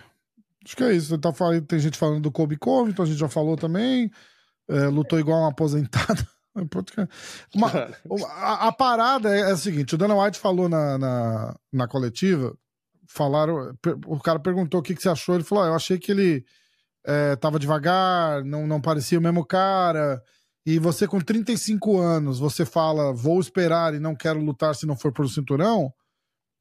Acho 0.64 0.76
que 0.76 0.84
é 0.84 0.92
isso. 0.92 1.16
Tá 1.18 1.32
falando, 1.32 1.66
tem 1.66 1.78
gente 1.78 1.98
falando 1.98 2.20
do 2.22 2.32
Kobe 2.32 2.56
Covington, 2.56 3.02
a 3.02 3.06
gente 3.06 3.18
já 3.18 3.28
falou 3.28 3.56
também. 3.56 4.10
É, 4.68 4.86
lutou 4.86 5.18
igual 5.18 5.42
um 5.42 5.46
aposentado. 5.46 6.26
Uma, 7.54 7.68
a, 8.28 8.68
a, 8.68 8.72
parada 8.72 9.34
é, 9.34 9.40
é 9.40 9.52
a 9.52 9.56
seguinte: 9.56 9.94
o 9.94 9.98
Dana 9.98 10.14
White 10.14 10.38
falou 10.38 10.68
na, 10.68 10.98
na, 10.98 11.56
na, 11.72 11.88
coletiva. 11.88 12.54
Falaram, 13.08 13.74
o 14.06 14.20
cara 14.20 14.38
perguntou 14.38 14.80
o 14.80 14.82
que, 14.82 14.94
que 14.94 15.02
você 15.02 15.08
achou. 15.08 15.34
Ele 15.34 15.44
falou: 15.44 15.64
ah, 15.64 15.68
Eu 15.68 15.74
achei 15.74 15.98
que 15.98 16.12
ele 16.12 16.44
é, 17.04 17.36
tava 17.36 17.58
devagar, 17.58 18.44
não, 18.44 18.66
não 18.66 18.80
parecia 18.80 19.18
o 19.18 19.22
mesmo 19.22 19.44
cara. 19.44 20.22
e 20.64 20.78
você 20.78 21.06
com 21.06 21.20
35 21.20 21.98
anos, 21.98 22.38
você 22.38 22.64
fala, 22.64 23.12
vou 23.12 23.40
esperar 23.40 23.94
e 23.94 24.00
não 24.00 24.14
quero 24.14 24.40
lutar 24.40 24.74
se 24.74 24.86
não 24.86 24.96
for 24.96 25.12
por 25.12 25.24
um 25.24 25.28
cinturão, 25.28 25.92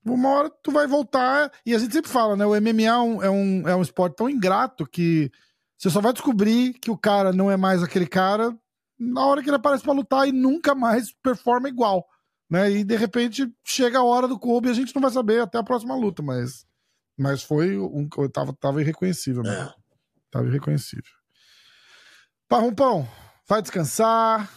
uma 0.06 0.30
hora 0.30 0.50
tu 0.64 0.72
vai 0.72 0.88
voltar. 0.88 1.52
E 1.66 1.76
a 1.76 1.80
gente 1.80 1.94
sempre 1.94 2.10
fala, 2.10 2.36
né? 2.36 2.46
O 2.46 2.60
MMA 2.60 2.84
é 2.84 2.98
um, 2.98 3.24
é 3.24 3.30
um, 3.30 3.70
é 3.70 3.76
um 3.76 3.82
esporte 3.82 4.16
tão 4.16 4.30
ingrato 4.30 4.86
que 4.86 5.32
você 5.78 5.90
só 5.90 6.02
vai 6.02 6.14
descobrir 6.14 6.74
que 6.74 6.92
o 6.92 6.98
cara 6.98 7.32
não 7.32 7.50
é 7.50 7.58
mais 7.58 7.82
aquele 7.82 8.08
cara 8.08 8.56
na 9.00 9.26
hora 9.26 9.42
que 9.42 9.50
ele 9.50 9.56
aparece 9.56 9.84
para 9.84 9.94
lutar 9.94 10.28
e 10.28 10.32
nunca 10.32 10.76
mais 10.76 11.12
performa 11.24 11.68
igual. 11.68 12.06
Né? 12.50 12.72
E 12.72 12.84
de 12.84 12.96
repente 12.96 13.52
chega 13.66 13.98
a 14.00 14.04
hora 14.04 14.28
do 14.28 14.38
clube 14.38 14.68
e 14.68 14.72
a 14.72 14.76
gente 14.76 14.94
não 14.94 15.02
vai 15.02 15.10
saber 15.10 15.42
até 15.42 15.58
a 15.58 15.64
próxima 15.64 15.96
luta, 15.96 16.22
mas, 16.22 16.66
mas 17.18 17.42
foi 17.42 17.80
um. 17.80 18.08
Tava, 18.32 18.54
tava 18.54 18.82
irreconhecível 18.82 19.42
mesmo. 19.42 19.70
É. 19.70 19.74
Tava 20.30 20.48
irreconhecível. 20.48 21.12
Parrumpão, 22.48 23.08
vai 23.48 23.62
descansar. 23.62 24.52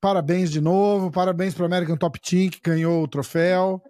Parabéns 0.00 0.50
de 0.50 0.60
novo. 0.60 1.10
Parabéns 1.10 1.54
pro 1.54 1.64
American 1.64 1.96
Top 1.96 2.18
Team 2.20 2.48
que 2.48 2.60
ganhou 2.60 3.02
o 3.02 3.08
troféu. 3.08 3.82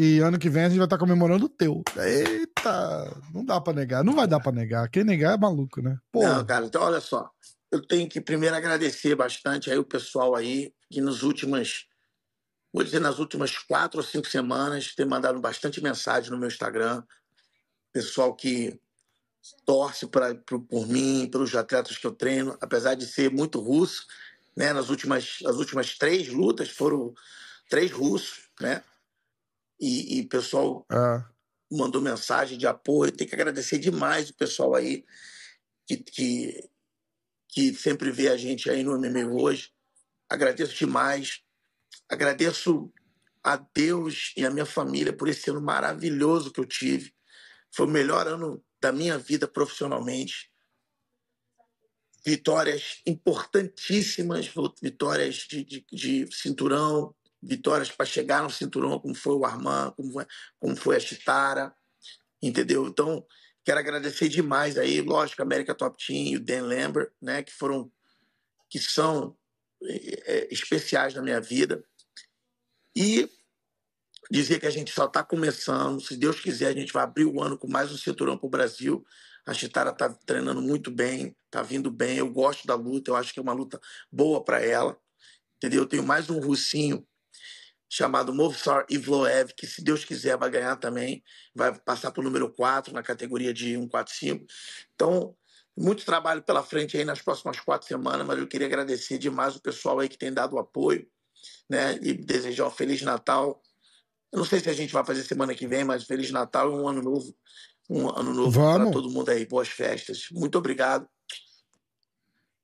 E 0.00 0.20
ano 0.20 0.38
que 0.38 0.48
vem 0.48 0.62
a 0.62 0.68
gente 0.68 0.78
vai 0.78 0.86
estar 0.86 0.96
tá 0.96 1.00
comemorando 1.00 1.46
o 1.46 1.48
teu. 1.48 1.82
Eita, 1.96 3.20
não 3.34 3.44
dá 3.44 3.60
para 3.60 3.72
negar. 3.72 4.04
Não 4.04 4.14
vai 4.14 4.28
dar 4.28 4.38
para 4.38 4.52
negar. 4.52 4.88
Quem 4.88 5.02
negar 5.02 5.34
é 5.34 5.36
maluco, 5.36 5.82
né? 5.82 5.98
Não, 6.14 6.46
cara, 6.46 6.66
então 6.66 6.82
olha 6.82 7.00
só. 7.00 7.28
Eu 7.68 7.84
tenho 7.84 8.08
que 8.08 8.20
primeiro 8.20 8.54
agradecer 8.54 9.16
bastante 9.16 9.72
aí 9.72 9.76
o 9.76 9.84
pessoal 9.84 10.36
aí 10.36 10.72
que 10.88 11.00
nos 11.00 11.24
últimas, 11.24 11.86
vou 12.72 12.84
dizer 12.84 13.00
nas 13.00 13.18
últimas 13.18 13.58
quatro 13.58 13.98
ou 13.98 14.06
cinco 14.06 14.28
semanas 14.28 14.94
tem 14.94 15.04
mandado 15.04 15.40
bastante 15.40 15.82
mensagem 15.82 16.30
no 16.30 16.38
meu 16.38 16.46
Instagram. 16.46 17.02
Pessoal 17.92 18.36
que 18.36 18.78
torce 19.66 20.06
pra, 20.06 20.32
por 20.36 20.86
mim, 20.86 21.28
pelos 21.28 21.56
atletas 21.56 21.98
que 21.98 22.06
eu 22.06 22.12
treino, 22.12 22.56
apesar 22.60 22.94
de 22.94 23.04
ser 23.04 23.32
muito 23.32 23.58
russo, 23.58 24.06
né? 24.56 24.72
Nas 24.72 24.90
últimas, 24.90 25.38
as 25.44 25.56
últimas 25.56 25.98
três 25.98 26.28
lutas 26.28 26.70
foram 26.70 27.12
três 27.68 27.90
russos, 27.90 28.48
né? 28.60 28.80
E, 29.80 30.20
o 30.22 30.28
pessoal 30.28 30.84
ah. 30.90 31.28
mandou 31.70 32.00
mensagem 32.00 32.58
de 32.58 32.66
apoio. 32.66 33.12
Tem 33.12 33.26
que 33.26 33.34
agradecer 33.34 33.78
demais 33.78 34.30
o 34.30 34.34
pessoal 34.34 34.74
aí 34.74 35.04
que, 35.86 35.96
que, 35.98 36.70
que 37.48 37.74
sempre 37.74 38.10
vê 38.10 38.28
a 38.28 38.36
gente 38.36 38.68
aí 38.68 38.82
no 38.82 38.98
MMA 38.98 39.26
hoje. 39.26 39.72
Agradeço 40.28 40.76
demais. 40.76 41.42
Agradeço 42.08 42.92
a 43.42 43.56
Deus 43.56 44.32
e 44.36 44.44
a 44.44 44.50
minha 44.50 44.66
família 44.66 45.12
por 45.12 45.28
esse 45.28 45.50
ano 45.50 45.60
maravilhoso 45.60 46.52
que 46.52 46.60
eu 46.60 46.66
tive. 46.66 47.14
Foi 47.70 47.86
o 47.86 47.90
melhor 47.90 48.26
ano 48.26 48.62
da 48.80 48.92
minha 48.92 49.18
vida 49.18 49.46
profissionalmente. 49.46 50.50
Vitórias 52.24 53.00
importantíssimas, 53.06 54.50
vitórias 54.82 55.36
de, 55.36 55.64
de, 55.64 55.86
de 55.90 56.28
cinturão, 56.36 57.14
vitórias 57.42 57.90
para 57.90 58.06
chegar 58.06 58.42
no 58.42 58.50
cinturão, 58.50 58.98
como 58.98 59.14
foi 59.14 59.34
o 59.34 59.44
Armand, 59.44 59.92
como 59.92 60.12
foi, 60.12 60.26
como 60.58 60.76
foi 60.76 60.96
a 60.96 61.00
Chitara, 61.00 61.74
entendeu? 62.42 62.86
Então, 62.86 63.24
quero 63.64 63.78
agradecer 63.78 64.28
demais 64.28 64.76
aí, 64.76 65.00
lógico, 65.00 65.42
a 65.42 65.44
América 65.44 65.74
Top 65.74 65.96
Team 66.04 66.26
e 66.26 66.36
o 66.36 66.40
Dan 66.40 66.62
Lambert, 66.62 67.10
né, 67.20 67.42
que 67.42 67.52
foram, 67.52 67.90
que 68.68 68.78
são 68.78 69.36
é, 69.82 70.48
especiais 70.52 71.14
na 71.14 71.22
minha 71.22 71.40
vida. 71.40 71.82
E 72.96 73.30
dizer 74.30 74.58
que 74.58 74.66
a 74.66 74.70
gente 74.70 74.92
só 74.92 75.06
está 75.06 75.22
começando, 75.22 76.00
se 76.00 76.16
Deus 76.16 76.40
quiser, 76.40 76.68
a 76.68 76.72
gente 76.72 76.92
vai 76.92 77.04
abrir 77.04 77.24
o 77.24 77.40
ano 77.40 77.56
com 77.56 77.68
mais 77.68 77.92
um 77.92 77.96
cinturão 77.96 78.36
para 78.36 78.46
o 78.46 78.50
Brasil. 78.50 79.04
A 79.46 79.54
Chitara 79.54 79.90
está 79.90 80.10
treinando 80.10 80.60
muito 80.60 80.90
bem, 80.90 81.34
está 81.46 81.62
vindo 81.62 81.90
bem. 81.90 82.18
Eu 82.18 82.30
gosto 82.30 82.66
da 82.66 82.74
luta, 82.74 83.10
eu 83.10 83.16
acho 83.16 83.32
que 83.32 83.38
é 83.38 83.42
uma 83.42 83.52
luta 83.52 83.80
boa 84.12 84.44
para 84.44 84.60
ela. 84.60 84.98
Entendeu? 85.56 85.82
Eu 85.82 85.88
tenho 85.88 86.02
mais 86.02 86.28
um 86.28 86.38
russinho 86.38 87.06
chamado 87.88 88.34
Movsar 88.34 88.84
Ivloev, 88.90 89.52
que 89.56 89.66
se 89.66 89.82
Deus 89.82 90.04
quiser 90.04 90.36
vai 90.36 90.50
ganhar 90.50 90.76
também, 90.76 91.22
vai 91.54 91.74
passar 91.80 92.10
para 92.10 92.20
o 92.20 92.24
número 92.24 92.52
4 92.52 92.92
na 92.92 93.02
categoria 93.02 93.52
de 93.52 93.74
145. 93.74 94.44
Então, 94.94 95.34
muito 95.76 96.04
trabalho 96.04 96.42
pela 96.42 96.62
frente 96.62 96.96
aí 96.98 97.04
nas 97.04 97.22
próximas 97.22 97.58
quatro 97.60 97.88
semanas, 97.88 98.26
mas 98.26 98.38
eu 98.38 98.46
queria 98.46 98.66
agradecer 98.66 99.16
demais 99.16 99.56
o 99.56 99.62
pessoal 99.62 100.00
aí 100.00 100.08
que 100.08 100.18
tem 100.18 100.32
dado 100.32 100.58
apoio, 100.58 101.08
né? 101.68 101.98
E 102.02 102.12
desejar 102.12 102.66
um 102.66 102.70
Feliz 102.70 103.00
Natal. 103.00 103.62
Eu 104.30 104.38
não 104.38 104.44
sei 104.44 104.60
se 104.60 104.68
a 104.68 104.74
gente 104.74 104.92
vai 104.92 105.04
fazer 105.04 105.22
semana 105.22 105.54
que 105.54 105.66
vem, 105.66 105.84
mas 105.84 106.04
Feliz 106.04 106.30
Natal 106.30 106.70
e 106.70 106.74
um 106.74 106.86
ano 106.86 107.00
novo. 107.00 107.34
Um 107.88 108.10
ano 108.10 108.34
novo 108.34 108.60
para 108.60 108.90
todo 108.90 109.10
mundo 109.10 109.30
aí. 109.30 109.46
Boas 109.46 109.68
festas. 109.68 110.28
Muito 110.30 110.58
obrigado. 110.58 111.08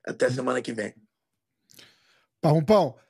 Até 0.07 0.29
semana 0.29 0.61
que 0.61 0.73
vem. 0.75 0.95
Pão, 2.43 2.63
pão 2.63 3.04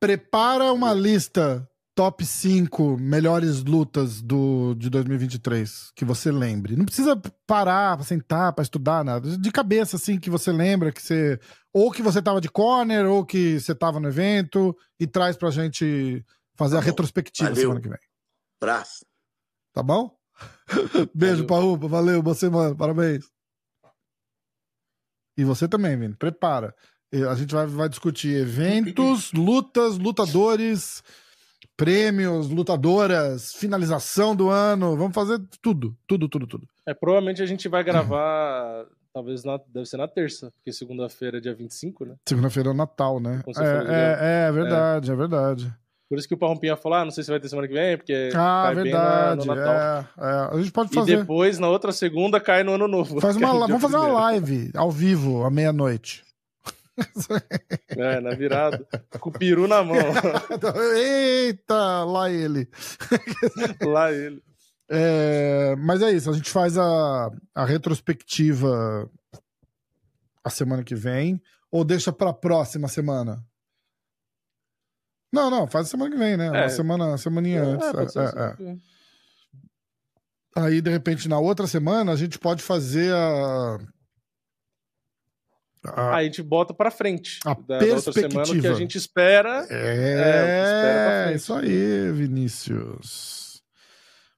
prepara 0.00 0.72
uma 0.72 0.92
lista 0.92 1.68
top 1.98 2.24
5 2.24 2.96
melhores 2.96 3.64
lutas 3.64 4.22
do, 4.22 4.72
de 4.74 4.88
2023 4.88 5.90
que 5.96 6.04
você 6.04 6.30
lembre. 6.30 6.76
Não 6.76 6.84
precisa 6.84 7.20
parar, 7.44 8.00
sentar 8.04 8.52
para 8.52 8.62
estudar 8.62 9.04
nada. 9.04 9.36
De 9.36 9.50
cabeça, 9.50 9.96
assim, 9.96 10.16
que 10.16 10.30
você 10.30 10.52
lembra 10.52 10.92
que 10.92 11.02
você. 11.02 11.40
Ou 11.72 11.90
que 11.90 12.00
você 12.00 12.22
tava 12.22 12.40
de 12.40 12.48
corner, 12.48 13.04
ou 13.06 13.26
que 13.26 13.58
você 13.58 13.74
tava 13.74 13.98
no 13.98 14.06
evento, 14.08 14.76
e 14.98 15.08
traz 15.08 15.36
pra 15.36 15.50
gente 15.50 16.24
fazer 16.56 16.76
tá 16.76 16.82
a 16.82 16.84
retrospectiva 16.84 17.48
valeu. 17.48 17.62
semana 17.62 17.80
que 17.80 17.88
vem. 17.88 17.98
Braço. 18.60 19.04
Tá 19.72 19.82
bom? 19.82 20.16
Beijo, 21.12 21.46
Parrupa. 21.46 21.88
Valeu, 21.88 22.22
boa 22.22 22.34
semana. 22.36 22.76
Parabéns. 22.76 23.24
E 25.36 25.44
você 25.44 25.66
também, 25.66 25.98
Vini. 25.98 26.14
Prepara. 26.14 26.72
A 27.12 27.34
gente 27.34 27.54
vai, 27.54 27.66
vai 27.66 27.88
discutir 27.88 28.36
eventos, 28.36 29.32
lutas, 29.32 29.96
lutadores, 29.96 31.02
prêmios, 31.76 32.50
lutadoras, 32.50 33.54
finalização 33.54 34.36
do 34.36 34.50
ano. 34.50 34.96
Vamos 34.96 35.14
fazer 35.14 35.40
tudo, 35.62 35.96
tudo, 36.06 36.28
tudo, 36.28 36.46
tudo. 36.46 36.68
É, 36.84 36.92
provavelmente 36.92 37.42
a 37.42 37.46
gente 37.46 37.68
vai 37.68 37.82
gravar, 37.82 38.84
talvez 39.14 39.44
na, 39.44 39.58
deve 39.68 39.86
ser 39.86 39.96
na 39.96 40.08
terça, 40.08 40.50
porque 40.56 40.72
segunda-feira 40.72 41.38
é 41.38 41.40
dia 41.40 41.54
25, 41.54 42.04
né? 42.04 42.14
Segunda-feira 42.28 42.68
é 42.68 42.72
o 42.72 42.76
Natal, 42.76 43.20
né? 43.20 43.42
É, 43.56 44.44
é, 44.44 44.48
é, 44.48 44.52
verdade, 44.52 45.10
é. 45.10 45.14
é 45.14 45.16
verdade. 45.16 45.74
Por 46.08 46.18
isso 46.18 46.26
que 46.26 46.34
o 46.34 46.38
Parrompinha 46.38 46.74
falou, 46.74 46.98
ah, 46.98 47.04
não 47.04 47.10
sei 47.10 47.22
se 47.22 47.30
vai 47.30 47.38
ter 47.38 47.50
semana 47.50 47.68
que 47.68 47.74
vem, 47.74 47.96
porque 47.96 48.30
ah, 48.32 48.64
cai 48.64 48.74
verdade, 48.74 48.82
bem 48.82 48.92
na, 48.92 49.36
no 49.36 49.44
Natal. 49.44 49.74
É, 49.74 50.06
é. 50.18 50.56
A 50.56 50.58
gente 50.58 50.72
pode 50.72 50.92
fazer. 50.92 51.12
E 51.12 51.16
depois, 51.18 51.58
na 51.58 51.68
outra 51.68 51.92
segunda, 51.92 52.40
cai 52.40 52.64
no 52.64 52.72
Ano 52.72 52.88
Novo. 52.88 53.20
Faz 53.20 53.36
uma, 53.36 53.52
vamos 53.68 53.82
fazer 53.82 53.96
uma 53.96 54.08
live 54.08 54.70
ao 54.74 54.90
vivo, 54.90 55.44
à 55.44 55.50
meia-noite. 55.50 56.24
É, 57.90 58.20
na 58.20 58.34
virada. 58.34 58.86
Com 59.20 59.30
o 59.30 59.32
peru 59.32 59.66
na 59.66 59.82
mão. 59.82 59.96
Eita, 60.96 62.04
lá 62.04 62.30
ele. 62.30 62.68
Lá 63.86 64.12
ele. 64.12 64.42
É, 64.90 65.76
mas 65.76 66.00
é 66.00 66.10
isso, 66.10 66.30
a 66.30 66.32
gente 66.32 66.50
faz 66.50 66.78
a, 66.78 67.30
a 67.54 67.64
retrospectiva 67.66 69.10
a 70.42 70.48
semana 70.48 70.82
que 70.82 70.94
vem 70.94 71.42
ou 71.70 71.84
deixa 71.84 72.10
pra 72.10 72.32
próxima 72.32 72.88
semana? 72.88 73.44
Não, 75.32 75.50
não, 75.50 75.66
faz 75.66 75.86
a 75.86 75.90
semana 75.90 76.10
que 76.10 76.16
vem, 76.16 76.36
né? 76.38 76.46
É. 76.46 76.50
Uma 76.50 76.68
semana, 76.70 77.18
semaninha 77.18 77.58
é, 77.58 77.62
antes. 77.62 78.16
É, 78.16 78.22
é, 78.22 78.70
é, 78.70 78.76
Aí, 80.56 80.80
de 80.80 80.90
repente, 80.90 81.28
na 81.28 81.38
outra 81.38 81.66
semana, 81.66 82.12
a 82.12 82.16
gente 82.16 82.38
pode 82.38 82.62
fazer 82.62 83.14
a 83.14 83.78
a, 85.84 86.16
a 86.16 86.24
gente 86.24 86.42
bota 86.42 86.72
para 86.72 86.90
frente. 86.90 87.40
A 87.44 87.54
da, 87.54 87.78
perspectiva. 87.78 87.96
outra 87.96 88.12
semana 88.44 88.60
que 88.60 88.66
a 88.66 88.74
gente 88.74 88.98
espera. 88.98 89.66
É, 89.70 91.30
é 91.30 91.34
isso 91.34 91.52
aí, 91.54 92.10
Vinícius. 92.12 93.62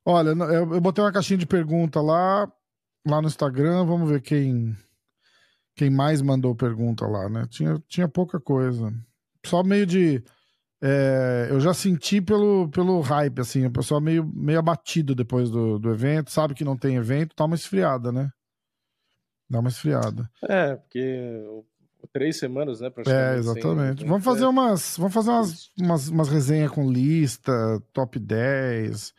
Olha, 0.05 0.31
eu, 0.31 0.75
eu 0.75 0.81
botei 0.81 1.05
uma 1.05 1.13
caixinha 1.13 1.39
de 1.39 1.47
pergunta 1.47 2.01
lá, 2.01 2.51
lá 3.07 3.21
no 3.21 3.29
Instagram. 3.29 3.85
Vamos 3.85 4.09
ver 4.09 4.21
quem 4.21 4.77
quem 5.81 5.89
mais 5.89 6.21
mandou 6.21 6.55
pergunta 6.55 7.07
lá, 7.07 7.27
né? 7.31 7.47
Tinha, 7.49 7.83
tinha 7.89 8.07
pouca 8.07 8.39
coisa. 8.39 8.93
Só 9.47 9.63
meio 9.63 9.87
de. 9.87 10.23
É, 10.83 11.49
eu 11.51 11.59
já 11.59 11.73
senti 11.73 12.21
pelo, 12.21 12.69
pelo 12.69 13.01
hype, 13.01 13.41
assim, 13.41 13.65
o 13.65 13.71
pessoal 13.71 14.01
meio, 14.01 14.31
meio 14.35 14.59
abatido 14.59 15.15
depois 15.15 15.51
do, 15.51 15.79
do 15.79 15.91
evento, 15.91 16.31
sabe 16.31 16.55
que 16.55 16.65
não 16.65 16.77
tem 16.77 16.97
evento, 16.97 17.35
tá 17.35 17.45
uma 17.45 17.55
esfriada, 17.55 18.13
né? 18.13 18.31
Dá 19.51 19.59
uma 19.59 19.69
esfriada. 19.69 20.31
É, 20.49 20.77
porque 20.77 21.45
três 22.13 22.39
semanas, 22.39 22.81
né? 22.81 22.91
É, 23.07 23.37
exatamente. 23.37 24.01
Sem... 24.01 24.09
Vamos 24.09 24.25
fazer 24.25 24.47
umas. 24.47 24.97
Vamos 24.97 25.13
fazer 25.13 25.31
umas, 25.31 25.71
umas, 25.79 26.09
umas 26.09 26.29
resenhas 26.29 26.71
com 26.71 26.91
lista, 26.91 27.53
top 27.93 28.19
10, 28.19 29.13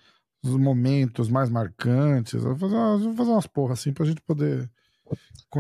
os 0.44 0.58
momentos 0.58 1.30
mais 1.30 1.50
marcantes. 1.50 2.42
Vamos 2.42 2.60
fazer 2.60 2.76
umas, 2.76 3.02
vamos 3.02 3.18
fazer 3.18 3.32
umas 3.32 3.48
porra 3.48 3.74
assim 3.74 3.92
pra 3.94 4.06
gente 4.06 4.22
poder. 4.22 4.70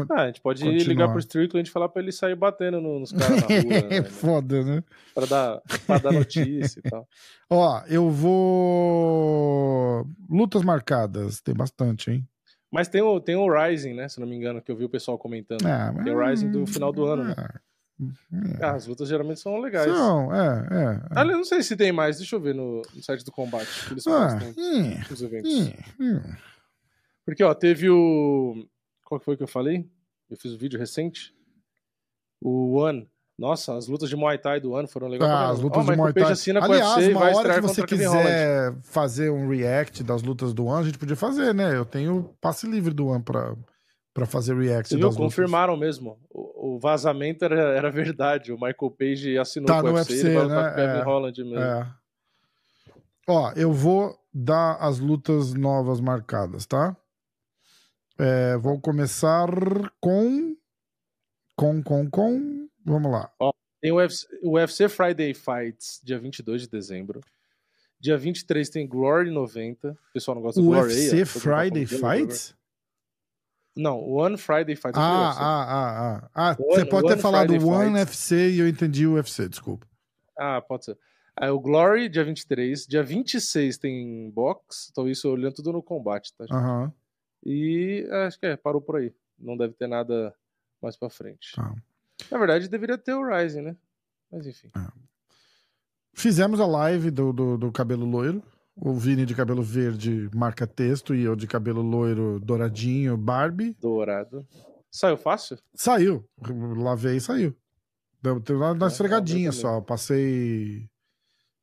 Ah, 0.09 0.21
a 0.21 0.27
gente 0.27 0.39
pode 0.39 0.63
continuar. 0.63 0.87
ligar 0.87 1.09
pro 1.09 1.19
Strickland 1.19 1.67
e 1.67 1.71
falar 1.71 1.89
pra 1.89 2.01
ele 2.01 2.13
sair 2.13 2.35
batendo 2.35 2.79
nos 2.79 3.11
caras 3.11 3.41
na 3.41 3.47
rua. 3.47 3.49
né, 3.89 4.03
Foda, 4.03 4.63
né? 4.63 4.81
Pra 5.13 5.25
dar, 5.25 5.61
pra 5.85 5.97
dar 5.97 6.13
notícia 6.13 6.79
e 6.79 6.89
tal. 6.89 7.05
Ó, 7.51 7.81
eu 7.87 8.09
vou. 8.09 10.07
Lutas 10.29 10.63
marcadas, 10.63 11.41
tem 11.41 11.53
bastante, 11.53 12.09
hein? 12.09 12.25
Mas 12.71 12.87
tem 12.87 13.01
o, 13.01 13.19
tem 13.19 13.35
o 13.35 13.51
Rising, 13.51 13.93
né? 13.93 14.07
Se 14.07 14.19
não 14.19 14.25
me 14.25 14.35
engano, 14.35 14.61
que 14.61 14.71
eu 14.71 14.75
vi 14.75 14.85
o 14.85 14.89
pessoal 14.89 15.17
comentando. 15.17 15.65
Ah, 15.65 15.93
tem 16.03 16.13
o 16.13 16.25
Rising 16.25 16.51
do 16.51 16.65
final 16.65 16.93
do 16.93 17.05
ano, 17.05 17.25
né? 17.25 17.35
É. 17.37 17.71
Ah, 18.65 18.71
as 18.71 18.87
lutas 18.87 19.07
geralmente 19.07 19.39
são 19.39 19.59
legais. 19.59 19.91
São, 19.91 20.33
é, 20.33 20.67
é. 20.71 21.01
Ah, 21.11 21.21
eu 21.21 21.37
não 21.37 21.43
sei 21.43 21.61
se 21.61 21.75
tem 21.75 21.91
mais, 21.91 22.17
deixa 22.17 22.35
eu 22.35 22.39
ver 22.39 22.55
no, 22.55 22.81
no 22.95 23.03
site 23.03 23.23
do 23.23 23.31
combate. 23.31 23.69
Eles 23.91 24.07
ah, 24.07 24.39
hum, 24.57 24.93
os 25.11 25.21
eventos. 25.21 25.51
Hum. 25.99 26.19
Porque, 27.25 27.43
ó, 27.43 27.53
teve 27.53 27.89
o. 27.89 28.67
Qual 29.05 29.19
foi 29.19 29.37
que 29.37 29.43
eu 29.43 29.47
falei? 29.47 29.87
Eu 30.29 30.37
fiz 30.37 30.53
um 30.53 30.57
vídeo 30.57 30.79
recente. 30.79 31.35
O 32.41 32.79
One. 32.79 33.07
Nossa, 33.41 33.75
as 33.75 33.87
lutas 33.87 34.07
de 34.07 34.15
Muay 34.15 34.37
Thai 34.37 34.59
do 34.59 34.75
ano 34.75 34.87
foram 34.87 35.07
legais. 35.07 35.31
Ah, 35.31 35.49
as 35.49 35.59
lutas 35.59 35.83
oh, 35.83 35.91
de 35.91 35.97
Muay 35.97 36.13
Thai. 36.13 36.33
Aliás, 36.61 37.07
uma 37.07 37.35
hora 37.35 37.55
que 37.55 37.61
você 37.61 37.83
quiser 37.83 38.75
fazer 38.83 39.31
um 39.31 39.49
react 39.49 40.03
das 40.03 40.21
lutas 40.21 40.53
do 40.53 40.69
ano, 40.69 40.81
a 40.81 40.83
gente 40.83 40.99
podia 40.99 41.15
fazer, 41.15 41.51
né? 41.51 41.75
Eu 41.75 41.83
tenho 41.83 42.29
passe 42.39 42.67
livre 42.67 42.93
do 42.93 43.09
ano 43.09 43.23
pra, 43.23 43.55
pra 44.13 44.27
fazer 44.27 44.55
react 44.55 44.95
viu? 44.95 45.11
Confirmaram 45.11 45.75
mesmo. 45.75 46.19
O, 46.29 46.75
o, 46.75 46.79
vazamento 46.79 47.43
era, 47.43 47.59
era 47.75 47.89
verdade. 47.89 48.51
O 48.51 48.55
Michael 48.55 48.91
Page 48.91 49.35
assinou 49.39 49.65
tá 49.65 49.81
com 49.81 49.87
o 49.87 49.93
UFC, 49.93 50.13
UFC 50.13 50.27
ele 50.27 50.47
né? 50.47 50.73
Kevin 50.75 50.99
é, 50.99 51.01
Holland 51.01 51.43
mesmo. 51.43 51.59
É. 51.59 51.87
Ó, 53.27 53.51
eu 53.55 53.73
vou 53.73 54.15
dar 54.31 54.75
as 54.75 54.99
lutas 54.99 55.55
novas 55.55 55.99
marcadas, 55.99 56.67
tá? 56.67 56.95
É, 58.19 58.55
vou 58.59 58.79
começar 58.79 59.49
com. 59.99 60.55
Com, 61.55 61.81
com, 61.81 62.07
com. 62.07 62.60
Vamos 62.85 63.11
lá. 63.11 63.31
Ó, 63.39 63.51
tem 63.81 63.91
o 63.91 63.95
UFC, 63.95 64.27
o 64.43 64.51
UFC 64.51 64.89
Friday 64.89 65.33
Fights, 65.33 65.99
dia 66.03 66.19
22 66.19 66.63
de 66.63 66.69
dezembro. 66.69 67.21
Dia 67.99 68.17
23 68.17 68.69
tem 68.69 68.87
Glory 68.87 69.29
90. 69.29 69.91
O 69.91 69.97
pessoal 70.13 70.35
não 70.35 70.41
gosta 70.41 70.59
do 70.59 70.67
Glory. 70.67 70.91
UFC 70.91 71.25
Friday 71.25 71.85
Fights? 71.85 72.55
Não, 73.75 74.01
One 74.01 74.37
Friday 74.37 74.75
Fights. 74.75 74.97
Ah, 74.97 75.31
ah, 75.31 75.63
ah, 75.63 76.29
ah, 76.33 76.49
ah. 76.51 76.55
Você 76.55 76.85
pode 76.85 77.07
ter 77.07 77.17
falado 77.17 77.49
Friday 77.49 77.67
One 77.67 77.97
Fights. 77.99 77.99
UFC 77.99 78.49
e 78.51 78.59
eu 78.59 78.67
entendi 78.67 79.07
o 79.07 79.13
UFC, 79.13 79.47
desculpa. 79.47 79.87
Ah, 80.37 80.61
pode 80.61 80.85
ser. 80.85 80.97
Aí 81.35 81.49
o 81.49 81.59
Glory, 81.59 82.09
dia 82.09 82.23
23. 82.23 82.85
Dia 82.85 83.03
26 83.03 83.77
tem 83.77 84.29
box. 84.31 84.89
Então 84.91 85.07
isso 85.07 85.29
olhando 85.29 85.53
tudo 85.53 85.71
no 85.71 85.81
combate, 85.81 86.33
tá? 86.35 86.45
Aham. 86.51 86.83
Uhum. 86.83 86.91
E 87.43 88.07
acho 88.27 88.39
que 88.39 88.45
é, 88.45 88.57
parou 88.57 88.81
por 88.81 88.97
aí. 88.97 89.13
Não 89.39 89.57
deve 89.57 89.73
ter 89.73 89.87
nada 89.87 90.35
mais 90.81 90.97
pra 90.97 91.09
frente. 91.09 91.53
Tá. 91.55 91.73
Na 92.31 92.37
verdade, 92.37 92.69
deveria 92.69 92.97
ter 92.97 93.13
o 93.13 93.27
Rising, 93.27 93.61
né? 93.61 93.75
Mas 94.31 94.47
enfim. 94.47 94.69
É. 94.75 94.87
Fizemos 96.13 96.59
a 96.59 96.65
live 96.65 97.11
do, 97.11 97.33
do, 97.33 97.57
do, 97.57 97.71
cabelo 97.71 98.05
loiro. 98.05 98.41
O 98.75 98.93
Vini 98.93 99.25
de 99.25 99.35
cabelo 99.35 99.61
verde 99.61 100.29
marca 100.33 100.65
texto 100.65 101.13
e 101.13 101.23
eu 101.23 101.35
de 101.35 101.45
cabelo 101.45 101.81
loiro 101.81 102.39
douradinho, 102.39 103.17
Barbie. 103.17 103.75
Dourado. 103.79 104.47
Saiu 104.89 105.17
fácil? 105.17 105.57
Saiu. 105.75 106.25
Lavei 106.77 107.17
e 107.17 107.21
saiu. 107.21 107.55
Deu, 108.21 108.41
uma 108.51 108.85
é, 108.85 108.87
esfregadinha 108.87 109.51
só. 109.51 109.81
Passei. 109.81 110.89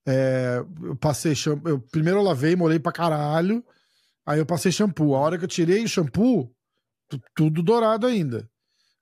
É, 0.07 0.65
eu 0.83 0.97
passei 0.97 1.35
shampoo. 1.35 1.69
Eu, 1.69 1.81
primeiro 1.81 2.19
eu 2.19 2.25
lavei, 2.25 2.57
molhei 2.57 2.79
pra 2.79 2.93
caralho. 2.93 3.65
Aí 4.27 4.39
eu 4.39 4.47
passei 4.47 4.73
shampoo. 4.73 5.15
A 5.15 5.21
hora 5.21 5.39
que 5.39 5.45
eu 5.45 5.49
tirei 5.49 5.85
o 5.85 5.89
shampoo, 5.89 6.51
tudo 7.35 7.63
dourado 7.63 8.07
ainda. 8.07 8.49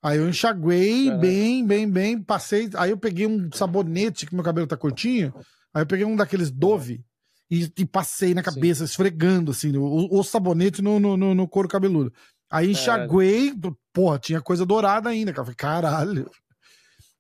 Aí 0.03 0.18
eu 0.18 0.28
enxaguei 0.28 1.09
é. 1.09 1.16
bem, 1.16 1.66
bem, 1.66 1.90
bem, 1.90 2.22
passei. 2.22 2.70
Aí 2.76 2.90
eu 2.90 2.99
peguei 2.99 3.26
um 3.26 3.51
sabonete, 3.53 4.26
que 4.26 4.34
meu 4.34 4.44
cabelo 4.44 4.66
tá 4.66 4.76
curtinho. 4.76 5.34
Aí 5.74 5.82
eu 5.82 5.86
peguei 5.86 6.05
um 6.05 6.16
daqueles 6.16 6.51
Dove 6.51 7.05
e, 7.51 7.70
e 7.76 7.84
passei 7.84 8.34
na 8.34 8.42
cabeça, 8.42 8.86
Sim. 8.86 8.90
esfregando, 8.90 9.51
assim, 9.51 9.76
o, 9.76 10.09
o 10.11 10.22
sabonete 10.22 10.82
no, 10.82 10.99
no, 10.99 11.16
no, 11.16 11.34
no, 11.34 11.49
couro 11.49 11.68
cabeludo. 11.68 12.12
Aí 12.51 12.70
enxaguei, 12.70 13.51
é. 13.51 13.53
porra, 13.92 14.18
tinha 14.18 14.40
coisa 14.40 14.64
dourada 14.64 15.09
ainda, 15.09 15.32
cara. 15.32 15.44
Falei, 15.44 15.57
caralho. 15.57 16.30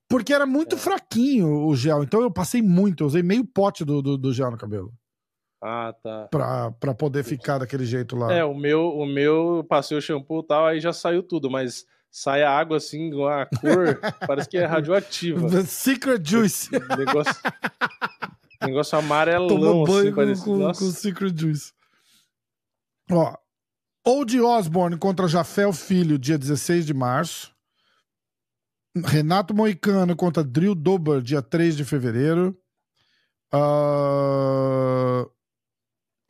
Porque 0.08 0.32
era 0.32 0.46
muito 0.46 0.76
é. 0.76 0.78
fraquinho 0.78 1.66
o 1.66 1.74
gel, 1.74 2.02
então 2.02 2.22
eu 2.22 2.30
passei 2.30 2.62
muito, 2.62 3.02
eu 3.02 3.08
usei 3.08 3.22
meio 3.22 3.44
pote 3.44 3.84
do, 3.84 4.00
do, 4.00 4.16
do 4.16 4.32
gel 4.32 4.50
no 4.50 4.56
cabelo. 4.56 4.92
Ah, 5.60 5.92
tá. 6.02 6.28
Pra, 6.30 6.70
pra 6.72 6.94
poder 6.94 7.24
ficar 7.24 7.58
daquele 7.58 7.84
jeito 7.84 8.14
lá. 8.14 8.32
É, 8.32 8.44
o 8.44 8.54
meu, 8.54 8.88
o 8.88 9.04
meu 9.04 9.66
passei 9.68 9.96
o 9.96 10.00
shampoo 10.00 10.40
e 10.40 10.46
tal, 10.46 10.66
aí 10.66 10.80
já 10.80 10.92
saiu 10.92 11.22
tudo, 11.22 11.50
mas 11.50 11.84
sai 12.16 12.42
a 12.42 12.50
água 12.50 12.78
assim, 12.78 13.10
a 13.28 13.44
cor, 13.44 14.00
parece 14.26 14.48
que 14.48 14.56
é 14.56 14.64
radioativa. 14.64 15.50
The 15.50 15.64
Secret 15.68 16.22
Juice. 16.24 16.70
Negócio, 16.72 17.42
negócio 18.62 18.98
amarelão, 18.98 19.48
Toma 19.48 19.86
banho 19.86 19.98
assim, 19.98 20.08
com, 20.08 20.16
parece. 20.16 20.44
Com, 20.44 20.56
Nossa. 20.56 20.80
com 20.80 20.90
Secret 20.92 21.38
Juice. 21.38 21.74
Ó, 23.10 23.36
Old 24.02 24.40
Osborne 24.40 24.96
contra 24.96 25.28
Jafel 25.28 25.74
Filho, 25.74 26.18
dia 26.18 26.38
16 26.38 26.86
de 26.86 26.94
março. 26.94 27.54
Renato 29.04 29.52
Moicano 29.52 30.16
contra 30.16 30.42
Drill 30.42 30.74
Dober, 30.74 31.20
dia 31.20 31.42
3 31.42 31.76
de 31.76 31.84
fevereiro. 31.84 32.58
Uh... 33.52 35.30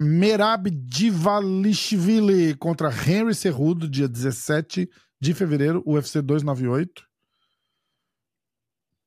Merab 0.00 0.68
Divalishvili 0.68 2.54
contra 2.56 2.90
Henry 2.90 3.34
Cerrudo, 3.34 3.88
dia 3.88 4.08
17 4.08 4.86
de 4.86 4.90
fevereiro, 5.34 5.82
UFC 5.86 6.20
298. 6.20 7.06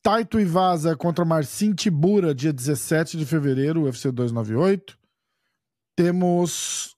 Taito 0.02 0.40
Ivaza 0.40 0.96
contra 0.96 1.26
Marcin 1.26 1.74
Tibura, 1.74 2.34
dia 2.34 2.54
17 2.54 3.18
de 3.18 3.26
fevereiro, 3.26 3.84
UFC 3.84 4.12
298. 4.12 4.98
Temos 5.96 6.96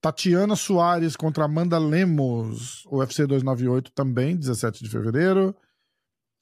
Tatiana 0.00 0.54
Soares 0.54 1.16
contra 1.16 1.44
Amanda 1.44 1.78
Lemos, 1.78 2.84
UFC 2.86 3.26
298 3.26 3.92
também, 3.92 4.36
17 4.36 4.84
de 4.84 4.90
fevereiro. 4.90 5.56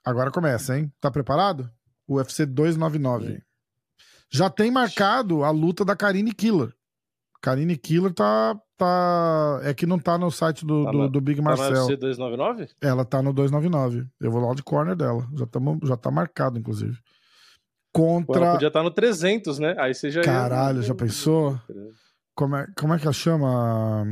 Agora 0.04 0.30
começa, 0.30 0.78
hein? 0.78 0.92
Tá 1.00 1.10
preparado? 1.10 1.70
UFC 2.08 2.44
299. 2.44 3.26
Sim. 3.26 3.42
Já 4.30 4.50
tem 4.50 4.70
marcado 4.70 5.44
a 5.44 5.50
luta 5.50 5.84
da 5.84 5.96
Karine 5.96 6.32
Killer. 6.32 6.74
Karine 7.40 7.76
Killer 7.76 8.12
tá, 8.12 8.60
tá. 8.76 9.60
É 9.62 9.74
que 9.74 9.86
não 9.86 9.98
tá 9.98 10.18
no 10.18 10.30
site 10.30 10.64
do, 10.64 10.84
tá 10.84 10.90
do, 10.90 11.08
do, 11.08 11.20
Big 11.20 11.40
Marcel. 11.40 11.66
Tá 11.66 11.74
na 11.74 11.80
UFC 11.80 11.96
299? 11.96 12.68
Ela 12.80 13.04
tá 13.04 13.22
no 13.22 13.32
299. 13.32 14.06
Eu 14.20 14.30
vou 14.30 14.46
lá 14.46 14.54
de 14.54 14.62
corner 14.62 14.94
dela. 14.94 15.26
Já, 15.34 15.46
tamo, 15.46 15.78
já 15.82 15.96
tá 15.96 16.10
marcado, 16.10 16.58
inclusive. 16.58 16.96
Contra. 17.92 18.36
Ela 18.36 18.52
podia 18.52 18.68
estar 18.68 18.80
tá 18.80 18.84
no 18.84 18.90
300, 18.90 19.58
né? 19.58 19.74
Aí 19.78 19.94
você 19.94 20.10
já. 20.10 20.22
Caralho, 20.22 20.78
ia... 20.78 20.82
já 20.82 20.94
pensou? 20.94 21.58
Como 22.34 22.54
é, 22.56 22.66
como 22.78 22.92
é 22.92 22.98
que 22.98 23.04
ela 23.04 23.12
chama? 23.12 24.04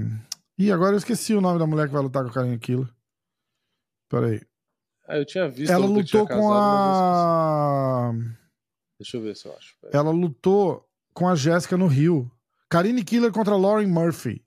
Ih, 0.59 0.73
agora 0.73 0.93
eu 0.93 0.99
esqueci 0.99 1.35
o 1.35 1.41
nome 1.41 1.59
da 1.59 1.67
mulher 1.67 1.87
que 1.87 1.93
vai 1.93 2.03
lutar 2.03 2.23
com 2.23 2.31
a 2.31 2.33
Karine 2.33 2.59
Killer. 2.59 2.89
Peraí. 4.09 4.41
Ah, 5.07 5.19
eu 5.19 5.25
tinha 5.25 5.49
visto. 5.49 5.71
Ela 5.71 5.87
lutou 5.87 6.27
com 6.27 6.53
a. 6.53 8.13
Deixa 8.99 9.17
eu 9.17 9.23
ver 9.23 9.37
se 9.37 9.47
eu 9.47 9.57
acho. 9.57 9.77
Ela 9.93 10.11
lutou 10.11 10.89
com 11.13 11.29
a 11.29 11.35
Jéssica 11.35 11.77
no 11.77 11.87
Rio. 11.87 12.31
Karine 12.71 13.05
Killer 13.05 13.33
contra 13.33 13.57
Lauren 13.57 13.87
Murphy. 13.87 14.44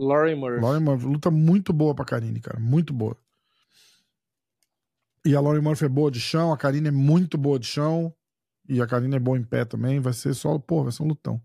Lauren 0.00 0.36
Murphy. 0.36 0.60
Lauren 0.62 0.80
Murphy. 0.80 1.06
Luta 1.06 1.30
muito 1.30 1.72
boa 1.72 1.94
pra 1.94 2.04
Karine, 2.04 2.40
cara. 2.40 2.58
Muito 2.58 2.92
boa. 2.92 3.16
E 5.24 5.34
a 5.34 5.40
Lauren 5.40 5.60
Murphy 5.60 5.84
é 5.84 5.88
boa 5.88 6.10
de 6.10 6.20
chão, 6.20 6.52
a 6.52 6.56
Karine 6.56 6.88
é 6.88 6.92
muito 6.92 7.36
boa 7.36 7.58
de 7.58 7.66
chão. 7.66 8.14
E 8.68 8.80
a 8.80 8.86
Karine 8.86 9.16
é 9.16 9.18
boa 9.18 9.38
em 9.38 9.42
pé 9.42 9.64
também. 9.64 10.00
Vai 10.00 10.12
ser 10.12 10.34
só, 10.34 10.58
pô, 10.58 10.82
vai 10.82 10.92
ser 10.92 11.02
um 11.02 11.08
lutão. 11.08 11.40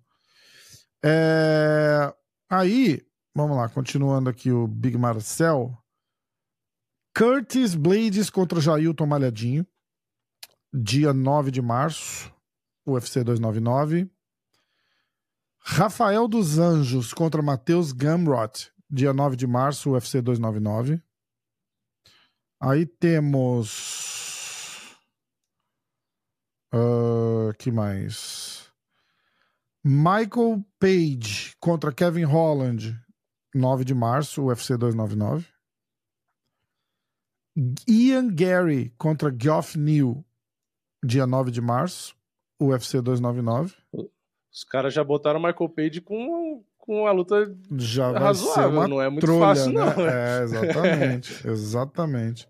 É... 1.03 2.13
Aí, 2.49 3.01
vamos 3.35 3.57
lá, 3.57 3.67
continuando 3.67 4.29
aqui 4.29 4.51
o 4.51 4.67
Big 4.67 4.97
Marcel. 4.97 5.77
Curtis 7.17 7.75
Blades 7.75 8.29
contra 8.29 8.61
Jailton 8.61 9.05
Malhadinho 9.05 9.65
dia 10.75 11.13
9 11.13 11.51
de 11.51 11.61
março, 11.61 12.31
UFC 12.85 13.23
299. 13.23 14.09
Rafael 15.67 16.27
dos 16.27 16.59
Anjos 16.59 17.11
contra 17.11 17.41
Matheus 17.41 17.91
Gamrot, 17.91 18.71
dia 18.87 19.11
9 19.11 19.35
de 19.35 19.47
março, 19.47 19.93
UFC 19.93 20.21
299. 20.21 21.01
Aí 22.61 22.85
temos. 22.85 24.15
Uh, 26.71 27.51
que 27.57 27.71
mais? 27.71 28.71
Michael 29.83 30.63
Page 30.79 31.55
contra 31.59 31.91
Kevin 31.91 32.25
Holland, 32.25 32.95
9 33.53 33.83
de 33.83 33.95
março, 33.95 34.43
UFC 34.43 34.77
299. 34.77 35.47
Ian 37.87 38.27
Gary 38.27 38.93
contra 38.99 39.35
Geoff 39.35 39.79
Neal, 39.79 40.23
dia 41.03 41.25
9 41.25 41.49
de 41.49 41.59
março, 41.61 42.15
UFC 42.61 43.01
299. 43.01 43.75
Os 44.55 44.63
caras 44.63 44.93
já 44.93 45.03
botaram 45.03 45.39
o 45.39 45.43
Michael 45.43 45.69
Page 45.69 45.99
com, 45.99 46.63
com 46.77 47.05
a 47.07 47.11
luta 47.11 47.53
já 47.77 48.09
razoável, 48.11 48.87
não 48.87 49.01
é 49.01 49.09
muito 49.09 49.25
trolha, 49.25 49.45
fácil, 49.45 49.73
né? 49.73 49.81
não. 49.83 50.07
É, 50.07 50.43
exatamente, 50.43 51.43
exatamente. 51.47 52.47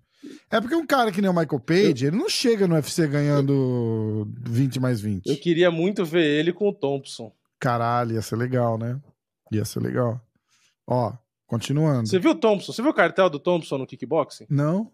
É 0.52 0.62
porque 0.62 0.76
um 0.76 0.86
cara 0.86 1.12
que 1.12 1.22
nem 1.22 1.30
o 1.30 1.34
Michael 1.34 1.60
Page, 1.60 2.06
eu... 2.06 2.10
ele 2.10 2.18
não 2.18 2.30
chega 2.30 2.68
no 2.68 2.76
UFC 2.76 3.08
ganhando 3.08 4.28
20 4.44 4.80
mais 4.80 5.02
20. 5.02 5.28
Eu 5.28 5.38
queria 5.38 5.72
muito 5.72 6.06
ver 6.06 6.26
ele 6.26 6.54
com 6.54 6.70
o 6.70 6.74
Thompson. 6.74 7.32
Caralho, 7.60 8.14
ia 8.14 8.22
ser 8.22 8.36
legal, 8.36 8.78
né? 8.78 9.00
Ia 9.52 9.66
ser 9.66 9.80
legal. 9.80 10.22
Ó, 10.86 11.12
continuando. 11.48 12.08
Você 12.08 12.20
viu 12.20 12.32
o 12.32 12.36
Thompson? 12.36 12.72
Você 12.72 12.82
viu 12.84 12.92
o 12.92 12.96
cartel 12.96 13.30
do 13.30 13.40
Thompson 13.40 13.80
no 13.80 13.88
kickboxing? 13.88 14.46
Não 14.50 14.92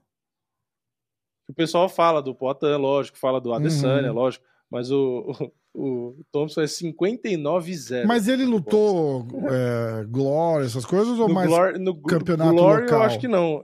o 1.51 1.53
pessoal 1.53 1.88
fala 1.89 2.21
do 2.21 2.33
Potan, 2.33 2.77
lógico, 2.77 3.17
fala 3.17 3.39
do 3.39 3.53
Adesanya, 3.53 4.09
uhum. 4.09 4.15
lógico, 4.15 4.45
mas 4.69 4.89
o, 4.89 5.51
o, 5.73 6.15
Thompson 6.31 6.61
é 6.61 6.65
59-0. 6.65 8.06
Mas 8.06 8.27
ele 8.27 8.45
lutou 8.45 9.27
é, 9.49 10.06
Glória, 10.06 10.65
essas 10.65 10.85
coisas, 10.85 11.18
ou 11.18 11.27
no 11.27 11.34
mais 11.34 11.48
Glória, 11.48 11.80
no 11.80 11.95
campeonato 12.02 12.52
Glória, 12.52 12.84
local? 12.84 12.99
eu 12.99 13.06
acho 13.06 13.19
que 13.19 13.27
não. 13.27 13.64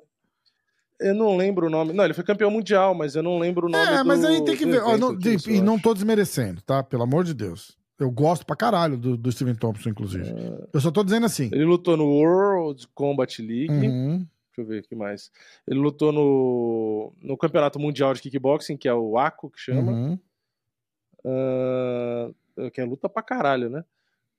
Eu 1.00 1.14
não 1.14 1.38
lembro 1.38 1.68
o 1.68 1.70
nome. 1.70 1.94
Não, 1.94 2.04
ele 2.04 2.14
foi 2.14 2.24
campeão 2.24 2.50
mundial, 2.50 2.96
mas 2.96 3.16
eu 3.16 3.22
não 3.22 3.38
lembro 3.38 3.68
o 3.68 3.70
nome 3.70 3.86
É, 3.86 4.04
mas 4.04 4.22
do, 4.22 4.28
aí 4.28 4.44
tem 4.44 4.58
que 4.58 4.66
ver. 4.66 4.82
Ó, 4.82 4.98
não, 4.98 5.16
e 5.48 5.62
não 5.62 5.78
tô 5.78 5.94
desmerecendo, 5.94 6.62
tá? 6.62 6.82
Pelo 6.82 7.04
amor 7.04 7.24
de 7.24 7.34
Deus. 7.34 7.78
Eu 8.00 8.12
gosto 8.12 8.46
pra 8.46 8.56
caralho 8.56 8.98
do, 8.98 9.18
do 9.18 9.32
Steven 9.32 9.56
Thompson, 9.56 9.90
inclusive. 9.90 10.30
É... 10.30 10.68
Eu 10.74 10.80
só 10.80 10.92
tô 10.92 11.04
dizendo 11.04 11.26
assim. 11.26 11.50
Ele 11.52 11.66
lutou 11.66 11.98
no 11.98 12.06
World 12.06 12.88
Combat 12.94 13.42
League. 13.42 13.72
Uhum. 13.72 14.18
Deixa 14.18 14.62
eu 14.62 14.66
ver 14.66 14.80
o 14.80 14.84
que 14.84 14.96
mais. 14.96 15.32
Ele 15.68 15.80
lutou 15.80 16.12
no, 16.12 17.14
no 17.22 17.38
Campeonato 17.38 17.80
Mundial 17.80 18.14
de 18.14 18.22
Kickboxing, 18.22 18.78
que 18.78 18.88
é 18.88 18.94
o 18.94 19.18
ACO, 19.18 19.52
que 19.52 19.60
chama. 19.60 19.92
Uhum. 19.92 20.20
Uh, 21.26 22.70
que 22.72 22.82
é 22.82 22.86
luta 22.86 23.08
pra 23.10 23.24
caralho, 23.24 23.70
né? 23.70 23.84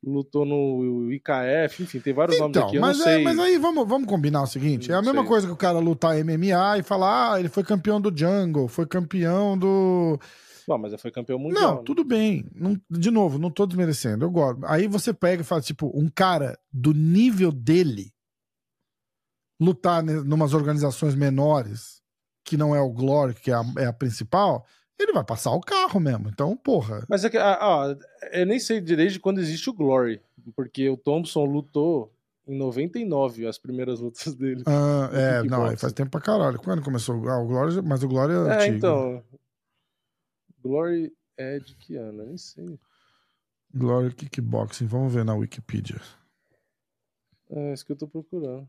Lutou 0.04 0.44
no 0.44 1.12
IKF, 1.12 1.82
enfim, 1.82 1.98
tem 1.98 2.12
vários 2.12 2.36
então, 2.36 2.48
nomes 2.48 2.62
aqui. 2.62 2.76
Eu 2.76 2.80
mas, 2.80 2.98
não 2.98 3.04
é, 3.04 3.08
sei. 3.08 3.20
É, 3.20 3.24
mas 3.24 3.38
aí 3.38 3.58
vamos, 3.58 3.88
vamos 3.88 4.08
combinar 4.08 4.42
o 4.42 4.46
seguinte: 4.46 4.92
é 4.92 4.94
a 4.94 5.02
mesma 5.02 5.22
sei. 5.22 5.28
coisa 5.28 5.46
que 5.46 5.52
o 5.52 5.56
cara 5.56 5.78
lutar 5.80 6.16
MMA 6.24 6.78
e 6.78 6.82
falar, 6.84 7.32
ah, 7.32 7.40
ele 7.40 7.48
foi 7.48 7.64
campeão 7.64 8.00
do 8.00 8.16
Jungle, 8.16 8.68
foi 8.68 8.86
campeão 8.86 9.58
do. 9.58 10.18
Não, 10.68 10.78
mas 10.78 11.00
foi 11.00 11.10
campeão 11.10 11.38
mundial. 11.38 11.62
Não, 11.62 11.76
né? 11.76 11.82
tudo 11.84 12.04
bem. 12.04 12.44
Não, 12.54 12.78
de 12.90 13.10
novo, 13.10 13.38
não 13.38 13.50
tô 13.50 13.66
desmerecendo. 13.66 14.24
Eu 14.24 14.30
gosto. 14.30 14.64
Aí 14.66 14.86
você 14.86 15.14
pega 15.14 15.42
e 15.42 15.44
fala, 15.44 15.62
tipo, 15.62 15.90
um 15.94 16.08
cara 16.08 16.58
do 16.70 16.92
nível 16.92 17.50
dele 17.50 18.12
lutar 19.60 20.06
em 20.06 20.32
umas 20.32 20.54
organizações 20.54 21.14
menores, 21.14 22.02
que 22.44 22.56
não 22.56 22.76
é 22.76 22.80
o 22.80 22.90
Glory, 22.90 23.34
que 23.34 23.50
é 23.50 23.54
a, 23.54 23.64
é 23.78 23.86
a 23.86 23.92
principal, 23.92 24.64
ele 24.98 25.12
vai 25.12 25.24
passar 25.24 25.52
o 25.52 25.60
carro 25.60 26.00
mesmo. 26.00 26.28
Então, 26.28 26.56
porra. 26.56 27.04
Mas 27.08 27.24
é 27.24 27.30
que, 27.30 27.38
ah, 27.38 27.96
eu 28.32 28.46
nem 28.46 28.58
sei 28.58 28.80
direito 28.80 29.12
de 29.12 29.20
quando 29.20 29.40
existe 29.40 29.70
o 29.70 29.72
Glory, 29.72 30.20
porque 30.56 30.88
o 30.88 30.96
Thompson 30.96 31.44
lutou 31.44 32.12
em 32.46 32.56
99, 32.56 33.46
as 33.46 33.58
primeiras 33.58 34.00
lutas 34.00 34.34
dele. 34.34 34.62
Ah, 34.66 35.10
é, 35.12 35.42
não, 35.44 35.76
faz 35.76 35.92
tempo 35.92 36.10
pra 36.10 36.20
caralho. 36.20 36.58
Quando 36.58 36.82
começou 36.82 37.14
ah, 37.28 37.38
o 37.38 37.46
Glory, 37.46 37.82
mas 37.82 38.02
o 38.02 38.08
Glory 38.08 38.32
é, 38.32 38.36
é 38.36 38.54
antigo. 38.54 38.76
então. 38.76 39.24
Glory 40.62 41.12
é 41.36 41.58
de 41.58 41.74
que 41.76 41.96
ano? 41.96 42.22
Eu 42.22 42.26
nem 42.26 42.38
sei. 42.38 42.78
Glory 43.72 44.14
Kickboxing, 44.14 44.86
vamos 44.86 45.12
ver 45.12 45.24
na 45.24 45.34
Wikipedia. 45.34 46.00
É 47.50 47.72
isso 47.72 47.84
que 47.84 47.92
eu 47.92 47.96
tô 47.96 48.08
procurando. 48.08 48.68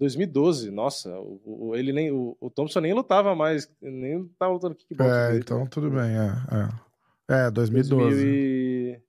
2012, 0.00 0.70
nossa, 0.70 1.14
o, 1.20 1.68
o, 1.68 1.76
ele 1.76 1.92
nem, 1.92 2.10
o, 2.10 2.34
o, 2.40 2.48
Thompson 2.48 2.80
nem 2.80 2.94
lutava 2.94 3.34
mais, 3.34 3.70
nem 3.82 4.26
tava 4.38 4.54
lutando 4.54 4.74
kickboxing. 4.74 5.12
É, 5.12 5.36
então 5.36 5.66
tudo 5.66 5.90
bem, 5.90 6.16
é. 6.16 6.32
É, 7.28 7.46
é 7.46 7.50
2012. 7.50 8.16
2000 8.16 8.26
e... 8.26 9.02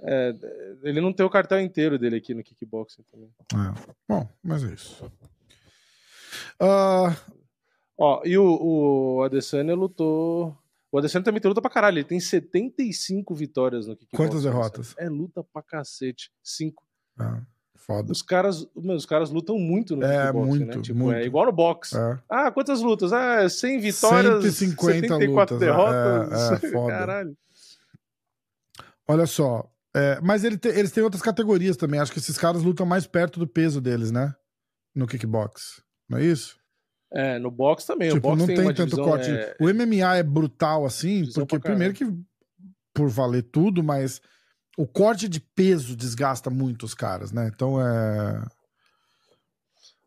é, 0.00 0.34
ele 0.82 1.02
não 1.02 1.12
tem 1.12 1.26
o 1.26 1.30
cartel 1.30 1.60
inteiro 1.60 1.98
dele 1.98 2.16
aqui 2.16 2.32
no 2.32 2.42
kickboxing 2.42 3.02
também. 3.12 3.30
É. 3.52 3.94
Bom, 4.08 4.26
mas 4.42 4.64
é 4.64 4.72
isso. 4.72 5.04
Uh... 6.58 7.14
Ó, 7.96 8.22
e 8.24 8.38
o, 8.38 9.18
o 9.18 9.22
Adesanya 9.24 9.74
lutou... 9.74 10.56
O 10.90 10.98
Adesanya 10.98 11.22
também 11.22 11.40
tem 11.40 11.50
luta 11.50 11.60
pra 11.60 11.70
caralho, 11.70 11.98
ele 11.98 12.04
tem 12.04 12.18
75 12.18 13.34
vitórias 13.34 13.86
no 13.86 13.94
kickboxing. 13.94 14.16
Quantas 14.26 14.42
derrotas? 14.42 14.94
É 14.96 15.06
luta 15.10 15.44
pra 15.44 15.62
cacete, 15.62 16.32
5. 16.42 16.82
Ah. 17.18 17.42
Foda. 17.86 18.10
Os 18.10 18.22
caras, 18.22 18.66
os 18.74 19.04
caras 19.04 19.30
lutam 19.30 19.58
muito 19.58 19.94
no 19.94 20.04
é, 20.04 20.26
kickboxing, 20.26 20.48
muito, 20.48 20.76
né? 20.76 20.82
Tipo, 20.82 20.98
muito. 20.98 21.16
é 21.18 21.24
igual 21.26 21.44
no 21.44 21.52
boxe. 21.52 21.94
É. 21.94 22.18
Ah, 22.30 22.50
quantas 22.50 22.80
lutas? 22.80 23.12
Ah, 23.12 23.46
100 23.46 23.78
vitórias, 23.78 24.42
150 24.42 25.00
74 25.00 25.54
lutas, 25.54 25.56
é, 25.56 25.70
derrotas. 25.70 26.62
É, 26.62 26.66
é, 26.66 26.70
foda. 26.72 26.92
Caralho. 26.92 27.36
Olha 29.06 29.26
só, 29.26 29.70
é, 29.94 30.18
mas 30.22 30.44
ele 30.44 30.56
te, 30.56 30.68
eles 30.68 30.92
têm 30.92 31.04
outras 31.04 31.22
categorias 31.22 31.76
também. 31.76 32.00
Acho 32.00 32.10
que 32.10 32.18
esses 32.18 32.38
caras 32.38 32.62
lutam 32.62 32.86
mais 32.86 33.06
perto 33.06 33.38
do 33.38 33.46
peso 33.46 33.82
deles, 33.82 34.10
né? 34.10 34.34
No 34.94 35.06
kickbox. 35.06 35.82
Não 36.08 36.18
é 36.18 36.24
isso? 36.24 36.56
É, 37.12 37.38
no 37.38 37.50
boxe 37.50 37.86
também. 37.86 38.08
Tipo, 38.08 38.28
o 38.28 38.30
boxe 38.30 38.38
não 38.38 38.46
tem, 38.46 38.56
tem 38.56 38.74
tanto 38.74 38.96
corte. 38.96 39.30
É... 39.30 39.54
O 39.60 39.64
MMA 39.72 40.16
é 40.16 40.22
brutal 40.22 40.86
assim, 40.86 41.30
porque 41.32 41.58
primeiro 41.58 41.92
que 41.92 42.06
por 42.94 43.10
valer 43.10 43.42
tudo, 43.42 43.82
mas 43.82 44.22
o 44.76 44.86
corte 44.86 45.28
de 45.28 45.40
peso 45.40 45.96
desgasta 45.96 46.50
muito 46.50 46.84
os 46.84 46.94
caras, 46.94 47.32
né? 47.32 47.50
Então 47.52 47.80
é. 47.80 48.44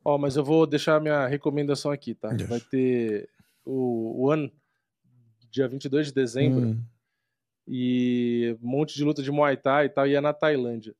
Ó, 0.03 0.15
oh, 0.15 0.17
mas 0.17 0.35
eu 0.35 0.43
vou 0.43 0.65
deixar 0.65 1.01
minha 1.01 1.27
recomendação 1.27 1.91
aqui, 1.91 2.13
tá? 2.13 2.31
Yes. 2.31 2.47
Vai 2.47 2.59
ter 2.59 3.29
o 3.65 4.29
One, 4.29 4.53
dia 5.51 5.67
22 5.67 6.07
de 6.07 6.13
dezembro, 6.13 6.67
hum. 6.67 6.81
e 7.67 8.57
um 8.61 8.69
monte 8.69 8.95
de 8.95 9.03
luta 9.03 9.21
de 9.21 9.31
Muay 9.31 9.57
Thai 9.57 9.85
e 9.85 9.89
tal, 9.89 10.07
e 10.07 10.15
é 10.15 10.21
na 10.21 10.33
Tailândia. 10.33 10.95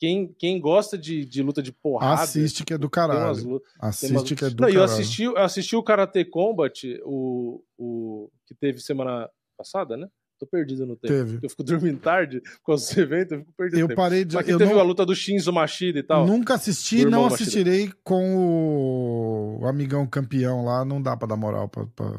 Quem, 0.00 0.34
quem 0.38 0.58
gosta 0.58 0.96
de, 0.96 1.24
de 1.24 1.42
luta 1.42 1.62
de 1.62 1.70
porrada. 1.72 2.22
Assiste 2.22 2.64
que 2.64 2.72
é 2.72 2.78
do 2.78 2.88
caralho. 2.88 3.46
Lutas, 3.46 3.70
Assiste 3.78 4.12
umas... 4.12 4.32
que 4.32 4.44
é 4.44 4.48
do 4.48 4.62
Não, 4.62 4.68
caralho. 4.68 4.78
Eu 4.78 4.82
assisti, 4.84 5.22
eu 5.24 5.36
assisti 5.36 5.76
o 5.76 5.82
Karate 5.82 6.24
Combat, 6.24 7.00
o, 7.04 7.62
o 7.76 8.30
que 8.46 8.54
teve 8.54 8.80
semana 8.80 9.28
passada, 9.58 9.96
né? 9.96 10.08
Tô 10.40 10.46
perdido 10.46 10.86
no 10.86 10.96
tempo. 10.96 11.12
Teve. 11.12 11.38
Eu 11.42 11.50
fico 11.50 11.62
dormindo 11.62 11.98
tarde 11.98 12.40
com 12.62 12.72
os 12.72 12.96
eventos, 12.96 13.32
eu 13.32 13.40
fico 13.40 13.52
perdido. 13.52 13.78
Eu 13.80 13.94
parei 13.94 14.24
de. 14.24 14.38
Aqui 14.38 14.56
teve 14.56 14.72
não... 14.72 14.80
a 14.80 14.82
luta 14.82 15.04
do 15.04 15.14
Shinzo 15.14 15.52
Machida 15.52 15.98
e 15.98 16.02
tal. 16.02 16.26
Nunca 16.26 16.54
assisti, 16.54 17.04
não 17.04 17.26
assistirei 17.26 17.80
Machida. 17.80 17.98
com 18.02 19.58
o 19.60 19.66
amigão 19.66 20.06
campeão 20.06 20.64
lá. 20.64 20.82
Não 20.82 21.02
dá 21.02 21.14
pra 21.14 21.28
dar 21.28 21.36
moral 21.36 21.68
pra. 21.68 21.84
pra... 21.94 22.18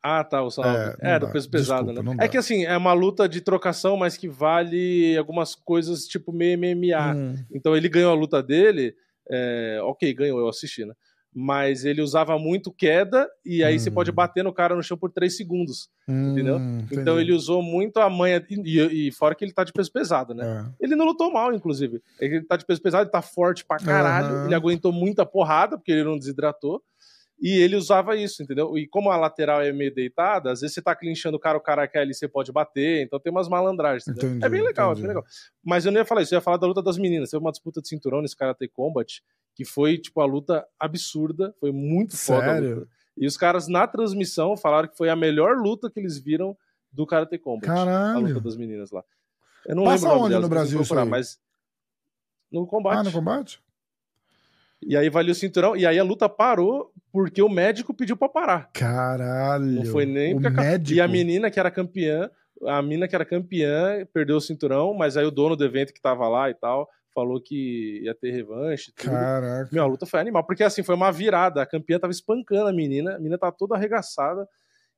Ah, 0.00 0.22
tá, 0.22 0.40
o 0.40 0.50
Salve. 0.50 0.94
É, 1.00 1.16
é 1.16 1.18
do 1.18 1.28
peso 1.32 1.50
pesado, 1.50 1.88
Desculpa, 1.88 2.14
né? 2.14 2.24
É 2.24 2.28
que 2.28 2.36
assim, 2.38 2.64
é 2.64 2.76
uma 2.76 2.92
luta 2.92 3.28
de 3.28 3.40
trocação, 3.40 3.96
mas 3.96 4.16
que 4.16 4.28
vale 4.28 5.16
algumas 5.18 5.56
coisas 5.56 6.06
tipo 6.06 6.32
meio 6.32 6.56
MMA. 6.56 7.14
Hum. 7.16 7.34
Então 7.52 7.76
ele 7.76 7.88
ganhou 7.88 8.12
a 8.12 8.14
luta 8.14 8.40
dele. 8.40 8.94
É... 9.28 9.80
Ok, 9.82 10.14
ganhou, 10.14 10.38
eu 10.38 10.48
assisti, 10.48 10.86
né? 10.86 10.94
Mas 11.40 11.84
ele 11.84 12.02
usava 12.02 12.36
muito 12.36 12.72
queda 12.72 13.30
e 13.46 13.62
aí 13.62 13.76
hum. 13.76 13.78
você 13.78 13.92
pode 13.92 14.10
hum. 14.10 14.14
bater 14.14 14.42
no 14.42 14.52
cara 14.52 14.74
no 14.74 14.82
chão 14.82 14.98
por 14.98 15.08
3 15.08 15.36
segundos, 15.36 15.88
hum, 16.08 16.32
entendeu? 16.32 16.56
Entendi. 16.56 17.00
Então 17.00 17.20
ele 17.20 17.32
usou 17.32 17.62
muito 17.62 17.98
a 17.98 18.10
manha, 18.10 18.44
e, 18.50 19.06
e, 19.06 19.12
fora 19.12 19.36
que 19.36 19.44
ele 19.44 19.52
tá 19.52 19.62
de 19.62 19.72
peso 19.72 19.92
pesado, 19.92 20.34
né? 20.34 20.66
É. 20.80 20.84
Ele 20.84 20.96
não 20.96 21.06
lutou 21.06 21.32
mal, 21.32 21.54
inclusive. 21.54 22.02
Ele 22.18 22.42
tá 22.42 22.56
de 22.56 22.66
peso 22.66 22.82
pesado, 22.82 23.04
ele 23.04 23.12
tá 23.12 23.22
forte 23.22 23.64
pra 23.64 23.76
caralho, 23.76 24.34
uhum. 24.34 24.44
ele 24.46 24.54
aguentou 24.56 24.92
muita 24.92 25.24
porrada, 25.24 25.78
porque 25.78 25.92
ele 25.92 26.02
não 26.02 26.18
desidratou, 26.18 26.82
e 27.40 27.60
ele 27.60 27.76
usava 27.76 28.16
isso, 28.16 28.42
entendeu? 28.42 28.76
E 28.76 28.86
como 28.88 29.10
a 29.10 29.16
lateral 29.16 29.62
é 29.62 29.72
meio 29.72 29.94
deitada, 29.94 30.50
às 30.50 30.60
vezes 30.60 30.74
você 30.74 30.82
tá 30.82 30.94
clinchando 30.94 31.36
o 31.36 31.40
cara, 31.40 31.56
o 31.56 31.60
cara 31.60 31.86
quer 31.86 32.00
ali, 32.00 32.12
você 32.12 32.26
pode 32.26 32.50
bater, 32.50 33.04
então 33.04 33.20
tem 33.20 33.30
umas 33.30 33.48
malandragens, 33.48 34.08
entendi, 34.08 34.44
é 34.44 34.48
bem 34.48 34.60
legal, 34.60 34.92
entendi. 34.92 35.04
é 35.04 35.08
bem 35.08 35.16
legal. 35.16 35.24
Mas 35.64 35.86
eu 35.86 35.92
não 35.92 36.00
ia 36.00 36.04
falar 36.04 36.22
isso, 36.22 36.34
eu 36.34 36.38
ia 36.38 36.42
falar 36.42 36.56
da 36.56 36.66
luta 36.66 36.82
das 36.82 36.98
meninas. 36.98 37.30
Teve 37.30 37.40
uma 37.40 37.52
disputa 37.52 37.80
de 37.80 37.88
cinturão 37.88 38.20
nesse 38.20 38.36
Karate 38.36 38.66
Combat, 38.68 39.22
que 39.54 39.64
foi, 39.64 39.98
tipo, 39.98 40.20
a 40.20 40.24
luta 40.24 40.66
absurda, 40.78 41.54
foi 41.60 41.70
muito 41.70 42.16
foda 42.16 42.54
Sério? 42.54 42.88
E 43.16 43.26
os 43.26 43.36
caras, 43.36 43.68
na 43.68 43.86
transmissão, 43.86 44.56
falaram 44.56 44.88
que 44.88 44.96
foi 44.96 45.08
a 45.08 45.16
melhor 45.16 45.56
luta 45.56 45.90
que 45.90 45.98
eles 45.98 46.18
viram 46.18 46.56
do 46.92 47.06
Karate 47.06 47.38
Combat. 47.38 47.66
Caralho. 47.66 48.16
A 48.16 48.20
luta 48.20 48.40
das 48.40 48.56
meninas 48.56 48.90
lá. 48.90 49.04
Eu 49.66 49.76
não 49.76 49.84
Passa 49.84 50.06
lembro 50.06 50.20
onde 50.20 50.28
delas, 50.30 50.42
no 50.42 50.48
Brasil 50.48 50.78
procurar, 50.78 51.04
mas 51.04 51.40
no 52.50 52.66
combate. 52.66 52.98
Ah, 52.98 53.02
no 53.02 53.12
combate? 53.12 53.60
E 54.80 54.96
aí 54.96 55.10
valia 55.10 55.32
o 55.32 55.34
cinturão, 55.34 55.76
e 55.76 55.84
aí 55.84 55.98
a 55.98 56.04
luta 56.04 56.28
parou 56.28 56.92
porque 57.12 57.42
o 57.42 57.48
médico 57.48 57.94
pediu 57.94 58.16
pra 58.16 58.28
parar. 58.28 58.70
Caralho. 58.72 59.64
Não 59.64 59.84
foi 59.86 60.06
nem 60.06 60.34
o 60.34 60.40
médico. 60.40 60.96
E 60.96 61.00
a 61.00 61.08
menina 61.08 61.50
que 61.50 61.58
era 61.58 61.70
campeã, 61.70 62.30
a 62.66 62.82
menina 62.82 63.08
que 63.08 63.14
era 63.14 63.24
campeã 63.24 64.06
perdeu 64.12 64.36
o 64.36 64.40
cinturão, 64.40 64.94
mas 64.94 65.16
aí 65.16 65.24
o 65.24 65.30
dono 65.30 65.56
do 65.56 65.64
evento 65.64 65.92
que 65.92 66.00
tava 66.00 66.28
lá 66.28 66.50
e 66.50 66.54
tal 66.54 66.88
falou 67.14 67.40
que 67.40 68.00
ia 68.04 68.14
ter 68.14 68.30
revanche. 68.30 68.92
Tudo. 68.94 69.10
Caraca. 69.10 69.68
Meu, 69.72 69.82
a 69.82 69.86
luta 69.86 70.06
foi 70.06 70.20
animal, 70.20 70.44
porque 70.44 70.62
assim, 70.62 70.84
foi 70.84 70.94
uma 70.94 71.10
virada. 71.10 71.62
A 71.62 71.66
campeã 71.66 71.98
tava 71.98 72.12
espancando 72.12 72.68
a 72.68 72.72
menina, 72.72 73.16
a 73.16 73.18
menina 73.18 73.38
tava 73.38 73.52
toda 73.52 73.74
arregaçada. 73.74 74.48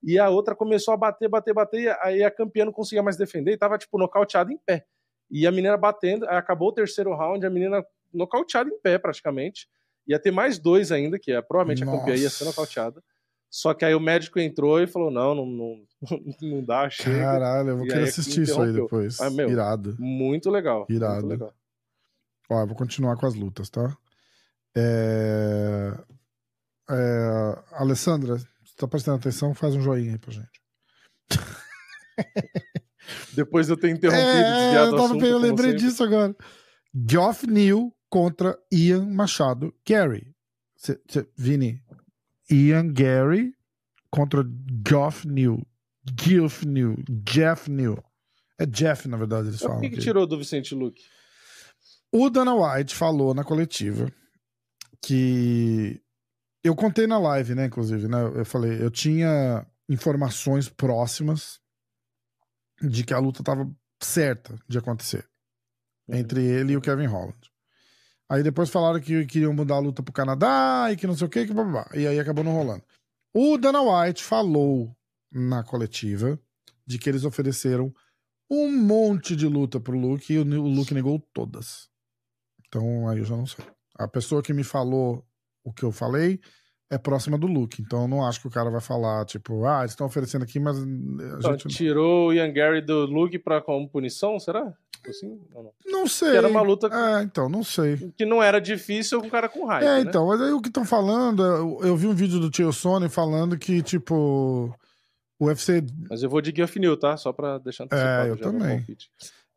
E 0.02 0.18
a 0.18 0.28
outra 0.28 0.54
começou 0.54 0.92
a 0.92 0.96
bater, 0.96 1.28
bater, 1.28 1.54
bater. 1.54 1.80
E 1.82 1.88
aí 2.02 2.24
a 2.24 2.30
campeã 2.30 2.64
não 2.64 2.72
conseguia 2.72 3.02
mais 3.02 3.16
defender 3.16 3.52
e 3.52 3.56
tava, 3.56 3.78
tipo, 3.78 3.98
nocauteada 3.98 4.52
em 4.52 4.58
pé. 4.58 4.84
E 5.30 5.46
a 5.46 5.52
menina 5.52 5.76
batendo, 5.76 6.26
acabou 6.26 6.68
o 6.68 6.72
terceiro 6.72 7.14
round, 7.14 7.44
a 7.44 7.50
menina 7.50 7.84
nocauteada 8.12 8.68
em 8.68 8.78
pé 8.80 8.98
praticamente. 8.98 9.68
Ia 10.06 10.18
ter 10.18 10.30
mais 10.30 10.58
dois 10.58 10.90
ainda, 10.90 11.18
que 11.18 11.32
é 11.32 11.40
provavelmente 11.40 11.84
Nossa. 11.84 11.96
a 11.96 12.00
campeã 12.00 12.16
ia 12.16 12.30
ser 12.30 12.44
nocauteada. 12.44 13.02
Só 13.50 13.74
que 13.74 13.84
aí 13.84 13.94
o 13.94 14.00
médico 14.00 14.38
entrou 14.38 14.80
e 14.80 14.86
falou: 14.86 15.10
não, 15.10 15.34
não, 15.34 15.46
não, 15.46 15.84
não 16.40 16.64
dá, 16.64 16.88
chega. 16.88 17.18
Caralho, 17.18 17.70
eu 17.70 17.76
vou 17.78 17.86
e 17.86 17.88
querer 17.88 18.04
assistir 18.04 18.42
isso 18.42 18.60
aí 18.62 18.72
depois. 18.72 19.20
Ah, 19.20 19.28
meu, 19.28 19.50
Irado. 19.50 19.96
Muito 19.98 20.48
legal. 20.50 20.86
Irado. 20.88 21.26
Muito 21.26 21.28
legal. 21.28 21.54
Ó, 22.48 22.66
vou 22.66 22.76
continuar 22.76 23.16
com 23.16 23.26
as 23.26 23.34
lutas, 23.34 23.68
tá? 23.68 23.96
É... 24.76 25.92
É... 26.88 27.58
Alessandra, 27.72 28.38
se 28.38 28.76
tá 28.76 28.86
prestando 28.86 29.18
atenção, 29.18 29.52
faz 29.54 29.74
um 29.74 29.80
joinha 29.80 30.12
aí 30.12 30.18
pra 30.18 30.32
gente. 30.32 30.60
Depois 33.34 33.68
eu 33.68 33.76
ter 33.76 33.90
interrompido, 33.90 34.22
é, 34.22 34.76
eu, 34.76 34.90
tava, 34.90 35.04
assunto, 35.06 35.24
eu 35.24 35.38
lembrei 35.38 35.72
sempre. 35.72 35.86
disso 35.86 36.04
agora. 36.04 36.34
Geoff 36.94 37.46
Neal 37.46 37.92
contra 38.10 38.58
Ian 38.70 39.06
Machado 39.06 39.72
Gary. 39.86 40.34
Cê, 40.76 41.00
cê, 41.08 41.26
Vini, 41.36 41.82
Ian 42.50 42.92
Gary 42.92 43.54
contra 44.10 44.44
Geoff 44.86 45.26
New. 45.26 45.64
Geoff 46.20 46.66
New. 46.66 46.96
Jeff 47.24 47.70
New. 47.70 48.02
É 48.58 48.66
Jeff, 48.66 49.08
na 49.08 49.16
verdade, 49.16 49.48
eles 49.48 49.60
falam. 49.60 49.76
Por 49.76 49.88
que, 49.88 49.96
que 49.96 50.02
tirou 50.02 50.26
do 50.26 50.36
Vicente 50.36 50.74
Luke? 50.74 51.00
O 52.12 52.28
Dana 52.28 52.54
White 52.54 52.94
falou 52.94 53.32
na 53.32 53.44
coletiva 53.44 54.12
que. 55.02 56.02
Eu 56.62 56.76
contei 56.76 57.06
na 57.06 57.18
live, 57.18 57.54
né, 57.54 57.66
inclusive, 57.66 58.06
né? 58.06 58.18
Eu 58.22 58.44
falei, 58.44 58.82
eu 58.82 58.90
tinha 58.90 59.66
informações 59.88 60.68
próximas 60.68 61.58
de 62.82 63.02
que 63.02 63.14
a 63.14 63.18
luta 63.18 63.42
tava 63.42 63.70
certa 64.02 64.58
de 64.68 64.76
acontecer 64.76 65.26
uhum. 66.06 66.16
entre 66.16 66.44
ele 66.44 66.74
e 66.74 66.76
o 66.76 66.80
Kevin 66.82 67.06
Holland. 67.06 67.49
Aí 68.30 68.44
depois 68.44 68.70
falaram 68.70 69.00
que 69.00 69.26
queriam 69.26 69.52
mudar 69.52 69.74
a 69.74 69.80
luta 69.80 70.04
pro 70.04 70.12
Canadá 70.12 70.86
e 70.92 70.96
que 70.96 71.04
não 71.04 71.16
sei 71.16 71.26
o 71.26 71.30
que, 71.30 71.46
que 71.46 71.52
blá, 71.52 71.64
blá, 71.64 71.84
blá. 71.84 72.00
e 72.00 72.06
aí 72.06 72.20
acabou 72.20 72.44
não 72.44 72.52
rolando. 72.52 72.84
O 73.34 73.58
Dana 73.58 73.82
White 73.82 74.22
falou 74.22 74.96
na 75.32 75.64
coletiva 75.64 76.38
de 76.86 76.96
que 76.96 77.08
eles 77.08 77.24
ofereceram 77.24 77.92
um 78.48 78.70
monte 78.70 79.34
de 79.34 79.48
luta 79.48 79.80
pro 79.80 79.98
Luke 79.98 80.32
e 80.32 80.38
o 80.38 80.44
Luke 80.44 80.94
negou 80.94 81.18
todas. 81.32 81.88
Então 82.68 83.08
aí 83.08 83.18
eu 83.18 83.24
já 83.24 83.36
não 83.36 83.46
sei. 83.46 83.64
A 83.96 84.06
pessoa 84.06 84.42
que 84.42 84.52
me 84.52 84.62
falou 84.62 85.24
o 85.64 85.72
que 85.72 85.82
eu 85.82 85.90
falei 85.90 86.40
é 86.88 86.98
próxima 86.98 87.36
do 87.36 87.48
Luke. 87.48 87.82
Então 87.82 88.02
eu 88.02 88.08
não 88.08 88.24
acho 88.24 88.40
que 88.40 88.46
o 88.46 88.50
cara 88.50 88.70
vai 88.70 88.80
falar, 88.80 89.24
tipo, 89.24 89.64
ah, 89.64 89.80
eles 89.80 89.92
estão 89.92 90.06
oferecendo 90.06 90.42
aqui, 90.42 90.60
mas. 90.60 90.78
Então, 90.78 91.58
gente... 91.58 91.68
Tirou 91.68 92.28
o 92.28 92.32
Ian 92.32 92.52
Gary 92.52 92.80
do 92.80 93.06
Luke 93.06 93.38
pra 93.40 93.60
como 93.60 93.88
punição, 93.88 94.38
será? 94.38 94.72
Assim, 95.08 95.40
não? 95.52 95.72
não 95.86 96.06
sei. 96.06 96.32
Que 96.32 96.36
era 96.36 96.48
uma 96.48 96.62
luta. 96.62 96.88
É, 96.88 97.22
então, 97.22 97.48
não 97.48 97.64
sei. 97.64 98.12
Que 98.16 98.24
não 98.24 98.42
era 98.42 98.60
difícil 98.60 99.20
com 99.20 99.26
um 99.26 99.30
cara 99.30 99.48
com 99.48 99.64
raiva. 99.64 99.86
É, 99.86 99.94
né? 99.94 100.08
então, 100.08 100.26
mas 100.26 100.40
aí 100.40 100.52
o 100.52 100.60
que 100.60 100.68
estão 100.68 100.84
falando, 100.84 101.44
eu, 101.44 101.80
eu, 101.82 101.96
vi 101.96 102.06
um 102.06 102.14
vídeo 102.14 102.38
do 102.38 102.50
Tio 102.50 102.72
Sony 102.72 103.08
falando 103.08 103.58
que, 103.58 103.82
tipo. 103.82 104.74
O 105.38 105.46
UFC. 105.46 105.82
Mas 106.08 106.22
eu 106.22 106.28
vou 106.28 106.42
de 106.42 106.52
New, 106.76 106.96
tá? 106.98 107.16
Só 107.16 107.32
pra 107.32 107.56
deixar 107.58 107.86
É, 107.90 108.28
eu 108.28 108.36
também. 108.36 108.84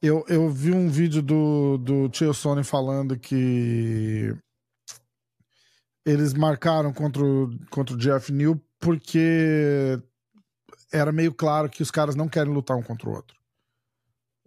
Eu, 0.02 0.24
eu 0.28 0.50
vi 0.50 0.72
um 0.72 0.90
vídeo 0.90 1.22
do, 1.22 1.78
do 1.78 2.10
Tio 2.10 2.34
Sony 2.34 2.64
falando 2.64 3.18
que 3.20 4.34
eles 6.06 6.34
marcaram 6.34 6.94
contra 6.94 7.24
o, 7.24 7.50
contra 7.70 7.96
o 7.96 7.98
Jeff 7.98 8.32
New 8.32 8.62
porque 8.80 10.00
era 10.92 11.12
meio 11.12 11.34
claro 11.34 11.70
que 11.70 11.82
os 11.82 11.90
caras 11.90 12.16
não 12.16 12.28
querem 12.28 12.54
lutar 12.54 12.78
um 12.78 12.84
contra 12.84 13.10
o 13.10 13.14
outro. 13.14 13.36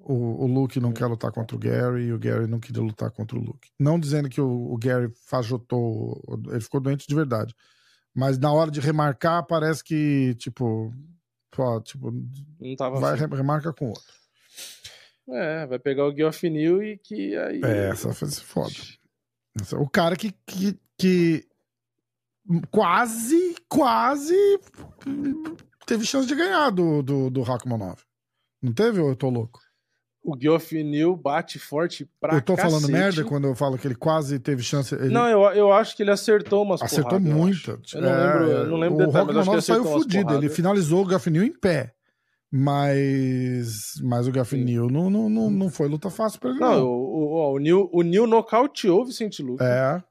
O, 0.09 0.45
o 0.45 0.47
Luke 0.47 0.78
não 0.78 0.93
quer 0.93 1.07
lutar 1.07 1.33
contra 1.33 1.57
o 1.57 1.59
Gary 1.59 2.05
e 2.05 2.12
o 2.12 2.19
Gary 2.19 2.47
não 2.47 2.61
queria 2.61 2.81
lutar 2.81 3.11
contra 3.11 3.37
o 3.37 3.41
Luke. 3.43 3.69
Não 3.77 3.99
dizendo 3.99 4.28
que 4.28 4.41
o, 4.41 4.73
o 4.73 4.78
Gary 4.78 5.11
fajotou, 5.27 6.23
ele 6.49 6.61
ficou 6.61 6.81
doente 6.81 7.09
de 7.09 7.15
verdade. 7.15 7.53
Mas 8.15 8.39
na 8.39 8.53
hora 8.53 8.70
de 8.70 8.78
remarcar, 8.81 9.45
parece 9.45 9.83
que, 9.83 10.37
tipo, 10.37 10.95
pô, 11.51 11.81
tipo 11.81 12.12
vai 13.01 13.15
assim. 13.15 13.27
remarca 13.35 13.73
com 13.73 13.87
o 13.87 13.89
outro. 13.89 14.15
É, 15.28 15.66
vai 15.66 15.78
pegar 15.81 16.07
o 16.07 16.15
Geoff 16.15 16.49
New 16.49 16.83
e 16.83 16.99
que 16.99 17.37
aí. 17.37 17.61
É, 17.65 17.89
essa 17.89 18.15
foi 18.15 18.31
foda. 18.31 18.74
O 19.73 19.89
cara 19.89 20.15
que, 20.15 20.33
que, 20.47 20.78
que 20.97 21.49
quase, 22.70 23.57
quase 23.69 24.37
teve 25.85 26.05
chance 26.05 26.28
de 26.28 26.35
ganhar 26.37 26.70
do, 26.70 27.03
do, 27.03 27.28
do 27.28 27.43
Hackmanov. 27.43 28.01
Não 28.62 28.73
teve 28.73 29.01
ou 29.01 29.09
eu 29.09 29.16
tô 29.16 29.28
louco? 29.31 29.65
O 30.28 30.36
Geoff 30.36 30.82
New 30.82 31.16
bate 31.16 31.57
forte 31.57 32.09
pra 32.20 32.35
Eu 32.35 32.43
tô 32.43 32.57
cacete. 32.57 32.74
falando 32.74 32.93
merda 32.93 33.24
quando 33.24 33.47
eu 33.47 33.55
falo 33.55 33.78
que 33.78 33.86
ele 33.86 33.94
quase 33.94 34.40
teve 34.40 34.61
chance. 34.61 34.93
Ele... 34.93 35.11
Não, 35.11 35.28
eu, 35.28 35.40
eu 35.55 35.73
acho 35.73 35.97
que 35.97 36.03
ele 36.03 36.11
acertou 36.11 36.65
umas 36.65 36.82
Acertou 36.82 37.20
porrada, 37.20 37.31
muita. 37.31 37.78
Eu, 37.94 38.01
eu, 38.01 38.03
não 38.03 38.11
lembro, 38.11 38.51
eu 38.51 38.66
não 38.66 38.77
lembro 38.77 38.94
o 38.97 39.07
detalhe, 39.07 39.27
Rockmanov 39.27 39.62
saiu 39.62 39.85
fudido. 39.85 40.35
Ele 40.35 40.48
finalizou 40.48 41.07
o 41.07 41.09
Geoff 41.09 41.31
New 41.31 41.44
em 41.44 41.53
pé. 41.53 41.94
Mas, 42.51 44.01
mas 44.03 44.27
o 44.27 44.32
Gafinil 44.32 44.89
não, 44.89 45.11
não, 45.11 45.28
não, 45.28 45.51
não 45.51 45.69
foi 45.69 45.89
luta 45.89 46.09
fácil 46.11 46.40
pra 46.40 46.51
ele. 46.51 46.61
Não, 46.61 46.77
não. 46.77 46.86
O, 46.86 47.55
o, 47.55 47.59
o, 47.59 47.90
o 47.93 48.03
Nil 48.03 48.27
nocauteou 48.27 49.03
o 49.03 49.05
Vicente 49.05 49.43
Luque. 49.43 49.62
É. 49.62 50.03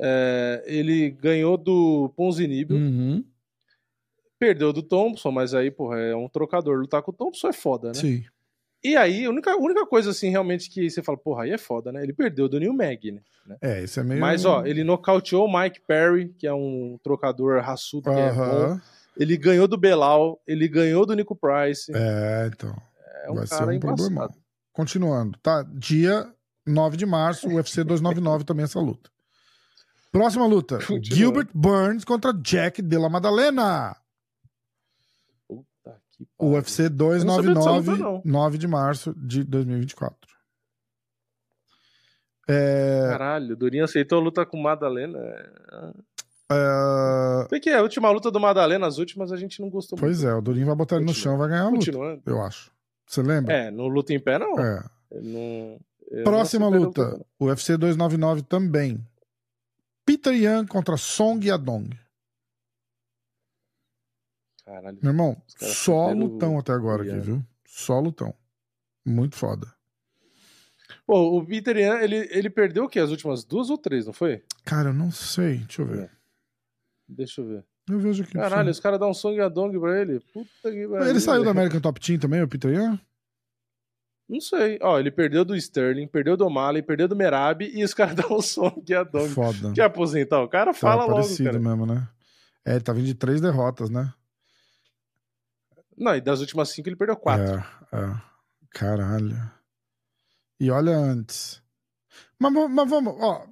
é. 0.00 0.64
Ele 0.66 1.10
ganhou 1.10 1.56
do 1.56 2.12
Ponzinibio. 2.16 2.76
Uhum. 2.76 3.24
Perdeu 4.38 4.72
do 4.72 4.82
Thompson, 4.82 5.30
mas 5.30 5.52
aí, 5.52 5.70
porra, 5.70 5.98
é 5.98 6.16
um 6.16 6.28
trocador. 6.28 6.78
Lutar 6.78 7.02
com 7.02 7.10
o 7.10 7.14
Thompson 7.14 7.48
é 7.48 7.52
foda, 7.52 7.88
né? 7.88 7.94
Sim. 7.94 8.24
E 8.82 8.96
aí, 8.96 9.26
a 9.26 9.30
única, 9.30 9.56
única 9.56 9.86
coisa, 9.86 10.10
assim, 10.10 10.30
realmente 10.30 10.70
que 10.70 10.88
você 10.88 11.02
fala, 11.02 11.18
porra, 11.18 11.44
aí 11.44 11.50
é 11.50 11.58
foda, 11.58 11.92
né? 11.92 12.02
Ele 12.02 12.12
perdeu 12.12 12.48
do 12.48 12.58
Neil 12.58 12.72
Mag, 12.72 13.12
né? 13.12 13.20
É, 13.60 13.82
isso 13.82 14.00
é 14.00 14.04
meio. 14.04 14.20
Mas, 14.20 14.44
ó, 14.44 14.64
ele 14.64 14.82
nocauteou 14.82 15.46
o 15.46 15.60
Mike 15.60 15.80
Perry, 15.86 16.28
que 16.38 16.46
é 16.46 16.52
um 16.52 16.98
trocador 17.02 17.60
raçudo, 17.60 18.04
que 18.04 18.10
uh 18.10 18.14
-huh. 18.14 18.64
é 18.64 18.68
bom. 18.68 18.80
Ele 19.16 19.36
ganhou 19.36 19.68
do 19.68 19.76
Belal, 19.76 20.40
ele 20.46 20.66
ganhou 20.66 21.04
do 21.04 21.14
Nico 21.14 21.36
Price. 21.36 21.92
É, 21.94 22.50
então. 22.52 22.74
É 23.24 23.30
um 23.30 23.34
vai 23.34 23.46
ser 23.46 23.68
um 23.68 23.78
problema. 23.78 24.30
Continuando, 24.72 25.38
tá? 25.42 25.62
Dia 25.74 26.26
9 26.66 26.96
de 26.96 27.04
março, 27.04 27.48
UFC 27.48 27.84
299 27.84 28.44
também 28.44 28.64
essa 28.64 28.80
luta. 28.80 29.10
Próxima 30.10 30.46
luta: 30.46 30.78
Gilbert 31.02 31.48
Burns 31.54 32.04
contra 32.04 32.32
Jack 32.32 32.80
de 32.82 32.98
la 32.98 33.08
Madalena. 33.08 33.96
Que 36.38 36.44
UFC 36.44 36.88
299, 36.88 37.90
luta, 37.90 38.22
9 38.24 38.58
de 38.58 38.68
março 38.68 39.14
de 39.16 39.44
2024. 39.44 40.16
É... 42.48 43.08
Caralho, 43.10 43.52
o 43.52 43.56
Durinho 43.56 43.84
aceitou 43.84 44.18
a 44.18 44.22
luta 44.22 44.44
com 44.44 44.60
Madalena. 44.60 45.18
Uh... 46.50 47.48
Porque 47.48 47.70
a 47.70 47.82
última 47.82 48.10
luta 48.10 48.30
do 48.30 48.40
Madalena, 48.40 48.86
as 48.86 48.98
últimas, 48.98 49.30
a 49.30 49.36
gente 49.36 49.60
não 49.60 49.70
gostou 49.70 49.96
pois 49.96 50.18
muito. 50.18 50.22
Pois 50.22 50.34
é, 50.34 50.36
o 50.36 50.42
Durinho 50.42 50.66
vai 50.66 50.74
botar 50.74 50.96
ele 50.96 51.04
no 51.04 51.14
chão 51.14 51.38
vai 51.38 51.48
ganhar 51.48 51.64
a 51.64 51.68
luta. 51.68 52.20
Eu 52.26 52.42
acho. 52.42 52.72
Você 53.06 53.22
lembra? 53.22 53.52
É, 53.52 53.70
no 53.70 53.86
luta 53.88 54.12
em 54.12 54.20
pé, 54.20 54.38
não. 54.38 54.58
É. 54.58 54.84
Não... 55.22 55.78
Próxima 56.24 56.68
não 56.68 56.78
luta, 56.78 57.24
o 57.38 57.46
UFC 57.46 57.76
299 57.76 58.42
também. 58.42 58.98
Peter 60.04 60.34
Yan 60.34 60.66
contra 60.66 60.96
Song 60.96 61.46
Yadong. 61.46 61.90
Caralho. 64.70 64.98
Meu 65.02 65.10
irmão, 65.10 65.42
só 65.48 66.12
lutão 66.12 66.56
até 66.56 66.72
agora 66.72 67.02
aqui, 67.02 67.18
viu? 67.18 67.44
Só 67.66 67.98
lutão. 67.98 68.32
Muito 69.04 69.34
foda. 69.34 69.66
Pô, 71.04 71.38
o 71.38 71.44
Peter 71.44 71.76
Yan, 71.76 72.00
ele, 72.00 72.28
ele 72.30 72.48
perdeu 72.48 72.84
o 72.84 72.88
quê? 72.88 73.00
As 73.00 73.10
últimas 73.10 73.42
duas 73.42 73.68
ou 73.68 73.76
três, 73.76 74.06
não 74.06 74.12
foi? 74.12 74.44
Cara, 74.64 74.90
eu 74.90 74.94
não 74.94 75.10
sei. 75.10 75.58
Deixa 75.58 75.82
eu 75.82 75.86
ver. 75.86 75.98
É. 76.02 76.10
Deixa 77.08 77.40
eu 77.40 77.48
ver. 77.48 77.64
Eu 77.88 77.98
vejo 77.98 78.22
aqui. 78.22 78.34
Caralho, 78.34 78.70
os 78.70 78.78
caras 78.78 79.00
dão 79.00 79.10
um 79.10 79.14
Song 79.14 79.36
Yadong 79.36 79.76
pra 79.80 80.00
ele. 80.00 80.20
Puta 80.32 80.48
que 80.62 80.86
pariu. 80.86 81.08
Ele 81.08 81.20
saiu 81.20 81.42
da 81.42 81.50
American 81.50 81.80
Top 81.80 81.98
Team 81.98 82.20
também, 82.20 82.40
o 82.40 82.46
Peter 82.46 82.72
Yan? 82.72 83.00
Não 84.28 84.40
sei. 84.40 84.78
Ó, 84.80 85.00
ele 85.00 85.10
perdeu 85.10 85.44
do 85.44 85.56
Sterling, 85.56 86.06
perdeu 86.06 86.36
do 86.36 86.48
Mali, 86.48 86.80
perdeu 86.80 87.08
do 87.08 87.16
Merab 87.16 87.64
e 87.64 87.82
os 87.82 87.92
caras 87.94 88.14
dão 88.14 88.36
um 88.36 88.42
Song 88.42 88.80
Yadong. 88.88 89.30
Foda. 89.30 89.72
Quer 89.72 89.82
aposentar? 89.82 90.40
O 90.42 90.48
cara 90.48 90.72
fala 90.72 91.06
tá 91.06 91.12
logo, 91.12 91.36
cara. 91.38 91.58
mesmo, 91.58 91.86
né? 91.86 92.08
É, 92.64 92.72
ele 92.72 92.80
tá 92.82 92.92
vindo 92.92 93.06
de 93.06 93.14
três 93.14 93.40
derrotas, 93.40 93.90
né? 93.90 94.12
Não, 96.00 96.16
e 96.16 96.20
das 96.20 96.40
últimas 96.40 96.70
cinco 96.70 96.88
ele 96.88 96.96
perdeu 96.96 97.14
quatro. 97.14 97.58
É, 97.92 97.96
é. 97.96 98.22
Caralho. 98.70 99.36
E 100.58 100.70
olha 100.70 100.96
antes. 100.96 101.62
Mas, 102.38 102.52
mas 102.52 102.88
vamos, 102.88 103.14
ó, 103.18 103.46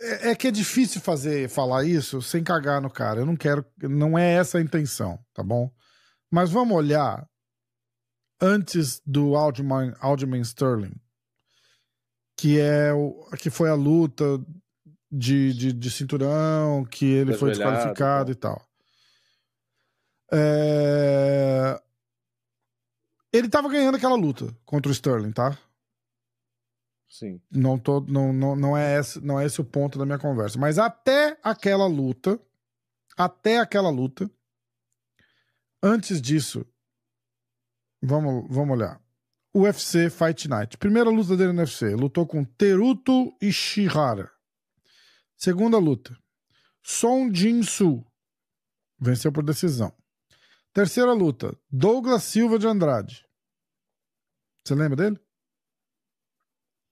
é, 0.00 0.30
é, 0.30 0.34
que 0.34 0.48
é 0.48 0.50
difícil 0.50 1.00
fazer 1.00 1.48
falar 1.48 1.84
isso 1.84 2.20
sem 2.20 2.42
cagar 2.42 2.82
no 2.82 2.90
cara. 2.90 3.20
Eu 3.20 3.26
não 3.26 3.36
quero, 3.36 3.64
não 3.80 4.18
é 4.18 4.34
essa 4.34 4.58
a 4.58 4.60
intenção, 4.60 5.18
tá 5.32 5.42
bom? 5.42 5.70
Mas 6.30 6.50
vamos 6.50 6.76
olhar 6.76 7.24
antes 8.40 9.00
do 9.06 9.36
Alderman, 9.36 9.94
Alderman 10.00 10.42
Sterling, 10.42 10.96
que 12.36 12.58
é 12.58 12.92
o 12.92 13.30
que 13.38 13.50
foi 13.50 13.70
a 13.70 13.74
luta 13.74 14.24
de, 15.10 15.54
de, 15.54 15.72
de 15.72 15.90
cinturão, 15.90 16.84
que 16.84 17.04
ele 17.04 17.34
foi 17.34 17.50
desqualificado 17.50 18.32
e 18.32 18.34
tal. 18.34 18.60
É... 20.34 21.80
Ele 23.32 23.48
tava 23.48 23.68
ganhando 23.68 23.96
aquela 23.96 24.16
luta 24.16 24.54
contra 24.64 24.90
o 24.90 24.92
Sterling, 24.92 25.32
tá? 25.32 25.58
Sim. 27.08 27.40
Não, 27.50 27.78
tô, 27.78 28.00
não, 28.00 28.32
não, 28.32 28.56
não, 28.56 28.76
é 28.76 28.98
esse, 28.98 29.20
não 29.20 29.40
é 29.40 29.46
esse 29.46 29.60
o 29.60 29.64
ponto 29.64 29.98
da 29.98 30.04
minha 30.04 30.18
conversa. 30.18 30.58
Mas 30.58 30.78
até 30.78 31.38
aquela 31.44 31.86
luta, 31.86 32.40
até 33.16 33.58
aquela 33.58 33.88
luta, 33.88 34.28
antes 35.80 36.20
disso, 36.20 36.66
vamos, 38.02 38.46
vamos 38.48 38.76
olhar. 38.76 39.00
UFC 39.54 40.10
Fight 40.10 40.48
Night. 40.48 40.76
Primeira 40.76 41.08
luta 41.08 41.36
dele 41.36 41.52
no 41.52 41.60
UFC. 41.60 41.94
Lutou 41.94 42.26
com 42.26 42.44
Teruto 42.44 43.32
Ishihara. 43.40 44.28
Segunda 45.36 45.78
luta. 45.78 46.18
Son 46.82 47.32
Jin-Su. 47.32 48.04
Venceu 48.98 49.30
por 49.30 49.44
decisão. 49.44 49.92
Terceira 50.74 51.12
luta. 51.12 51.56
Douglas 51.70 52.24
Silva 52.24 52.58
de 52.58 52.66
Andrade. 52.66 53.24
Você 54.66 54.74
lembra 54.74 54.96
dele? 54.96 55.20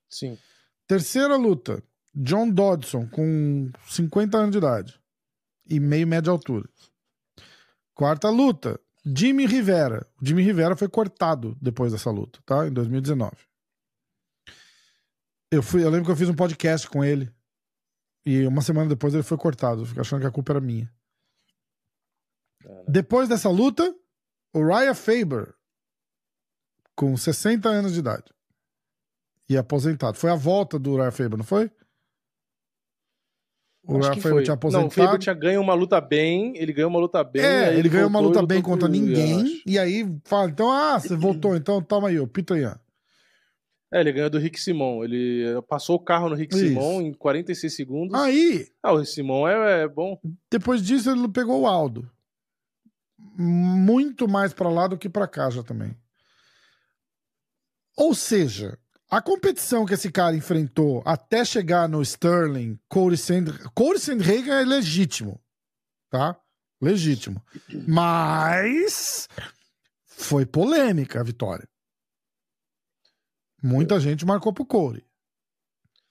Sim. 0.09 0.39
Terceira 0.87 1.37
luta. 1.37 1.83
John 2.15 2.49
Dodson, 2.49 3.09
com 3.09 3.73
50 3.89 4.39
anos 4.39 4.53
de 4.53 4.59
idade. 4.59 5.01
E 5.69 5.81
meio 5.81 6.07
média 6.07 6.31
altura. 6.31 6.69
Quarta 7.95 8.31
luta, 8.31 8.79
Jimmy 9.05 9.47
Rivera. 9.47 10.07
O 10.21 10.27
Jimmy 10.27 10.43
Rivera 10.43 10.77
foi 10.77 10.89
cortado 10.89 11.57
depois 11.61 11.91
dessa 11.91 12.11
luta, 12.11 12.41
tá? 12.47 12.69
Em 12.69 12.73
2019. 12.73 13.33
Eu, 15.51 15.63
fui, 15.63 15.83
eu 15.83 15.91
lembro 15.91 16.07
que 16.07 16.13
eu 16.13 16.17
fiz 16.17 16.29
um 16.29 16.37
podcast 16.37 16.89
com 16.89 17.03
ele. 17.03 17.35
E 18.25 18.47
uma 18.47 18.63
semana 18.63 18.89
depois 18.89 19.13
ele 19.13 19.25
foi 19.25 19.37
cortado. 19.37 19.85
Fico 19.85 20.01
achando 20.01 20.21
que 20.21 20.27
a 20.27 20.31
culpa 20.31 20.53
era 20.53 20.61
minha. 20.61 20.89
Depois 22.87 23.29
dessa 23.29 23.49
luta, 23.49 23.95
o 24.55 24.67
Raya 24.67 24.95
Faber, 24.95 25.55
com 26.95 27.17
60 27.17 27.69
anos 27.69 27.93
de 27.93 28.01
idade, 28.01 28.33
e 29.49 29.57
aposentado. 29.57 30.17
Foi 30.17 30.31
a 30.31 30.37
volta 30.37 30.79
do 30.79 30.97
Raya 30.97 31.11
Faber, 31.11 31.37
não 31.37 31.45
foi? 31.45 31.71
O 33.85 33.99
Raya 33.99 34.21
Faber 34.21 34.45
tinha 34.45 34.55
aposentado. 34.55 34.83
Não, 34.83 34.89
o 34.89 34.91
Faber 34.91 35.19
tinha 35.19 35.35
ganho 35.35 35.61
uma 35.61 35.75
luta 35.75 36.01
bem, 36.01 36.57
ele 36.57 36.73
ganhou 36.73 36.91
uma 36.91 37.01
luta 37.01 37.25
bem. 37.25 37.43
É, 37.43 37.77
ele, 37.77 37.89
ganhou 37.89 38.09
uma 38.09 38.21
luta 38.21 38.45
bem 38.45 38.63
contra 38.63 38.89
ninguém, 38.89 39.63
e 39.67 39.79
aí 39.79 40.07
fala, 40.25 40.49
então, 40.49 40.71
ah, 40.71 40.99
você 40.99 41.17
voltou, 41.17 41.57
então 41.57 41.83
toma 41.83 42.09
aí, 42.09 42.21
o 42.21 42.27
Pitanhan. 42.27 42.79
É, 43.93 44.01
ele 44.01 44.11
ganhou 44.11 44.31
do 44.31 44.39
Rick 44.39 44.59
Simon. 44.59 45.05
Ele 45.05 45.61
passou 45.69 45.97
o 45.97 46.01
carro 46.01 46.31
no 46.31 46.35
Rick 46.35 46.55
Isso. 46.55 46.67
Simon 46.67 47.03
em 47.03 47.13
46 47.13 47.77
segundos. 47.77 48.19
Aí. 48.19 48.67
Ah, 48.83 48.93
o 48.95 48.97
Rick 48.97 49.11
Simon 49.11 49.47
é, 49.47 49.83
é 49.83 49.89
bom. 49.89 50.19
Depois 50.51 50.83
disso, 50.83 51.11
ele 51.11 51.29
pegou 51.29 51.61
o 51.61 51.67
Aldo. 51.67 52.11
Muito 53.37 54.29
mais 54.29 54.53
para 54.53 54.69
lá 54.69 54.87
do 54.87 54.99
que 54.99 55.09
para 55.09 55.27
cá 55.27 55.49
já 55.51 55.63
também. 55.63 55.97
Ou 57.97 58.15
seja, 58.15 58.79
a 59.11 59.21
competição 59.21 59.85
que 59.85 59.95
esse 59.95 60.11
cara 60.11 60.37
enfrentou 60.37 61.03
até 61.05 61.45
chegar 61.45 61.89
no 61.89 62.03
Sterling, 62.03 62.79
Corey 62.89 63.17
Sandhagen, 63.17 63.71
Corey 63.75 64.01
Sandhagen 64.01 64.51
é 64.51 64.65
legítimo, 64.65 65.41
tá? 66.11 66.39
Legítimo. 66.81 67.43
Mas 67.87 69.29
foi 70.05 70.45
polêmica 70.45 71.21
a 71.21 71.23
vitória. 71.23 71.69
Muita 73.63 74.01
gente 74.01 74.27
marcou 74.27 74.53
pro 74.53 74.67
Corey. 74.67 75.05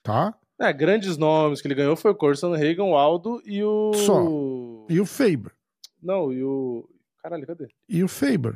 Tá? 0.01 0.33
É, 0.59 0.71
grandes 0.71 1.17
nomes 1.17 1.59
que 1.59 1.67
ele 1.67 1.75
ganhou 1.75 1.95
foi 1.95 2.11
o 2.11 2.15
Corson 2.15 2.55
Reagan, 2.55 2.83
o 2.83 2.95
Aldo 2.95 3.41
e 3.45 3.63
o. 3.63 3.93
Só. 3.93 4.23
E 4.89 4.99
o 4.99 5.05
Faber. 5.05 5.51
Não, 6.01 6.31
e 6.31 6.43
o. 6.43 6.88
Caralho, 7.23 7.45
cadê? 7.45 7.68
E 7.88 8.03
o 8.03 8.07
Faber. 8.07 8.56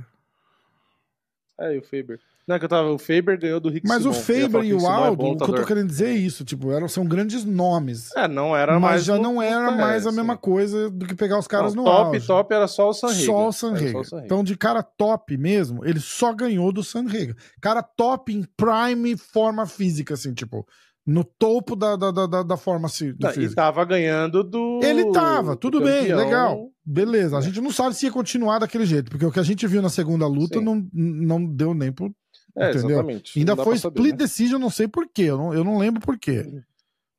É, 1.60 1.74
e 1.74 1.78
o 1.78 1.82
Faber. 1.82 2.20
Não, 2.48 2.56
é 2.56 2.60
que 2.60 2.66
eu 2.66 2.70
tava. 2.70 2.92
O 2.92 2.98
Faber 3.00 3.40
ganhou 3.40 3.60
do 3.60 3.70
Rick 3.70 3.88
Mas 3.88 4.04
Simon. 4.04 4.12
o 4.12 4.14
Faber 4.14 4.64
e 4.64 4.74
o 4.74 4.86
Aldo, 4.86 5.26
é 5.26 5.30
o 5.32 5.38
que 5.38 5.44
eu 5.44 5.56
tô 5.56 5.66
querendo 5.66 5.88
dizer 5.88 6.10
é 6.10 6.14
isso. 6.14 6.46
Tipo, 6.46 6.72
eram, 6.72 6.88
são 6.88 7.06
grandes 7.06 7.44
nomes. 7.44 8.16
É, 8.16 8.28
não 8.28 8.56
era 8.56 8.74
mas 8.74 8.82
mais. 8.82 8.96
Mas 8.96 9.06
já 9.06 9.18
não 9.18 9.42
era 9.42 9.72
mais 9.72 10.06
a 10.06 10.12
mesma 10.12 10.38
coisa 10.38 10.90
do 10.90 11.08
que 11.08 11.16
pegar 11.16 11.40
os 11.40 11.48
caras 11.48 11.74
não, 11.74 11.84
no 11.84 11.90
top, 11.90 12.16
auge. 12.16 12.28
Top, 12.28 12.54
era 12.54 12.68
só 12.68 12.90
o 12.90 12.94
Sanrega. 12.94 13.26
Só 13.26 13.48
o 13.48 13.52
Sanrega. 13.52 14.02
Então, 14.24 14.44
de 14.44 14.56
cara 14.56 14.84
top 14.84 15.36
mesmo, 15.38 15.84
ele 15.86 16.00
só 16.00 16.34
ganhou 16.34 16.72
do 16.72 16.84
Sanrega. 16.84 17.36
Cara 17.62 17.82
top 17.82 18.34
em 18.34 18.44
prime 18.44 19.18
forma 19.18 19.66
física, 19.66 20.14
assim, 20.14 20.34
tipo 20.34 20.68
no 21.06 21.24
topo 21.24 21.76
da, 21.76 21.96
da, 21.96 22.12
da, 22.12 22.44
da 22.44 22.58
forma 22.58 22.88
assim. 22.88 23.14
E 23.38 23.54
tava 23.54 23.86
ganhando 23.86 24.44
do. 24.44 24.80
Ele 24.84 25.12
tava, 25.12 25.56
tudo 25.56 25.80
bem, 25.82 26.14
legal. 26.14 26.70
Beleza. 26.84 27.38
A 27.38 27.42
gente 27.42 27.62
não 27.62 27.72
sabe 27.72 27.96
se 27.96 28.06
ia 28.06 28.12
continuar 28.12 28.60
daquele 28.60 28.86
jeito, 28.86 29.12
porque 29.12 29.26
o 29.26 29.32
que 29.32 29.40
a 29.40 29.44
gente 29.44 29.66
viu 29.68 29.82
na 29.82 29.90
segunda 29.90 30.28
luta 30.28 30.60
não, 30.60 30.88
não 30.94 31.46
deu 31.46 31.74
nem 31.74 31.92
pro, 31.92 32.14
é, 32.58 32.70
entendeu? 32.70 32.90
exatamente. 32.90 33.40
Ainda 33.40 33.56
foi 33.56 33.76
split 33.76 33.96
saber, 33.96 34.12
né? 34.12 34.18
decision, 34.18 34.62
não 34.62 34.70
sei 34.70 34.88
porquê. 34.88 35.24
Eu 35.24 35.38
não, 35.38 35.54
eu 35.54 35.64
não 35.64 35.78
lembro 35.78 36.02
porquê. 36.02 36.64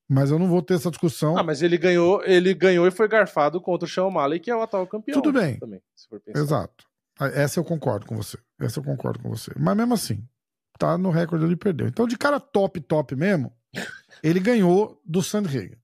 Mas 0.08 0.30
eu 0.30 0.38
não 0.38 0.46
vou 0.46 0.62
ter 0.62 0.74
essa 0.74 0.90
discussão. 0.90 1.36
Ah, 1.36 1.42
mas 1.42 1.62
ele 1.62 1.76
ganhou, 1.76 2.22
ele 2.24 2.54
ganhou 2.54 2.86
e 2.86 2.92
foi 2.92 3.08
garfado 3.08 3.60
contra 3.60 3.86
o 3.86 3.90
Sean 3.90 4.04
O'Malley, 4.04 4.38
que 4.38 4.50
é 4.50 4.56
o 4.56 4.62
atual 4.62 4.86
campeão. 4.86 5.20
Tudo 5.20 5.38
bem. 5.38 5.58
Também, 5.58 5.80
Exato. 6.34 6.84
Ah, 7.18 7.28
essa 7.28 7.58
eu 7.58 7.64
concordo 7.64 8.06
com 8.06 8.16
você. 8.16 8.38
Essa 8.60 8.78
eu 8.78 8.84
concordo 8.84 9.18
com 9.20 9.28
você. 9.28 9.50
Mas 9.56 9.76
mesmo 9.76 9.94
assim, 9.94 10.24
tá 10.78 10.96
no 10.96 11.10
recorde 11.10 11.44
ele 11.44 11.56
perdeu. 11.56 11.88
Então, 11.88 12.06
de 12.06 12.16
cara 12.16 12.38
top, 12.38 12.80
top 12.80 13.16
mesmo, 13.16 13.52
ele 14.22 14.40
ganhou 14.40 15.00
do 15.04 15.22
Sandhagen. 15.22 15.76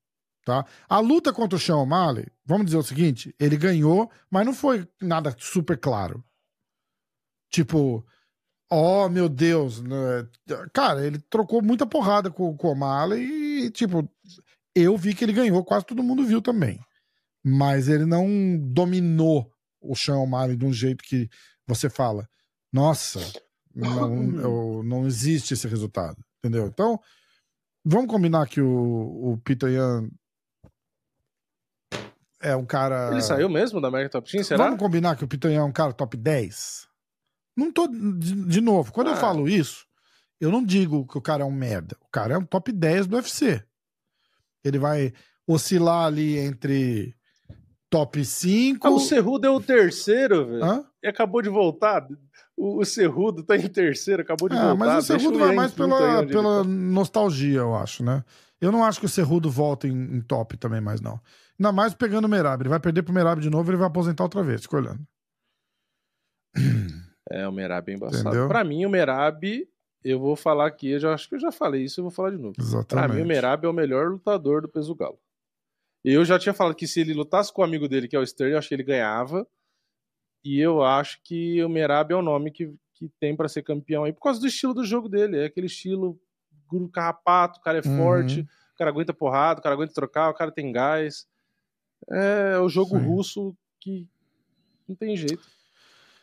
Tá? 0.45 0.67
A 0.89 0.99
luta 0.99 1.33
contra 1.33 1.57
o 1.57 1.61
Sean 1.61 1.77
O'Malley, 1.77 2.27
vamos 2.45 2.67
dizer 2.67 2.79
o 2.79 2.83
seguinte, 2.83 3.35
ele 3.39 3.57
ganhou, 3.57 4.11
mas 4.29 4.45
não 4.45 4.53
foi 4.53 4.89
nada 5.01 5.35
super 5.39 5.79
claro. 5.79 6.25
Tipo, 7.49 8.05
Oh, 8.75 9.07
meu 9.07 9.29
Deus. 9.29 9.83
Né? 9.83 10.27
Cara, 10.73 11.07
ele 11.07 11.19
trocou 11.29 11.61
muita 11.61 11.87
porrada 11.87 12.31
com, 12.31 12.57
com 12.57 12.69
o 12.69 12.71
O'Malley 12.71 13.67
e, 13.67 13.71
tipo, 13.71 14.09
eu 14.75 14.97
vi 14.97 15.15
que 15.15 15.23
ele 15.23 15.35
ganhou, 15.35 15.63
quase 15.63 15.85
todo 15.85 16.03
mundo 16.03 16.25
viu 16.25 16.41
também. 16.41 16.81
Mas 17.45 17.87
ele 17.87 18.07
não 18.07 18.27
dominou 18.59 19.53
o 19.79 19.95
Sean 19.95 20.17
O'Malley 20.17 20.57
de 20.57 20.65
um 20.65 20.73
jeito 20.73 21.05
que 21.05 21.29
você 21.67 21.91
fala, 21.91 22.27
nossa, 22.73 23.21
não, 23.75 24.81
não 24.83 25.07
existe 25.07 25.53
esse 25.53 25.69
resultado, 25.69 26.17
entendeu? 26.39 26.67
Então, 26.67 26.99
vamos 27.85 28.11
combinar 28.11 28.47
que 28.47 28.61
o, 28.61 29.33
o 29.33 29.39
Peter 29.45 29.71
Yan 29.71 30.09
é 32.41 32.57
um 32.57 32.67
cara... 32.67 33.11
Ele 33.13 33.23
saiu 33.23 33.49
mesmo 33.49 33.81
da 33.81 33.89
American 33.89 34.21
Top 34.21 34.31
Team, 34.31 34.43
será? 34.43 34.65
Vamos 34.65 34.81
combinar 34.81 35.17
que 35.17 35.25
o 35.25 35.29
Peter 35.29 35.51
Yan 35.51 35.61
é 35.61 35.65
um 35.65 35.73
cara 35.73 35.93
top 35.93 36.17
10? 36.17 36.89
Não 37.57 37.71
tô. 37.71 37.87
De, 37.87 38.47
de 38.47 38.61
novo, 38.61 38.93
quando 38.93 39.09
ah. 39.09 39.11
eu 39.11 39.17
falo 39.17 39.49
isso, 39.49 39.87
eu 40.41 40.51
não 40.51 40.65
digo 40.65 41.07
que 41.07 41.19
o 41.19 41.23
cara 41.23 41.43
é 41.43 41.47
um 41.47 41.53
merda. 41.53 41.97
O 42.01 42.09
cara 42.11 42.35
é 42.35 42.39
um 42.39 42.45
top 42.45 42.73
10 42.73 43.07
do 43.07 43.17
UFC. 43.17 43.63
Ele 44.65 44.79
vai 44.79 45.13
oscilar 45.47 46.07
ali 46.07 46.39
entre 46.39 47.15
top 47.91 48.25
5. 48.25 48.87
Ah, 48.87 48.91
o 48.91 48.99
Cerrudo 48.99 49.47
é 49.47 49.51
o 49.51 49.61
terceiro, 49.61 50.47
velho. 50.47 50.87
E 51.03 51.09
acabou 51.09 51.43
de 51.43 51.49
voltar. 51.49 52.07
O, 52.57 52.81
o 52.81 52.85
Cerrudo 52.85 53.43
tá 53.43 53.57
em 53.57 53.69
terceiro, 53.69 54.23
acabou 54.23 54.49
de 54.49 54.57
é, 54.57 54.61
voltar. 54.61 54.77
Mas 54.77 55.05
o 55.05 55.07
Cerrudo 55.07 55.39
vai 55.39 55.55
mais 55.55 55.73
pela, 55.73 56.27
pela 56.27 56.63
tá. 56.63 56.69
nostalgia, 56.69 57.59
eu 57.59 57.75
acho, 57.75 58.05
né? 58.05 58.25
Eu 58.61 58.71
não 58.71 58.85
acho 58.85 59.01
que 59.01 59.07
o 59.07 59.09
Cerrudo 59.09 59.51
volta 59.51 59.89
em, 59.89 60.17
em 60.17 60.21
top 60.21 60.57
também 60.57 60.81
mais, 60.81 61.01
não. 61.01 61.21
Ainda 61.59 61.73
mais 61.73 61.95
pegando 61.95 62.27
o 62.27 62.29
Merab. 62.29 62.63
Ele 62.63 62.69
vai 62.69 62.79
perder 62.79 63.03
pro 63.03 63.13
Merab 63.13 63.41
de 63.41 63.51
novo 63.51 63.69
ele 63.71 63.77
vai 63.77 63.89
aposentar 63.89 64.23
outra 64.23 64.43
vez, 64.43 64.63
fica 64.63 64.77
olhando. 64.77 65.01
É, 67.31 67.49
o 67.49 67.53
Merab 67.53 67.91
é 67.91 67.95
embaçado. 67.95 68.29
Entendeu? 68.29 68.49
Pra 68.49 68.63
mim, 68.63 68.85
o 68.85 68.91
Merab, 68.91 69.67
eu 70.05 70.21
vou 70.21 70.37
falar 70.37 70.67
aqui, 70.67 70.91
eu 70.91 70.99
já, 70.99 71.15
acho 71.15 71.29
que 71.29 71.35
eu 71.35 71.41
já 71.41 71.51
falei 71.51 71.85
isso, 71.85 72.01
eu 72.01 72.05
vou 72.05 72.11
falar 72.11 72.31
de 72.31 72.37
novo. 72.37 72.55
Exatamente. 72.59 72.89
Pra 72.89 73.09
mim, 73.09 73.23
o 73.23 73.27
Merab 73.27 73.65
é 73.65 73.69
o 73.69 73.73
melhor 73.73 74.11
lutador 74.11 74.61
do 74.61 74.69
peso 74.69 74.95
galo. 74.95 75.19
Eu 76.05 76.25
já 76.25 76.39
tinha 76.39 76.53
falado 76.53 76.75
que 76.75 76.87
se 76.87 77.01
ele 77.01 77.15
lutasse 77.15 77.53
com 77.53 77.63
o 77.63 77.65
amigo 77.65 77.89
dele, 77.89 78.09
que 78.09 78.17
é 78.17 78.19
o 78.19 78.23
Sterling, 78.23 78.53
eu 78.53 78.59
acho 78.59 78.69
que 78.69 78.75
ele 78.75 78.83
ganhava. 78.83 79.47
E 80.45 80.59
eu 80.59 80.83
acho 80.83 81.21
que 81.23 81.63
o 81.63 81.69
Merab 81.69 82.13
é 82.13 82.17
o 82.17 82.23
nome 82.23 82.51
que, 82.51 82.75
que 82.95 83.09
tem 83.21 83.37
para 83.37 83.49
ser 83.49 83.63
campeão 83.63 84.05
aí, 84.05 84.13
por 84.13 84.23
causa 84.23 84.41
do 84.41 84.47
estilo 84.47 84.75
do 84.75 84.85
jogo 84.85 85.09
dele. 85.09 85.39
É 85.39 85.45
aquele 85.47 85.67
estilo 85.67 86.19
guru 86.67 86.89
carrapato, 86.89 87.61
o 87.61 87.63
cara 87.63 87.79
é 87.79 87.89
uhum. 87.89 87.97
forte, 87.97 88.41
o 88.41 88.79
cara 88.79 88.91
aguenta 88.91 89.13
porrada, 89.13 89.61
o 89.61 89.63
cara 89.63 89.75
aguenta 89.75 89.93
trocar, 89.93 90.31
o 90.31 90.35
cara 90.35 90.51
tem 90.51 90.73
gás. 90.73 91.27
É 92.11 92.59
o 92.59 92.69
jogo 92.69 92.99
Sim. 92.99 93.07
russo 93.07 93.57
que 93.81 94.09
não 94.89 94.97
tem 94.97 95.17
jeito. 95.17 95.47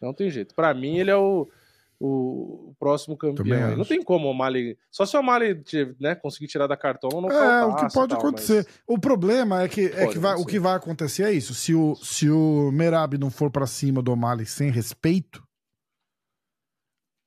Não 0.01 0.13
tem 0.13 0.29
jeito. 0.29 0.53
Para 0.53 0.73
mim, 0.73 0.97
ele 0.97 1.11
é 1.11 1.15
o, 1.15 1.49
o, 1.99 2.73
próximo 2.79 3.17
campeão. 3.17 3.75
Não 3.75 3.85
tem 3.85 4.01
como 4.01 4.29
o 4.29 4.33
Mali. 4.33 4.77
Só 4.89 5.05
se 5.05 5.17
o 5.17 5.21
Mali 5.21 5.61
né, 5.99 6.15
conseguir 6.15 6.47
tirar 6.47 6.67
da 6.67 6.77
cartola, 6.77 7.21
não 7.21 7.31
É, 7.31 7.65
o 7.65 7.75
que 7.75 7.93
pode 7.93 8.09
tal, 8.09 8.19
acontecer. 8.19 8.65
Mas... 8.65 8.81
O 8.87 8.97
problema 8.97 9.63
é 9.63 9.67
que, 9.67 9.87
é 9.87 10.07
que 10.07 10.17
vai, 10.17 10.35
o 10.35 10.45
que 10.45 10.59
vai 10.59 10.75
acontecer 10.75 11.23
é 11.23 11.31
isso. 11.31 11.53
Se 11.53 11.75
o, 11.75 11.95
se 11.95 12.29
o 12.29 12.71
Merab 12.71 13.17
não 13.17 13.29
for 13.29 13.51
para 13.51 13.67
cima 13.67 14.01
do 14.01 14.15
Mali 14.15 14.45
sem 14.45 14.71
respeito, 14.71 15.43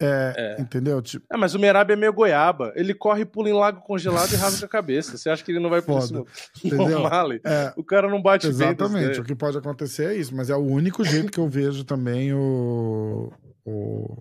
é, 0.02 0.56
é. 0.58 0.60
Entendeu? 0.60 1.00
Tipo... 1.00 1.24
É, 1.32 1.36
mas 1.36 1.54
o 1.54 1.58
Merab 1.58 1.92
é 1.92 1.96
meio 1.96 2.12
goiaba. 2.12 2.72
Ele 2.74 2.92
corre, 2.92 3.24
pula 3.24 3.48
em 3.48 3.52
lago 3.52 3.80
congelado 3.82 4.32
e 4.32 4.36
rasga 4.36 4.66
a 4.66 4.68
cabeça. 4.68 5.16
Você 5.16 5.30
acha 5.30 5.44
que 5.44 5.52
ele 5.52 5.60
não 5.60 5.70
vai 5.70 5.80
por 5.80 6.02
cima 6.02 6.24
do 6.24 6.28
É. 7.48 7.72
O 7.76 7.84
cara 7.84 8.08
não 8.08 8.20
bate 8.20 8.48
Exatamente. 8.48 9.20
o 9.20 9.24
que 9.24 9.34
pode 9.34 9.56
acontecer 9.56 10.10
é 10.10 10.16
isso. 10.16 10.34
Mas 10.34 10.50
é 10.50 10.56
o 10.56 10.64
único 10.64 11.04
jeito 11.04 11.30
que 11.30 11.38
eu 11.38 11.48
vejo 11.48 11.84
também 11.84 12.32
o... 12.34 13.32
o... 13.64 14.20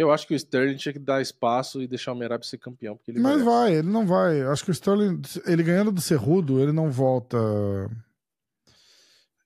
Eu 0.00 0.10
acho 0.10 0.26
que 0.26 0.34
o 0.34 0.36
Sterling 0.36 0.76
tinha 0.76 0.92
que 0.92 0.98
dar 0.98 1.20
espaço 1.20 1.82
e 1.82 1.86
deixar 1.86 2.12
o 2.12 2.16
Merab 2.16 2.44
ser 2.46 2.58
campeão. 2.58 2.96
Porque 2.96 3.10
ele 3.10 3.20
mas 3.20 3.38
merece. 3.38 3.50
vai, 3.50 3.74
ele 3.74 3.88
não 3.88 4.06
vai. 4.06 4.42
Acho 4.42 4.64
que 4.64 4.70
o 4.70 4.72
Sterling, 4.72 5.20
ele 5.46 5.62
ganhando 5.62 5.92
do 5.92 6.00
Cerrudo, 6.00 6.60
ele 6.60 6.72
não 6.72 6.90
volta... 6.90 7.38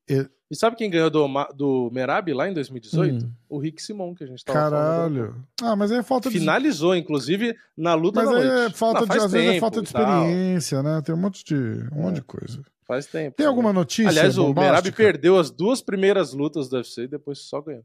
Ele... 0.06 0.28
E 0.50 0.56
sabe 0.56 0.76
quem 0.76 0.90
ganhou 0.90 1.10
do, 1.10 1.26
do 1.56 1.90
Merab 1.92 2.32
lá 2.32 2.48
em 2.48 2.52
2018? 2.52 3.24
Hum. 3.24 3.30
O 3.48 3.58
Rick 3.58 3.82
Simon, 3.82 4.14
que 4.14 4.22
a 4.22 4.26
gente 4.26 4.44
tava 4.44 4.58
Caralho. 4.58 5.32
falando. 5.32 5.46
Ah, 5.62 5.74
mas 5.74 5.90
é 5.90 6.02
falta 6.02 6.30
de. 6.30 6.38
Finalizou, 6.38 6.94
inclusive, 6.94 7.56
na 7.76 7.94
luta 7.94 8.22
mas 8.22 8.30
da 8.30 8.36
noite. 8.36 8.66
É 8.66 8.70
falta 8.70 9.00
Não, 9.00 9.06
de, 9.08 9.18
às 9.18 9.32
vezes 9.32 9.56
é 9.56 9.58
falta 9.58 9.80
de 9.80 9.88
experiência, 9.88 10.82
né? 10.82 11.02
Tem 11.02 11.14
um 11.14 11.18
monte 11.18 11.44
de, 11.44 11.54
um 11.54 11.98
é. 11.98 12.02
monte 12.02 12.16
de 12.16 12.22
coisa. 12.22 12.62
Faz 12.86 13.06
tempo. 13.06 13.36
Tem 13.36 13.46
alguma 13.46 13.72
notícia? 13.72 14.10
Aliás, 14.10 14.36
bombástica? 14.36 14.60
o 14.60 14.64
Merab 14.64 14.92
perdeu 14.92 15.38
as 15.38 15.50
duas 15.50 15.80
primeiras 15.80 16.34
lutas 16.34 16.68
do 16.68 16.76
UFC 16.76 17.02
e 17.02 17.08
depois 17.08 17.38
só 17.38 17.60
ganhou. 17.62 17.84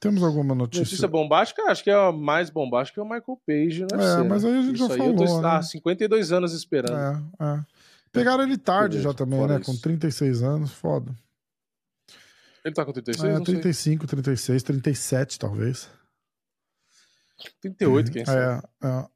Temos 0.00 0.22
alguma 0.22 0.54
notícia? 0.54 0.84
Notícia 0.84 1.08
bombástica? 1.08 1.62
Acho 1.64 1.82
que 1.82 1.90
é 1.90 1.94
a 1.94 2.12
mais 2.12 2.50
bombástica 2.50 3.00
é 3.00 3.04
o 3.04 3.08
Michael 3.08 3.40
Page 3.44 3.82
UFC. 3.82 4.20
É, 4.20 4.22
mas 4.22 4.44
aí 4.44 4.58
a 4.58 4.62
gente 4.62 4.76
Isso 4.76 4.88
já 4.88 4.96
falou. 4.96 5.12
Eu 5.12 5.16
tô 5.16 5.40
né? 5.40 5.48
há 5.48 5.62
52 5.62 6.32
anos 6.32 6.52
esperando. 6.52 6.96
É, 7.40 7.44
é. 7.44 7.64
Pegaram 8.12 8.44
ele 8.44 8.56
tarde 8.56 9.00
já 9.00 9.12
também, 9.12 9.44
né? 9.46 9.60
Com 9.64 9.76
36 9.76 10.42
anos, 10.42 10.72
foda. 10.72 11.12
Ele 12.64 12.74
tá 12.74 12.84
com 12.84 12.92
36? 12.92 13.40
É, 13.40 13.40
35, 13.40 14.02
sei. 14.02 14.08
36, 14.08 14.62
37 14.62 15.38
talvez. 15.38 15.88
38, 17.60 18.12
quem 18.12 18.24
sabe. 18.24 18.66
É, 18.82 18.86
é. 18.86 19.08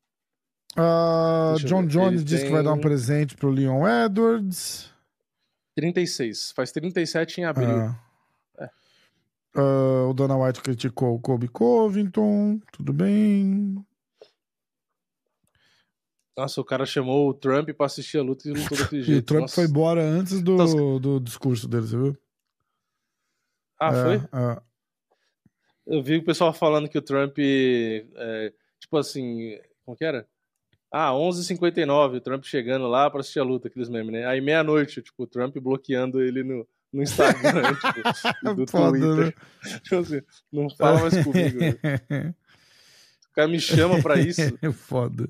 Uh, 0.75 1.59
John 1.65 1.87
Jones 1.87 2.25
disse 2.25 2.39
tem... 2.39 2.47
que 2.47 2.53
vai 2.53 2.63
dar 2.63 2.73
um 2.73 2.81
presente 2.81 3.37
pro 3.37 3.51
Leon 3.51 3.87
Edwards. 3.87 4.91
36. 5.77 6.53
Faz 6.53 6.73
37 6.73 7.41
em 7.41 7.45
abril. 7.45 7.81
É. 7.83 7.97
Uh, 9.55 10.09
o 10.09 10.15
Dana 10.15 10.37
White 10.37 10.63
criticou 10.63 11.15
o 11.15 11.21
Kobe 11.21 11.49
Covington. 11.49 12.59
Tudo 12.73 12.93
bem. 12.93 13.85
Nossa, 16.37 16.61
o 16.61 16.65
cara 16.65 16.87
chamou 16.87 17.29
o 17.29 17.35
Trump 17.35 17.69
pra 17.71 17.87
assistir 17.87 18.19
a 18.19 18.23
luta 18.23 18.49
e 18.49 18.53
lutou 18.53 18.79
daquele 18.79 19.03
jeito. 19.03 19.13
e 19.17 19.19
o 19.19 19.23
Trump 19.23 19.43
Nossa. 19.43 19.55
foi 19.55 19.65
embora 19.65 20.03
antes 20.03 20.41
do, 20.41 20.57
Nossa. 20.57 20.75
do 20.75 21.21
discurso 21.21 21.69
dele, 21.69 21.87
você 21.87 21.97
viu? 21.97 22.17
Ah, 23.79 23.91
é, 23.91 24.03
foi? 24.03 24.17
É. 24.17 24.63
Eu 25.87 26.03
vi 26.03 26.17
o 26.17 26.25
pessoal 26.25 26.53
falando 26.53 26.89
que 26.89 26.97
o 26.97 27.03
Trump, 27.03 27.37
é, 27.39 28.53
tipo 28.81 28.97
assim, 28.97 29.59
como 29.85 29.97
que 29.97 30.05
era? 30.05 30.27
Ah, 30.91 31.11
11h59, 31.11 32.17
o 32.17 32.21
Trump 32.21 32.45
chegando 32.45 32.87
lá 32.87 33.11
pra 33.11 33.21
assistir 33.21 33.41
a 33.41 33.45
luta, 33.45 33.69
aqueles 33.69 33.89
memes, 33.89 34.13
né? 34.13 34.27
Aí 34.27 34.41
meia-noite, 34.41 35.03
tipo, 35.03 35.25
o 35.25 35.27
Trump 35.27 35.57
bloqueando 35.57 36.23
ele 36.23 36.43
no, 36.43 36.67
no 36.93 37.03
Instagram, 37.03 37.75
tipo, 38.23 38.55
do 38.55 38.67
Foda, 38.67 38.99
Twitter. 38.99 39.27
Né? 39.27 39.81
Tipo 39.83 39.97
assim, 39.97 40.23
não 40.53 40.69
fala 40.71 41.01
mais 41.01 41.25
comigo. 41.25 41.59
Né? 41.59 42.35
O 43.33 43.35
cara 43.35 43.49
me 43.49 43.59
chama 43.59 44.03
pra 44.03 44.21
isso. 44.21 44.43
É 44.61 44.71
foda. 44.73 45.27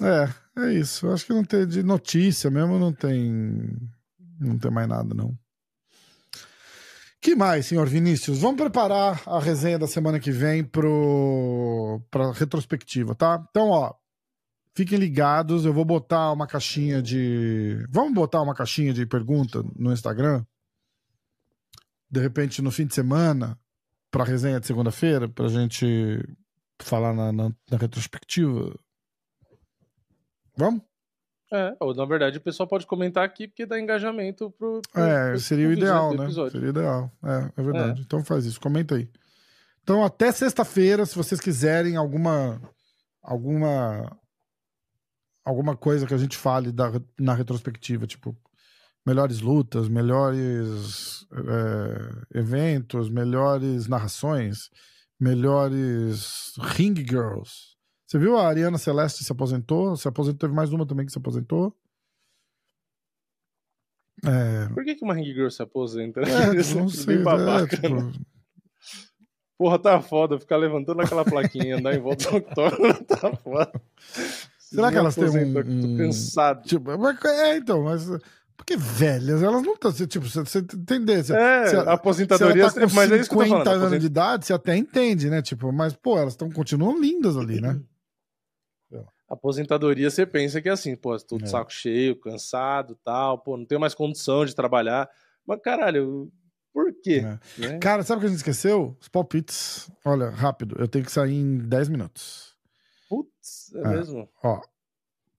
É, 0.00 0.62
é 0.62 0.72
isso. 0.74 1.08
Acho 1.10 1.26
que 1.26 1.32
não 1.32 1.42
tem 1.42 1.66
de 1.66 1.82
notícia 1.82 2.48
mesmo, 2.50 2.78
não 2.78 2.92
tem. 2.92 3.76
Não 4.40 4.56
tem 4.56 4.70
mais 4.70 4.86
nada, 4.86 5.12
não. 5.12 5.36
Que 7.20 7.34
mais, 7.34 7.66
senhor 7.66 7.88
Vinícius? 7.88 8.38
Vamos 8.38 8.60
preparar 8.60 9.20
a 9.26 9.40
resenha 9.40 9.76
da 9.76 9.88
semana 9.88 10.20
que 10.20 10.30
vem 10.30 10.62
pro 10.62 12.00
para 12.12 12.30
retrospectiva, 12.30 13.12
tá? 13.12 13.44
Então, 13.50 13.70
ó, 13.70 13.92
fiquem 14.78 14.96
ligados, 14.96 15.64
eu 15.64 15.72
vou 15.72 15.84
botar 15.84 16.30
uma 16.30 16.46
caixinha 16.46 17.02
de 17.02 17.84
Vamos 17.90 18.14
botar 18.14 18.40
uma 18.40 18.54
caixinha 18.54 18.92
de 18.92 19.04
pergunta 19.04 19.60
no 19.74 19.92
Instagram? 19.92 20.46
De 22.08 22.20
repente 22.20 22.62
no 22.62 22.70
fim 22.70 22.86
de 22.86 22.94
semana 22.94 23.58
para 24.08 24.22
resenha 24.22 24.60
de 24.60 24.66
segunda-feira, 24.68 25.28
pra 25.28 25.48
gente 25.48 26.24
falar 26.80 27.12
na, 27.12 27.32
na, 27.32 27.52
na 27.68 27.76
retrospectiva. 27.76 28.78
Vamos? 30.56 30.82
É, 31.52 31.74
ou 31.80 31.92
na 31.92 32.04
verdade 32.04 32.38
o 32.38 32.40
pessoal 32.40 32.68
pode 32.68 32.86
comentar 32.86 33.24
aqui 33.24 33.48
porque 33.48 33.66
dá 33.66 33.80
engajamento 33.80 34.48
pro. 34.52 34.80
pro 34.92 35.02
é, 35.02 35.30
pro, 35.30 35.40
seria 35.40 35.66
pro 35.66 35.74
o 35.74 35.78
ideal, 35.78 36.14
né? 36.14 36.30
Seria 36.50 36.68
ideal. 36.68 37.10
É, 37.24 37.60
é 37.60 37.62
verdade. 37.64 38.00
É. 38.00 38.04
Então 38.04 38.22
faz 38.22 38.44
isso, 38.44 38.60
comenta 38.60 38.94
aí. 38.94 39.10
Então 39.82 40.04
até 40.04 40.30
sexta-feira, 40.30 41.04
se 41.04 41.16
vocês 41.16 41.40
quiserem 41.40 41.96
alguma 41.96 42.62
alguma 43.20 44.16
alguma 45.48 45.76
coisa 45.76 46.06
que 46.06 46.14
a 46.14 46.18
gente 46.18 46.36
fale 46.36 46.70
da, 46.70 46.92
na 47.18 47.34
retrospectiva, 47.34 48.06
tipo 48.06 48.36
melhores 49.06 49.40
lutas, 49.40 49.88
melhores 49.88 51.26
é, 51.32 52.38
eventos, 52.38 53.08
melhores 53.08 53.88
narrações, 53.88 54.70
melhores 55.18 56.52
ring 56.76 56.94
girls. 56.96 57.76
Você 58.06 58.18
viu 58.18 58.36
a 58.36 58.46
Ariana 58.46 58.76
Celeste 58.76 59.24
se 59.24 59.32
aposentou? 59.32 59.96
Se 59.96 60.06
aposentou, 60.06 60.40
teve 60.40 60.54
mais 60.54 60.72
uma 60.72 60.86
também 60.86 61.06
que 61.06 61.12
se 61.12 61.18
aposentou. 61.18 61.74
É... 64.24 64.68
Por 64.74 64.84
que, 64.84 64.96
que 64.96 65.04
uma 65.04 65.14
Ring 65.14 65.32
Girl 65.32 65.48
se 65.48 65.62
aposenta? 65.62 66.20
É, 66.20 66.54
não 66.74 66.88
sei. 66.88 67.16
É, 67.16 67.22
babaca, 67.22 67.76
é, 67.76 67.80
tipo... 67.80 68.12
Porra, 69.56 69.78
tá 69.78 70.00
foda 70.00 70.38
ficar 70.38 70.56
levantando 70.56 71.02
aquela 71.02 71.24
plaquinha, 71.24 71.78
andar 71.78 71.94
em 71.94 72.00
volta 72.00 72.30
do 72.30 72.36
octógono, 72.36 72.94
tá 73.04 73.36
foda. 73.36 73.72
Será 74.74 74.90
que 74.90 74.98
elas 74.98 75.14
têm 75.14 75.28
um. 75.28 75.54
Tô 75.54 75.96
cansado. 75.96 76.62
Tipo, 76.66 76.90
é, 77.26 77.56
então, 77.56 77.82
mas... 77.82 78.06
Porque 78.56 78.76
velhas, 78.76 79.42
elas 79.42 79.62
não 79.62 79.74
estão. 79.74 79.92
Tipo, 79.92 80.28
você, 80.28 80.58
entender. 80.58 81.24
Se, 81.24 81.32
é, 81.32 81.78
aposentadoria. 81.86 82.68
Se 82.68 82.78
ela 82.78 82.88
tá 82.88 82.92
com 82.92 82.94
mas 82.94 83.26
50 83.26 83.70
é 83.70 83.74
anos 83.74 84.00
de 84.00 84.06
idade, 84.06 84.46
você 84.46 84.52
até 84.52 84.76
entende, 84.76 85.30
né? 85.30 85.40
Tipo, 85.40 85.72
mas, 85.72 85.94
pô, 85.94 86.18
elas 86.18 86.34
tão, 86.34 86.50
continuam 86.50 87.00
lindas 87.00 87.36
ali, 87.36 87.60
né? 87.60 87.80
aposentadoria 89.28 90.10
você 90.10 90.24
pensa 90.24 90.60
que 90.60 90.68
é 90.68 90.72
assim, 90.72 90.96
pô, 90.96 91.16
tô 91.18 91.36
de 91.36 91.44
é. 91.44 91.48
saco 91.48 91.70
cheio, 91.70 92.18
cansado 92.18 92.98
tal, 93.04 93.38
pô, 93.38 93.56
não 93.56 93.66
tenho 93.66 93.80
mais 93.80 93.94
condição 93.94 94.44
de 94.44 94.54
trabalhar. 94.54 95.08
Mas, 95.46 95.60
caralho, 95.60 96.32
por 96.72 96.92
quê? 97.02 97.22
É. 97.24 97.60
Né? 97.60 97.78
Cara, 97.78 98.02
sabe 98.02 98.18
o 98.18 98.20
que 98.20 98.26
a 98.26 98.30
gente 98.30 98.38
esqueceu? 98.38 98.96
Os 99.00 99.08
palpites. 99.08 99.90
Olha, 100.04 100.30
rápido, 100.30 100.76
eu 100.78 100.88
tenho 100.88 101.04
que 101.04 101.12
sair 101.12 101.34
em 101.34 101.58
10 101.58 101.88
minutos. 101.90 102.47
Putz, 103.08 103.74
é, 103.74 103.80
é, 103.80 103.88
mesmo? 103.88 104.28
Ó, 104.42 104.60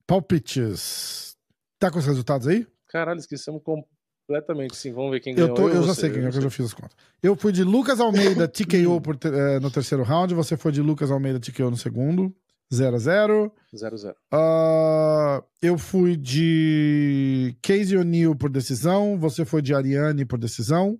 palpites. 0.06 1.36
Tá 1.78 1.90
com 1.90 1.98
os 1.98 2.06
resultados 2.06 2.46
aí? 2.46 2.66
Caralho, 2.88 3.20
esquecemos 3.20 3.62
completamente, 3.62 4.76
sim. 4.76 4.92
Vamos 4.92 5.12
ver 5.12 5.20
quem 5.20 5.34
ganhou. 5.34 5.50
Eu, 5.50 5.54
tô, 5.54 5.68
eu, 5.68 5.76
eu 5.76 5.82
já 5.84 5.94
sei 5.94 6.10
quem 6.10 6.24
é, 6.24 6.30
que 6.30 6.36
eu 6.36 6.42
já 6.42 6.50
fiz 6.50 6.66
as 6.66 6.74
contas. 6.74 6.96
Eu 7.22 7.36
fui 7.36 7.52
de 7.52 7.64
Lucas 7.64 8.00
Almeida 8.00 8.46
TKO 8.48 9.00
por, 9.00 9.18
é, 9.24 9.60
no 9.60 9.70
terceiro 9.70 10.02
round, 10.02 10.34
você 10.34 10.56
foi 10.56 10.72
de 10.72 10.82
Lucas 10.82 11.10
Almeida 11.10 11.38
TKO 11.38 11.70
no 11.70 11.76
segundo. 11.76 12.34
0 12.72 12.96
x 12.96 13.02
0 13.02 13.52
0 13.74 13.96
0 13.96 14.16
uh, 14.32 15.44
Eu 15.60 15.76
fui 15.76 16.16
de 16.16 17.56
Casey 17.60 17.96
O'Neill 17.96 18.36
por 18.36 18.48
decisão. 18.48 19.18
Você 19.18 19.44
foi 19.44 19.60
de 19.60 19.74
Ariane 19.74 20.24
por 20.24 20.38
decisão. 20.38 20.96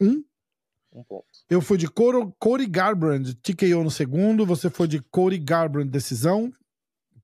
Um. 0.00 0.24
Um 0.94 1.02
ponto. 1.02 1.26
Eu 1.50 1.60
fui 1.60 1.76
de 1.76 1.88
Coro, 1.88 2.34
Cody 2.38 2.66
Garbrandt, 2.66 3.34
TKO 3.36 3.82
no 3.82 3.90
segundo. 3.90 4.46
Você 4.46 4.70
foi 4.70 4.86
de 4.86 5.00
Cody 5.00 5.38
Garbrandt, 5.38 5.90
decisão. 5.90 6.52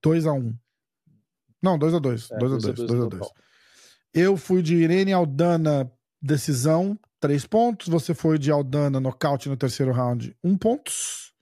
2 0.03 0.25
x 0.25 0.33
1 0.33 0.37
um. 0.37 0.59
Não, 1.63 1.79
2 1.79 1.95
x 1.95 2.03
2 2.03 2.29
2 2.29 2.53
x 2.53 2.63
2 2.63 2.89
2 2.89 3.03
x 3.03 3.19
2 3.19 3.31
Eu 4.13 4.37
fui 4.37 4.63
de 4.63 4.75
Irene 4.75 5.13
Aldana, 5.13 5.91
decisão. 6.21 6.99
3 7.21 7.47
pontos. 7.47 7.89
Você 7.89 8.13
foi 8.15 8.39
de 8.39 8.51
Aldana, 8.51 8.99
nocaute 8.99 9.49
no 9.49 9.57
terceiro 9.57 9.93
round. 9.93 10.37
1 10.43 10.51
um 10.51 10.59
pontos. 10.59 11.33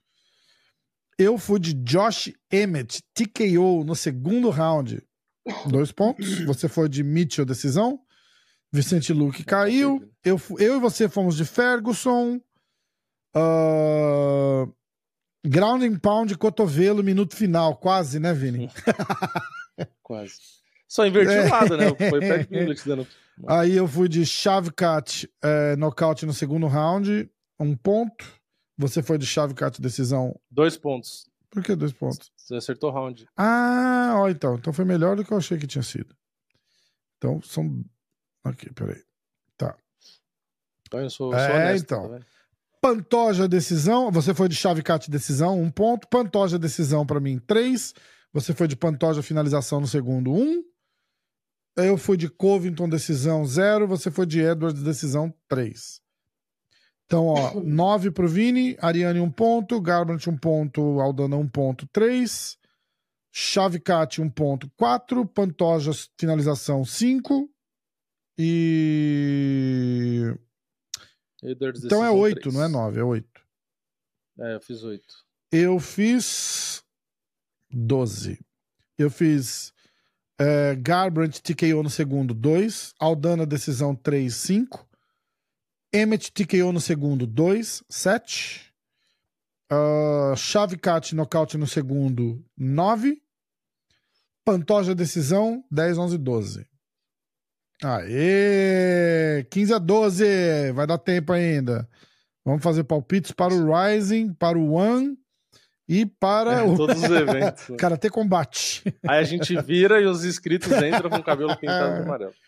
Eu 1.17 1.37
fui 1.37 1.59
de 1.59 1.73
Josh 1.73 2.31
Emmett, 2.51 3.01
TKO 3.13 3.83
no 3.83 3.95
segundo 3.95 4.49
round. 4.49 5.03
Dois 5.67 5.91
pontos. 5.91 6.39
Você 6.45 6.69
foi 6.69 6.87
de 6.87 7.03
Mitchell, 7.03 7.45
decisão. 7.45 7.99
Vicente 8.71 9.13
Luque 9.13 9.43
caiu. 9.43 10.07
Eu, 10.23 10.39
eu 10.57 10.77
e 10.77 10.79
você 10.79 11.09
fomos 11.09 11.35
de 11.35 11.45
Ferguson. 11.45 12.39
Uh, 13.35 14.73
ground 15.45 15.83
and 15.83 15.99
pound, 15.99 16.37
cotovelo, 16.37 17.03
minuto 17.03 17.35
final. 17.35 17.77
Quase, 17.77 18.19
né, 18.19 18.33
Vini? 18.33 18.69
Quase. 20.03 20.35
Só 20.87 21.05
inverti 21.05 21.33
é. 21.33 21.45
o 21.45 21.49
lado, 21.49 21.77
né? 21.77 21.85
Foi 22.09 22.19
Millett 22.49 22.87
dando. 22.87 23.07
Aí 23.47 23.75
eu 23.75 23.87
fui 23.87 24.09
de 24.09 24.25
Shavkat, 24.25 25.29
é, 25.41 25.75
nocaute 25.75 26.25
no 26.25 26.33
segundo 26.33 26.67
round. 26.67 27.29
Um 27.59 27.75
ponto. 27.75 28.25
Você 28.77 29.03
foi 29.03 29.17
de 29.17 29.25
chave 29.25 29.53
cat 29.53 29.81
decisão. 29.81 30.39
Dois 30.49 30.77
pontos. 30.77 31.29
Por 31.49 31.61
que 31.61 31.75
dois 31.75 31.91
pontos? 31.91 32.31
Você 32.37 32.55
acertou 32.55 32.91
round. 32.91 33.27
Ah, 33.35 34.13
ó, 34.15 34.29
então. 34.29 34.55
Então 34.55 34.71
foi 34.71 34.85
melhor 34.85 35.17
do 35.17 35.25
que 35.25 35.33
eu 35.33 35.37
achei 35.37 35.57
que 35.57 35.67
tinha 35.67 35.83
sido. 35.83 36.15
Então 37.17 37.41
são. 37.41 37.83
Aqui, 38.49 38.73
peraí. 38.73 39.01
Tá. 39.57 39.75
Então 40.87 40.99
eu 41.01 41.09
sou, 41.09 41.31
sou 41.31 41.39
é, 41.39 41.53
honesto, 41.53 41.83
então. 41.83 42.09
Tá 42.09 42.25
Pantoja 42.81 43.47
decisão. 43.47 44.11
Você 44.11 44.33
foi 44.33 44.47
de 44.47 44.55
chave 44.55 44.81
cat 44.81 45.09
decisão, 45.11 45.61
um 45.61 45.69
ponto. 45.69 46.07
Pantoja 46.07 46.57
decisão 46.57 47.05
para 47.05 47.19
mim, 47.19 47.39
três. 47.39 47.93
Você 48.33 48.53
foi 48.53 48.67
de 48.67 48.75
Pantoja 48.75 49.21
finalização 49.21 49.79
no 49.79 49.87
segundo, 49.87 50.31
um. 50.31 50.63
Eu 51.75 51.97
fui 51.97 52.17
de 52.17 52.29
Covington 52.29 52.87
decisão, 52.89 53.45
zero. 53.45 53.87
Você 53.87 54.09
foi 54.09 54.25
de 54.25 54.39
Edwards 54.39 54.81
decisão, 54.81 55.33
três. 55.47 56.01
Então, 57.05 57.25
ó, 57.25 57.53
9 57.61 58.11
pro 58.11 58.27
Vini, 58.27 58.77
Ariane 58.79 59.19
1 59.19 59.23
um 59.23 59.31
ponto, 59.31 59.81
Garbrandt 59.81 60.29
1 60.29 60.33
um 60.33 60.37
ponto, 60.37 60.99
Aldana 61.01 61.35
1 61.35 61.39
um 61.39 61.47
ponto, 61.47 61.87
3, 61.87 62.57
Chavicati 63.31 64.21
1 64.21 64.29
ponto, 64.29 64.71
4, 64.77 65.25
Pantoja 65.25 65.91
finalização 66.17 66.85
5 66.85 67.49
e... 68.39 70.33
então 71.43 72.03
é 72.03 72.09
8, 72.09 72.41
3. 72.41 72.55
não 72.55 72.63
é 72.63 72.67
9, 72.69 72.99
é 72.99 73.03
8. 73.03 73.27
É, 74.39 74.55
eu 74.55 74.61
fiz 74.61 74.83
8. 74.83 75.03
Eu 75.51 75.79
fiz 75.79 76.83
12. 77.69 78.39
Eu 78.97 79.11
fiz 79.11 79.73
é, 80.39 80.73
Garbrandt 80.75 81.41
TKO 81.41 81.83
no 81.83 81.89
segundo, 81.89 82.33
2, 82.33 82.93
Aldana 82.97 83.45
decisão 83.45 83.93
3, 83.93 84.33
5, 84.33 84.87
Emmett 85.91 86.31
TKO 86.31 86.71
no 86.71 86.79
segundo, 86.79 87.27
2, 87.27 87.83
7. 87.89 88.69
Uh, 89.71 90.35
Chavicat 90.35 91.13
nocaute 91.13 91.57
no 91.57 91.67
segundo, 91.67 92.43
9. 92.57 93.21
Pantoja 94.45 94.95
decisão, 94.95 95.63
10, 95.69 95.97
11, 95.97 96.17
12. 96.17 96.67
Aê! 97.83 99.45
15 99.49 99.73
a 99.73 99.77
12! 99.77 100.71
Vai 100.73 100.85
dar 100.85 100.97
tempo 100.97 101.31
ainda. 101.31 101.87
Vamos 102.45 102.63
fazer 102.63 102.83
palpites 102.83 103.31
para 103.31 103.53
o 103.53 103.71
Rising, 103.71 104.33
para 104.33 104.57
o 104.57 104.71
One 104.73 105.17
e 105.87 106.05
para 106.05 106.61
é, 106.61 106.63
o... 106.63 106.75
todos 106.75 106.97
os 106.97 107.09
eventos. 107.09 107.67
Karatê 107.77 108.09
Combate. 108.09 108.83
Aí 109.07 109.19
a 109.19 109.23
gente 109.23 109.59
vira 109.61 110.01
e 110.01 110.05
os 110.05 110.25
inscritos 110.25 110.71
entram 110.71 111.09
com 111.09 111.17
o 111.17 111.23
cabelo 111.23 111.55
pintado 111.57 111.95
de 111.95 112.01
amarelo. 112.01 112.33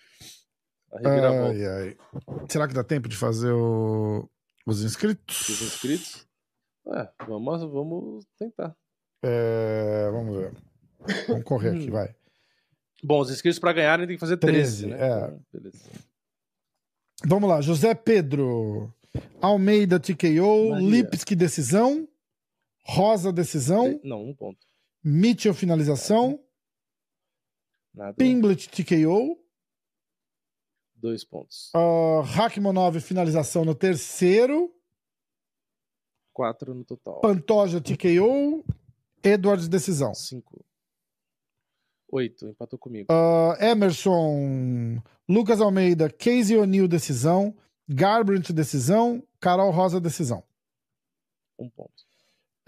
Ai, 0.93 1.65
ai. 1.65 1.97
Será 2.49 2.67
que 2.67 2.73
dá 2.73 2.83
tempo 2.83 3.07
de 3.07 3.15
fazer 3.15 3.53
o... 3.53 4.29
os 4.67 4.83
inscritos? 4.83 5.47
Os 5.47 5.61
inscritos? 5.61 6.27
É, 6.93 7.07
vamos, 7.25 7.61
vamos 7.61 8.25
tentar. 8.37 8.75
É, 9.23 10.09
vamos 10.11 10.35
ver. 10.35 10.53
Vamos 11.29 11.43
correr 11.45 11.69
aqui, 11.69 11.89
hum. 11.89 11.93
vai. 11.93 12.13
Bom, 13.03 13.19
os 13.19 13.31
inscritos 13.31 13.59
para 13.59 13.73
ganharem 13.73 14.07
tem 14.07 14.15
que 14.15 14.19
fazer 14.19 14.37
13, 14.37 14.87
13 14.87 14.87
né? 14.87 14.97
É. 14.99 15.17
Então, 15.17 15.41
beleza. 15.51 15.79
Vamos 17.25 17.49
lá, 17.49 17.61
José 17.61 17.93
Pedro. 17.93 18.93
Almeida 19.41 19.99
TKO, 19.99 20.75
Lipski 20.79 21.35
decisão, 21.35 22.07
Rosa 22.83 23.31
decisão. 23.31 23.99
Não, 24.03 24.23
um 24.23 24.33
ponto. 24.33 24.59
Mitchell 25.03 25.53
finalização. 25.53 26.39
Nada. 27.93 28.13
Pinglet 28.13 28.69
TKO. 28.69 29.37
Dois 30.95 31.23
pontos. 31.23 31.71
Uh, 31.75 32.21
Hackmonov 32.21 32.99
finalização 33.01 33.65
no 33.65 33.75
terceiro. 33.75 34.73
Quatro 36.31 36.73
no 36.73 36.85
total. 36.85 37.19
Pantoja 37.21 37.81
TKO. 37.81 38.63
Edwards 39.23 39.67
decisão. 39.67 40.13
Cinco. 40.13 40.63
Oito, 42.11 42.45
empatou 42.45 42.77
comigo. 42.77 43.07
Uh, 43.09 43.55
Emerson, 43.63 45.01
Lucas 45.29 45.61
Almeida, 45.61 46.09
Casey 46.09 46.57
O'Neill, 46.57 46.87
decisão. 46.87 47.55
Garbrandt, 47.87 48.51
decisão. 48.51 49.23
Carol 49.39 49.71
Rosa, 49.71 49.99
decisão. 49.99 50.43
Um 51.57 51.69
ponto. 51.69 52.03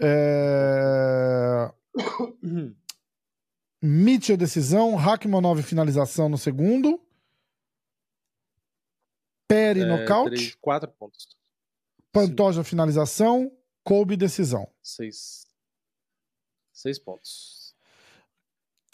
É... 0.00 1.70
Mitchell, 3.82 4.36
decisão. 4.38 4.96
Hackmanov, 4.96 5.62
finalização 5.62 6.28
no 6.28 6.38
segundo. 6.38 6.98
Perry, 9.46 9.82
é, 9.82 9.84
nocaute. 9.84 10.36
Três, 10.36 10.54
quatro 10.54 10.90
pontos. 10.90 11.36
Pantoja, 12.10 12.62
Sim. 12.62 12.70
finalização. 12.70 13.52
Kobe, 13.82 14.16
decisão. 14.16 14.66
Seis. 14.82 15.46
Seis 16.72 16.98
pontos. 16.98 17.63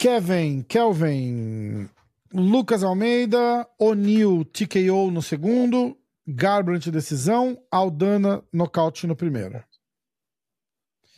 Kevin, 0.01 0.63
Kelvin, 0.63 1.87
Lucas 2.33 2.83
Almeida, 2.83 3.69
O'Neill 3.77 4.43
TKO 4.45 5.11
no 5.11 5.21
segundo, 5.21 5.95
Garbrandt 6.27 6.89
decisão, 6.89 7.63
Aldana 7.69 8.43
nocaute 8.51 9.05
no 9.05 9.15
primeiro. 9.15 9.63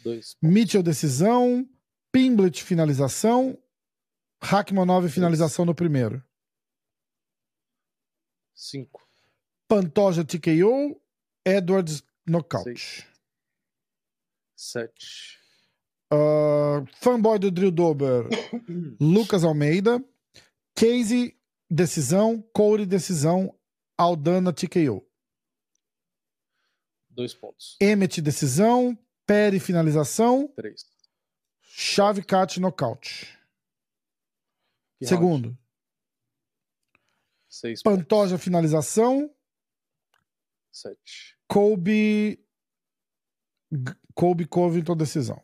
Dois. 0.04 0.36
Mitchell 0.42 0.84
decisão, 0.84 1.66
Pimblet 2.12 2.62
finalização, 2.62 3.58
Hackmanov 4.42 5.08
finalização 5.08 5.64
no 5.64 5.74
primeiro. 5.74 6.22
Cinco. 8.54 9.02
Pantoja 9.66 10.26
TKO, 10.26 11.02
Edwards 11.46 12.04
nocaute. 12.28 12.66
Seis. 12.66 13.08
Sete. 14.58 15.43
Uh, 16.12 16.86
fanboy 17.02 17.40
do 17.40 17.50
Drill 17.52 17.72
Dober, 17.72 18.26
Lucas 19.00 19.44
Almeida. 19.44 20.04
Casey, 20.76 21.36
decisão. 21.70 22.42
Corey, 22.54 22.86
decisão. 22.86 23.56
Aldana, 23.98 24.52
TKO. 24.52 25.06
Dois 27.10 27.34
pontos. 27.34 27.78
Emmet, 27.82 28.22
decisão. 28.22 28.98
Perry, 29.26 29.60
finalização. 29.60 30.48
Três. 30.56 30.86
Chave, 31.62 32.24
cat, 32.24 32.60
nocaute. 32.60 33.38
Segundo. 35.02 35.58
Seis 37.50 37.82
Pantoja, 37.84 38.32
pontos. 38.32 38.44
finalização. 38.44 39.34
Sete. 40.72 41.38
Kobe. 41.48 42.40
Kobe 44.16 44.46
Covington, 44.46 44.96
decisão. 44.96 45.42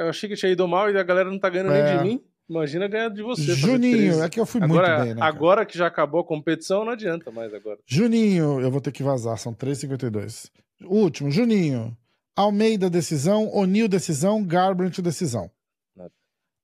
Eu 0.00 0.08
achei 0.08 0.28
que 0.28 0.36
tinha 0.36 0.50
ido 0.50 0.66
mal 0.66 0.90
e 0.90 0.98
a 0.98 1.02
galera 1.02 1.30
não 1.30 1.38
tá 1.38 1.50
ganhando 1.50 1.72
é. 1.72 1.82
nem 1.82 1.98
de 1.98 2.04
mim. 2.04 2.24
Imagina 2.48 2.88
ganhar 2.88 3.10
de 3.10 3.22
você. 3.22 3.54
Juninho, 3.54 4.22
é 4.24 4.28
que 4.28 4.40
eu 4.40 4.46
fui 4.46 4.62
agora, 4.62 4.88
muito 4.88 5.04
bem, 5.04 5.14
né? 5.14 5.22
Agora 5.22 5.64
que 5.66 5.76
já 5.78 5.86
acabou 5.86 6.20
a 6.20 6.24
competição, 6.24 6.84
não 6.84 6.92
adianta 6.92 7.30
mais 7.30 7.52
agora. 7.54 7.78
Juninho, 7.86 8.60
eu 8.60 8.70
vou 8.70 8.80
ter 8.80 8.90
que 8.90 9.02
vazar, 9.02 9.38
são 9.38 9.54
3,52. 9.54 10.50
Último, 10.82 11.30
Juninho. 11.30 11.96
Almeida, 12.34 12.88
decisão. 12.88 13.48
O'Neill, 13.54 13.86
decisão. 13.86 14.42
Garbrandt, 14.44 15.00
decisão. 15.02 15.50
Nada. 15.94 16.10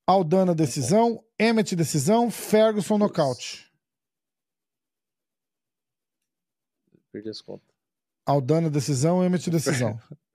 Aldana, 0.07 0.55
decisão. 0.55 1.23
Emmett, 1.39 1.77
decisão. 1.77 2.31
Ferguson, 2.31 2.97
nocaute. 2.99 3.71
Perdi 7.13 7.29
as 7.29 7.41
contas. 7.41 7.69
Aldana, 8.25 8.71
decisão. 8.71 9.23
Emmett, 9.23 9.51
decisão. 9.51 10.01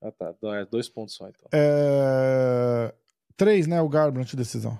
Ah, 0.00 0.12
tá. 0.12 0.34
Então, 0.36 0.54
é 0.54 0.64
dois 0.64 0.88
pontos 0.88 1.14
só, 1.14 1.28
então. 1.28 1.48
É... 1.52 2.94
Três, 3.36 3.66
né? 3.66 3.80
O 3.80 3.88
Garbrandt 3.88 4.36
decisão. 4.36 4.78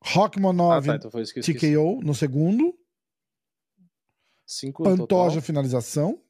Rockman 0.00 0.52
9 0.52 0.90
ah, 0.90 0.98
tá, 0.98 1.08
então 1.08 1.42
TKO 1.42 2.00
no 2.02 2.14
segundo. 2.14 2.78
Cinco 4.46 4.82
Pantoja 4.84 5.42
finalização. 5.42 6.22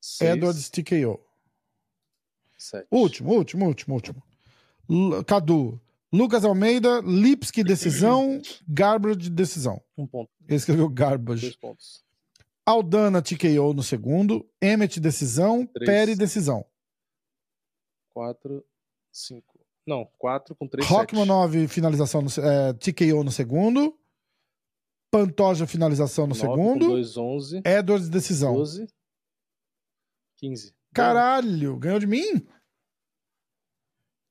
Seis. 0.00 0.36
Edwards 0.36 0.70
TKO. 0.70 1.18
Sete. 2.58 2.86
Último, 2.90 3.32
último, 3.32 3.66
último, 3.66 3.94
último. 3.94 4.22
L 4.88 5.24
Cadu. 5.24 5.80
Lucas 6.12 6.44
Almeida, 6.44 7.00
Lipski 7.00 7.64
decisão, 7.64 8.40
Garbage 8.68 9.30
decisão. 9.30 9.82
Um 9.96 10.06
ponto. 10.06 10.30
Ele 10.46 10.56
escreveu 10.56 10.88
Garbage. 10.88 11.40
Dois 11.40 11.56
pontos. 11.56 12.04
Aldana 12.66 13.20
TKO 13.20 13.74
no 13.74 13.82
segundo, 13.82 14.48
Emmet 14.62 15.00
decisão, 15.00 15.66
três. 15.66 15.90
Perry 15.90 16.16
decisão. 16.16 16.64
4, 18.10 18.64
5. 19.10 19.60
Não, 19.86 20.08
4 20.18 20.54
com 20.54 20.68
3, 20.68 20.86
Rockman 20.86 21.26
9 21.26 21.66
finalização 21.66 22.22
no, 22.22 22.28
é, 22.28 22.72
TKO 22.74 23.24
no 23.24 23.32
segundo. 23.32 23.98
Pantoja 25.10 25.66
finalização 25.66 26.26
no 26.26 26.34
9 26.34 26.40
segundo. 26.40 26.88
2, 26.90 27.16
11. 27.16 27.62
Edwards 27.64 28.08
decisão. 28.08 28.54
12. 28.54 28.86
15. 30.36 30.74
Caralho, 30.94 31.76
ganhou 31.78 31.98
de 31.98 32.06
mim? 32.06 32.46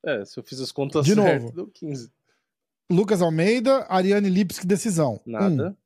É, 0.04 0.24
se 0.24 0.38
eu 0.38 0.42
fiz 0.42 0.60
as 0.60 0.72
contas 0.72 1.04
de 1.04 1.14
certo, 1.14 1.42
novo. 1.42 1.54
deu 1.54 1.66
15. 1.68 2.12
Lucas 2.90 3.22
Almeida, 3.22 3.86
Ariane 3.88 4.28
Lipski 4.28 4.66
decisão. 4.66 5.20
Nada. 5.24 5.76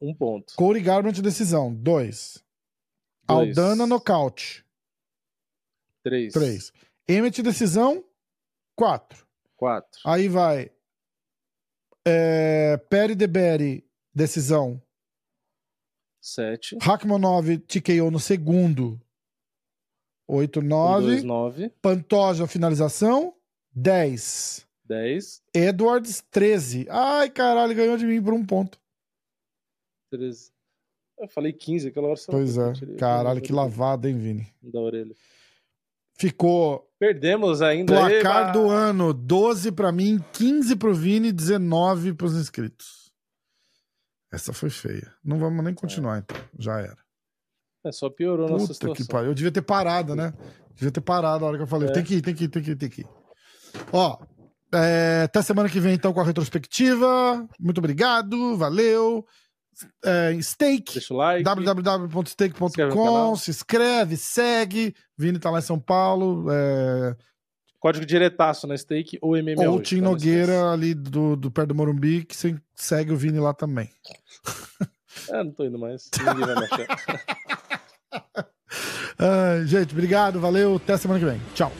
Um. 0.00 0.14
Ponto. 0.14 0.54
Corey 0.56 0.82
Garbrandt, 0.82 1.22
decisão. 1.22 1.74
Dois. 1.74 2.44
Dois. 3.26 3.58
Aldana, 3.58 3.86
nocaute. 3.86 4.64
Três. 6.02 6.32
Três. 6.32 6.72
Emmett, 7.08 7.42
decisão. 7.42 8.04
Quatro. 8.76 9.26
Quatro. 9.56 10.00
Aí 10.04 10.28
vai. 10.28 10.70
É, 12.06 12.76
Perry 12.76 13.14
DeBerry, 13.14 13.88
decisão. 14.14 14.80
Sete. 16.20 16.76
Hackmanov, 16.80 17.58
TKO 17.58 18.10
no 18.10 18.18
segundo. 18.18 19.00
Oito, 20.26 20.62
nove. 20.62 21.06
Dois, 21.06 21.22
nove. 21.22 21.70
Pantoja, 21.82 22.46
finalização. 22.46 23.34
Dez. 23.70 24.66
Dez. 24.84 25.42
Edwards, 25.54 26.22
treze. 26.30 26.86
Ai, 26.90 27.30
caralho, 27.30 27.74
ganhou 27.74 27.96
de 27.96 28.06
mim 28.06 28.22
por 28.22 28.32
um 28.32 28.44
ponto. 28.44 28.78
13. 30.16 30.52
Eu 31.18 31.28
falei 31.28 31.52
15, 31.52 31.88
aquela 31.88 32.08
hora 32.08 32.16
só. 32.16 32.32
Pois 32.32 32.56
é. 32.56 32.72
Caralho, 32.98 33.40
que 33.40 33.52
lavada, 33.52 34.08
hein, 34.08 34.18
Vini? 34.18 34.46
Da 34.62 34.80
orelha. 34.80 35.14
Ficou. 36.16 36.88
Perdemos 36.98 37.60
ainda. 37.60 37.92
Placar 37.92 38.50
Eba! 38.50 38.52
do 38.52 38.70
ano: 38.70 39.12
12 39.12 39.72
para 39.72 39.90
mim, 39.90 40.22
15 40.32 40.76
pro 40.76 40.94
Vini, 40.94 41.32
19 41.32 42.14
pros 42.14 42.34
inscritos. 42.34 43.12
Essa 44.32 44.52
foi 44.52 44.70
feia. 44.70 45.12
Não 45.24 45.38
vamos 45.38 45.64
nem 45.64 45.74
continuar, 45.74 46.16
é. 46.16 46.18
então. 46.20 46.36
Já 46.58 46.80
era. 46.80 46.98
É, 47.84 47.92
só 47.92 48.08
piorou 48.08 48.46
Puta 48.46 48.60
nossa 48.60 48.74
situação. 48.74 48.94
Que 48.94 49.04
par... 49.10 49.24
Eu 49.24 49.34
devia 49.34 49.52
ter 49.52 49.62
parado, 49.62 50.16
né? 50.16 50.32
Devia 50.74 50.90
ter 50.90 51.00
parado 51.00 51.44
a 51.44 51.48
hora 51.48 51.56
que 51.56 51.62
eu 51.62 51.68
falei. 51.68 51.88
É. 51.88 51.92
Tem 51.92 52.02
que 52.02 52.14
ir, 52.14 52.22
tem 52.22 52.34
que 52.34 52.44
ir, 52.44 52.48
tem 52.48 52.62
que 52.62 52.70
ir, 52.70 52.76
tem 52.76 52.88
que 52.88 53.00
ir. 53.02 53.08
Ó, 53.92 54.18
é, 54.72 55.22
até 55.24 55.42
semana 55.42 55.68
que 55.68 55.78
vem, 55.78 55.94
então, 55.94 56.12
com 56.12 56.20
a 56.20 56.24
retrospectiva. 56.24 57.46
Muito 57.60 57.78
obrigado, 57.78 58.56
valeu 58.56 59.24
é, 60.04 60.36
Stake. 60.40 61.00
Like. 61.10 61.44
www.stake.com. 61.44 63.36
Se 63.36 63.50
inscreve, 63.50 64.16
segue. 64.16 64.94
Vini 65.16 65.38
tá 65.38 65.50
lá 65.50 65.58
em 65.58 65.62
São 65.62 65.78
Paulo. 65.78 66.46
É... 66.50 67.16
Código 67.78 68.06
diretaço 68.06 68.66
na 68.66 68.76
stake 68.76 69.18
ou 69.20 69.32
MMA. 69.32 69.68
Ou 69.68 69.76
o 69.76 69.82
Tim 69.82 69.98
tá 69.98 70.04
Nogueira 70.04 70.70
ali 70.70 70.94
do, 70.94 71.36
do 71.36 71.50
perto 71.50 71.68
do 71.68 71.74
Morumbi, 71.74 72.24
que 72.24 72.34
você 72.34 72.56
segue 72.74 73.12
o 73.12 73.16
Vini 73.16 73.38
lá 73.38 73.52
também. 73.52 73.90
É, 75.28 75.44
não 75.44 75.52
tô 75.52 75.64
indo 75.64 75.78
mais. 75.78 76.10
Ninguém 76.18 76.44
vai 76.44 76.64
achar. 76.64 76.86
gente, 79.64 79.92
obrigado, 79.92 80.40
valeu. 80.40 80.74
Até 80.76 80.96
semana 80.96 81.20
que 81.20 81.26
vem. 81.26 81.40
Tchau. 81.54 81.70